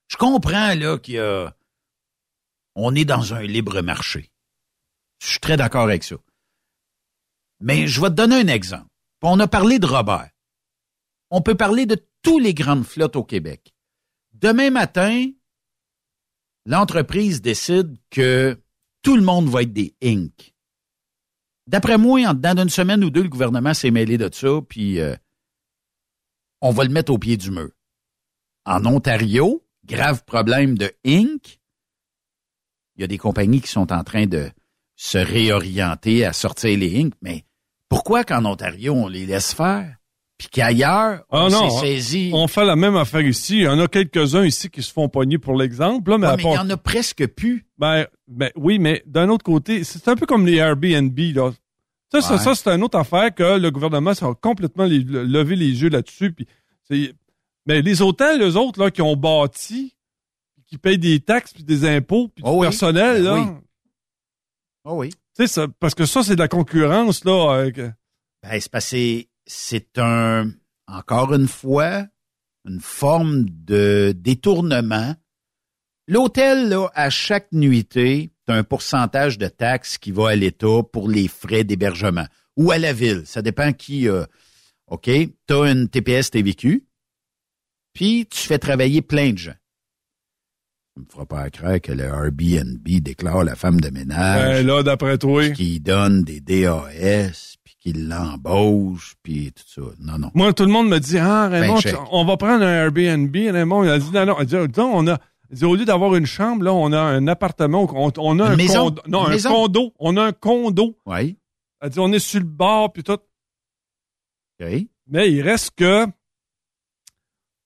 Je 0.08 0.16
comprends, 0.16 0.74
là, 0.74 0.98
qu'il 0.98 1.14
y 1.14 1.18
a. 1.18 1.54
On 2.74 2.94
est 2.94 3.04
dans 3.04 3.34
un 3.34 3.42
libre 3.42 3.80
marché. 3.82 4.30
Je 5.22 5.28
suis 5.28 5.40
très 5.40 5.56
d'accord 5.56 5.82
avec 5.84 6.02
ça. 6.02 6.16
Mais 7.60 7.86
je 7.86 8.00
vais 8.00 8.08
te 8.08 8.14
donner 8.14 8.36
un 8.36 8.48
exemple. 8.48 8.88
On 9.22 9.40
a 9.40 9.48
parlé 9.48 9.78
de 9.78 9.86
Robert. 9.86 10.28
On 11.30 11.40
peut 11.40 11.54
parler 11.54 11.86
de 11.86 11.96
tous 12.20 12.38
les 12.38 12.52
grandes 12.52 12.84
flottes 12.84 13.16
au 13.16 13.24
Québec. 13.24 13.74
Demain 14.34 14.70
matin, 14.70 15.30
l'entreprise 16.66 17.40
décide 17.40 17.96
que 18.10 18.60
tout 19.02 19.16
le 19.16 19.22
monde 19.22 19.48
va 19.48 19.62
être 19.62 19.72
des 19.72 19.94
Inc. 20.02 20.53
D'après 21.66 21.98
moi, 21.98 22.20
en 22.26 22.34
dedans 22.34 22.54
d'une 22.54 22.68
semaine 22.68 23.02
ou 23.04 23.10
deux, 23.10 23.22
le 23.22 23.28
gouvernement 23.28 23.74
s'est 23.74 23.90
mêlé 23.90 24.18
de 24.18 24.28
ça, 24.32 24.60
puis 24.68 25.00
euh, 25.00 25.16
on 26.60 26.70
va 26.70 26.84
le 26.84 26.90
mettre 26.90 27.12
au 27.12 27.18
pied 27.18 27.36
du 27.36 27.50
mur. 27.50 27.70
En 28.66 28.84
Ontario, 28.86 29.66
grave 29.84 30.24
problème 30.24 30.76
de 30.76 30.92
Inc. 31.06 31.60
Il 32.96 33.00
y 33.00 33.04
a 33.04 33.08
des 33.08 33.18
compagnies 33.18 33.60
qui 33.60 33.68
sont 33.68 33.92
en 33.92 34.04
train 34.04 34.26
de 34.26 34.50
se 34.96 35.18
réorienter 35.18 36.24
à 36.24 36.32
sortir 36.32 36.78
les 36.78 37.00
Inc. 37.00 37.14
Mais 37.22 37.44
pourquoi 37.88 38.24
qu'en 38.24 38.44
Ontario, 38.44 38.94
on 38.94 39.08
les 39.08 39.26
laisse 39.26 39.54
faire? 39.54 39.96
Puis 40.36 40.48
qu'ailleurs, 40.48 41.24
ah 41.30 41.44
on 41.46 41.48
non, 41.48 41.70
s'est 41.70 41.86
saisi. 41.86 42.30
On 42.34 42.48
fait 42.48 42.64
la 42.64 42.74
même 42.76 42.96
affaire 42.96 43.20
ici. 43.20 43.58
Il 43.58 43.62
y 43.62 43.68
en 43.68 43.78
a 43.78 43.86
quelques-uns 43.86 44.44
ici 44.44 44.68
qui 44.68 44.82
se 44.82 44.92
font 44.92 45.08
pogner 45.08 45.38
pour 45.38 45.56
l'exemple. 45.56 46.10
là, 46.10 46.18
Mais, 46.18 46.26
Ouais, 46.28 46.34
il 46.38 46.54
y 46.54 46.58
en 46.58 46.70
a 46.70 46.76
presque 46.76 47.26
plus. 47.28 47.66
Ben, 47.78 48.06
ben 48.26 48.50
oui, 48.56 48.78
mais 48.80 49.02
d'un 49.06 49.28
autre 49.28 49.44
côté, 49.44 49.84
c'est 49.84 50.08
un 50.08 50.16
peu 50.16 50.26
comme 50.26 50.44
les 50.46 50.56
Airbnb, 50.56 51.16
là. 51.34 51.52
Ça, 52.10 52.20
ça, 52.20 52.32
Ouais. 52.34 52.38
ça, 52.40 52.54
c'est 52.54 52.68
une 52.68 52.82
autre 52.82 52.98
affaire 52.98 53.32
que 53.34 53.58
le 53.58 53.70
gouvernement 53.70 54.12
s'est 54.14 54.26
complètement 54.40 54.84
les- 54.84 54.98
levé 55.04 55.56
les 55.56 55.82
yeux 55.82 55.88
là-dessus. 55.88 56.32
Puis 56.32 56.46
c'est- 56.88 57.12
mais 57.66 57.80
les 57.82 58.02
hôtels, 58.02 58.40
les 58.40 58.56
autres, 58.56 58.80
là, 58.80 58.90
qui 58.90 59.02
ont 59.02 59.16
bâti, 59.16 59.96
qui 60.66 60.78
payent 60.78 60.98
des 60.98 61.20
taxes, 61.20 61.52
puis 61.52 61.62
des 61.64 61.84
impôts, 61.88 62.28
puis 62.28 62.42
du 62.42 62.48
Oh 62.50 62.58
oui. 62.60 62.66
personnel, 62.66 63.22
Ben 63.22 63.24
là. 63.24 63.34
oui. 63.40 63.46
Oh 64.84 64.94
oui. 64.96 65.10
Tu 65.10 65.16
sais, 65.36 65.46
ça- 65.46 65.66
parce 65.80 65.94
que 65.94 66.06
ça, 66.06 66.22
c'est 66.22 66.34
de 66.34 66.40
la 66.40 66.48
concurrence, 66.48 67.24
là. 67.24 67.52
avec- 67.54 67.76
Ben, 67.78 68.60
c'est 68.60 68.68
que 68.70 69.28
c'est- 69.46 69.98
un, 69.98 70.50
encore 70.86 71.34
une 71.34 71.48
fois, 71.48 72.06
une 72.66 72.80
forme 72.80 73.44
de 73.48 74.12
détournement. 74.16 75.14
L'hôtel, 76.08 76.68
là, 76.68 76.88
à 76.94 77.10
chaque 77.10 77.50
nuitée, 77.52 78.30
t'as 78.46 78.54
un 78.56 78.64
pourcentage 78.64 79.38
de 79.38 79.48
taxes 79.48 79.96
qui 79.98 80.10
va 80.12 80.30
à 80.30 80.36
l'État 80.36 80.82
pour 80.92 81.08
les 81.08 81.28
frais 81.28 81.64
d'hébergement 81.64 82.26
ou 82.56 82.70
à 82.70 82.78
la 82.78 82.92
ville. 82.92 83.22
Ça 83.26 83.42
dépend 83.42 83.72
qui 83.72 84.08
a. 84.08 84.26
OK? 84.88 85.10
T'as 85.46 85.72
une 85.72 85.88
TPS 85.88 86.30
TVQ, 86.30 86.84
puis 87.94 88.26
tu 88.26 88.38
fais 88.38 88.58
travailler 88.58 89.00
plein 89.00 89.32
de 89.32 89.38
gens. 89.38 89.54
Tu 90.94 91.02
me 91.02 91.06
feras 91.10 91.24
pas 91.26 91.50
croire 91.50 91.80
que 91.80 91.90
le 91.92 92.04
Airbnb 92.04 92.86
déclare 93.00 93.42
la 93.44 93.56
femme 93.56 93.80
de 93.80 93.88
ménage 93.90 94.58
Ben, 94.60 94.66
là, 94.66 94.82
d'après 94.82 95.16
toi. 95.18 95.50
qui 95.50 95.80
donne 95.80 96.22
des 96.22 96.40
DAS, 96.40 97.56
qui 97.84 97.92
l'embauche, 97.92 99.14
puis 99.22 99.52
tout 99.52 99.62
ça. 99.66 99.82
Non, 100.00 100.18
non. 100.18 100.30
Moi, 100.34 100.52
tout 100.54 100.64
le 100.64 100.70
monde 100.70 100.88
me 100.88 100.98
dit, 100.98 101.18
ah, 101.18 101.48
Raymond, 101.48 101.74
Ben, 101.74 101.80
tu- 101.80 101.88
chèque. 101.90 101.98
on 102.10 102.24
va 102.24 102.36
prendre 102.38 102.64
un 102.64 102.84
Airbnb. 102.84 103.34
Raymond, 103.34 103.84
il 103.84 103.90
a 103.90 103.98
dit, 103.98 104.10
non, 104.10 104.24
non. 104.24 104.36
Il 104.40 104.46
dit, 104.46 104.54
non, 104.56 104.90
on 104.94 105.06
a, 105.06 105.18
il 105.50 105.56
dit, 105.58 105.64
au 105.66 105.74
lieu 105.76 105.84
d'avoir 105.84 106.14
une 106.14 106.24
chambre, 106.24 106.64
là, 106.64 106.72
on 106.72 106.92
a 106.92 106.98
un 107.00 107.26
appartement, 107.28 107.86
on, 107.94 108.10
on 108.16 108.40
a 108.40 108.46
Une 108.46 108.52
un 108.52 108.56
maison? 108.56 108.84
condo. 108.86 109.02
Non, 109.06 109.20
Une 109.20 109.26
un 109.26 109.34
maison? 109.34 109.50
condo. 109.50 109.92
On 109.98 110.16
a 110.16 110.22
un 110.24 110.32
condo. 110.32 110.96
Oui. 111.04 111.36
Elle 111.82 111.90
dit, 111.90 111.98
on 112.00 112.10
est 112.12 112.18
sur 112.18 112.40
le 112.40 112.46
bord, 112.46 112.90
puis 112.92 113.02
tout. 113.02 113.12
OK. 113.12 114.66
Mais 115.06 115.30
il 115.30 115.42
reste 115.42 115.72
que 115.76 116.06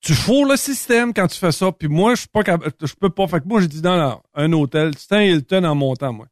tu 0.00 0.14
fourres 0.14 0.46
le 0.48 0.56
système 0.56 1.14
quand 1.14 1.28
tu 1.28 1.38
fais 1.38 1.52
ça. 1.52 1.70
Puis 1.70 1.86
moi, 1.88 2.14
je 2.16 2.20
suis 2.20 2.28
pas 2.28 2.42
je 2.82 2.94
peux 2.94 3.10
pas. 3.10 3.28
Fait 3.28 3.40
que 3.40 3.46
moi, 3.46 3.60
j'ai 3.60 3.68
dit, 3.68 3.82
non, 3.82 4.20
un 4.34 4.52
hôtel, 4.52 4.92
c'est 4.98 5.12
un 5.14 5.22
Hilton 5.22 5.62
en 5.64 5.74
montant, 5.76 6.12
moi. 6.12 6.26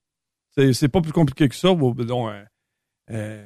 C'est, 0.73 0.89
pas 0.89 1.01
plus 1.03 1.13
compliqué 1.13 1.49
que 1.49 1.55
ça. 1.55 1.69
Disons, 1.97 2.29
un, 2.29 2.45
un 3.11 3.43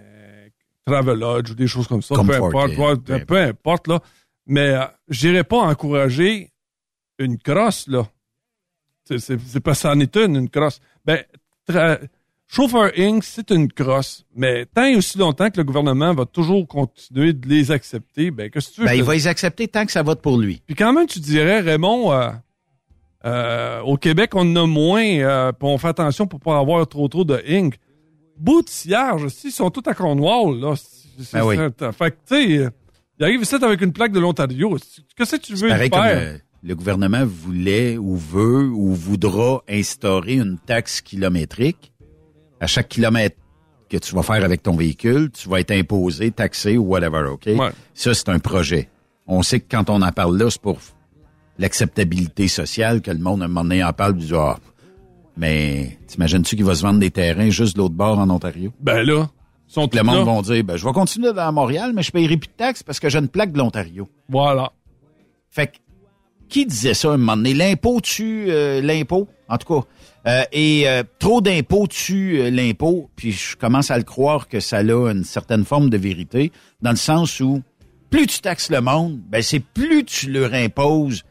Travelodge 0.90 1.50
ou 1.50 1.54
des 1.54 1.66
choses 1.66 1.86
comme 1.86 2.02
ça. 2.02 2.14
peu 2.14 2.34
importe. 2.34 3.04
peu 3.04 3.24
peu, 3.24 3.38
importe, 3.38 3.88
là. 3.88 4.00
Mais 4.46 4.70
euh, 4.70 4.84
j'irai 5.08 5.44
pas 5.44 5.58
encourager 5.58 6.50
une 7.18 7.38
crosse, 7.38 7.86
là. 7.86 8.06
C'est, 9.04 9.60
pas 9.60 9.74
ça 9.74 9.90
en 9.90 10.00
est 10.00 10.16
une, 10.16 10.36
une 10.36 10.48
crosse. 10.48 10.80
Ben, 11.04 11.24
Chauffeur 12.46 12.90
Inc., 12.96 13.22
c'est 13.22 13.50
une 13.50 13.72
crosse. 13.72 14.24
Mais 14.34 14.66
tant 14.66 14.84
et 14.84 14.96
aussi 14.96 15.18
longtemps 15.18 15.50
que 15.50 15.56
le 15.56 15.64
gouvernement 15.64 16.14
va 16.14 16.26
toujours 16.26 16.66
continuer 16.66 17.32
de 17.32 17.48
les 17.48 17.70
accepter, 17.70 18.30
ben, 18.30 18.50
qu'est-ce 18.50 18.70
que 18.70 18.74
tu 18.74 18.80
veux? 18.80 18.86
Ben, 18.88 18.94
il 18.94 19.04
va 19.04 19.14
les 19.14 19.28
accepter 19.28 19.68
tant 19.68 19.86
que 19.86 19.92
ça 19.92 20.02
vote 20.02 20.20
pour 20.20 20.38
lui. 20.38 20.62
Puis 20.66 20.74
quand 20.74 20.92
même, 20.92 21.06
tu 21.06 21.20
dirais, 21.20 21.60
Raymond, 21.60 22.12
euh, 22.12 22.30
euh, 23.24 23.80
au 23.82 23.96
Québec, 23.96 24.34
on 24.34 24.40
en 24.40 24.64
a 24.64 24.66
moins, 24.66 25.04
euh, 25.04 25.52
puis 25.52 25.68
on 25.68 25.78
fait 25.78 25.88
attention 25.88 26.26
pour 26.26 26.40
pas 26.40 26.58
avoir 26.58 26.86
trop 26.88 27.06
trop 27.08 27.24
de 27.24 27.42
Inc. 27.48 27.74
Boutillage, 28.40 29.24
aussi, 29.24 29.48
ils 29.48 29.52
sont 29.52 29.70
tous 29.70 29.88
à 29.88 29.94
Cornwall, 29.94 30.58
là. 30.60 30.74
C'est- 30.76 31.32
Ben 31.34 31.44
oui. 31.44 31.56
Fait 31.92 32.10
que, 32.10 32.16
tu 32.26 32.34
sais, 32.34 32.70
il 33.18 33.24
arrive 33.24 33.42
ici 33.42 33.54
avec 33.56 33.80
une 33.82 33.92
plaque 33.92 34.12
de 34.12 34.20
l'Ontario. 34.20 34.78
Qu'est-ce 35.16 35.36
que 35.36 35.40
tu 35.42 35.54
veux 35.54 35.68
faire? 35.68 35.90
comme 35.90 36.00
euh, 36.04 36.38
le 36.62 36.74
gouvernement 36.74 37.24
voulait 37.26 37.98
ou 37.98 38.16
veut 38.16 38.68
ou 38.68 38.94
voudra 38.94 39.62
instaurer 39.68 40.34
une 40.34 40.58
taxe 40.58 41.00
kilométrique. 41.02 41.92
À 42.60 42.66
chaque 42.66 42.88
kilomètre 42.88 43.36
que 43.90 43.98
tu 43.98 44.14
vas 44.14 44.22
faire 44.22 44.44
avec 44.44 44.62
ton 44.62 44.76
véhicule, 44.76 45.30
tu 45.30 45.48
vas 45.48 45.60
être 45.60 45.72
imposé, 45.72 46.30
taxé 46.30 46.78
ou 46.78 46.84
whatever, 46.84 47.24
OK? 47.30 47.46
Ouais. 47.46 47.70
Ça, 47.92 48.14
c'est 48.14 48.28
un 48.30 48.38
projet. 48.38 48.88
On 49.26 49.42
sait 49.42 49.60
que 49.60 49.66
quand 49.70 49.90
on 49.90 50.00
en 50.00 50.12
parle 50.12 50.38
là, 50.38 50.50
c'est 50.50 50.60
pour 50.60 50.78
l'acceptabilité 51.58 52.48
sociale, 52.48 53.02
que 53.02 53.10
le 53.10 53.18
monde, 53.18 53.42
à 53.42 53.44
un 53.44 53.48
moment 53.48 53.62
donné, 53.62 53.84
en 53.84 53.92
parle, 53.92 54.14
du 54.16 54.34
ah, 54.34 54.58
mais 55.36 55.98
t'imagines-tu 56.06 56.56
qu'il 56.56 56.64
va 56.64 56.74
se 56.74 56.82
vendre 56.82 57.00
des 57.00 57.10
terrains 57.10 57.50
juste 57.50 57.76
de 57.76 57.82
l'autre 57.82 57.94
bord 57.94 58.18
en 58.18 58.28
Ontario? 58.30 58.72
Ben 58.80 59.02
là, 59.02 59.28
sont 59.70 59.88
Le 59.92 60.02
monde 60.02 60.26
va 60.26 60.42
dire, 60.42 60.64
ben, 60.64 60.76
je 60.76 60.84
vais 60.84 60.92
continuer 60.92 61.32
dans 61.32 61.52
Montréal, 61.52 61.92
mais 61.94 62.02
je 62.02 62.10
paierai 62.10 62.36
plus 62.36 62.48
de 62.48 62.56
taxes 62.56 62.82
parce 62.82 62.98
que 62.98 63.08
j'ai 63.08 63.18
une 63.18 63.28
plaque 63.28 63.52
de 63.52 63.58
l'Ontario. 63.58 64.08
Voilà. 64.28 64.72
Fait 65.48 65.68
que, 65.68 65.76
qui 66.48 66.66
disait 66.66 66.94
ça 66.94 67.10
à 67.10 67.14
un 67.14 67.16
moment 67.16 67.36
donné? 67.36 67.54
L'impôt 67.54 68.00
tue 68.00 68.46
euh, 68.48 68.80
l'impôt, 68.80 69.28
en 69.48 69.58
tout 69.58 69.74
cas. 69.74 69.86
Euh, 70.26 70.42
et 70.52 70.88
euh, 70.88 71.04
trop 71.20 71.40
d'impôts 71.40 71.86
tue 71.86 72.50
l'impôt. 72.50 73.08
Puis 73.14 73.30
je 73.32 73.56
commence 73.56 73.92
à 73.92 73.96
le 73.96 74.02
croire 74.02 74.48
que 74.48 74.58
ça 74.58 74.78
a 74.78 74.82
une 74.82 75.24
certaine 75.24 75.64
forme 75.64 75.88
de 75.88 75.96
vérité, 75.96 76.50
dans 76.82 76.90
le 76.90 76.96
sens 76.96 77.38
où 77.38 77.62
plus 78.10 78.26
tu 78.26 78.40
taxes 78.40 78.70
le 78.70 78.80
monde, 78.80 79.20
ben 79.30 79.40
c'est 79.40 79.60
plus 79.60 80.04
tu 80.04 80.32
leur 80.32 80.52
imposes 80.52 81.22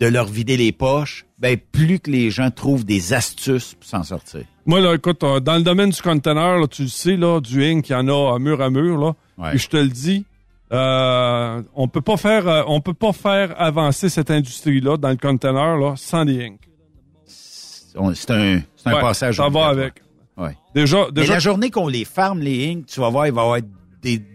de 0.00 0.06
leur 0.06 0.26
vider 0.26 0.56
les 0.56 0.72
poches, 0.72 1.26
ben 1.38 1.56
plus 1.56 2.00
que 2.00 2.10
les 2.10 2.30
gens 2.30 2.50
trouvent 2.50 2.84
des 2.84 3.12
astuces 3.12 3.74
pour 3.74 3.88
s'en 3.88 4.02
sortir. 4.02 4.42
Moi, 4.66 4.80
là, 4.80 4.94
écoute, 4.94 5.22
euh, 5.22 5.40
dans 5.40 5.56
le 5.56 5.62
domaine 5.62 5.90
du 5.90 6.02
conteneur, 6.02 6.58
là, 6.58 6.66
tu 6.66 6.82
le 6.82 6.88
sais, 6.88 7.16
là, 7.16 7.40
du 7.40 7.64
Inc, 7.64 7.88
il 7.88 7.92
y 7.92 7.94
en 7.94 8.08
a 8.08 8.34
à 8.34 8.38
mur 8.38 8.60
à 8.60 8.70
mur, 8.70 8.98
là. 8.98 9.12
Ouais. 9.38 9.54
Et 9.54 9.58
je 9.58 9.68
te 9.68 9.76
le 9.76 9.88
dis, 9.88 10.24
euh, 10.72 11.62
on 11.74 11.88
peut 11.88 12.00
pas 12.00 12.16
faire, 12.16 12.48
euh, 12.48 12.62
on 12.66 12.80
peut 12.80 12.94
pas 12.94 13.12
faire 13.12 13.54
avancer 13.60 14.08
cette 14.08 14.30
industrie-là 14.30 14.96
dans 14.96 15.10
le 15.10 15.16
conteneur, 15.16 15.76
là, 15.78 15.94
sans 15.96 16.24
des 16.24 16.44
Inc. 16.44 16.58
C'est 17.26 18.30
un, 18.30 18.60
un 18.84 18.92
Ouais, 18.94 19.00
passage. 19.00 19.36
Ça 19.36 19.48
va 19.48 19.66
avec. 19.66 19.94
Ouais. 20.36 20.56
Déjà, 20.74 21.06
Mais 21.06 21.22
déjà. 21.22 21.34
la 21.34 21.38
journée 21.40 21.70
qu'on 21.70 21.88
les 21.88 22.04
farme, 22.04 22.40
les 22.40 22.70
Inc., 22.70 22.86
tu 22.86 23.00
vas 23.00 23.08
voir, 23.10 23.26
il 23.26 23.32
va 23.32 23.42
y 23.42 23.44
avoir 23.44 23.60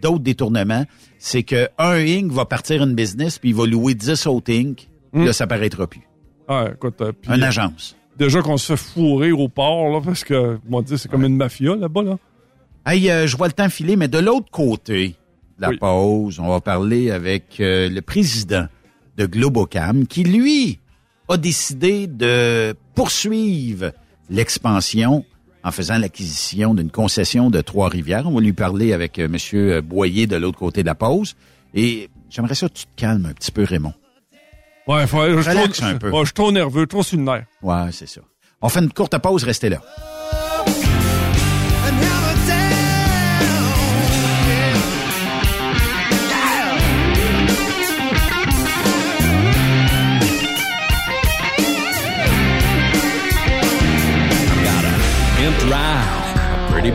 d'autres 0.02 0.22
détournements. 0.22 0.84
C'est 1.18 1.42
que 1.42 1.68
un 1.78 1.94
Inc. 1.96 2.30
va 2.32 2.44
partir 2.44 2.82
une 2.82 2.94
business, 2.94 3.38
puis 3.38 3.50
il 3.50 3.54
va 3.54 3.66
louer 3.66 3.94
10 3.94 4.26
autres 4.26 4.52
Inc. 4.52 4.88
Hmm. 5.12 5.24
Là, 5.24 5.32
ça 5.32 5.46
paraîtra 5.46 5.86
plus. 5.86 6.02
Ouais, 6.48 6.72
écoute, 6.72 7.00
euh, 7.00 7.12
Une 7.34 7.42
agence. 7.42 7.96
déjà 8.18 8.42
qu'on 8.42 8.56
se 8.56 8.74
fait 8.76 8.82
fourrer 8.92 9.32
au 9.32 9.48
port, 9.48 9.88
là, 9.90 10.00
parce 10.04 10.24
que, 10.24 10.58
moi, 10.68 10.82
dit, 10.82 10.98
c'est 10.98 11.10
comme 11.10 11.24
une 11.24 11.36
mafia, 11.36 11.74
là-bas, 11.76 12.02
là. 12.02 12.16
Hey, 12.86 13.10
euh, 13.10 13.26
je 13.26 13.36
vois 13.36 13.46
le 13.46 13.52
temps 13.54 13.68
filer, 13.70 13.96
mais 13.96 14.08
de 14.08 14.18
l'autre 14.18 14.50
côté 14.50 15.16
de 15.56 15.62
la 15.62 15.70
Oui. 15.70 15.78
pause, 15.78 16.38
on 16.38 16.48
va 16.48 16.60
parler 16.60 17.10
avec 17.10 17.58
euh, 17.60 17.88
le 17.88 18.02
président 18.02 18.66
de 19.16 19.24
Globocam, 19.26 20.06
qui, 20.06 20.22
lui, 20.24 20.80
a 21.28 21.36
décidé 21.38 22.06
de 22.06 22.74
poursuivre 22.94 23.92
l'expansion 24.28 25.24
en 25.62 25.70
faisant 25.70 25.96
l'acquisition 25.96 26.74
d'une 26.74 26.90
concession 26.90 27.48
de 27.48 27.62
Trois-Rivières. 27.62 28.26
On 28.28 28.34
va 28.34 28.40
lui 28.42 28.52
parler 28.52 28.92
avec 28.92 29.18
euh, 29.18 29.28
M. 29.32 29.80
Boyer 29.80 30.26
de 30.26 30.36
l'autre 30.36 30.58
côté 30.58 30.82
de 30.82 30.86
la 30.86 30.94
pause. 30.94 31.36
Et 31.72 32.10
j'aimerais 32.28 32.54
ça 32.54 32.68
que 32.68 32.74
tu 32.74 32.84
te 32.84 32.90
calmes 32.96 33.24
un 33.26 33.32
petit 33.32 33.50
peu, 33.50 33.64
Raymond. 33.64 33.94
Ouais, 34.86 35.06
faut, 35.06 35.24
je, 35.24 35.40
suis 35.40 35.54
trop, 35.54 35.86
un 35.86 35.96
peu. 35.96 36.10
ouais, 36.10 36.20
je 36.20 36.24
suis 36.26 36.34
trop 36.34 36.52
nerveux, 36.52 36.86
trop 36.86 37.02
sur 37.02 37.16
le 37.16 37.22
nerf. 37.22 37.44
Ouais, 37.62 37.90
c'est 37.92 38.06
ça. 38.06 38.20
On 38.60 38.68
fait 38.68 38.80
une 38.80 38.92
courte 38.92 39.16
pause, 39.18 39.44
restez 39.44 39.70
là. 39.70 39.80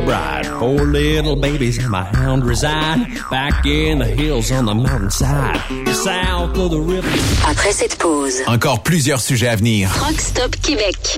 Bride. 0.05 0.45
Four 0.59 0.85
little 0.85 1.35
babies 1.35 1.77
and 1.77 1.89
my 1.89 2.03
hound 2.03 2.43
reside 2.45 3.07
back 3.29 3.65
in 3.65 3.99
the 3.99 4.05
hills 4.05 4.51
on 4.51 4.65
the 4.65 4.73
mountainside, 4.75 5.59
south 5.93 6.57
of 6.57 6.71
the 6.71 6.79
river. 6.79 7.07
Après 7.47 7.71
cette 7.71 7.97
pause, 7.97 8.41
Encore 8.47 8.83
plusieurs 8.83 9.21
sujets 9.21 9.47
à 9.47 9.55
venir. 9.55 9.89
Truck 9.93 10.19
Stop 10.19 10.55
Québec. 10.61 11.17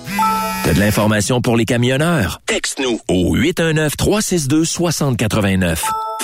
T'as 0.71 0.77
de 0.77 0.79
l'information 0.79 1.41
pour 1.41 1.57
les 1.57 1.65
camionneurs? 1.65 2.39
Texte-nous 2.45 3.01
au 3.09 3.35
819-362-6089. 3.35 5.79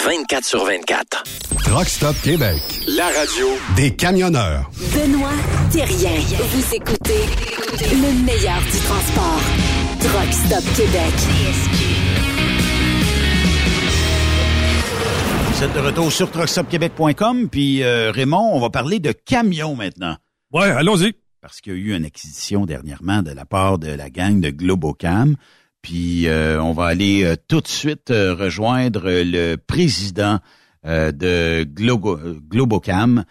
24 0.05 0.45
sur 0.45 0.63
24. 0.63 1.23
Truck 1.65 1.89
Stop 1.89 2.15
Québec, 2.23 2.61
la 2.87 3.07
radio 3.07 3.47
des 3.75 3.93
camionneurs. 3.93 4.71
Benoît 4.93 5.33
Thérien. 5.69 6.15
Vous 6.39 6.75
écoutez 6.75 7.25
le 7.91 8.23
meilleur 8.23 8.61
du 8.61 8.79
transport. 8.85 9.41
Truck 9.99 10.31
Stop 10.31 10.63
Québec. 10.77 11.13
Vous 15.51 15.63
êtes 15.65 15.73
de 15.73 15.79
retour 15.79 16.09
sur 16.09 16.31
truckstopquebec.com. 16.31 17.49
Puis 17.49 17.83
euh, 17.83 18.11
Raymond, 18.11 18.51
on 18.53 18.61
va 18.61 18.69
parler 18.69 18.99
de 18.99 19.11
camions 19.11 19.75
maintenant. 19.75 20.15
Ouais, 20.53 20.69
allons-y. 20.69 21.15
Parce 21.47 21.61
qu'il 21.61 21.71
y 21.71 21.75
a 21.77 21.79
eu 21.79 21.95
une 21.95 22.03
acquisition 22.03 22.65
dernièrement 22.65 23.21
de 23.21 23.31
la 23.31 23.45
part 23.45 23.79
de 23.79 23.87
la 23.87 24.09
gang 24.09 24.41
de 24.41 24.49
Globocam. 24.49 25.37
Puis 25.81 26.27
euh, 26.27 26.61
on 26.61 26.73
va 26.73 26.87
aller 26.87 27.23
euh, 27.23 27.35
tout 27.47 27.61
de 27.61 27.69
suite 27.69 28.11
euh, 28.11 28.35
rejoindre 28.35 29.03
le 29.05 29.55
président 29.55 30.39
euh, 30.85 31.13
de 31.13 31.63
Globo- 31.63 32.19
Globocam. 32.49 33.23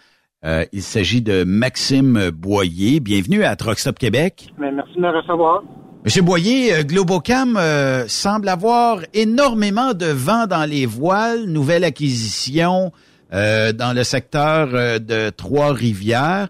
Euh, 0.43 0.65
il 0.73 0.81
s'agit 0.81 1.21
de 1.21 1.43
Maxime 1.43 2.31
Boyer. 2.31 3.01
Bienvenue 3.01 3.43
à 3.43 3.55
Truckstop 3.55 3.99
Québec. 3.99 4.51
Mais 4.57 4.71
merci 4.71 4.95
de 4.95 5.01
me 5.01 5.15
recevoir. 5.15 5.61
Monsieur 6.03 6.23
Boyer, 6.23 6.73
euh, 6.73 6.81
Globocam 6.83 7.55
euh, 7.55 8.07
semble 8.07 8.49
avoir 8.49 9.01
énormément 9.13 9.93
de 9.93 10.07
vent 10.07 10.47
dans 10.47 10.67
les 10.67 10.87
voiles. 10.87 11.43
Nouvelle 11.45 11.83
acquisition 11.83 12.91
euh, 13.31 13.73
dans 13.73 13.93
le 13.95 14.03
secteur 14.03 14.69
de 14.99 15.29
Trois-Rivières. 15.29 16.47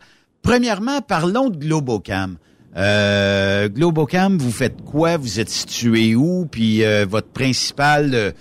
Premièrement, 0.48 1.02
parlons 1.06 1.50
de 1.50 1.58
Globocam. 1.58 2.38
Euh, 2.78 3.68
Globocam, 3.68 4.38
vous 4.38 4.52
faites 4.52 4.82
quoi? 4.82 5.18
Vous 5.18 5.42
êtes 5.42 5.50
situé 5.50 6.16
où? 6.16 6.46
Puis 6.50 6.86
euh, 6.86 7.06
votre 7.06 7.34
principal 7.34 8.32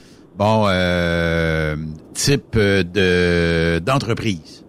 euh, 0.41 1.77
type 2.15 2.57
de 2.57 3.81
d'entreprise? 3.81 4.65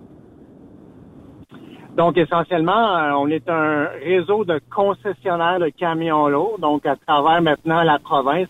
Donc, 1.95 2.18
essentiellement, 2.18 3.22
on 3.22 3.27
est 3.27 3.47
un 3.47 3.85
réseau 4.03 4.43
de 4.43 4.59
concessionnaires 4.76 5.59
de 5.59 5.69
camions 5.69 6.30
lourds, 6.30 6.57
donc 6.59 6.88
à 6.88 6.95
travers 6.95 7.43
maintenant 7.43 7.84
la 7.84 7.99
province. 7.99 8.49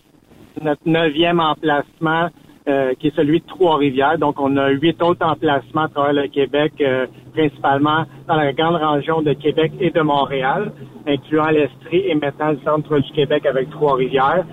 Notre 0.62 0.86
neuvième 0.86 1.40
emplacement 1.40 2.30
euh, 2.68 2.92
qui 2.98 3.06
est 3.06 3.16
celui 3.16 3.40
de 3.40 3.46
Trois-Rivières. 3.46 4.18
Donc, 4.18 4.38
on 4.38 4.54
a 4.58 4.68
huit 4.68 5.02
autres 5.02 5.24
emplacements 5.24 5.84
à 5.84 5.88
travers 5.88 6.12
le 6.12 6.28
Québec, 6.28 6.74
euh, 6.82 7.06
principalement 7.32 8.04
dans 8.26 8.36
la 8.36 8.52
grande 8.52 8.74
région 8.74 9.22
de 9.22 9.32
Québec 9.32 9.72
et 9.80 9.90
de 9.90 10.02
Montréal, 10.02 10.72
incluant 11.06 11.48
l'Estrie 11.48 12.04
et 12.06 12.14
maintenant 12.14 12.50
le 12.50 12.58
centre 12.62 12.98
du 12.98 13.10
Québec 13.12 13.46
avec 13.46 13.70
Trois-Rivières. 13.70 14.44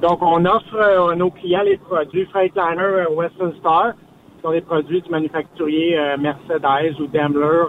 Donc, 0.00 0.18
on 0.22 0.44
offre 0.44 0.76
euh, 0.76 1.08
à 1.08 1.16
nos 1.16 1.30
clients 1.30 1.62
les 1.64 1.76
produits 1.76 2.26
Freightliner 2.26 3.06
Western 3.10 3.52
Star, 3.58 3.94
qui 4.36 4.42
sont 4.42 4.52
des 4.52 4.60
produits 4.60 5.02
du 5.02 5.10
manufacturier 5.10 5.98
Mercedes 6.20 7.00
ou 7.00 7.08
Daimler 7.08 7.64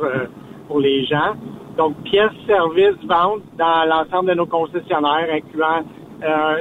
pour 0.68 0.80
les 0.80 1.06
gens. 1.06 1.34
Donc, 1.76 1.96
pièces, 2.04 2.38
services, 2.46 3.04
ventes 3.10 3.42
dans 3.58 3.86
l'ensemble 3.90 4.30
de 4.30 4.36
nos 4.36 4.46
concessionnaires, 4.46 5.28
incluant 5.32 5.82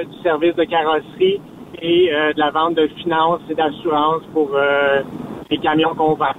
du 0.01 0.23
service 0.23 0.55
de 0.55 0.63
carrosserie 0.63 1.39
et 1.81 2.09
euh, 2.11 2.33
de 2.33 2.39
la 2.39 2.51
vente 2.51 2.75
de 2.75 2.87
finances 3.01 3.41
et 3.49 3.55
d'assurance 3.55 4.23
pour 4.33 4.51
euh, 4.53 5.01
les 5.49 5.57
camions 5.59 5.93
qu'on 5.95 6.15
vend. 6.15 6.33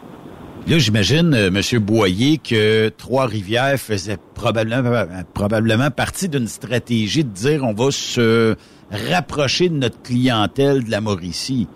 Là, 0.66 0.77
j'imagine, 0.77 1.32
euh, 1.35 1.51
Monsieur 1.51 1.78
Boyer, 1.78 2.39
que 2.39 2.90
Trois-Rivières 2.90 3.78
faisait 3.78 4.19
probablement, 4.35 5.05
probablement 5.35 5.90
partie 5.90 6.28
d'une 6.28 6.47
stratégie 6.47 7.24
de 7.24 7.31
dire 7.31 7.62
on 7.65 7.73
va 7.73 7.90
se 7.90 8.55
rapprocher 8.90 9.69
de 9.69 9.77
notre 9.77 10.02
clientèle 10.02 10.85
de 10.85 10.90
la 10.90 11.01
Mauricie. 11.01 11.69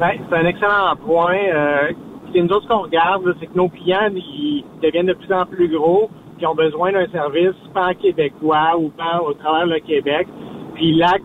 Ben, 0.00 0.10
c'est 0.28 0.36
un 0.36 0.46
excellent 0.46 0.96
point. 1.06 1.38
Euh, 1.54 1.92
ce 2.26 2.32
que 2.32 2.38
nous 2.40 2.50
autres, 2.50 2.66
qu'on 2.68 2.82
regarde, 2.82 3.34
c'est 3.40 3.46
que 3.46 3.56
nos 3.56 3.68
clients 3.68 4.10
ils 4.14 4.64
deviennent 4.82 5.06
de 5.06 5.14
plus 5.14 5.32
en 5.32 5.46
plus 5.46 5.68
gros, 5.68 6.10
qui 6.38 6.46
ont 6.46 6.54
besoin 6.54 6.92
d'un 6.92 7.06
service 7.12 7.54
pan 7.72 7.94
québécois 7.94 8.76
ou 8.78 8.88
pan 8.90 9.24
au 9.24 9.32
travers 9.34 9.66
le 9.66 9.78
Québec. 9.80 10.26
Puis 10.74 10.94
l'axe 10.94 11.22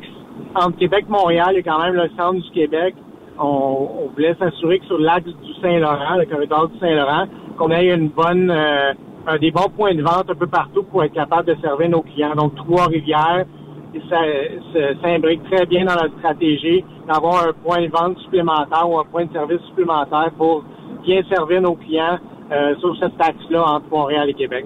entre 0.56 0.78
Québec 0.78 1.06
et 1.08 1.12
Montréal, 1.12 1.50
il 1.52 1.58
y 1.58 1.60
a 1.60 1.64
quand 1.64 1.82
même 1.82 1.94
le 1.94 2.10
centre 2.18 2.42
du 2.42 2.52
Québec 2.52 2.96
on, 3.40 4.10
voulait 4.14 4.36
s'assurer 4.36 4.80
que 4.80 4.86
sur 4.86 4.98
l'axe 4.98 5.26
du 5.26 5.54
Saint-Laurent, 5.62 6.16
le 6.18 6.26
corridor 6.26 6.70
du 6.70 6.80
Saint-Laurent, 6.80 7.26
qu'on 7.58 7.72
ait 7.72 7.94
une 7.94 8.10
bonne, 8.10 8.50
euh, 8.52 8.94
un 9.28 9.38
des 9.38 9.52
bons 9.52 9.70
points 9.76 9.94
de 9.94 10.02
vente 10.02 10.30
un 10.30 10.36
peu 10.36 10.48
partout 10.48 10.84
pour 10.84 11.04
être 11.04 11.14
capable 11.14 11.48
de 11.48 11.62
servir 11.62 11.90
nos 11.90 12.02
clients. 12.02 12.36
Donc, 12.36 12.56
Trois-Rivières, 12.56 13.46
ça, 14.10 14.22
s'imbrique 15.02 15.44
très 15.52 15.66
bien 15.66 15.86
dans 15.86 15.96
la 15.96 16.10
stratégie 16.20 16.84
d'avoir 17.08 17.48
un 17.48 17.54
point 17.54 17.82
de 17.82 17.88
vente 17.88 18.18
supplémentaire 18.20 18.88
ou 18.90 19.00
un 19.00 19.06
point 19.06 19.26
de 19.26 19.34
service 19.34 19.62
supplémentaire 19.70 20.32
pour 20.38 20.64
bien 21.04 21.22
servir 21.30 21.62
nos 21.62 21.76
clients 21.76 22.20
euh, 22.52 22.76
sur 22.78 22.96
cette 22.98 23.20
axe-là 23.20 23.64
entre 23.64 23.86
Montréal 23.90 24.30
et 24.30 24.34
Québec. 24.34 24.66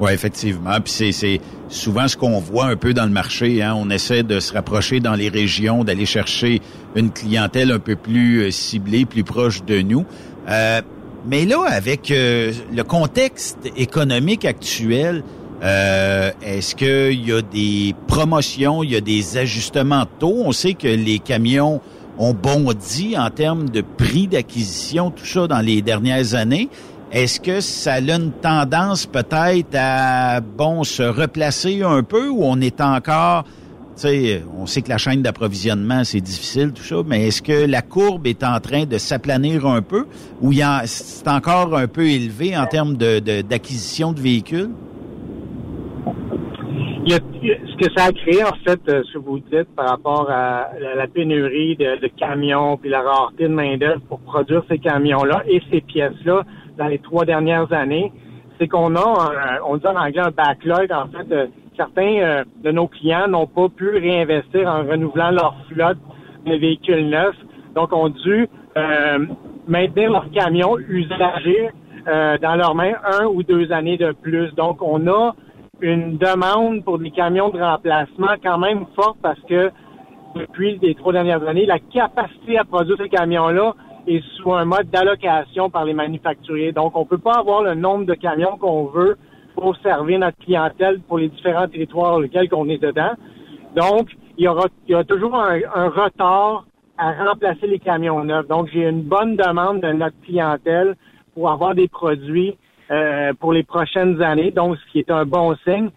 Oui, 0.00 0.12
effectivement. 0.12 0.80
Puis 0.82 1.12
c'est 1.12 1.40
souvent 1.68 2.08
ce 2.08 2.16
qu'on 2.16 2.38
voit 2.40 2.66
un 2.66 2.76
peu 2.76 2.94
dans 2.94 3.04
le 3.04 3.10
marché. 3.10 3.62
Hein. 3.62 3.74
On 3.76 3.90
essaie 3.90 4.22
de 4.22 4.40
se 4.40 4.54
rapprocher 4.54 4.98
dans 4.98 5.14
les 5.14 5.28
régions, 5.28 5.84
d'aller 5.84 6.06
chercher 6.06 6.62
une 6.96 7.10
clientèle 7.10 7.70
un 7.70 7.78
peu 7.78 7.96
plus 7.96 8.40
euh, 8.40 8.50
ciblée, 8.50 9.04
plus 9.04 9.24
proche 9.24 9.62
de 9.64 9.82
nous. 9.82 10.06
Euh, 10.48 10.80
mais 11.26 11.44
là, 11.44 11.64
avec 11.66 12.10
euh, 12.10 12.50
le 12.74 12.82
contexte 12.82 13.58
économique 13.76 14.46
actuel, 14.46 15.22
est-ce 15.62 16.74
qu'il 16.74 17.28
y 17.28 17.32
a 17.32 17.42
des 17.42 17.94
promotions, 18.06 18.82
il 18.82 18.92
y 18.92 18.96
a 18.96 19.02
des 19.02 19.36
ajustements 19.36 20.04
de 20.04 20.08
taux? 20.18 20.36
On 20.42 20.52
sait 20.52 20.72
que 20.72 20.88
les 20.88 21.18
camions 21.18 21.82
ont 22.18 22.32
bondi 22.32 23.14
en 23.18 23.28
termes 23.28 23.68
de 23.68 23.82
prix 23.82 24.26
d'acquisition, 24.26 25.10
tout 25.10 25.26
ça 25.26 25.46
dans 25.46 25.60
les 25.60 25.82
dernières 25.82 26.34
années. 26.34 26.70
Est-ce 27.12 27.40
que 27.40 27.60
ça 27.60 27.94
a 27.94 28.00
une 28.00 28.30
tendance 28.30 29.06
peut-être 29.06 29.74
à 29.74 30.40
bon 30.40 30.84
se 30.84 31.02
replacer 31.02 31.82
un 31.82 32.02
peu 32.04 32.28
ou 32.28 32.44
on 32.44 32.60
est 32.60 32.80
encore 32.80 33.44
tu 33.96 34.02
sais, 34.06 34.42
on 34.56 34.64
sait 34.64 34.80
que 34.80 34.88
la 34.88 34.96
chaîne 34.96 35.20
d'approvisionnement, 35.20 36.04
c'est 36.04 36.20
difficile, 36.20 36.72
tout 36.72 36.82
ça, 36.82 37.02
mais 37.06 37.26
est-ce 37.26 37.42
que 37.42 37.66
la 37.66 37.82
courbe 37.82 38.26
est 38.26 38.42
en 38.44 38.58
train 38.60 38.84
de 38.86 38.96
s'aplanir 38.96 39.66
un 39.66 39.82
peu 39.82 40.06
ou 40.40 40.52
c'est 40.84 41.28
encore 41.28 41.76
un 41.76 41.86
peu 41.86 42.06
élevé 42.06 42.56
en 42.56 42.64
termes 42.64 42.96
d'acquisition 42.96 44.12
de, 44.12 44.16
de 44.16 44.22
véhicules? 44.22 44.70
ce 47.06 47.76
que 47.76 47.92
ça 47.96 48.06
a 48.06 48.12
créé, 48.12 48.44
en 48.44 48.54
fait, 48.64 48.80
euh, 48.88 49.02
ce 49.04 49.14
que 49.14 49.18
vous 49.18 49.38
dites 49.38 49.68
par 49.74 49.88
rapport 49.88 50.30
à 50.30 50.70
la, 50.96 51.06
pénurie 51.06 51.76
de, 51.76 52.00
de, 52.00 52.08
camions 52.08 52.76
puis 52.76 52.90
la 52.90 53.00
rareté 53.02 53.44
de 53.44 53.54
main-d'œuvre 53.54 54.00
pour 54.08 54.20
produire 54.20 54.62
ces 54.68 54.78
camions-là 54.78 55.42
et 55.48 55.60
ces 55.70 55.80
pièces-là, 55.80 56.44
dans 56.80 56.86
les 56.86 56.98
trois 56.98 57.26
dernières 57.26 57.70
années, 57.72 58.10
c'est 58.58 58.66
qu'on 58.66 58.96
a, 58.96 59.60
on 59.66 59.76
dit 59.76 59.86
en 59.86 59.96
anglais 59.96 60.20
un 60.20 60.30
backlog. 60.30 60.90
En 60.90 61.06
fait, 61.08 61.30
euh, 61.30 61.46
certains 61.76 62.16
euh, 62.16 62.44
de 62.64 62.70
nos 62.70 62.88
clients 62.88 63.28
n'ont 63.28 63.46
pas 63.46 63.68
pu 63.68 63.90
réinvestir 63.90 64.66
en 64.66 64.82
renouvelant 64.82 65.30
leur 65.30 65.54
flotte 65.68 65.98
de 66.46 66.54
véhicules 66.54 67.08
neufs. 67.08 67.36
Donc, 67.74 67.92
ont 67.92 68.08
dû 68.08 68.48
euh, 68.76 69.26
maintenir 69.68 70.10
leurs 70.10 70.30
camions 70.30 70.76
usagés 70.78 71.70
dans 72.06 72.56
leurs 72.56 72.74
mains 72.74 72.94
un 73.04 73.26
ou 73.26 73.42
deux 73.42 73.70
années 73.72 73.98
de 73.98 74.12
plus. 74.12 74.50
Donc, 74.54 74.78
on 74.80 75.06
a 75.06 75.34
une 75.82 76.16
demande 76.16 76.82
pour 76.82 76.98
des 76.98 77.10
camions 77.10 77.50
de 77.50 77.60
remplacement 77.60 78.34
quand 78.42 78.58
même 78.58 78.86
forte 78.96 79.18
parce 79.22 79.38
que 79.40 79.70
depuis 80.34 80.78
les 80.80 80.94
trois 80.94 81.12
dernières 81.12 81.46
années, 81.46 81.66
la 81.66 81.78
capacité 81.78 82.58
à 82.58 82.64
produire 82.64 82.96
ces 82.96 83.10
camions-là 83.10 83.74
et 84.10 84.24
sous 84.36 84.52
un 84.52 84.64
mode 84.64 84.90
d'allocation 84.90 85.70
par 85.70 85.84
les 85.84 85.94
manufacturiers. 85.94 86.72
Donc, 86.72 86.96
on 86.96 87.02
ne 87.02 87.04
peut 87.04 87.18
pas 87.18 87.34
avoir 87.34 87.62
le 87.62 87.74
nombre 87.74 88.06
de 88.06 88.14
camions 88.14 88.56
qu'on 88.58 88.86
veut 88.86 89.16
pour 89.54 89.76
servir 89.76 90.18
notre 90.18 90.38
clientèle 90.38 91.00
pour 91.06 91.18
les 91.18 91.28
différents 91.28 91.68
territoires 91.68 92.18
lesquels 92.18 92.48
on 92.50 92.68
est 92.68 92.82
dedans. 92.82 93.12
Donc, 93.76 94.08
il 94.36 94.46
y 94.46 94.48
aura, 94.48 94.66
il 94.88 94.92
y 94.92 94.94
a 94.96 95.04
toujours 95.04 95.36
un, 95.36 95.88
retard 95.88 96.64
à 96.98 97.12
remplacer 97.24 97.68
les 97.68 97.78
camions 97.78 98.24
neufs. 98.24 98.48
Donc, 98.48 98.68
j'ai 98.72 98.88
une 98.88 99.02
bonne 99.02 99.36
demande 99.36 99.80
de 99.80 99.92
notre 99.92 100.20
clientèle 100.22 100.96
pour 101.34 101.48
avoir 101.48 101.76
des 101.76 101.86
produits 101.86 102.56
euh, 102.90 103.32
pour 103.38 103.52
les 103.52 103.62
prochaines 103.62 104.20
années, 104.20 104.50
donc 104.50 104.76
ce 104.76 104.90
qui 104.90 104.98
est 104.98 105.10
un 105.12 105.24
bon 105.24 105.54
signe. 105.64 105.90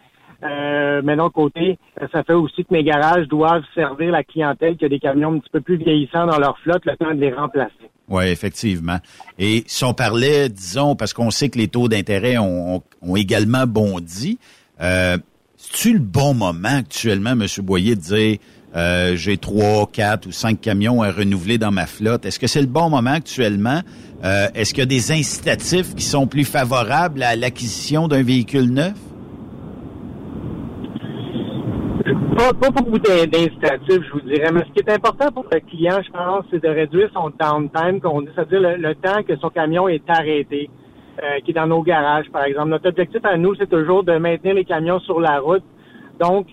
Euh, 0.44 1.02
mais 1.04 1.16
d'un 1.16 1.32
côté, 1.32 1.80
ça 2.12 2.24
fait 2.24 2.34
aussi 2.34 2.64
que 2.64 2.74
mes 2.74 2.84
garages 2.84 3.28
doivent 3.28 3.64
servir 3.74 4.12
la 4.12 4.24
clientèle 4.24 4.78
qui 4.78 4.86
a 4.86 4.90
des 4.90 5.00
camions 5.00 5.34
un 5.34 5.40
petit 5.40 5.50
peu 5.50 5.62
plus 5.62 5.78
vieillissants 5.78 6.28
dans 6.28 6.38
leur 6.38 6.60
flotte, 6.60 6.86
le 6.86 6.96
temps 6.96 7.16
de 7.16 7.20
les 7.20 7.34
remplacer. 7.34 7.90
Oui, 8.10 8.26
effectivement. 8.26 9.00
Et 9.40 9.64
si 9.68 9.84
on 9.86 9.94
parlait, 9.94 10.50
disons, 10.50 10.96
parce 10.96 11.14
qu'on 11.14 11.32
sait 11.32 11.50
que 11.50 11.58
les 11.58 11.68
taux 11.68 11.88
d'intérêt 11.88 12.38
ont, 12.38 12.84
également 13.16 13.66
bondi, 13.66 14.38
euh, 14.82 15.18
c'est-tu 15.58 15.94
le 15.94 16.00
bon 16.00 16.34
moment 16.34 16.78
actuellement, 16.78 17.32
M. 17.32 17.48
Boyer, 17.60 17.96
de 17.96 18.02
dire 18.02 18.38
euh, 18.76 19.16
j'ai 19.16 19.38
trois, 19.38 19.88
quatre 19.92 20.28
ou 20.28 20.32
cinq 20.32 20.60
camions 20.60 21.02
à 21.02 21.12
renouveler 21.12 21.58
dans 21.58 21.72
ma 21.72 21.86
flotte? 21.86 22.26
Est-ce 22.26 22.40
que 22.40 22.48
c'est 22.48 22.62
le 22.62 22.68
bon 22.68 22.90
moment 22.90 23.12
actuellement? 23.12 23.82
Euh, 24.24 24.48
est-ce 24.56 24.74
qu'il 24.74 24.82
y 24.82 24.84
a 24.84 24.86
des 24.88 25.12
incitatifs 25.12 25.96
qui 25.96 26.04
sont 26.04 26.28
plus 26.28 26.46
favorables 26.46 27.24
à 27.24 27.36
l'acquisition 27.36 28.08
d'un 28.08 28.24
véhicule 28.24 28.72
neuf? 28.72 28.94
Pas, 32.04 32.52
pas 32.54 32.70
beaucoup 32.70 33.00
d'incitatifs, 33.00 34.04
je 34.06 34.12
vous 34.12 34.22
dirais. 34.22 34.52
Mais 34.52 34.62
ce 34.62 34.74
qui 34.74 34.80
est 34.80 34.92
important 34.92 35.32
pour 35.32 35.46
le 35.50 35.60
client, 35.62 36.00
je 36.06 36.12
pense, 36.12 36.44
c'est 36.52 36.62
de 36.62 36.68
réduire 36.68 37.10
son 37.14 37.30
downtime, 37.30 38.02
c'est-à-dire 38.36 38.78
le, 38.78 38.96
temps 38.96 39.24
que 39.24 39.38
son 39.38 39.50
camion 39.50 39.88
est 39.88 40.04
arrêté, 40.10 40.70
euh, 41.24 41.40
qui 41.46 41.52
est 41.52 41.54
dans 41.54 41.68
nos 41.68 41.82
garages, 41.82 42.30
par 42.30 42.44
exemple. 42.44 42.70
Notre 42.70 42.90
objectif 42.90 43.24
à 43.24 43.38
nous, 43.38 43.56
c'est 43.56 43.70
toujours 43.70 44.04
de 44.04 44.18
maintenir 44.18 44.54
les 44.54 44.66
camions 44.66 45.00
sur 45.00 45.22
la 45.22 45.40
route. 45.40 45.64
Donc, 46.20 46.48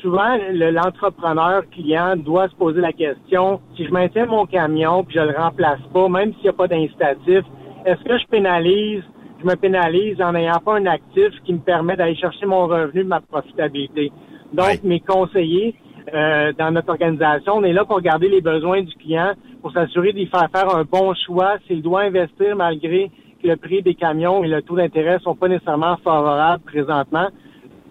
souvent, 0.00 0.36
l'entrepreneur 0.52 1.62
client 1.70 2.16
doit 2.16 2.48
se 2.48 2.54
poser 2.56 2.80
la 2.80 2.92
question, 2.92 3.60
si 3.76 3.86
je 3.86 3.92
maintiens 3.92 4.26
mon 4.26 4.46
camion 4.46 5.04
puis 5.04 5.18
je 5.18 5.22
le 5.22 5.36
remplace 5.36 5.80
pas, 5.92 6.08
même 6.08 6.32
s'il 6.34 6.44
n'y 6.44 6.48
a 6.48 6.52
pas 6.52 6.66
d'incitatif, 6.66 7.44
est-ce 7.84 8.02
que 8.02 8.18
je 8.18 8.26
pénalise, 8.26 9.04
je 9.40 9.46
me 9.46 9.54
pénalise 9.54 10.20
en 10.20 10.32
n'ayant 10.32 10.58
pas 10.64 10.76
un 10.76 10.86
actif 10.86 11.30
qui 11.44 11.52
me 11.52 11.60
permet 11.60 11.96
d'aller 11.96 12.16
chercher 12.16 12.46
mon 12.46 12.66
revenu, 12.66 13.04
ma 13.04 13.20
profitabilité? 13.20 14.10
Donc, 14.52 14.82
mes 14.82 15.00
conseillers 15.00 15.74
euh, 16.14 16.52
dans 16.58 16.70
notre 16.70 16.90
organisation, 16.90 17.54
on 17.56 17.64
est 17.64 17.72
là 17.72 17.84
pour 17.84 17.96
regarder 17.96 18.28
les 18.28 18.40
besoins 18.40 18.82
du 18.82 18.94
client, 18.94 19.32
pour 19.60 19.72
s'assurer 19.72 20.12
d'y 20.12 20.26
faire 20.26 20.48
faire 20.50 20.74
un 20.74 20.84
bon 20.84 21.12
choix 21.14 21.56
s'il 21.66 21.82
doit 21.82 22.02
investir 22.02 22.56
malgré 22.56 23.10
que 23.42 23.48
le 23.48 23.56
prix 23.56 23.82
des 23.82 23.94
camions 23.94 24.42
et 24.42 24.48
le 24.48 24.62
taux 24.62 24.76
d'intérêt 24.76 25.18
sont 25.20 25.34
pas 25.34 25.48
nécessairement 25.48 25.96
favorables 25.98 26.64
présentement. 26.64 27.28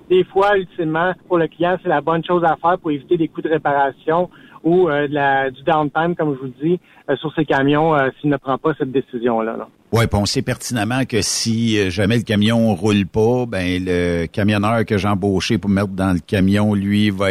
Des 0.10 0.24
fois, 0.24 0.58
ultimement, 0.58 1.14
pour 1.28 1.38
le 1.38 1.48
client, 1.48 1.78
c'est 1.84 1.90
la 1.90 2.02
bonne 2.02 2.24
chose 2.24 2.44
à 2.44 2.56
faire 2.56 2.80
pour 2.80 2.92
éviter 2.92 3.18
des 3.18 3.28
coûts 3.28 3.42
de 3.42 3.50
réparation 3.50 4.30
ou 4.64 4.90
euh, 4.90 5.08
du 5.50 5.64
downtime, 5.64 6.16
comme 6.16 6.36
je 6.36 6.40
vous 6.40 6.54
dis, 6.62 6.80
euh, 7.10 7.16
sur 7.18 7.34
ces 7.36 7.46
camions 7.46 7.96
s'il 8.20 8.30
ne 8.30 8.38
prend 8.38 8.58
pas 8.58 8.74
cette 8.78 8.92
décision-là. 8.92 9.58
Là. 9.58 9.68
Oui, 9.94 10.04
on 10.12 10.26
sait 10.26 10.42
pertinemment 10.42 11.06
que 11.06 11.22
si 11.22 11.80
euh, 11.80 11.90
jamais 11.90 12.18
le 12.18 12.24
camion 12.24 12.76
roule 12.76 13.06
pas, 13.06 13.46
ben 13.48 13.82
le 13.86 14.26
camionneur 14.26 14.84
que 14.84 14.98
j'ai 14.98 15.08
embauché 15.08 15.58
pour 15.58 15.70
mettre 15.70 15.88
dans 15.88 16.12
le 16.12 16.20
camion, 16.20 16.74
lui, 16.74 17.10
va, 17.10 17.28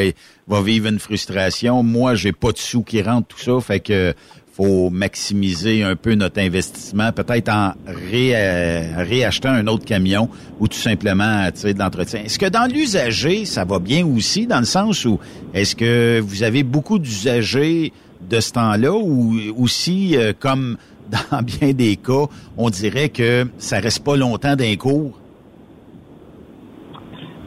va 0.49 0.63
vivre 0.63 0.89
une 0.89 0.99
frustration. 0.99 1.83
Moi, 1.83 2.15
j'ai 2.15 2.33
pas 2.33 2.53
de 2.53 2.57
sous 2.57 2.83
qui 2.83 3.03
rentrent, 3.03 3.29
tout 3.29 3.39
ça, 3.39 3.61
fait 3.61 3.81
que 3.81 4.15
faut 4.57 4.89
maximiser 4.89 5.83
un 5.83 5.97
peu 5.97 6.15
notre 6.15 6.41
investissement, 6.41 7.13
peut-être 7.13 7.51
en 7.51 7.75
ré, 7.87 8.33
euh, 8.35 9.05
réachetant 9.05 9.51
un 9.51 9.67
autre 9.67 9.85
camion 9.85 10.31
ou 10.59 10.67
tout 10.67 10.79
simplement 10.79 11.45
tu 11.51 11.61
sais, 11.61 11.75
de 11.75 11.79
l'entretien. 11.79 12.23
Est-ce 12.25 12.39
que 12.39 12.47
dans 12.47 12.71
l'usager, 12.71 13.45
ça 13.45 13.67
va 13.67 13.79
bien 13.79 14.07
aussi, 14.07 14.47
dans 14.47 14.61
le 14.61 14.65
sens 14.65 15.05
où 15.05 15.21
est-ce 15.53 15.77
que 15.77 16.21
vous 16.21 16.43
avez 16.43 16.63
beaucoup 16.63 16.99
d'usagers 16.99 17.93
de 18.31 18.41
ce 18.41 18.53
temps-là 18.53 18.95
ou 18.95 19.37
aussi 19.59 20.17
euh, 20.17 20.33
comme 20.39 20.79
dans 21.31 21.43
bien 21.43 21.73
des 21.73 21.97
cas, 21.97 22.25
on 22.57 22.71
dirait 22.71 23.11
que 23.11 23.47
ça 23.59 23.79
reste 23.79 24.03
pas 24.05 24.17
longtemps 24.17 24.57
d'un 24.57 24.75
cours? 24.77 25.21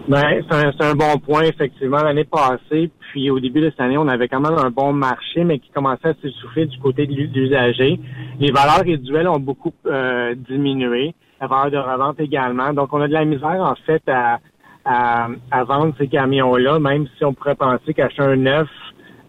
Ben, 0.07 0.23
c'est 0.49 0.86
un, 0.86 0.95
bon 0.95 1.19
point, 1.19 1.44
effectivement. 1.44 2.02
L'année 2.02 2.26
passée, 2.26 2.90
puis 3.11 3.30
au 3.30 3.40
début 3.40 3.61
de 3.61 3.69
cette 3.69 3.81
année, 3.81 3.98
on 3.98 4.07
avait 4.07 4.27
quand 4.27 4.40
même 4.40 4.57
un 4.57 4.69
bon 4.69 4.94
marché, 4.94 5.44
mais 5.44 5.60
qui 5.60 5.69
commençait 5.72 6.10
à 6.10 6.14
s'essouffler 6.22 6.65
du 6.65 6.77
côté 6.80 7.07
de 7.07 7.14
l'usager. 7.14 7.99
Les 8.40 8.52
valeurs 8.52 8.84
résiduelles 8.86 9.27
ont 9.27 9.40
beaucoup 9.40 9.73
euh, 9.86 10.36
diminué, 10.36 11.14
la 11.41 11.48
valeur 11.48 11.72
de 11.72 11.77
revente 11.77 12.19
également. 12.19 12.73
Donc, 12.73 12.94
on 12.94 13.02
a 13.02 13.07
de 13.07 13.14
la 13.14 13.26
misère, 13.26 13.61
en 13.61 13.76
fait, 13.86 14.03
à, 14.07 14.40
à, 14.86 15.64
vendre 15.64 15.94
ces 15.98 16.07
camions-là, 16.07 16.80
même 16.80 17.07
si 17.18 17.26
on 17.26 17.34
pourrait 17.34 17.56
penser 17.56 17.94
qu'acheter 17.94 18.22
un 18.22 18.36
neuf, 18.36 18.69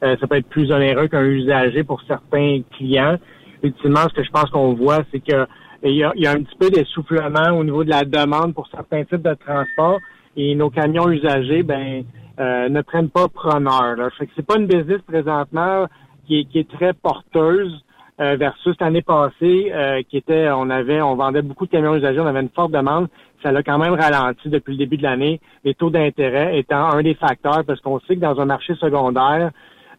euh, 0.02 0.16
ça 0.20 0.26
peut 0.26 0.36
être 0.36 0.48
plus 0.48 0.70
onéreux 0.72 1.08
qu'un 1.08 1.24
usager 1.24 1.84
pour 1.84 2.00
certains 2.02 2.60
clients 2.76 3.16
ultimement, 3.62 4.08
ce 4.08 4.14
que 4.14 4.22
je 4.22 4.30
pense 4.30 4.50
qu'on 4.50 4.74
voit, 4.74 5.00
c'est 5.12 5.20
que 5.20 5.46
il 5.82 5.94
y, 5.94 6.04
a, 6.04 6.10
un 6.10 6.42
petit 6.42 6.56
peu 6.58 6.68
d'essoufflement 6.68 7.56
au 7.56 7.64
niveau 7.64 7.84
de 7.84 7.88
la 7.88 8.04
demande 8.04 8.52
pour 8.52 8.68
certains 8.68 9.02
types 9.04 9.22
de 9.22 9.32
transports 9.32 9.98
et 10.36 10.54
nos 10.54 10.68
camions 10.68 11.08
usagés, 11.10 11.62
ben, 11.62 12.04
euh, 12.40 12.70
ne 12.70 12.80
prennent 12.80 13.10
pas 13.10 13.28
preneur. 13.28 13.96
Là. 13.96 14.08
Fait 14.18 14.26
que 14.26 14.32
c'est 14.34 14.46
pas 14.46 14.56
une 14.56 14.66
business 14.66 15.02
présentement 15.06 15.86
qui 16.26 16.48
est, 16.54 16.70
très 16.70 16.94
porteuse 16.94 17.84
euh, 18.20 18.36
versus 18.36 18.74
l'année 18.80 19.02
passée 19.02 19.70
euh, 19.74 20.00
qui 20.08 20.16
était, 20.16 20.48
on 20.50 20.70
avait, 20.70 21.02
on 21.02 21.16
vendait 21.16 21.42
beaucoup 21.42 21.66
de 21.66 21.70
camions 21.70 21.96
usagés, 21.96 22.20
on 22.20 22.26
avait 22.26 22.40
une 22.40 22.48
forte 22.48 22.72
demande. 22.72 23.08
Ça 23.42 23.52
l'a 23.52 23.62
quand 23.62 23.78
même 23.78 23.92
ralenti 23.92 24.48
depuis 24.48 24.72
le 24.72 24.78
début 24.78 24.96
de 24.96 25.02
l'année. 25.02 25.38
Les 25.64 25.74
taux 25.74 25.90
d'intérêt 25.90 26.58
étant 26.58 26.90
un 26.90 27.02
des 27.02 27.14
facteurs 27.14 27.62
parce 27.66 27.80
qu'on 27.80 28.00
sait 28.00 28.14
que 28.14 28.20
dans 28.20 28.40
un 28.40 28.46
marché 28.46 28.74
secondaire, 28.74 29.50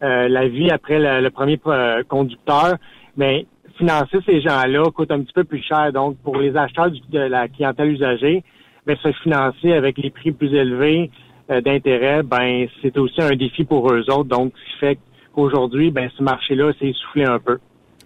la 0.01 0.47
vie 0.47 0.71
après 0.71 0.97
le, 0.99 1.29
premier 1.29 1.59
conducteur, 2.07 2.77
mais 3.17 3.45
financer 3.77 4.17
ces 4.25 4.41
gens-là 4.41 4.89
coûte 4.91 5.11
un 5.11 5.21
petit 5.21 5.33
peu 5.33 5.43
plus 5.43 5.61
cher. 5.61 5.91
Donc, 5.91 6.17
pour 6.23 6.37
les 6.37 6.55
acheteurs 6.57 6.89
de 6.89 7.19
la 7.19 7.47
clientèle 7.47 7.89
usagée, 7.89 8.43
ben, 8.87 8.97
se 8.97 9.11
financer 9.23 9.73
avec 9.73 9.97
les 9.99 10.09
prix 10.09 10.31
plus 10.31 10.53
élevés 10.55 11.11
d'intérêt, 11.59 12.23
ben 12.23 12.67
c'est 12.81 12.97
aussi 12.97 13.21
un 13.21 13.35
défi 13.35 13.65
pour 13.65 13.91
eux 13.91 14.03
autres. 14.09 14.29
Donc, 14.29 14.53
ce 14.55 14.71
qui 14.73 14.79
fait 14.79 14.99
qu'aujourd'hui, 15.33 15.91
ben 15.91 16.09
ce 16.17 16.23
marché-là 16.23 16.71
s'est 16.79 16.87
essoufflé 16.87 17.25
un 17.25 17.39
peu. 17.39 17.57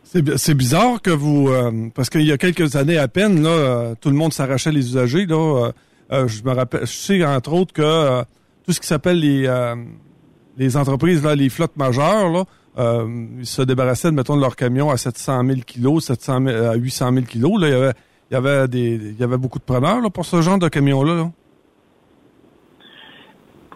C'est 0.04 0.54
bizarre 0.54 1.02
que 1.02 1.10
vous, 1.10 1.50
euh, 1.50 1.90
parce 1.94 2.12
qu'il 2.12 2.22
y 2.22 2.32
a 2.32 2.38
quelques 2.38 2.76
années 2.76 2.98
à 2.98 3.08
peine, 3.08 3.42
là, 3.42 3.50
euh, 3.50 3.96
tout 4.00 4.10
le 4.10 4.16
monde 4.16 4.34
s'arrachait 4.34 4.72
les 4.72 4.88
usagers. 4.88 5.26
Là, 5.26 5.72
euh, 6.12 6.28
je 6.28 6.44
me 6.44 6.54
rappelle, 6.54 6.82
je 6.82 6.94
sais 6.94 7.26
entre 7.26 7.54
autres 7.54 7.74
que 7.74 8.22
tout 8.66 8.72
ce 8.72 8.80
qui 8.80 8.88
s'appelle 8.88 9.20
les 9.20 9.50
les 10.58 10.78
entreprises, 10.78 11.22
là, 11.22 11.36
les 11.36 11.50
flottes 11.50 11.76
majeures, 11.76 12.30
là, 12.30 12.46
ils 13.40 13.46
se 13.46 13.62
débarrassaient, 13.62 14.12
mettons, 14.12 14.38
de 14.38 14.42
leurs 14.42 14.56
camions 14.56 14.90
à 14.90 14.98
700 14.98 15.44
000 15.46 15.60
kilos, 15.66 16.06
700 16.06 16.46
à 16.46 16.76
800 16.76 17.14
000 17.14 17.26
kilos. 17.26 17.60
Là, 17.60 17.68
il 17.68 17.72
y 17.72 17.76
avait, 17.76 17.94
il 18.30 18.34
y 18.34 18.38
avait 18.38 18.68
des, 18.68 18.96
il 18.96 19.20
y 19.20 19.24
avait 19.24 19.38
beaucoup 19.38 19.60
de 19.60 19.64
preneurs 19.64 20.02
là, 20.02 20.10
pour 20.10 20.26
ce 20.26 20.42
genre 20.42 20.60
de 20.60 20.70
camions-là. 20.70 21.16
là 21.16 21.32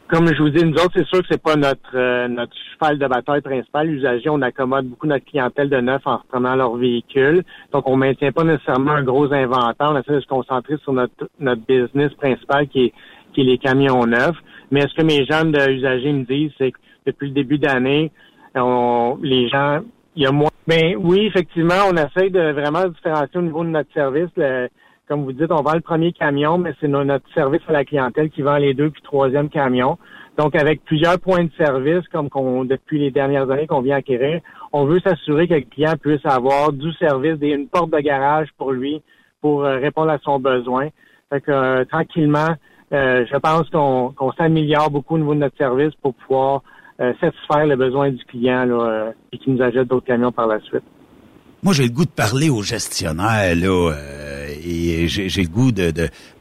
comme 0.10 0.28
je 0.34 0.42
vous 0.42 0.50
dis, 0.50 0.66
nous 0.66 0.74
autres, 0.74 0.94
c'est 0.96 1.06
sûr 1.06 1.20
que 1.20 1.28
c'est 1.30 1.42
pas 1.42 1.56
notre 1.56 1.96
euh, 1.96 2.28
notre 2.28 2.54
cheval 2.74 2.98
de 2.98 3.08
bataille 3.08 3.42
principal. 3.42 3.88
L'usager, 3.88 4.30
on 4.30 4.42
accommode 4.42 4.88
beaucoup 4.88 5.06
notre 5.06 5.26
clientèle 5.26 5.70
de 5.70 5.80
neuf 5.80 6.02
en 6.06 6.18
reprenant 6.18 6.56
leur 6.56 6.76
véhicule. 6.76 7.44
Donc, 7.72 7.88
on 7.88 7.96
maintient 7.96 8.32
pas 8.32 8.44
nécessairement 8.44 8.94
un 8.94 9.04
gros 9.04 9.32
inventaire. 9.32 9.92
On 9.92 10.00
essaie 10.00 10.14
de 10.14 10.22
se 10.22 10.28
concentrer 10.28 10.78
sur 10.84 10.94
notre 10.94 11.30
notre 11.40 11.62
business 11.62 12.12
principal 12.16 12.68
qui 12.68 12.86
est 12.86 12.94
qui 13.34 13.42
est 13.42 13.44
les 13.44 13.60
camions 13.60 14.06
neufs. 14.08 14.38
Mais 14.72 14.82
ce 14.82 14.96
que 14.96 15.04
mes 15.04 15.26
jeunes 15.26 15.56
usagers 15.56 16.12
me 16.12 16.24
disent, 16.26 16.52
c'est 16.58 16.72
que 16.72 16.80
depuis 17.06 17.28
le 17.28 17.34
début 17.34 17.60
d'année, 17.60 18.12
les 18.56 19.50
gens, 19.50 19.82
il 20.16 20.24
y 20.24 20.26
a 20.26 20.32
moins. 20.32 20.50
Ben 20.68 20.96
oui, 20.98 21.28
effectivement, 21.28 21.88
on 21.92 21.96
essaie 21.96 22.30
de 22.30 22.52
vraiment 22.52 22.88
différencier 22.88 23.40
au 23.40 23.42
niveau 23.42 23.64
de 23.64 23.70
notre 23.70 23.92
service. 23.94 24.30
Le, 24.36 24.70
comme 25.10 25.24
vous 25.24 25.34
dites, 25.34 25.52
on 25.52 25.64
vend 25.64 25.74
le 25.74 25.82
premier 25.82 26.14
camion, 26.14 26.60
mais 26.60 26.76
c'est 26.80 26.88
notre 26.88 27.28
service 27.34 27.64
à 27.68 27.74
la 27.74 27.84
clientèle 27.84 28.30
qui 28.30 28.44
vend 28.44 28.58
les 28.58 28.76
deux 28.76 28.92
puis 28.92 29.02
troisième 29.02 29.50
camion. 29.50 29.98
Donc, 30.38 30.56
avec 30.56 30.86
plusieurs 30.86 31.20
points 31.20 31.46
de 31.46 31.52
service, 31.58 32.08
comme 32.10 32.30
qu'on, 32.30 32.64
depuis 32.64 33.00
les 33.00 33.10
dernières 33.10 33.50
années 33.50 33.66
qu'on 33.66 33.82
vient 33.82 33.98
acquérir, 33.98 34.40
on 34.72 34.86
veut 34.86 35.00
s'assurer 35.00 35.48
que 35.48 35.56
le 35.56 35.62
client 35.62 35.96
puisse 36.00 36.24
avoir 36.26 36.72
du 36.72 36.94
service, 36.94 37.38
une 37.42 37.68
porte 37.68 37.90
de 37.90 38.00
garage 38.00 38.50
pour 38.56 38.72
lui, 38.72 39.02
pour 39.42 39.66
euh, 39.66 39.80
répondre 39.80 40.12
à 40.12 40.20
son 40.20 40.40
besoin. 40.40 40.90
Fait 41.32 41.42
que, 41.42 41.52
euh, 41.52 41.86
tranquillement, 41.86 42.56
euh, 42.94 43.26
je 43.26 43.38
pense 43.38 43.68
qu'on, 43.72 44.32
s'améliore 44.38 44.92
beaucoup 44.92 45.16
au 45.16 45.18
niveau 45.18 45.34
de 45.34 45.40
notre 45.40 45.58
service 45.58 45.96
pour 46.02 46.14
pouvoir 46.14 46.62
satisfaire 47.22 47.66
les 47.66 47.78
besoins 47.78 48.10
du 48.10 48.22
client 48.26 48.66
là, 48.66 49.14
et 49.32 49.38
qui 49.38 49.50
nous 49.50 49.62
achète 49.62 49.88
d'autres 49.88 50.06
camions 50.06 50.34
par 50.34 50.48
la 50.48 50.60
suite. 50.60 50.84
Moi, 51.62 51.74
j'ai 51.74 51.84
le 51.84 51.90
goût 51.90 52.06
de 52.06 52.10
parler 52.10 52.50
aux 52.50 52.64
gestionnaires, 52.64 53.54
là, 53.54 53.68
euh, 53.68 54.48
et 54.66 55.08
j'ai 55.10 55.44
le 55.44 55.50
goût 55.50 55.74
de 55.74 55.92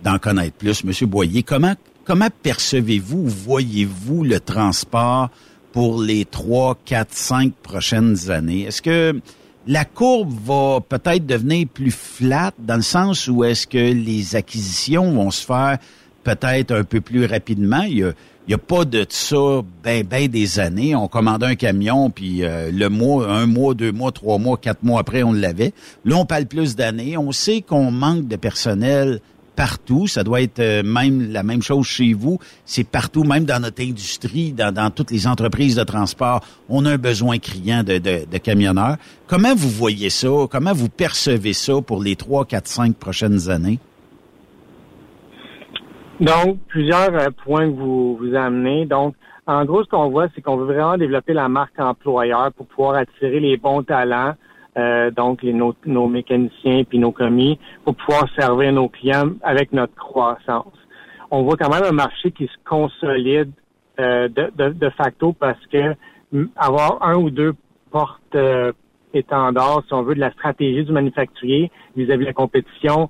d'en 0.02 0.18
connaître 0.18 0.56
plus. 0.56 0.84
Monsieur 0.84 1.06
Boyer, 1.06 1.42
comment 1.42 1.74
comment 2.04 2.28
percevez-vous, 2.42 3.26
voyez-vous 3.26 4.22
le 4.22 4.38
transport 4.38 5.28
pour 5.72 6.00
les 6.00 6.24
trois, 6.24 6.78
quatre, 6.84 7.14
cinq 7.14 7.52
prochaines 7.62 8.30
années? 8.30 8.62
Est-ce 8.62 8.80
que 8.80 9.20
la 9.66 9.84
courbe 9.84 10.32
va 10.44 10.78
peut-être 10.80 11.26
devenir 11.26 11.66
plus 11.66 11.90
flat 11.90 12.52
dans 12.58 12.76
le 12.76 12.82
sens 12.82 13.26
où 13.26 13.42
est-ce 13.42 13.66
que 13.66 13.92
les 13.92 14.36
acquisitions 14.36 15.12
vont 15.12 15.30
se 15.32 15.44
faire 15.44 15.78
peut-être 16.22 16.72
un 16.72 16.84
peu 16.84 17.00
plus 17.00 17.26
rapidement? 17.26 17.82
Il 17.82 17.98
y 17.98 18.04
a, 18.04 18.12
il 18.48 18.52
n'y 18.52 18.54
a 18.54 18.58
pas 18.58 18.86
de 18.86 19.04
ça 19.10 19.60
ben 19.84 20.02
ben 20.04 20.26
des 20.26 20.58
années. 20.58 20.94
On 20.94 21.06
commandait 21.06 21.44
un 21.44 21.54
camion, 21.54 22.08
puis 22.08 22.44
euh, 22.44 22.70
le 22.72 22.88
mois, 22.88 23.28
un 23.28 23.44
mois, 23.44 23.74
deux 23.74 23.92
mois, 23.92 24.10
trois 24.10 24.38
mois, 24.38 24.56
quatre 24.56 24.82
mois 24.82 25.00
après, 25.00 25.22
on 25.22 25.34
l'avait. 25.34 25.74
Là, 26.06 26.16
on 26.16 26.24
parle 26.24 26.46
plus 26.46 26.74
d'années. 26.74 27.18
On 27.18 27.30
sait 27.30 27.60
qu'on 27.60 27.90
manque 27.90 28.26
de 28.26 28.36
personnel 28.36 29.20
partout. 29.54 30.06
Ça 30.06 30.24
doit 30.24 30.40
être 30.40 30.60
euh, 30.60 30.82
même 30.82 31.30
la 31.30 31.42
même 31.42 31.60
chose 31.60 31.84
chez 31.84 32.14
vous. 32.14 32.38
C'est 32.64 32.84
partout, 32.84 33.22
même 33.22 33.44
dans 33.44 33.60
notre 33.60 33.82
industrie, 33.82 34.52
dans, 34.52 34.90
toutes 34.92 35.10
les 35.10 35.26
entreprises 35.26 35.76
de 35.76 35.84
transport. 35.84 36.42
On 36.70 36.86
a 36.86 36.92
un 36.92 36.96
besoin 36.96 37.38
criant 37.38 37.82
de, 37.82 37.98
de, 37.98 38.24
de, 38.32 38.38
camionneurs. 38.38 38.96
Comment 39.26 39.54
vous 39.54 39.68
voyez 39.68 40.08
ça? 40.08 40.28
Comment 40.50 40.72
vous 40.72 40.88
percevez 40.88 41.52
ça 41.52 41.82
pour 41.82 42.02
les 42.02 42.16
trois, 42.16 42.46
quatre, 42.46 42.68
cinq 42.68 42.96
prochaines 42.96 43.50
années? 43.50 43.78
Donc, 46.20 46.58
plusieurs 46.68 47.14
euh, 47.14 47.28
points 47.44 47.70
que 47.70 47.76
vous, 47.76 48.16
vous 48.16 48.34
amenez. 48.34 48.86
Donc, 48.86 49.14
en 49.46 49.64
gros, 49.64 49.84
ce 49.84 49.88
qu'on 49.88 50.10
voit, 50.10 50.26
c'est 50.34 50.42
qu'on 50.42 50.56
veut 50.56 50.66
vraiment 50.66 50.98
développer 50.98 51.32
la 51.32 51.48
marque 51.48 51.78
employeur 51.78 52.52
pour 52.52 52.66
pouvoir 52.66 52.96
attirer 52.96 53.40
les 53.40 53.56
bons 53.56 53.82
talents, 53.82 54.34
euh, 54.76 55.10
donc 55.10 55.42
les, 55.42 55.52
nos, 55.52 55.74
nos, 55.86 56.08
mécaniciens 56.08 56.84
puis 56.84 56.98
nos 56.98 57.12
commis, 57.12 57.58
pour 57.84 57.94
pouvoir 57.94 58.28
servir 58.38 58.72
nos 58.72 58.88
clients 58.88 59.30
avec 59.42 59.72
notre 59.72 59.94
croissance. 59.94 60.74
On 61.30 61.44
voit 61.44 61.56
quand 61.56 61.70
même 61.70 61.84
un 61.84 61.92
marché 61.92 62.30
qui 62.32 62.46
se 62.46 62.56
consolide 62.68 63.52
euh, 64.00 64.28
de, 64.28 64.50
de, 64.70 64.90
facto 64.90 65.32
parce 65.32 65.64
que 65.72 65.94
avoir 66.56 67.02
un 67.02 67.16
ou 67.16 67.30
deux 67.30 67.54
portes 67.90 68.34
euh, 68.34 68.72
étendards, 69.14 69.82
si 69.86 69.94
on 69.94 70.02
veut, 70.02 70.14
de 70.14 70.20
la 70.20 70.32
stratégie 70.32 70.84
du 70.84 70.92
manufacturier 70.92 71.70
vis-à-vis 71.96 72.24
de 72.24 72.26
la 72.26 72.32
compétition, 72.32 73.08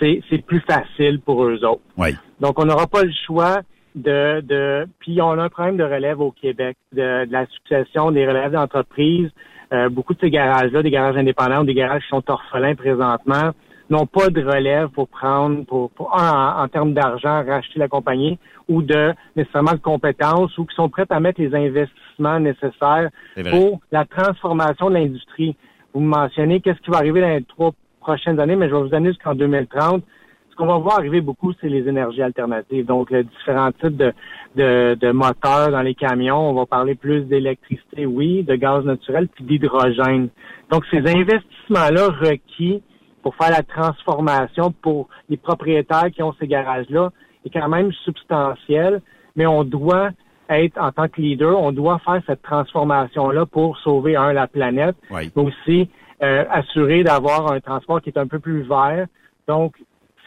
c'est 0.00 0.42
plus 0.44 0.60
facile 0.60 1.20
pour 1.20 1.44
eux 1.44 1.64
autres. 1.64 1.82
Oui. 1.96 2.10
Donc, 2.40 2.58
on 2.58 2.64
n'aura 2.64 2.86
pas 2.86 3.02
le 3.02 3.12
choix 3.26 3.62
de, 3.94 4.40
de... 4.40 4.86
Puis, 5.00 5.20
on 5.20 5.30
a 5.32 5.44
un 5.44 5.48
problème 5.48 5.76
de 5.76 5.84
relève 5.84 6.20
au 6.20 6.30
Québec, 6.30 6.76
de, 6.92 7.26
la 7.30 7.46
succession 7.46 8.10
des 8.10 8.26
relèves 8.26 8.52
d'entreprises. 8.52 9.30
Euh, 9.72 9.88
beaucoup 9.88 10.14
de 10.14 10.20
ces 10.20 10.30
garages-là, 10.30 10.82
des 10.82 10.90
garages 10.90 11.16
indépendants 11.16 11.62
ou 11.62 11.66
des 11.66 11.74
garages 11.74 12.02
qui 12.02 12.08
sont 12.08 12.30
orphelins 12.30 12.74
présentement, 12.74 13.50
n'ont 13.90 14.06
pas 14.06 14.28
de 14.28 14.42
relève 14.42 14.88
pour 14.88 15.08
prendre, 15.08 15.64
pour, 15.64 15.90
pour 15.90 16.14
en, 16.14 16.62
en 16.62 16.68
termes 16.68 16.94
d'argent, 16.94 17.44
racheter 17.44 17.78
la 17.78 17.88
compagnie 17.88 18.38
ou 18.68 18.82
de 18.82 19.14
nécessairement 19.34 19.72
de 19.72 19.78
compétences 19.78 20.56
ou 20.58 20.64
qui 20.66 20.74
sont 20.74 20.88
prêts 20.88 21.06
à 21.08 21.20
mettre 21.20 21.40
les 21.40 21.54
investissements 21.54 22.38
nécessaires 22.38 23.10
pour 23.50 23.80
la 23.90 24.04
transformation 24.04 24.90
de 24.90 24.94
l'industrie. 24.94 25.56
Vous 25.94 26.00
me 26.00 26.08
mentionnez 26.08 26.60
qu'est-ce 26.60 26.80
qui 26.80 26.90
va 26.90 26.98
arriver 26.98 27.20
dans 27.20 27.28
les 27.28 27.42
trois 27.44 27.72
prochaines 28.08 28.40
années, 28.40 28.56
mais 28.56 28.70
je 28.70 28.74
vais 28.74 28.80
vous 28.80 28.88
donner 28.88 29.10
jusqu'en 29.10 29.34
2030. 29.34 30.02
Ce 30.50 30.56
qu'on 30.56 30.66
va 30.66 30.78
voir 30.78 30.98
arriver 30.98 31.20
beaucoup, 31.20 31.52
c'est 31.60 31.68
les 31.68 31.86
énergies 31.86 32.22
alternatives. 32.22 32.86
Donc, 32.86 33.10
les 33.10 33.22
différents 33.22 33.70
types 33.70 33.98
de, 33.98 34.14
de, 34.56 35.10
moteurs 35.12 35.70
dans 35.70 35.82
les 35.82 35.94
camions. 35.94 36.48
On 36.48 36.54
va 36.54 36.64
parler 36.64 36.94
plus 36.94 37.24
d'électricité, 37.24 38.06
oui, 38.06 38.44
de 38.44 38.54
gaz 38.54 38.82
naturel, 38.86 39.28
puis 39.28 39.44
d'hydrogène. 39.44 40.30
Donc, 40.70 40.84
ces 40.90 41.00
investissements-là 41.00 42.08
requis 42.08 42.82
pour 43.22 43.34
faire 43.36 43.50
la 43.50 43.62
transformation 43.62 44.72
pour 44.80 45.08
les 45.28 45.36
propriétaires 45.36 46.10
qui 46.10 46.22
ont 46.22 46.34
ces 46.40 46.46
garages-là 46.46 47.10
est 47.44 47.50
quand 47.50 47.68
même 47.68 47.92
substantiel, 48.04 49.02
mais 49.36 49.46
on 49.46 49.64
doit 49.64 50.10
être, 50.48 50.80
en 50.80 50.92
tant 50.92 51.08
que 51.08 51.20
leader, 51.20 51.60
on 51.60 51.72
doit 51.72 51.98
faire 52.06 52.22
cette 52.26 52.40
transformation-là 52.40 53.44
pour 53.44 53.76
sauver, 53.78 54.16
un, 54.16 54.32
la 54.32 54.46
planète, 54.46 54.96
mais 55.10 55.30
aussi 55.36 55.90
euh, 56.22 56.44
assurer 56.50 57.04
d'avoir 57.04 57.52
un 57.52 57.60
transport 57.60 58.00
qui 58.00 58.10
est 58.10 58.18
un 58.18 58.26
peu 58.26 58.38
plus 58.38 58.62
vert. 58.62 59.06
Donc, 59.46 59.76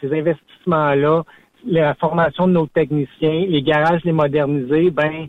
ces 0.00 0.12
investissements-là, 0.12 1.22
la 1.66 1.94
formation 1.94 2.46
de 2.48 2.52
nos 2.52 2.66
techniciens, 2.66 3.46
les 3.46 3.62
garages 3.62 4.02
les 4.04 4.12
moderniser, 4.12 4.90
ben 4.90 5.28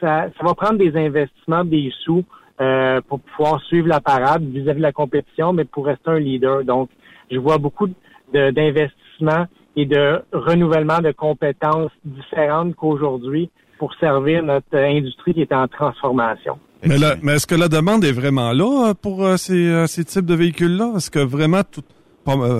ça, 0.00 0.26
ça 0.36 0.46
va 0.46 0.54
prendre 0.54 0.78
des 0.78 0.96
investissements, 0.96 1.64
des 1.64 1.92
sous 2.04 2.24
euh, 2.60 3.00
pour 3.08 3.20
pouvoir 3.20 3.60
suivre 3.62 3.88
la 3.88 4.00
parade 4.00 4.44
vis-à-vis 4.44 4.78
de 4.78 4.82
la 4.82 4.92
compétition, 4.92 5.52
mais 5.52 5.64
pour 5.64 5.86
rester 5.86 6.10
un 6.10 6.18
leader. 6.18 6.64
Donc, 6.64 6.90
je 7.30 7.38
vois 7.38 7.58
beaucoup 7.58 7.88
d'investissements 8.32 9.46
et 9.76 9.86
de 9.86 10.22
renouvellement 10.32 11.00
de 11.00 11.10
compétences 11.10 11.90
différentes 12.04 12.76
qu'aujourd'hui 12.76 13.50
pour 13.78 13.92
servir 13.94 14.42
notre 14.42 14.76
industrie 14.76 15.34
qui 15.34 15.42
est 15.42 15.52
en 15.52 15.66
transformation. 15.66 16.58
Mais, 16.86 16.98
mais 17.22 17.34
est-ce 17.34 17.46
que 17.46 17.54
la 17.54 17.68
demande 17.68 18.04
est 18.04 18.12
vraiment 18.12 18.52
là 18.52 18.88
euh, 18.88 18.94
pour 18.94 19.24
euh, 19.24 19.36
ces, 19.36 19.54
euh, 19.54 19.86
ces, 19.86 20.04
types 20.04 20.26
de 20.26 20.34
véhicules-là? 20.34 20.94
Est-ce 20.96 21.10
que 21.10 21.18
vraiment 21.18 21.62
tout, 21.68 21.82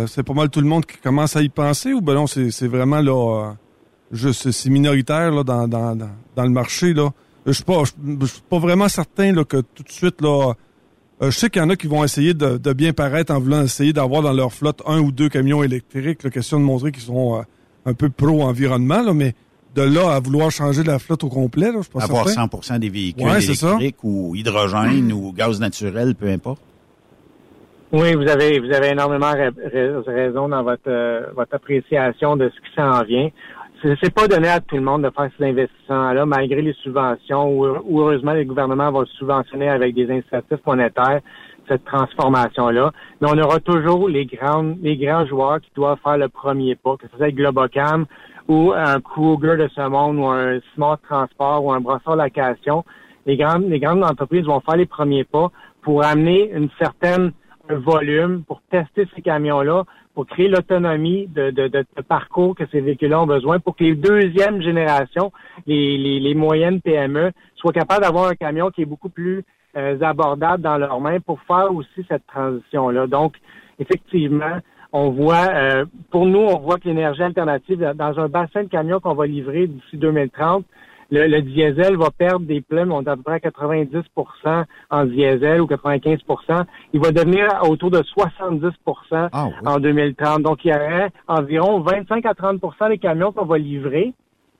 c'est 0.07 0.23
pas 0.23 0.35
mal 0.35 0.51
tout 0.51 0.61
le 0.61 0.67
monde 0.67 0.87
qui 0.87 0.99
commence 0.99 1.37
à 1.37 1.43
y 1.43 1.49
penser 1.49 1.93
ou 1.93 2.01
ben 2.01 2.15
non, 2.15 2.27
c'est 2.27 2.69
vraiment 2.69 3.01
là 3.01 3.55
juste 4.13 4.51
c'est 4.51 4.71
minoritaire 4.71 5.31
là, 5.31 5.43
dans, 5.43 5.67
dans, 5.67 5.97
dans, 5.97 6.43
le 6.43 6.51
marché 6.51 6.93
là? 6.93 7.11
Je 7.47 7.53
suis 7.53 7.65
pas, 7.65 7.83
je, 7.85 8.27
suis 8.27 8.43
pas 8.49 8.59
vraiment 8.59 8.89
certain 8.89 9.33
là, 9.33 9.45
que 9.45 9.59
tout 9.59 9.83
de 9.83 9.91
suite 9.91 10.21
là. 10.21 10.55
je 11.21 11.31
sais 11.31 11.51
qu'il 11.51 11.63
y 11.63 11.65
en 11.65 11.71
a 11.71 11.77
qui 11.77 11.87
vont 11.87 12.05
essayer 12.05 12.35
de, 12.35 12.59
de 12.59 12.73
bien 12.73 12.93
paraître 12.93 13.33
en 13.33 13.41
voulant 13.41 13.63
essayer 13.63 13.93
d'avoir 13.93 14.23
dans 14.23 14.33
leur 14.33 14.53
flotte 14.53 14.83
un 14.87 15.01
ou 15.01 15.13
deux 15.13 15.29
camions 15.29 15.63
électriques. 15.63 16.23
La 16.23 16.31
question 16.31 16.59
de 16.59 16.65
montrer 16.65 16.93
qu'ils 16.93 17.05
sont 17.05 17.43
un 17.87 17.95
peu 17.95 18.09
pro-environnement, 18.11 19.03
là, 19.03 19.15
mais 19.15 19.35
de 19.75 19.83
là 19.83 20.15
à 20.15 20.21
vouloir 20.21 20.51
changer 20.51 20.83
la 20.83 20.99
flotte 20.99 21.25
au 21.25 21.29
complet, 21.29 21.73
là, 21.73 21.81
je 21.83 21.89
pense 21.89 22.05
Avoir 22.05 22.27
100% 22.27 22.79
des 22.79 22.89
véhicules 22.89 23.27
électriques 23.27 24.03
ou 24.05 24.35
hydrogène 24.35 25.13
ou 25.13 25.33
gaz 25.33 25.61
naturel, 25.61 26.15
peu 26.15 26.29
importe. 26.29 26.63
Oui, 27.93 28.15
vous 28.15 28.29
avez 28.29 28.59
vous 28.59 28.73
avez 28.73 28.89
énormément 28.89 29.33
raison 30.07 30.49
dans 30.49 30.65
votre 30.65 30.89
euh, 30.89 31.27
votre 31.37 31.55
appréciation 31.55 32.37
de 32.37 32.51
ce 32.51 32.61
qui 32.61 32.75
s'en 32.75 33.05
vient. 33.05 33.29
c'est 34.03 34.13
pas 34.13 34.27
donné 34.27 34.49
à 34.49 34.59
tout 34.59 34.75
le 34.75 34.83
monde 34.83 35.03
de 35.05 35.11
faire 35.11 35.31
ces 35.39 35.45
investissements-là, 35.45 36.27
malgré 36.27 36.61
les 36.61 36.73
subventions, 36.83 37.53
ou, 37.53 38.01
heureusement 38.01 38.33
les 38.33 38.47
gouvernements 38.47 38.91
vont 38.91 39.07
subventionner 39.19 39.69
avec 39.69 39.95
des 39.95 40.11
incitatifs 40.11 40.67
monétaires 40.67 41.21
cette 41.69 41.85
transformation-là. 41.85 42.91
Mais 43.21 43.29
on 43.31 43.39
aura 43.39 43.61
toujours 43.61 44.09
les 44.09 44.27
grands, 44.27 44.75
les 44.83 44.97
grands 44.97 45.25
joueurs 45.27 45.61
qui 45.61 45.71
doivent 45.77 45.99
faire 46.03 46.19
le 46.19 46.29
premier 46.29 46.75
pas, 46.75 46.97
que 46.97 47.07
ce 47.11 47.17
soit 47.17 47.31
Globocam 47.31 48.07
ou 48.49 48.73
un 48.73 49.01
Kruger 49.01 49.57
de 49.57 49.69
ce 49.75 49.89
monde 49.89 50.19
ou 50.19 50.27
un 50.27 50.61
Smart 50.75 50.99
Transport 51.09 51.65
ou 51.65 51.73
un 51.73 51.81
Brossard 51.81 52.17
Location. 52.17 52.85
Les 53.27 53.37
grandes, 53.37 53.69
les 53.69 53.81
grandes 53.81 54.05
entreprises 54.05 54.45
vont 54.45 54.61
faire 54.61 54.77
les 54.77 54.87
premiers 54.87 55.25
pas 55.25 55.51
pour 55.83 56.05
amener 56.05 56.51
une 56.53 56.69
certaine 56.79 57.33
volume, 57.69 58.43
pour 58.45 58.61
tester 58.71 59.09
ces 59.15 59.23
camions-là, 59.23 59.85
pour 60.15 60.27
créer 60.27 60.49
l'autonomie 60.49 61.27
de, 61.27 61.51
de, 61.51 61.69
de, 61.69 61.85
parcours 62.07 62.55
que 62.55 62.65
ces 62.71 62.81
véhicules 62.81 63.15
ont 63.15 63.27
besoin, 63.27 63.59
pour 63.59 63.75
que 63.75 63.85
les 63.85 63.95
deuxièmes 63.95 64.63
générations, 64.63 65.33
les, 65.67 65.99
les, 65.99 66.21
les 66.21 66.35
moyennes 66.35 66.81
PME, 66.81 67.33
soient 67.57 67.73
capables 67.73 68.03
d'avoir 68.03 68.29
un 68.29 68.35
camion 68.35 68.71
qui 68.71 68.83
est 68.83 68.87
beaucoup 68.87 69.09
plus 69.09 69.43
euh, 69.77 70.01
abordables 70.03 70.63
dans 70.63 70.77
leurs 70.77 71.01
mains 71.01 71.21
pour 71.21 71.41
faire 71.43 71.75
aussi 71.75 72.05
cette 72.09 72.27
transition-là. 72.27 73.07
Donc, 73.07 73.37
effectivement, 73.79 74.59
on 74.95 75.11
voit, 75.11 75.49
euh, 75.49 75.85
pour 76.13 76.25
nous, 76.25 76.39
on 76.39 76.61
voit 76.61 76.79
que 76.79 76.89
l'énergie 76.89 77.23
alternative, 77.23 77.93
dans 77.97 78.19
un 78.21 78.29
bassin 78.29 78.63
de 78.63 78.69
camions 78.69 79.01
qu'on 79.01 79.15
va 79.15 79.27
livrer 79.27 79.67
d'ici 79.67 79.97
2030, 79.97 80.65
le, 81.11 81.41
diesel 81.41 81.97
va 81.97 82.11
perdre 82.17 82.47
des 82.47 82.61
plumes, 82.61 82.93
on 82.93 83.03
est 83.03 83.09
à 83.09 83.17
peu 83.17 83.23
près 83.23 83.35
à 83.35 83.39
90% 83.39 84.65
en 84.91 85.05
diesel 85.05 85.61
ou 85.61 85.67
95% 85.67 86.65
Il 86.93 87.01
va 87.01 87.11
devenir 87.11 87.49
autour 87.69 87.91
de 87.91 88.03
70 88.03 88.71
ah, 89.11 89.49
en 89.67 89.81
2030. 89.81 90.43
Donc, 90.43 90.65
il 90.65 90.71
y 90.71 90.75
aurait 90.75 91.11
environ 91.27 91.81
25 91.81 92.25
à 92.25 92.33
30% 92.33 92.89
des 92.89 92.99
camions 92.99 93.33
qu'on 93.33 93.45
va 93.45 93.59
livrer 93.59 94.13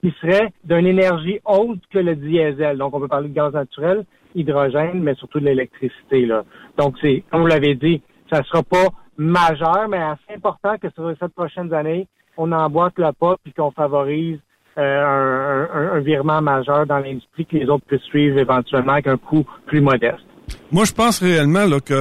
qui 0.03 0.13
seraient 0.21 0.53
d'une 0.65 0.87
énergie 0.87 1.39
haute 1.45 1.81
que 1.93 2.01
le 2.01 2.17
diesel. 2.17 2.77
Donc, 2.77 2.93
on 2.95 3.01
peut 3.01 3.09
parler 3.09 3.29
de 3.29 3.35
gaz 3.35 3.53
naturel, 3.53 4.05
hydrogène, 4.35 5.01
mais 5.01 5.15
surtout 5.15 5.39
de 5.39 5.47
l'électricité. 5.47 6.27
Là. 6.27 6.45
Donc, 6.77 6.97
c'est, 7.01 7.23
comme 7.31 7.43
vous 7.43 7.47
l'avez 7.47 7.77
dit, 7.77 8.03
ça 8.33 8.41
ne 8.41 8.45
sera 8.45 8.63
pas 8.65 8.89
majeur, 9.17 9.89
mais 9.89 9.99
assez 9.99 10.35
important 10.37 10.77
que 10.79 10.89
sur 10.91 11.09
les 11.09 11.17
sept 11.17 11.33
prochaines 11.35 11.73
années, 11.73 12.07
on 12.37 12.51
emboîte 12.53 12.95
le 12.99 13.13
pas 13.13 13.37
puis 13.43 13.53
qu'on 13.53 13.71
favorise 13.71 14.39
euh, 14.77 15.67
un, 15.97 16.01
virement 16.01 16.43
majeur 16.43 16.87
dans 16.87 16.99
l'industrie 16.99 17.47
que 17.47 17.57
les 17.57 17.69
autres 17.69 17.85
puissent 17.87 18.03
suivre 18.03 18.39
éventuellement 18.39 18.95
avec 18.95 19.07
un 19.07 19.17
coût 19.17 19.45
plus 19.67 19.81
modeste. 19.81 20.25
Moi, 20.73 20.85
je 20.85 20.93
pense 20.93 21.21
réellement 21.21 21.65
que 21.79 21.95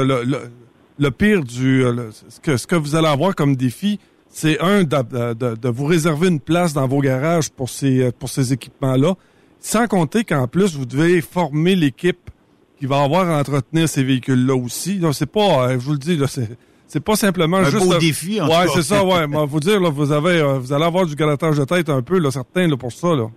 le, 0.97 1.11
pire 1.11 1.43
du 1.43 1.85
euh, 1.85 2.09
ce, 2.11 2.39
que, 2.39 2.57
ce 2.57 2.65
que 2.65 2.75
vous 2.75 2.95
allez 2.95 3.07
avoir 3.07 3.35
comme 3.35 3.55
défi, 3.55 3.99
c'est 4.27 4.59
un 4.59 4.83
de, 4.83 5.33
de, 5.33 5.69
vous 5.69 5.85
réserver 5.85 6.29
une 6.29 6.39
place 6.39 6.73
dans 6.73 6.87
vos 6.87 6.99
garages 6.99 7.51
pour 7.51 7.69
ces 7.69 8.11
pour 8.13 8.29
ces 8.29 8.51
équipements-là. 8.51 9.13
Sans 9.59 9.87
compter 9.87 10.23
qu'en 10.23 10.47
plus, 10.47 10.75
vous 10.75 10.85
devez 10.85 11.21
former 11.21 11.75
l'équipe 11.75 12.31
qui 12.79 12.85
va 12.85 13.01
avoir 13.01 13.29
à 13.29 13.39
entretenir 13.39 13.87
ces 13.87 14.03
véhicules-là 14.03 14.55
aussi. 14.55 14.99
Donc, 14.99 15.13
c'est 15.13 15.31
pas, 15.31 15.69
euh, 15.69 15.73
je 15.73 15.85
vous 15.85 15.93
le 15.93 15.97
dis, 15.97 16.17
là, 16.17 16.27
c'est, 16.27 16.49
c'est 16.93 17.03
pas 17.03 17.15
simplement 17.15 17.57
un 17.57 17.63
juste. 17.63 17.89
Beau 17.89 17.97
défi, 17.97 18.39
en 18.39 18.45
Ouais, 18.45 18.67
c'est 18.67 18.83
ça, 18.83 19.03
ouais. 19.03 19.25
Mais 19.27 19.43
vous 19.47 19.59
dire, 19.59 19.81
là, 19.81 19.89
vous 19.89 20.11
avez, 20.11 20.39
euh, 20.39 20.59
vous 20.59 20.71
allez 20.73 20.85
avoir 20.85 21.07
du 21.07 21.15
galatage 21.15 21.57
de 21.57 21.65
tête 21.65 21.89
un 21.89 22.03
peu, 22.03 22.19
là, 22.19 22.29
certains, 22.29 22.67
là, 22.67 22.77
pour 22.77 22.91
ça, 22.91 23.15
là. 23.15 23.29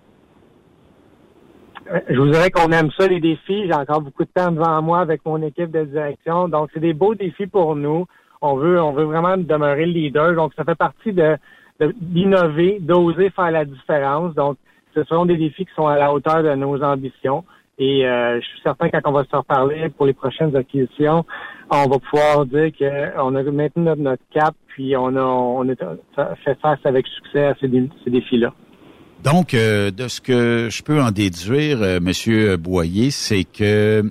Euh, 1.91 1.99
je 2.07 2.19
vous 2.19 2.27
dirais 2.29 2.51
qu'on 2.51 2.71
aime 2.71 2.91
ça, 2.95 3.07
les 3.07 3.19
défis. 3.19 3.65
J'ai 3.65 3.73
encore 3.73 4.01
beaucoup 4.01 4.25
de 4.25 4.29
temps 4.31 4.51
devant 4.51 4.79
moi 4.83 4.99
avec 4.99 5.25
mon 5.25 5.41
équipe 5.41 5.71
de 5.71 5.85
direction. 5.85 6.47
Donc, 6.47 6.69
c'est 6.71 6.79
des 6.79 6.93
beaux 6.93 7.15
défis 7.15 7.47
pour 7.47 7.75
nous. 7.75 8.05
On 8.41 8.57
veut, 8.57 8.79
on 8.79 8.93
veut 8.93 9.05
vraiment 9.05 9.37
demeurer 9.37 9.87
le 9.87 9.93
leader. 9.93 10.35
Donc, 10.35 10.53
ça 10.55 10.63
fait 10.63 10.75
partie 10.75 11.11
de, 11.11 11.35
d'innover, 11.99 12.77
d'oser 12.79 13.31
faire 13.31 13.49
la 13.49 13.65
différence. 13.65 14.35
Donc, 14.35 14.57
ce 14.93 15.03
sont 15.05 15.25
des 15.25 15.37
défis 15.37 15.65
qui 15.65 15.73
sont 15.75 15.87
à 15.87 15.97
la 15.97 16.13
hauteur 16.13 16.43
de 16.43 16.53
nos 16.53 16.83
ambitions. 16.83 17.43
Et 17.79 18.05
euh, 18.05 18.39
je 18.41 18.45
suis 18.45 18.59
certain 18.63 18.89
quand 18.89 19.01
on 19.05 19.11
va 19.11 19.23
se 19.29 19.35
reparler 19.35 19.89
pour 19.89 20.07
les 20.07 20.13
prochaines 20.13 20.55
acquisitions, 20.55 21.25
on 21.69 21.87
va 21.87 21.99
pouvoir 21.99 22.45
dire 22.45 22.71
qu'on 22.77 23.35
a 23.35 23.43
maintenu 23.43 23.85
notre, 23.97 24.23
cap, 24.33 24.55
puis 24.67 24.97
on 24.97 25.15
a, 25.15 25.21
on 25.21 25.65
fait 26.43 26.57
face 26.59 26.79
avec 26.85 27.05
succès 27.05 27.45
à 27.45 27.55
ces, 27.61 27.67
défis-là. 27.67 28.51
Donc, 29.23 29.53
euh, 29.53 29.91
de 29.91 30.07
ce 30.07 30.21
que 30.21 30.69
je 30.71 30.81
peux 30.81 31.01
en 31.01 31.11
déduire, 31.11 31.81
euh, 31.81 31.99
Monsieur 31.99 32.57
Boyer, 32.57 33.11
c'est 33.11 33.43
que 33.43 34.03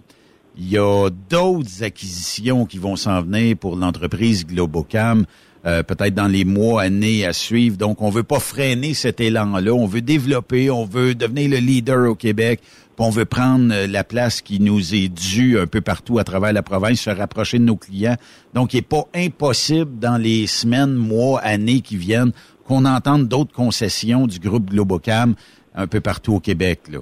il 0.58 0.70
y 0.70 0.78
a 0.78 1.10
d'autres 1.28 1.82
acquisitions 1.82 2.64
qui 2.66 2.78
vont 2.78 2.96
s'en 2.96 3.20
venir 3.20 3.56
pour 3.58 3.76
l'entreprise 3.76 4.46
Globocam 4.46 5.26
euh, 5.66 5.82
peut-être 5.82 6.14
dans 6.14 6.28
les 6.28 6.44
mois, 6.44 6.82
années 6.82 7.26
à 7.26 7.32
suivre. 7.32 7.76
Donc, 7.76 8.00
on 8.00 8.08
veut 8.08 8.22
pas 8.22 8.38
freiner 8.38 8.94
cet 8.94 9.20
élan-là. 9.20 9.72
On 9.72 9.86
veut 9.86 10.00
développer, 10.00 10.70
on 10.70 10.84
veut 10.84 11.16
devenir 11.16 11.50
le 11.50 11.56
leader 11.56 12.08
au 12.08 12.14
Québec. 12.14 12.60
On 12.98 13.10
veut 13.10 13.24
prendre 13.24 13.72
euh, 13.72 13.86
la 13.86 14.04
place 14.04 14.40
qui 14.40 14.60
nous 14.60 14.94
est 14.94 15.08
due 15.08 15.58
un 15.58 15.66
peu 15.66 15.80
partout 15.80 16.18
à 16.18 16.24
travers 16.24 16.52
la 16.52 16.62
province, 16.62 17.00
se 17.00 17.10
rapprocher 17.10 17.58
de 17.58 17.64
nos 17.64 17.76
clients. 17.76 18.16
Donc, 18.54 18.74
il 18.74 18.76
n'est 18.76 18.82
pas 18.82 19.04
impossible 19.14 19.98
dans 19.98 20.20
les 20.20 20.46
semaines, 20.46 20.94
mois, 20.94 21.40
années 21.40 21.80
qui 21.80 21.96
viennent 21.96 22.32
qu'on 22.66 22.84
entende 22.84 23.28
d'autres 23.28 23.52
concessions 23.52 24.26
du 24.26 24.38
groupe 24.38 24.70
Globocam 24.70 25.34
un 25.74 25.86
peu 25.86 26.00
partout 26.00 26.34
au 26.34 26.40
Québec. 26.40 26.80
Là. 26.90 26.98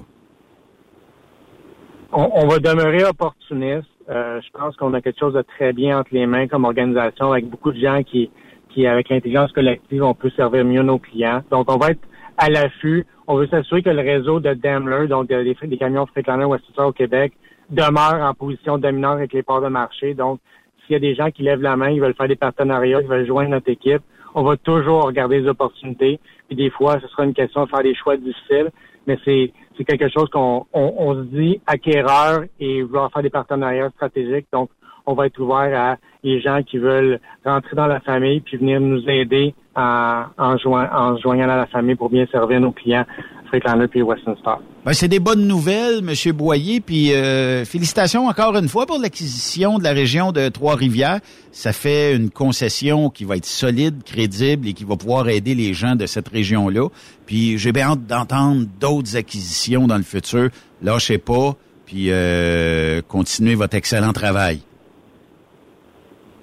On, 2.11 2.47
va 2.47 2.59
demeurer 2.59 3.03
opportuniste. 3.03 3.87
Euh, 4.09 4.39
je 4.39 4.57
pense 4.57 4.75
qu'on 4.77 4.93
a 4.93 5.01
quelque 5.01 5.19
chose 5.19 5.33
de 5.33 5.41
très 5.41 5.73
bien 5.73 5.99
entre 5.99 6.13
les 6.13 6.25
mains 6.27 6.47
comme 6.47 6.63
organisation 6.63 7.31
avec 7.31 7.49
beaucoup 7.49 7.71
de 7.71 7.79
gens 7.79 8.03
qui, 8.03 8.29
qui, 8.69 8.85
avec 8.85 9.09
l'intelligence 9.09 9.51
collective, 9.51 10.03
on 10.03 10.13
peut 10.13 10.29
servir 10.29 10.63
mieux 10.63 10.83
nos 10.83 10.99
clients. 10.99 11.41
Donc, 11.49 11.69
on 11.69 11.77
va 11.77 11.91
être 11.91 12.07
à 12.37 12.49
l'affût. 12.49 13.05
On 13.27 13.35
veut 13.35 13.47
s'assurer 13.47 13.81
que 13.81 13.89
le 13.89 14.01
réseau 14.01 14.39
de 14.39 14.53
Daimler, 14.53 15.07
donc 15.07 15.27
des, 15.27 15.55
des 15.61 15.77
camions 15.77 16.05
Freightliner 16.05 16.45
Westchester 16.45 16.81
au 16.81 16.91
Québec, 16.91 17.33
demeure 17.69 18.21
en 18.21 18.33
position 18.33 18.77
dominante 18.77 19.17
avec 19.17 19.33
les 19.33 19.43
ports 19.43 19.61
de 19.61 19.67
marché. 19.67 20.13
Donc, 20.13 20.39
s'il 20.85 20.93
y 20.93 20.95
a 20.95 20.99
des 20.99 21.15
gens 21.15 21.31
qui 21.31 21.43
lèvent 21.43 21.61
la 21.61 21.75
main, 21.75 21.89
ils 21.89 22.01
veulent 22.01 22.13
faire 22.13 22.27
des 22.27 22.35
partenariats, 22.35 23.01
ils 23.01 23.07
veulent 23.07 23.25
joindre 23.25 23.51
notre 23.51 23.69
équipe, 23.69 24.01
on 24.35 24.43
va 24.43 24.57
toujours 24.57 25.05
regarder 25.05 25.39
les 25.39 25.47
opportunités. 25.47 26.19
Puis 26.47 26.55
des 26.55 26.69
fois, 26.69 26.99
ce 27.01 27.07
sera 27.07 27.23
une 27.23 27.33
question 27.33 27.63
de 27.63 27.69
faire 27.69 27.83
des 27.83 27.95
choix 27.95 28.17
difficiles, 28.17 28.69
mais 29.07 29.17
c'est 29.25 29.51
quelque 29.85 30.09
chose 30.09 30.29
qu'on 30.29 30.65
on, 30.73 31.15
se 31.15 31.21
dit 31.21 31.61
acquéreur 31.65 32.43
et 32.59 32.83
vouloir 32.83 33.11
faire 33.11 33.23
des 33.23 33.29
partenariats 33.29 33.89
stratégiques. 33.91 34.47
Donc, 34.51 34.69
on 35.05 35.13
va 35.13 35.27
être 35.27 35.39
ouvert 35.39 35.79
à 35.79 35.97
les 36.23 36.41
gens 36.41 36.61
qui 36.63 36.77
veulent 36.77 37.19
rentrer 37.45 37.75
dans 37.75 37.87
la 37.87 37.99
famille 37.99 38.41
puis 38.41 38.57
venir 38.57 38.79
nous 38.81 39.07
aider 39.07 39.53
en, 39.75 40.23
en, 40.37 40.55
en 40.65 41.17
joignant 41.17 41.49
à 41.49 41.57
la 41.57 41.67
famille 41.67 41.95
pour 41.95 42.09
bien 42.09 42.25
servir 42.31 42.59
nos 42.59 42.71
clients 42.71 43.05
Freightliner 43.47 43.87
puis 43.87 44.01
Western 44.01 44.35
Star. 44.37 44.59
Ben, 44.85 44.93
c'est 44.93 45.07
des 45.07 45.19
bonnes 45.19 45.47
nouvelles, 45.47 46.01
Monsieur 46.01 46.33
Boyer. 46.33 46.79
Puis 46.79 47.13
euh, 47.13 47.65
félicitations 47.65 48.27
encore 48.27 48.55
une 48.55 48.67
fois 48.67 48.85
pour 48.85 48.99
l'acquisition 48.99 49.77
de 49.77 49.83
la 49.83 49.91
région 49.91 50.31
de 50.31 50.49
Trois-Rivières. 50.49 51.19
Ça 51.51 51.73
fait 51.73 52.15
une 52.15 52.29
concession 52.29 53.09
qui 53.09 53.23
va 53.23 53.37
être 53.37 53.45
solide, 53.45 54.03
crédible 54.03 54.67
et 54.67 54.73
qui 54.73 54.83
va 54.83 54.95
pouvoir 54.95 55.29
aider 55.29 55.55
les 55.55 55.73
gens 55.73 55.95
de 55.95 56.05
cette 56.05 56.27
région-là. 56.27 56.89
Puis 57.25 57.57
j'ai 57.57 57.71
bien 57.71 57.91
hâte 57.91 58.05
d'entendre 58.05 58.65
d'autres 58.79 59.15
acquisitions 59.15 59.87
dans 59.87 59.97
le 59.97 60.03
futur. 60.03 60.49
Lâchez 60.81 61.17
pas, 61.17 61.55
puis 61.85 62.07
euh, 62.09 63.01
continuez 63.07 63.55
votre 63.55 63.75
excellent 63.75 64.13
travail. 64.13 64.61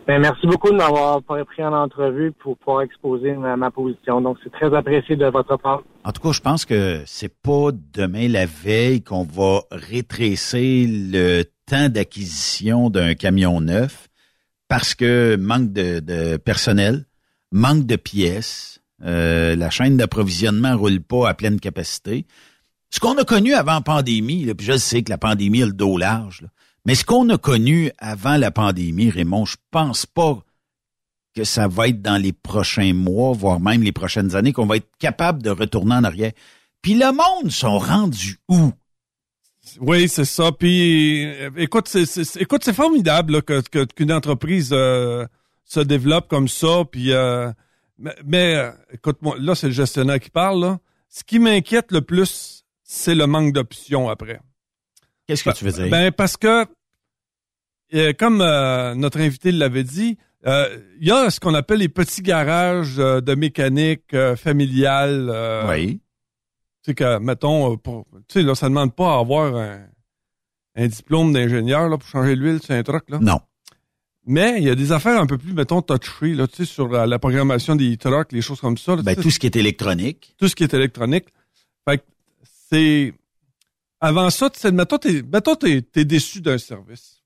Ben, 0.07 0.21
merci 0.21 0.49
beaucoup 0.49 0.71
de 0.71 0.77
m'avoir 0.77 1.23
pris 1.23 1.65
en 1.65 1.73
entrevue 1.73 2.33
pour 2.33 2.59
pouvoir 2.59 2.83
exposer 2.83 3.35
ma, 3.35 3.71
position. 3.71 4.21
Donc, 4.21 4.37
c'est 4.43 4.51
très 4.51 4.75
apprécié 4.75 5.15
de 5.15 5.27
votre 5.27 5.57
part. 5.57 5.83
En 6.05 6.11
tout 6.11 6.21
cas, 6.21 6.33
je 6.33 6.41
pense 6.41 6.65
que 6.65 7.03
c'est 7.07 7.33
pas 7.41 7.71
demain 7.93 8.27
la 8.29 8.47
veille 8.47 9.03
qu'on 9.03 9.23
va 9.23 9.61
rétrécir 9.71 10.89
le 10.91 11.45
temps 11.67 11.89
d'acquisition 11.89 12.91
d'un 12.91 13.15
camion 13.15 13.61
neuf 13.61 14.09
parce 14.67 14.97
que 14.97 15.37
manque 15.37 15.73
de, 15.73 16.37
personnel, 16.37 17.05
manque 17.53 17.87
de 17.87 17.97
pièces, 17.97 18.81
euh, 19.05 19.55
la 19.55 19.71
chaîne 19.71 19.97
d'approvisionnement 19.97 20.77
roule 20.77 21.01
pas 21.01 21.29
à 21.29 21.35
pleine 21.35 21.61
capacité. 21.61 22.27
Ce 22.91 22.99
qu'on 22.99 23.17
a 23.19 23.25
connu 23.25 23.55
avant 23.55 23.81
pandémie, 23.83 24.53
puis 24.55 24.67
je 24.67 24.77
sais 24.77 25.03
que 25.03 25.11
la 25.11 25.19
pandémie 25.19 25.63
a 25.63 25.67
le 25.67 25.73
dos 25.73 25.97
large, 25.97 26.45
mais 26.85 26.95
ce 26.95 27.05
qu'on 27.05 27.29
a 27.29 27.39
connu 27.39 27.91
avant 27.99 28.37
la 28.37 28.51
pandémie, 28.51 29.11
Raymond, 29.11 29.45
je 29.45 29.57
pense 29.71 30.07
pas 30.07 30.39
que 31.35 31.45
ça 31.45 31.69
va 31.69 31.89
être 31.89 32.03
dans 32.03 32.21
les 32.21 32.33
prochains 32.33 32.93
mois, 32.93 33.33
voire 33.33 33.61
même 33.61 33.83
les 33.83 33.93
prochaines 33.93 34.37
années, 34.37 34.53
qu'on 34.53 34.67
va 34.67 34.77
être 34.77 34.91
capable 34.99 35.43
de 35.43 35.51
retourner 35.51 35.95
en 35.95 36.05
arrière. 36.05 36.33
Puis 36.83 36.95
le 36.95 37.13
monde 37.13 37.51
sont 37.51 37.79
rendus 37.79 38.39
où? 38.49 38.73
Oui, 39.81 40.09
c'est 40.09 40.25
ça. 40.25 40.51
Puis 40.53 41.23
écoute, 41.57 41.89
c'est, 41.89 42.05
écoute, 42.41 42.65
c'est 42.65 42.73
formidable 42.73 43.43
que, 43.43 43.63
qu'une 43.85 44.13
entreprise 44.13 44.71
euh, 44.73 45.25
se 45.65 45.81
développe 45.81 46.29
comme 46.29 46.49
ça. 46.49 46.85
Puis 46.91 47.13
euh, 47.13 47.51
mais, 48.25 48.57
euh, 48.57 48.71
écoute-moi, 48.93 49.37
là 49.39 49.55
c'est 49.55 49.69
le 49.69 49.73
gestionnaire 49.73 50.19
qui 50.19 50.31
parle. 50.31 50.61
Là. 50.61 50.79
Ce 51.09 51.23
qui 51.23 51.39
m'inquiète 51.39 51.93
le 51.93 52.03
plus, 52.03 52.65
c'est 52.83 53.15
le 53.15 53.27
manque 53.27 53.53
d'options 53.53 54.09
après. 54.09 54.41
Qu'est-ce 55.27 55.45
que 55.45 55.51
tu 55.51 55.65
veux 55.65 55.73
dire? 55.73 55.89
Ben, 55.89 56.11
parce 56.13 56.37
que, 56.37 56.67
euh, 57.95 58.13
comme 58.19 58.41
euh, 58.41 58.95
notre 58.95 59.21
invité 59.21 59.53
l'avait 59.53 59.85
dit, 59.85 60.19
euh, 60.47 60.79
il 61.01 61.07
y 61.09 61.11
a 61.11 61.31
ce 61.31 61.39
qu'on 61.41 61.55
appelle 61.55 61.79
les 61.79 61.89
petits 61.89 62.23
garages 62.23 62.97
de 62.97 63.35
mécanique 63.35 64.15
familiale. 64.37 65.67
oui. 65.69 66.01
sais 66.85 66.95
que, 66.95 67.19
mettons, 67.19 67.77
pour, 67.77 68.07
tu 68.29 68.41
sais, 68.41 68.43
là, 68.43 68.55
ça 68.55 68.69
demande 68.69 68.95
pas 68.95 69.15
à 69.15 69.19
avoir 69.21 69.55
un, 69.55 69.87
un 70.75 70.87
diplôme 70.89 71.33
d'ingénieur, 71.33 71.89
là, 71.89 71.97
pour 71.99 72.09
changer 72.09 72.35
l'huile 72.35 72.61
sur 72.63 72.75
un 72.75 72.83
truck, 72.83 73.09
là. 73.09 73.19
Non. 73.21 73.41
Mais 74.25 74.55
il 74.59 74.65
y 74.65 74.71
a 74.71 74.75
des 74.77 74.93
affaires 74.93 75.21
un 75.21 75.27
peu 75.27 75.37
plus, 75.39 75.53
mettons, 75.53 75.83
touch-free, 75.83 76.35
là, 76.35 76.47
tu 76.47 76.57
sais, 76.57 76.65
sur 76.65 76.89
la, 76.89 77.07
la 77.07 77.19
programmation 77.19 77.75
des 77.77 77.97
trucks, 77.97 78.33
les 78.33 78.41
choses 78.43 78.61
comme 78.61 78.79
ça. 78.79 78.95
là, 78.97 79.03
Ben, 79.03 79.15
tu 79.17 79.23
tout 79.23 79.31
ce 79.31 79.39
qui 79.39 79.47
est 79.47 79.57
électronique. 79.57 80.35
tout 80.39 80.49
ce 80.49 80.55
qui 80.57 80.63
est 80.65 80.75
électronique. 80.75 81.27
Fait 81.89 81.99
que 81.99 82.05
c'est. 82.71 83.15
Avant 84.05 84.31
ça, 84.31 84.51
tu 84.51 84.59
sais, 84.59 84.73
mettons, 84.73 84.99
t'es, 84.99 85.23
mettons, 85.23 85.55
t'es, 85.55 85.81
t'es 85.81 86.05
déçu 86.05 86.41
d'un 86.41 86.59
service. 86.59 87.23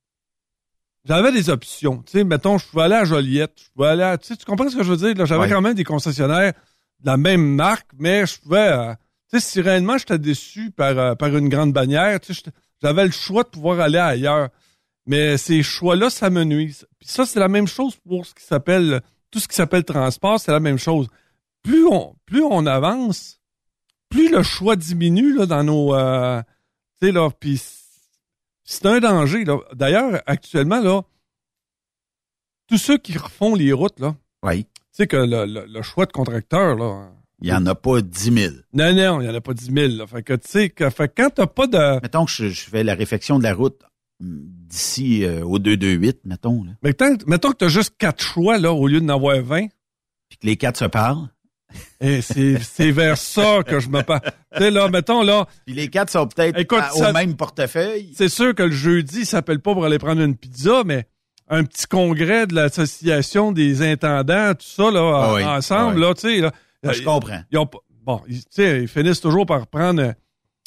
J'avais 1.06 1.32
des 1.32 1.48
options. 1.48 2.02
Tu 2.02 2.12
sais, 2.12 2.24
mettons, 2.24 2.58
je 2.58 2.66
pouvais 2.66 2.82
aller 2.82 2.96
à 2.96 3.04
Joliette, 3.04 3.54
je 3.64 3.70
pouvais 3.74 3.88
aller 3.88 4.02
à, 4.02 4.18
tu 4.18 4.26
sais, 4.26 4.36
tu 4.36 4.44
comprends 4.44 4.68
ce 4.68 4.76
que 4.76 4.82
je 4.82 4.90
veux 4.92 4.96
dire? 4.98 5.14
là? 5.16 5.24
J'avais 5.24 5.44
Ouais. 5.44 5.48
quand 5.50 5.62
même 5.62 5.72
des 5.74 5.84
concessionnaires 5.84 6.52
de 7.00 7.06
la 7.06 7.16
même 7.16 7.54
marque, 7.54 7.88
mais 7.98 8.26
je 8.26 8.38
pouvais, 8.38 8.68
euh, 8.72 8.92
tu 9.32 9.40
sais, 9.40 9.40
si 9.40 9.60
réellement 9.62 9.96
j'étais 9.96 10.18
déçu 10.18 10.70
par, 10.70 10.98
euh, 10.98 11.14
par 11.14 11.34
une 11.34 11.48
grande 11.48 11.72
bannière, 11.72 12.20
tu 12.20 12.34
sais, 12.34 12.42
j'avais 12.82 13.06
le 13.06 13.10
choix 13.12 13.44
de 13.44 13.48
pouvoir 13.48 13.80
aller 13.80 13.98
ailleurs. 13.98 14.50
Mais 15.06 15.38
ces 15.38 15.62
choix-là, 15.62 16.10
ça 16.10 16.28
me 16.28 16.44
nuit. 16.44 16.76
Puis 16.98 17.08
ça, 17.08 17.24
c'est 17.24 17.40
la 17.40 17.48
même 17.48 17.68
chose 17.68 17.96
pour 18.06 18.26
ce 18.26 18.34
qui 18.34 18.44
s'appelle, 18.44 19.00
tout 19.30 19.38
ce 19.38 19.48
qui 19.48 19.54
s'appelle 19.54 19.84
transport, 19.84 20.38
c'est 20.40 20.52
la 20.52 20.60
même 20.60 20.78
chose. 20.78 21.06
Plus 21.62 21.86
on, 21.86 22.16
plus 22.26 22.42
on 22.42 22.66
avance, 22.66 23.40
plus 24.10 24.28
le 24.30 24.42
choix 24.42 24.76
diminue 24.76 25.32
là, 25.34 25.46
dans 25.46 25.62
nos, 25.64 25.94
euh, 25.94 26.42
tu 27.00 27.06
sais 27.06 27.12
là, 27.12 27.30
puis 27.30 27.60
c'est 28.64 28.86
un 28.86 28.98
danger 29.00 29.44
là. 29.44 29.58
D'ailleurs, 29.74 30.22
actuellement 30.26 30.80
là, 30.80 31.02
tous 32.68 32.78
ceux 32.78 32.98
qui 32.98 33.16
refont 33.16 33.54
les 33.54 33.72
routes 33.72 34.00
là, 34.00 34.16
oui. 34.42 34.64
tu 34.64 34.70
sais 34.92 35.06
que 35.06 35.16
le, 35.16 35.44
le- 35.46 35.66
le 35.66 35.82
choix 35.82 36.06
de 36.06 36.12
contracteur 36.12 36.74
là, 36.76 37.10
Il 37.40 37.46
n'y 37.48 37.52
en 37.52 37.66
a 37.66 37.74
pas 37.74 38.00
10 38.00 38.32
000. 38.32 38.54
non 38.72 38.92
non, 38.94 39.20
il 39.20 39.26
y 39.26 39.28
en 39.30 39.34
a 39.34 39.40
pas 39.40 39.54
10 39.54 39.66
000. 39.72 39.88
Là. 39.96 40.06
Fait 40.06 40.22
que 40.22 40.32
tu 40.34 40.48
sais 40.48 40.70
que, 40.70 40.88
fait 40.90 41.12
quand 41.14 41.30
t'as 41.34 41.46
pas 41.46 41.66
de, 41.66 42.00
Mettons 42.02 42.24
que 42.24 42.30
je, 42.32 42.48
je 42.48 42.62
fais 42.68 42.82
la 42.82 42.94
réfection 42.94 43.38
de 43.38 43.44
la 43.44 43.54
route 43.54 43.80
hum, 44.20 44.40
d'ici 44.46 45.24
euh, 45.24 45.44
au 45.44 45.58
228, 45.58 46.24
mettons. 46.24 46.64
Là. 46.64 46.72
mettons, 46.82 47.16
mettons 47.26 47.50
que 47.52 47.56
t'as 47.58 47.68
juste 47.68 47.94
quatre 47.98 48.22
choix 48.22 48.58
là 48.58 48.72
au 48.72 48.86
lieu 48.88 49.00
d'en 49.00 49.14
avoir 49.14 49.40
20. 49.40 49.66
Puis 50.28 50.38
que 50.38 50.46
les 50.46 50.56
quatre 50.56 50.76
se 50.78 50.86
parlent. 50.86 51.28
Et 52.00 52.20
c'est 52.22 52.90
vers 52.90 53.16
ça 53.16 53.60
que 53.66 53.80
je 53.80 53.88
me 53.88 54.02
parle. 54.02 54.20
Tu 54.54 54.58
sais, 54.62 54.70
là, 54.70 54.88
mettons, 54.88 55.22
là. 55.22 55.46
Puis 55.66 55.74
les 55.74 55.88
quatre 55.88 56.10
sont 56.10 56.26
peut-être 56.26 56.58
au 56.94 56.98
ça- 56.98 57.12
même 57.12 57.36
portefeuille. 57.36 58.12
C'est 58.16 58.28
sûr 58.28 58.54
que 58.54 58.62
le 58.64 58.72
jeudi, 58.72 59.20
il 59.20 59.26
s'appelle 59.26 59.60
pas 59.60 59.72
pour 59.74 59.84
aller 59.84 59.98
prendre 59.98 60.20
une 60.22 60.36
pizza, 60.36 60.82
mais 60.84 61.06
un 61.48 61.64
petit 61.64 61.86
congrès 61.86 62.46
de 62.46 62.54
l'association 62.54 63.52
des 63.52 63.82
intendants, 63.82 64.52
tout 64.54 64.66
ça, 64.66 64.90
là, 64.90 65.20
Ah 65.22 65.34
oui, 65.34 65.44
ensemble, 65.44 65.92
ah 65.92 65.94
oui. 65.94 66.00
là, 66.00 66.14
tu 66.14 66.20
sais, 66.20 66.40
là. 66.40 66.52
Ah, 66.86 66.92
je 66.92 67.02
comprends. 67.02 67.40
Ils 67.50 67.58
ont 67.58 67.68
bon, 68.04 68.20
ils, 68.28 68.40
tu 68.40 68.46
sais, 68.50 68.82
ils 68.82 68.88
finissent 68.88 69.20
toujours 69.20 69.46
par 69.46 69.66
prendre, 69.66 70.00
euh, 70.02 70.12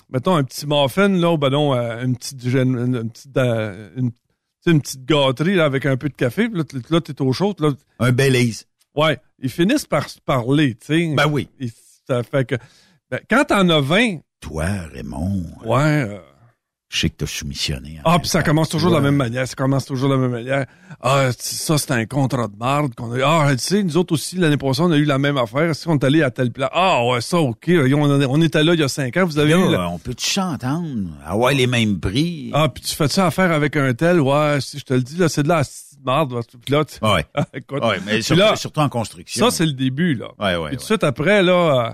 mettons, 0.10 0.36
un 0.36 0.44
petit 0.44 0.65
muffin, 0.68 1.07
là, 1.10 1.31
ou 1.31 1.38
ben 1.38 1.49
non, 1.49 1.73
euh, 1.73 2.03
une 2.03 2.15
petite, 2.18 2.44
une, 2.45 2.77
une 2.95 3.10
petite, 3.11 3.38
euh, 3.38 3.90
une, 3.95 4.11
tu 4.11 4.18
sais, 4.61 4.72
une 4.72 4.81
petite 4.81 5.06
gâterie, 5.06 5.56
là, 5.56 5.65
avec 5.65 5.86
un 5.86 5.95
peu 5.98 6.10
de 6.10 6.15
café, 6.15 6.49
puis 6.49 6.57
là, 6.60 6.64
là, 6.90 7.02
t'es 7.02 7.22
au 7.22 7.31
chaud, 7.34 7.53
là. 7.60 7.72
Un 7.99 8.11
Belize. 8.11 8.65
Ouais, 8.95 9.19
ils 9.41 9.49
finissent 9.49 9.85
par 9.85 10.09
se 10.09 10.19
parler, 10.19 10.75
tu 10.75 10.87
sais. 10.87 11.13
Ben 11.15 11.27
oui. 11.27 11.49
Et 11.59 11.69
ça 12.07 12.23
fait 12.23 12.45
que, 12.45 12.55
ben, 13.11 13.19
quand 13.29 13.45
t'en 13.45 13.67
as 13.69 13.81
20, 13.81 14.17
Toi, 14.41 14.65
Raymond, 14.93 15.43
ouais, 15.65 15.81
euh, 16.07 16.17
je 16.91 16.99
sais 17.01 17.09
que 17.09 17.17
t'as 17.17 17.27
soumissionné. 17.27 17.99
ah, 18.05 18.17
puis 18.19 18.29
ça 18.29 18.41
commence 18.41 18.69
toujours 18.69 18.89
de 18.89 18.95
la 18.95 19.01
Ouais. 19.01 19.07
même 19.09 19.15
manière. 19.17 19.47
Ça 19.47 19.53
commence 19.55 19.85
toujours 19.85 20.09
de 20.09 20.15
la 20.15 20.19
même 20.21 20.31
manière. 20.31 20.65
Ah, 21.01 21.29
ça, 21.37 21.77
c'est 21.77 21.91
un 21.91 22.05
contrat 22.05 22.47
de 22.47 22.55
marde 22.57 22.95
qu'on 22.95 23.11
a 23.11 23.17
eu. 23.17 23.21
Ah, 23.23 23.47
tu 23.51 23.57
sais, 23.59 23.83
nous 23.83 23.95
autres 23.97 24.13
aussi, 24.13 24.37
l'année 24.37 24.57
passée, 24.57 24.81
on 24.81 24.91
a 24.91 24.97
eu 24.97 25.03
la 25.05 25.19
même 25.19 25.37
affaire. 25.37 25.75
Si 25.75 25.87
on 25.87 25.95
est 25.95 26.03
allé 26.03 26.23
à 26.23 26.31
tel 26.31 26.51
plat. 26.51 26.69
Ah, 26.73 27.05
ouais, 27.05 27.21
ça, 27.21 27.37
OK. 27.39 27.69
On, 27.69 28.09
on 28.29 28.41
était 28.41 28.63
là 28.63 28.73
il 28.73 28.79
y 28.79 28.83
a 28.83 28.87
cinq 28.87 29.17
ans. 29.17 29.25
Vous 29.25 29.37
avez 29.37 29.51
eu... 29.53 29.71
Là, 29.71 29.89
on 29.89 29.99
peut-tu 29.99 30.25
s'entendre? 30.25 31.09
Avoir 31.25 31.51
les 31.51 31.67
mêmes 31.67 31.99
prix? 31.99 32.49
Ah, 32.53 32.69
puis 32.69 32.81
tu 32.83 32.95
fais 32.95 33.07
ça 33.09 33.27
affaire 33.27 33.51
avec 33.51 33.75
un 33.75 33.93
tel? 33.93 34.19
Ouais, 34.19 34.57
si 34.61 34.79
je 34.79 34.85
te 34.85 34.93
le 34.93 35.01
dis, 35.01 35.17
là, 35.17 35.27
c'est 35.29 35.43
de 35.43 35.49
la 35.49 35.63
asti 35.99 36.01
de 36.01 36.05
marde. 36.05 36.39
Puis 36.65 36.73
là, 36.73 36.85
tu... 36.85 36.97
Ouais. 37.05 37.26
Écoute. 37.53 37.84
Ouais, 37.84 37.97
mais 38.05 38.21
surtout, 38.21 38.39
là, 38.39 38.55
surtout 38.55 38.80
en 38.81 38.89
construction. 38.89 39.45
ça, 39.45 39.55
c'est 39.55 39.65
le 39.65 39.73
début, 39.73 40.15
là. 40.15 40.27
Ouais, 40.39 40.55
ouais, 40.55 40.69
Puis 40.69 40.77
tout 40.77 40.81
de 40.84 40.85
suite 40.88 41.03
après, 41.03 41.43
là, 41.43 41.88
euh, 41.89 41.93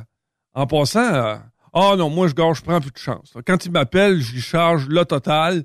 en 0.53 0.67
passant, 0.67 1.13
euh, 1.13 1.35
ah 1.73 1.95
non, 1.97 2.09
moi, 2.09 2.27
je 2.27 2.33
gars, 2.33 2.51
je 2.53 2.61
prends 2.61 2.79
plus 2.79 2.91
de 2.91 2.97
chance. 2.97 3.31
là. 3.35 3.41
Quand 3.45 3.65
il 3.65 3.71
m'appelle, 3.71 4.21
je 4.21 4.33
lui 4.33 4.41
charge 4.41 4.87
le 4.87 5.03
total. 5.05 5.63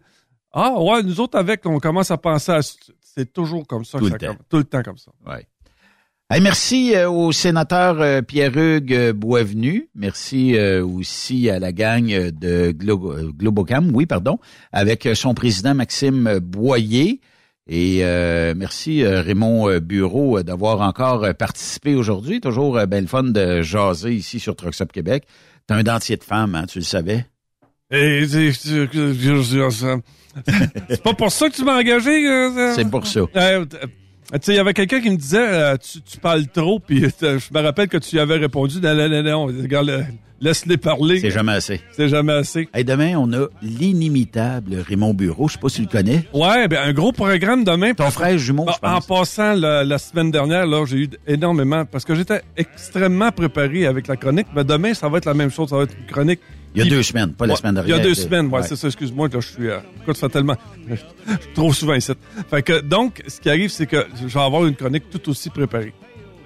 Ah 0.53 0.73
ouais, 0.81 1.03
nous 1.05 1.21
autres 1.21 1.39
avec, 1.39 1.65
on 1.67 1.79
commence 1.79 2.11
à 2.11 2.17
penser 2.19 2.51
à... 2.53 2.61
C'est 3.01 3.33
toujours 3.33 3.67
comme 3.67 3.85
ça. 3.85 3.99
Tout 3.99 4.07
que 4.07 4.11
le 4.11 4.13
ça 4.13 4.19
temps. 4.19 4.27
commence. 4.33 4.49
Tout 4.49 4.57
le 4.59 4.65
temps 4.65 4.83
comme 4.83 4.99
ça. 4.99 5.11
Ouais. 5.27 5.47
Hey, 6.33 6.41
merci 6.41 6.95
euh, 6.95 7.11
au 7.11 7.33
sénateur 7.33 8.01
euh, 8.01 8.23
Pierre-Hugues 8.23 8.95
euh, 8.95 9.13
Boisvenu. 9.13 9.89
Merci 9.97 10.57
aussi 10.81 11.51
à 11.51 11.59
la 11.59 11.73
gang 11.73 12.07
de 12.07 12.71
Glo- 12.71 13.33
Globocam, 13.33 13.91
oui, 13.95 14.07
pardon, 14.07 14.39
avec 14.73 15.09
son 15.15 15.35
président 15.35 15.75
Maxime 15.75 16.39
Boyer. 16.41 17.21
Et 17.69 17.99
euh, 18.03 18.55
merci 18.57 19.05
euh, 19.05 19.21
Raymond 19.23 19.69
euh, 19.71 19.81
Bureau 19.81 20.43
d'avoir 20.43 20.81
encore 20.81 21.27
participé 21.35 21.95
aujourd'hui. 21.95 22.41
Toujours 22.41 22.79
euh, 22.79 22.87
ben 22.87 23.03
le 23.03 23.07
fun 23.07 23.23
de 23.25 23.63
jaser 23.63 24.13
ici 24.15 24.41
sur 24.41 24.57
Trucks 24.57 24.81
Up 24.81 24.93
Québec. 24.93 25.25
T'as 25.67 25.77
un 25.77 25.83
dentier 25.83 26.17
de 26.17 26.25
femme, 26.25 26.55
hein, 26.55 26.65
tu 26.69 26.79
le 26.79 26.85
savais? 26.85 27.27
Et 27.93 28.27
c'est- 28.27 28.87
pas 31.03 31.15
pour 31.15 31.31
ça 31.31 31.49
que 31.49 31.55
tu 31.55 31.65
m'as 31.65 31.79
engagé. 31.79 32.11
C'est 32.75 32.89
pour 32.91 33.07
ça. 33.07 33.21
Euh, 33.37 33.65
tu 33.67 33.77
sais, 34.43 34.53
il 34.53 34.57
y 34.57 34.61
avait 34.61 34.75
quelqu'un 34.75 35.01
qui 35.01 35.11
me 35.11 35.17
disait, 35.17 35.39
euh, 35.39 35.77
tu, 35.77 36.01
tu 36.03 36.19
parles 36.19 36.47
trop, 36.47 36.79
puis 36.81 37.01
je 37.21 37.53
me 37.53 37.61
rappelle 37.61 37.89
que 37.89 37.99
tu 37.99 38.17
y 38.17 38.21
avais 38.21 38.37
répondu, 38.37 38.81
non, 38.81 38.95
non, 38.95 39.09
non, 39.09 39.23
non, 39.23 39.47
regarde, 39.47 40.07
laisse-les 40.41 40.77
parler. 40.77 41.21
C'est 41.21 41.31
jamais 41.31 41.53
assez. 41.53 41.81
C'est 41.93 42.09
jamais 42.09 42.33
assez. 42.33 42.69
Hey, 42.75 42.85
demain, 42.85 43.15
on 43.17 43.33
a 43.33 43.47
l'inimitable 43.63 44.77
Raymond 44.89 45.15
Bureau. 45.15 45.49
Je 45.49 45.55
sais 45.55 45.59
pas 45.59 45.69
si 45.69 45.77
tu 45.77 45.83
le 45.83 45.89
connais. 45.89 46.25
Ouais, 46.33 46.69
ben 46.69 46.79
un 46.83 46.93
gros 46.93 47.13
programme 47.13 47.65
demain. 47.65 47.93
Ton 47.95 48.11
frère 48.11 48.39
jumeau, 48.39 48.65
Ah, 48.69 48.73
je 48.75 48.79
pense. 48.81 49.05
En 49.05 49.15
passant, 49.17 49.55
la, 49.55 49.85
la 49.85 49.99
semaine 49.99 50.31
dernière, 50.31 50.67
là, 50.67 50.85
j'ai 50.87 50.97
eu 50.99 51.11
énormément, 51.27 51.85
parce 51.85 52.05
que 52.05 52.15
j'étais 52.15 52.43
extrêmement 52.57 53.31
préparé 53.33 53.87
avec 53.87 54.07
la 54.07 54.17
chronique, 54.17 54.47
mais 54.55 54.65
demain, 54.65 54.95
ça 54.95 55.09
va 55.09 55.19
être 55.19 55.27
la 55.27 55.35
même 55.35 55.51
chose, 55.51 55.69
ça 55.71 55.77
va 55.77 55.83
être 55.85 55.95
une 55.99 56.07
chronique. 56.07 56.41
Il 56.75 56.85
y 56.85 56.87
a 56.87 56.89
deux 56.89 57.03
semaines, 57.03 57.33
pas 57.33 57.47
la 57.47 57.57
semaine 57.57 57.75
Il 57.79 57.83
y 57.83 57.87
dernière. 57.89 58.07
a 58.07 58.09
deux 58.09 58.15
semaines, 58.15 58.47
ouais, 58.47 58.61
ouais. 58.61 58.63
c'est 58.63 58.77
ça, 58.77 58.87
excuse-moi, 58.87 59.29
là, 59.33 59.41
je 59.41 59.47
suis, 59.49 59.69
euh, 59.69 59.79
écoute, 60.03 60.17
ça 60.17 60.29
fait 60.29 60.33
tellement, 60.35 60.55
je 60.89 60.95
suis 60.95 61.05
trop 61.55 61.73
souvent 61.73 61.95
ici. 61.95 62.13
Fait 62.49 62.63
que, 62.63 62.81
donc, 62.81 63.23
ce 63.27 63.41
qui 63.41 63.51
arrive, 63.51 63.71
c'est 63.71 63.87
que 63.87 64.07
je 64.21 64.27
vais 64.33 64.41
avoir 64.41 64.65
une 64.67 64.77
chronique 64.77 65.11
tout 65.11 65.29
aussi 65.31 65.51
préparée. 65.51 65.93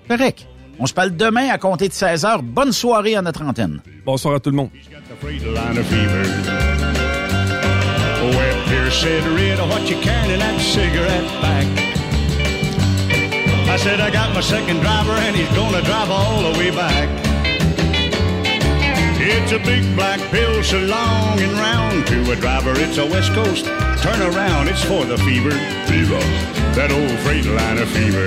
Correct. 0.08 0.46
On 0.78 0.86
se 0.86 0.94
parle 0.94 1.16
demain 1.16 1.48
à 1.50 1.58
compter 1.58 1.88
de 1.88 1.92
16 1.92 2.24
heures. 2.24 2.42
Bonne 2.42 2.72
soirée 2.72 3.16
à 3.16 3.22
notre 3.22 3.42
antenne. 3.42 3.80
Bonsoir 4.04 4.34
à 4.34 4.40
tout 4.40 4.50
le 4.50 4.56
monde. 4.56 4.70
I 13.66 13.76
said, 13.76 13.98
I 13.98 14.08
got 14.08 14.32
my 14.32 14.40
second 14.40 14.80
driver 14.82 15.14
and 15.14 15.34
he's 15.34 15.48
gonna 15.48 15.82
drive 15.82 16.08
all 16.08 16.42
the 16.44 16.56
way 16.60 16.70
back. 16.70 17.08
It's 19.18 19.50
a 19.50 19.58
big 19.58 19.82
black 19.96 20.20
pill 20.30 20.62
so 20.62 20.78
long 20.78 21.40
and 21.40 21.52
round 21.54 22.06
to 22.06 22.30
a 22.30 22.36
driver. 22.36 22.72
It's 22.76 22.98
a 22.98 23.06
West 23.06 23.32
Coast. 23.32 23.64
Turn 24.00 24.20
around, 24.22 24.68
it's 24.68 24.84
for 24.84 25.04
the 25.04 25.18
fever. 25.18 25.50
Fever. 25.88 26.20
That 26.76 26.92
old 26.92 27.18
freight 27.20 27.46
line 27.46 27.78
of 27.78 27.88
fever. 27.88 28.26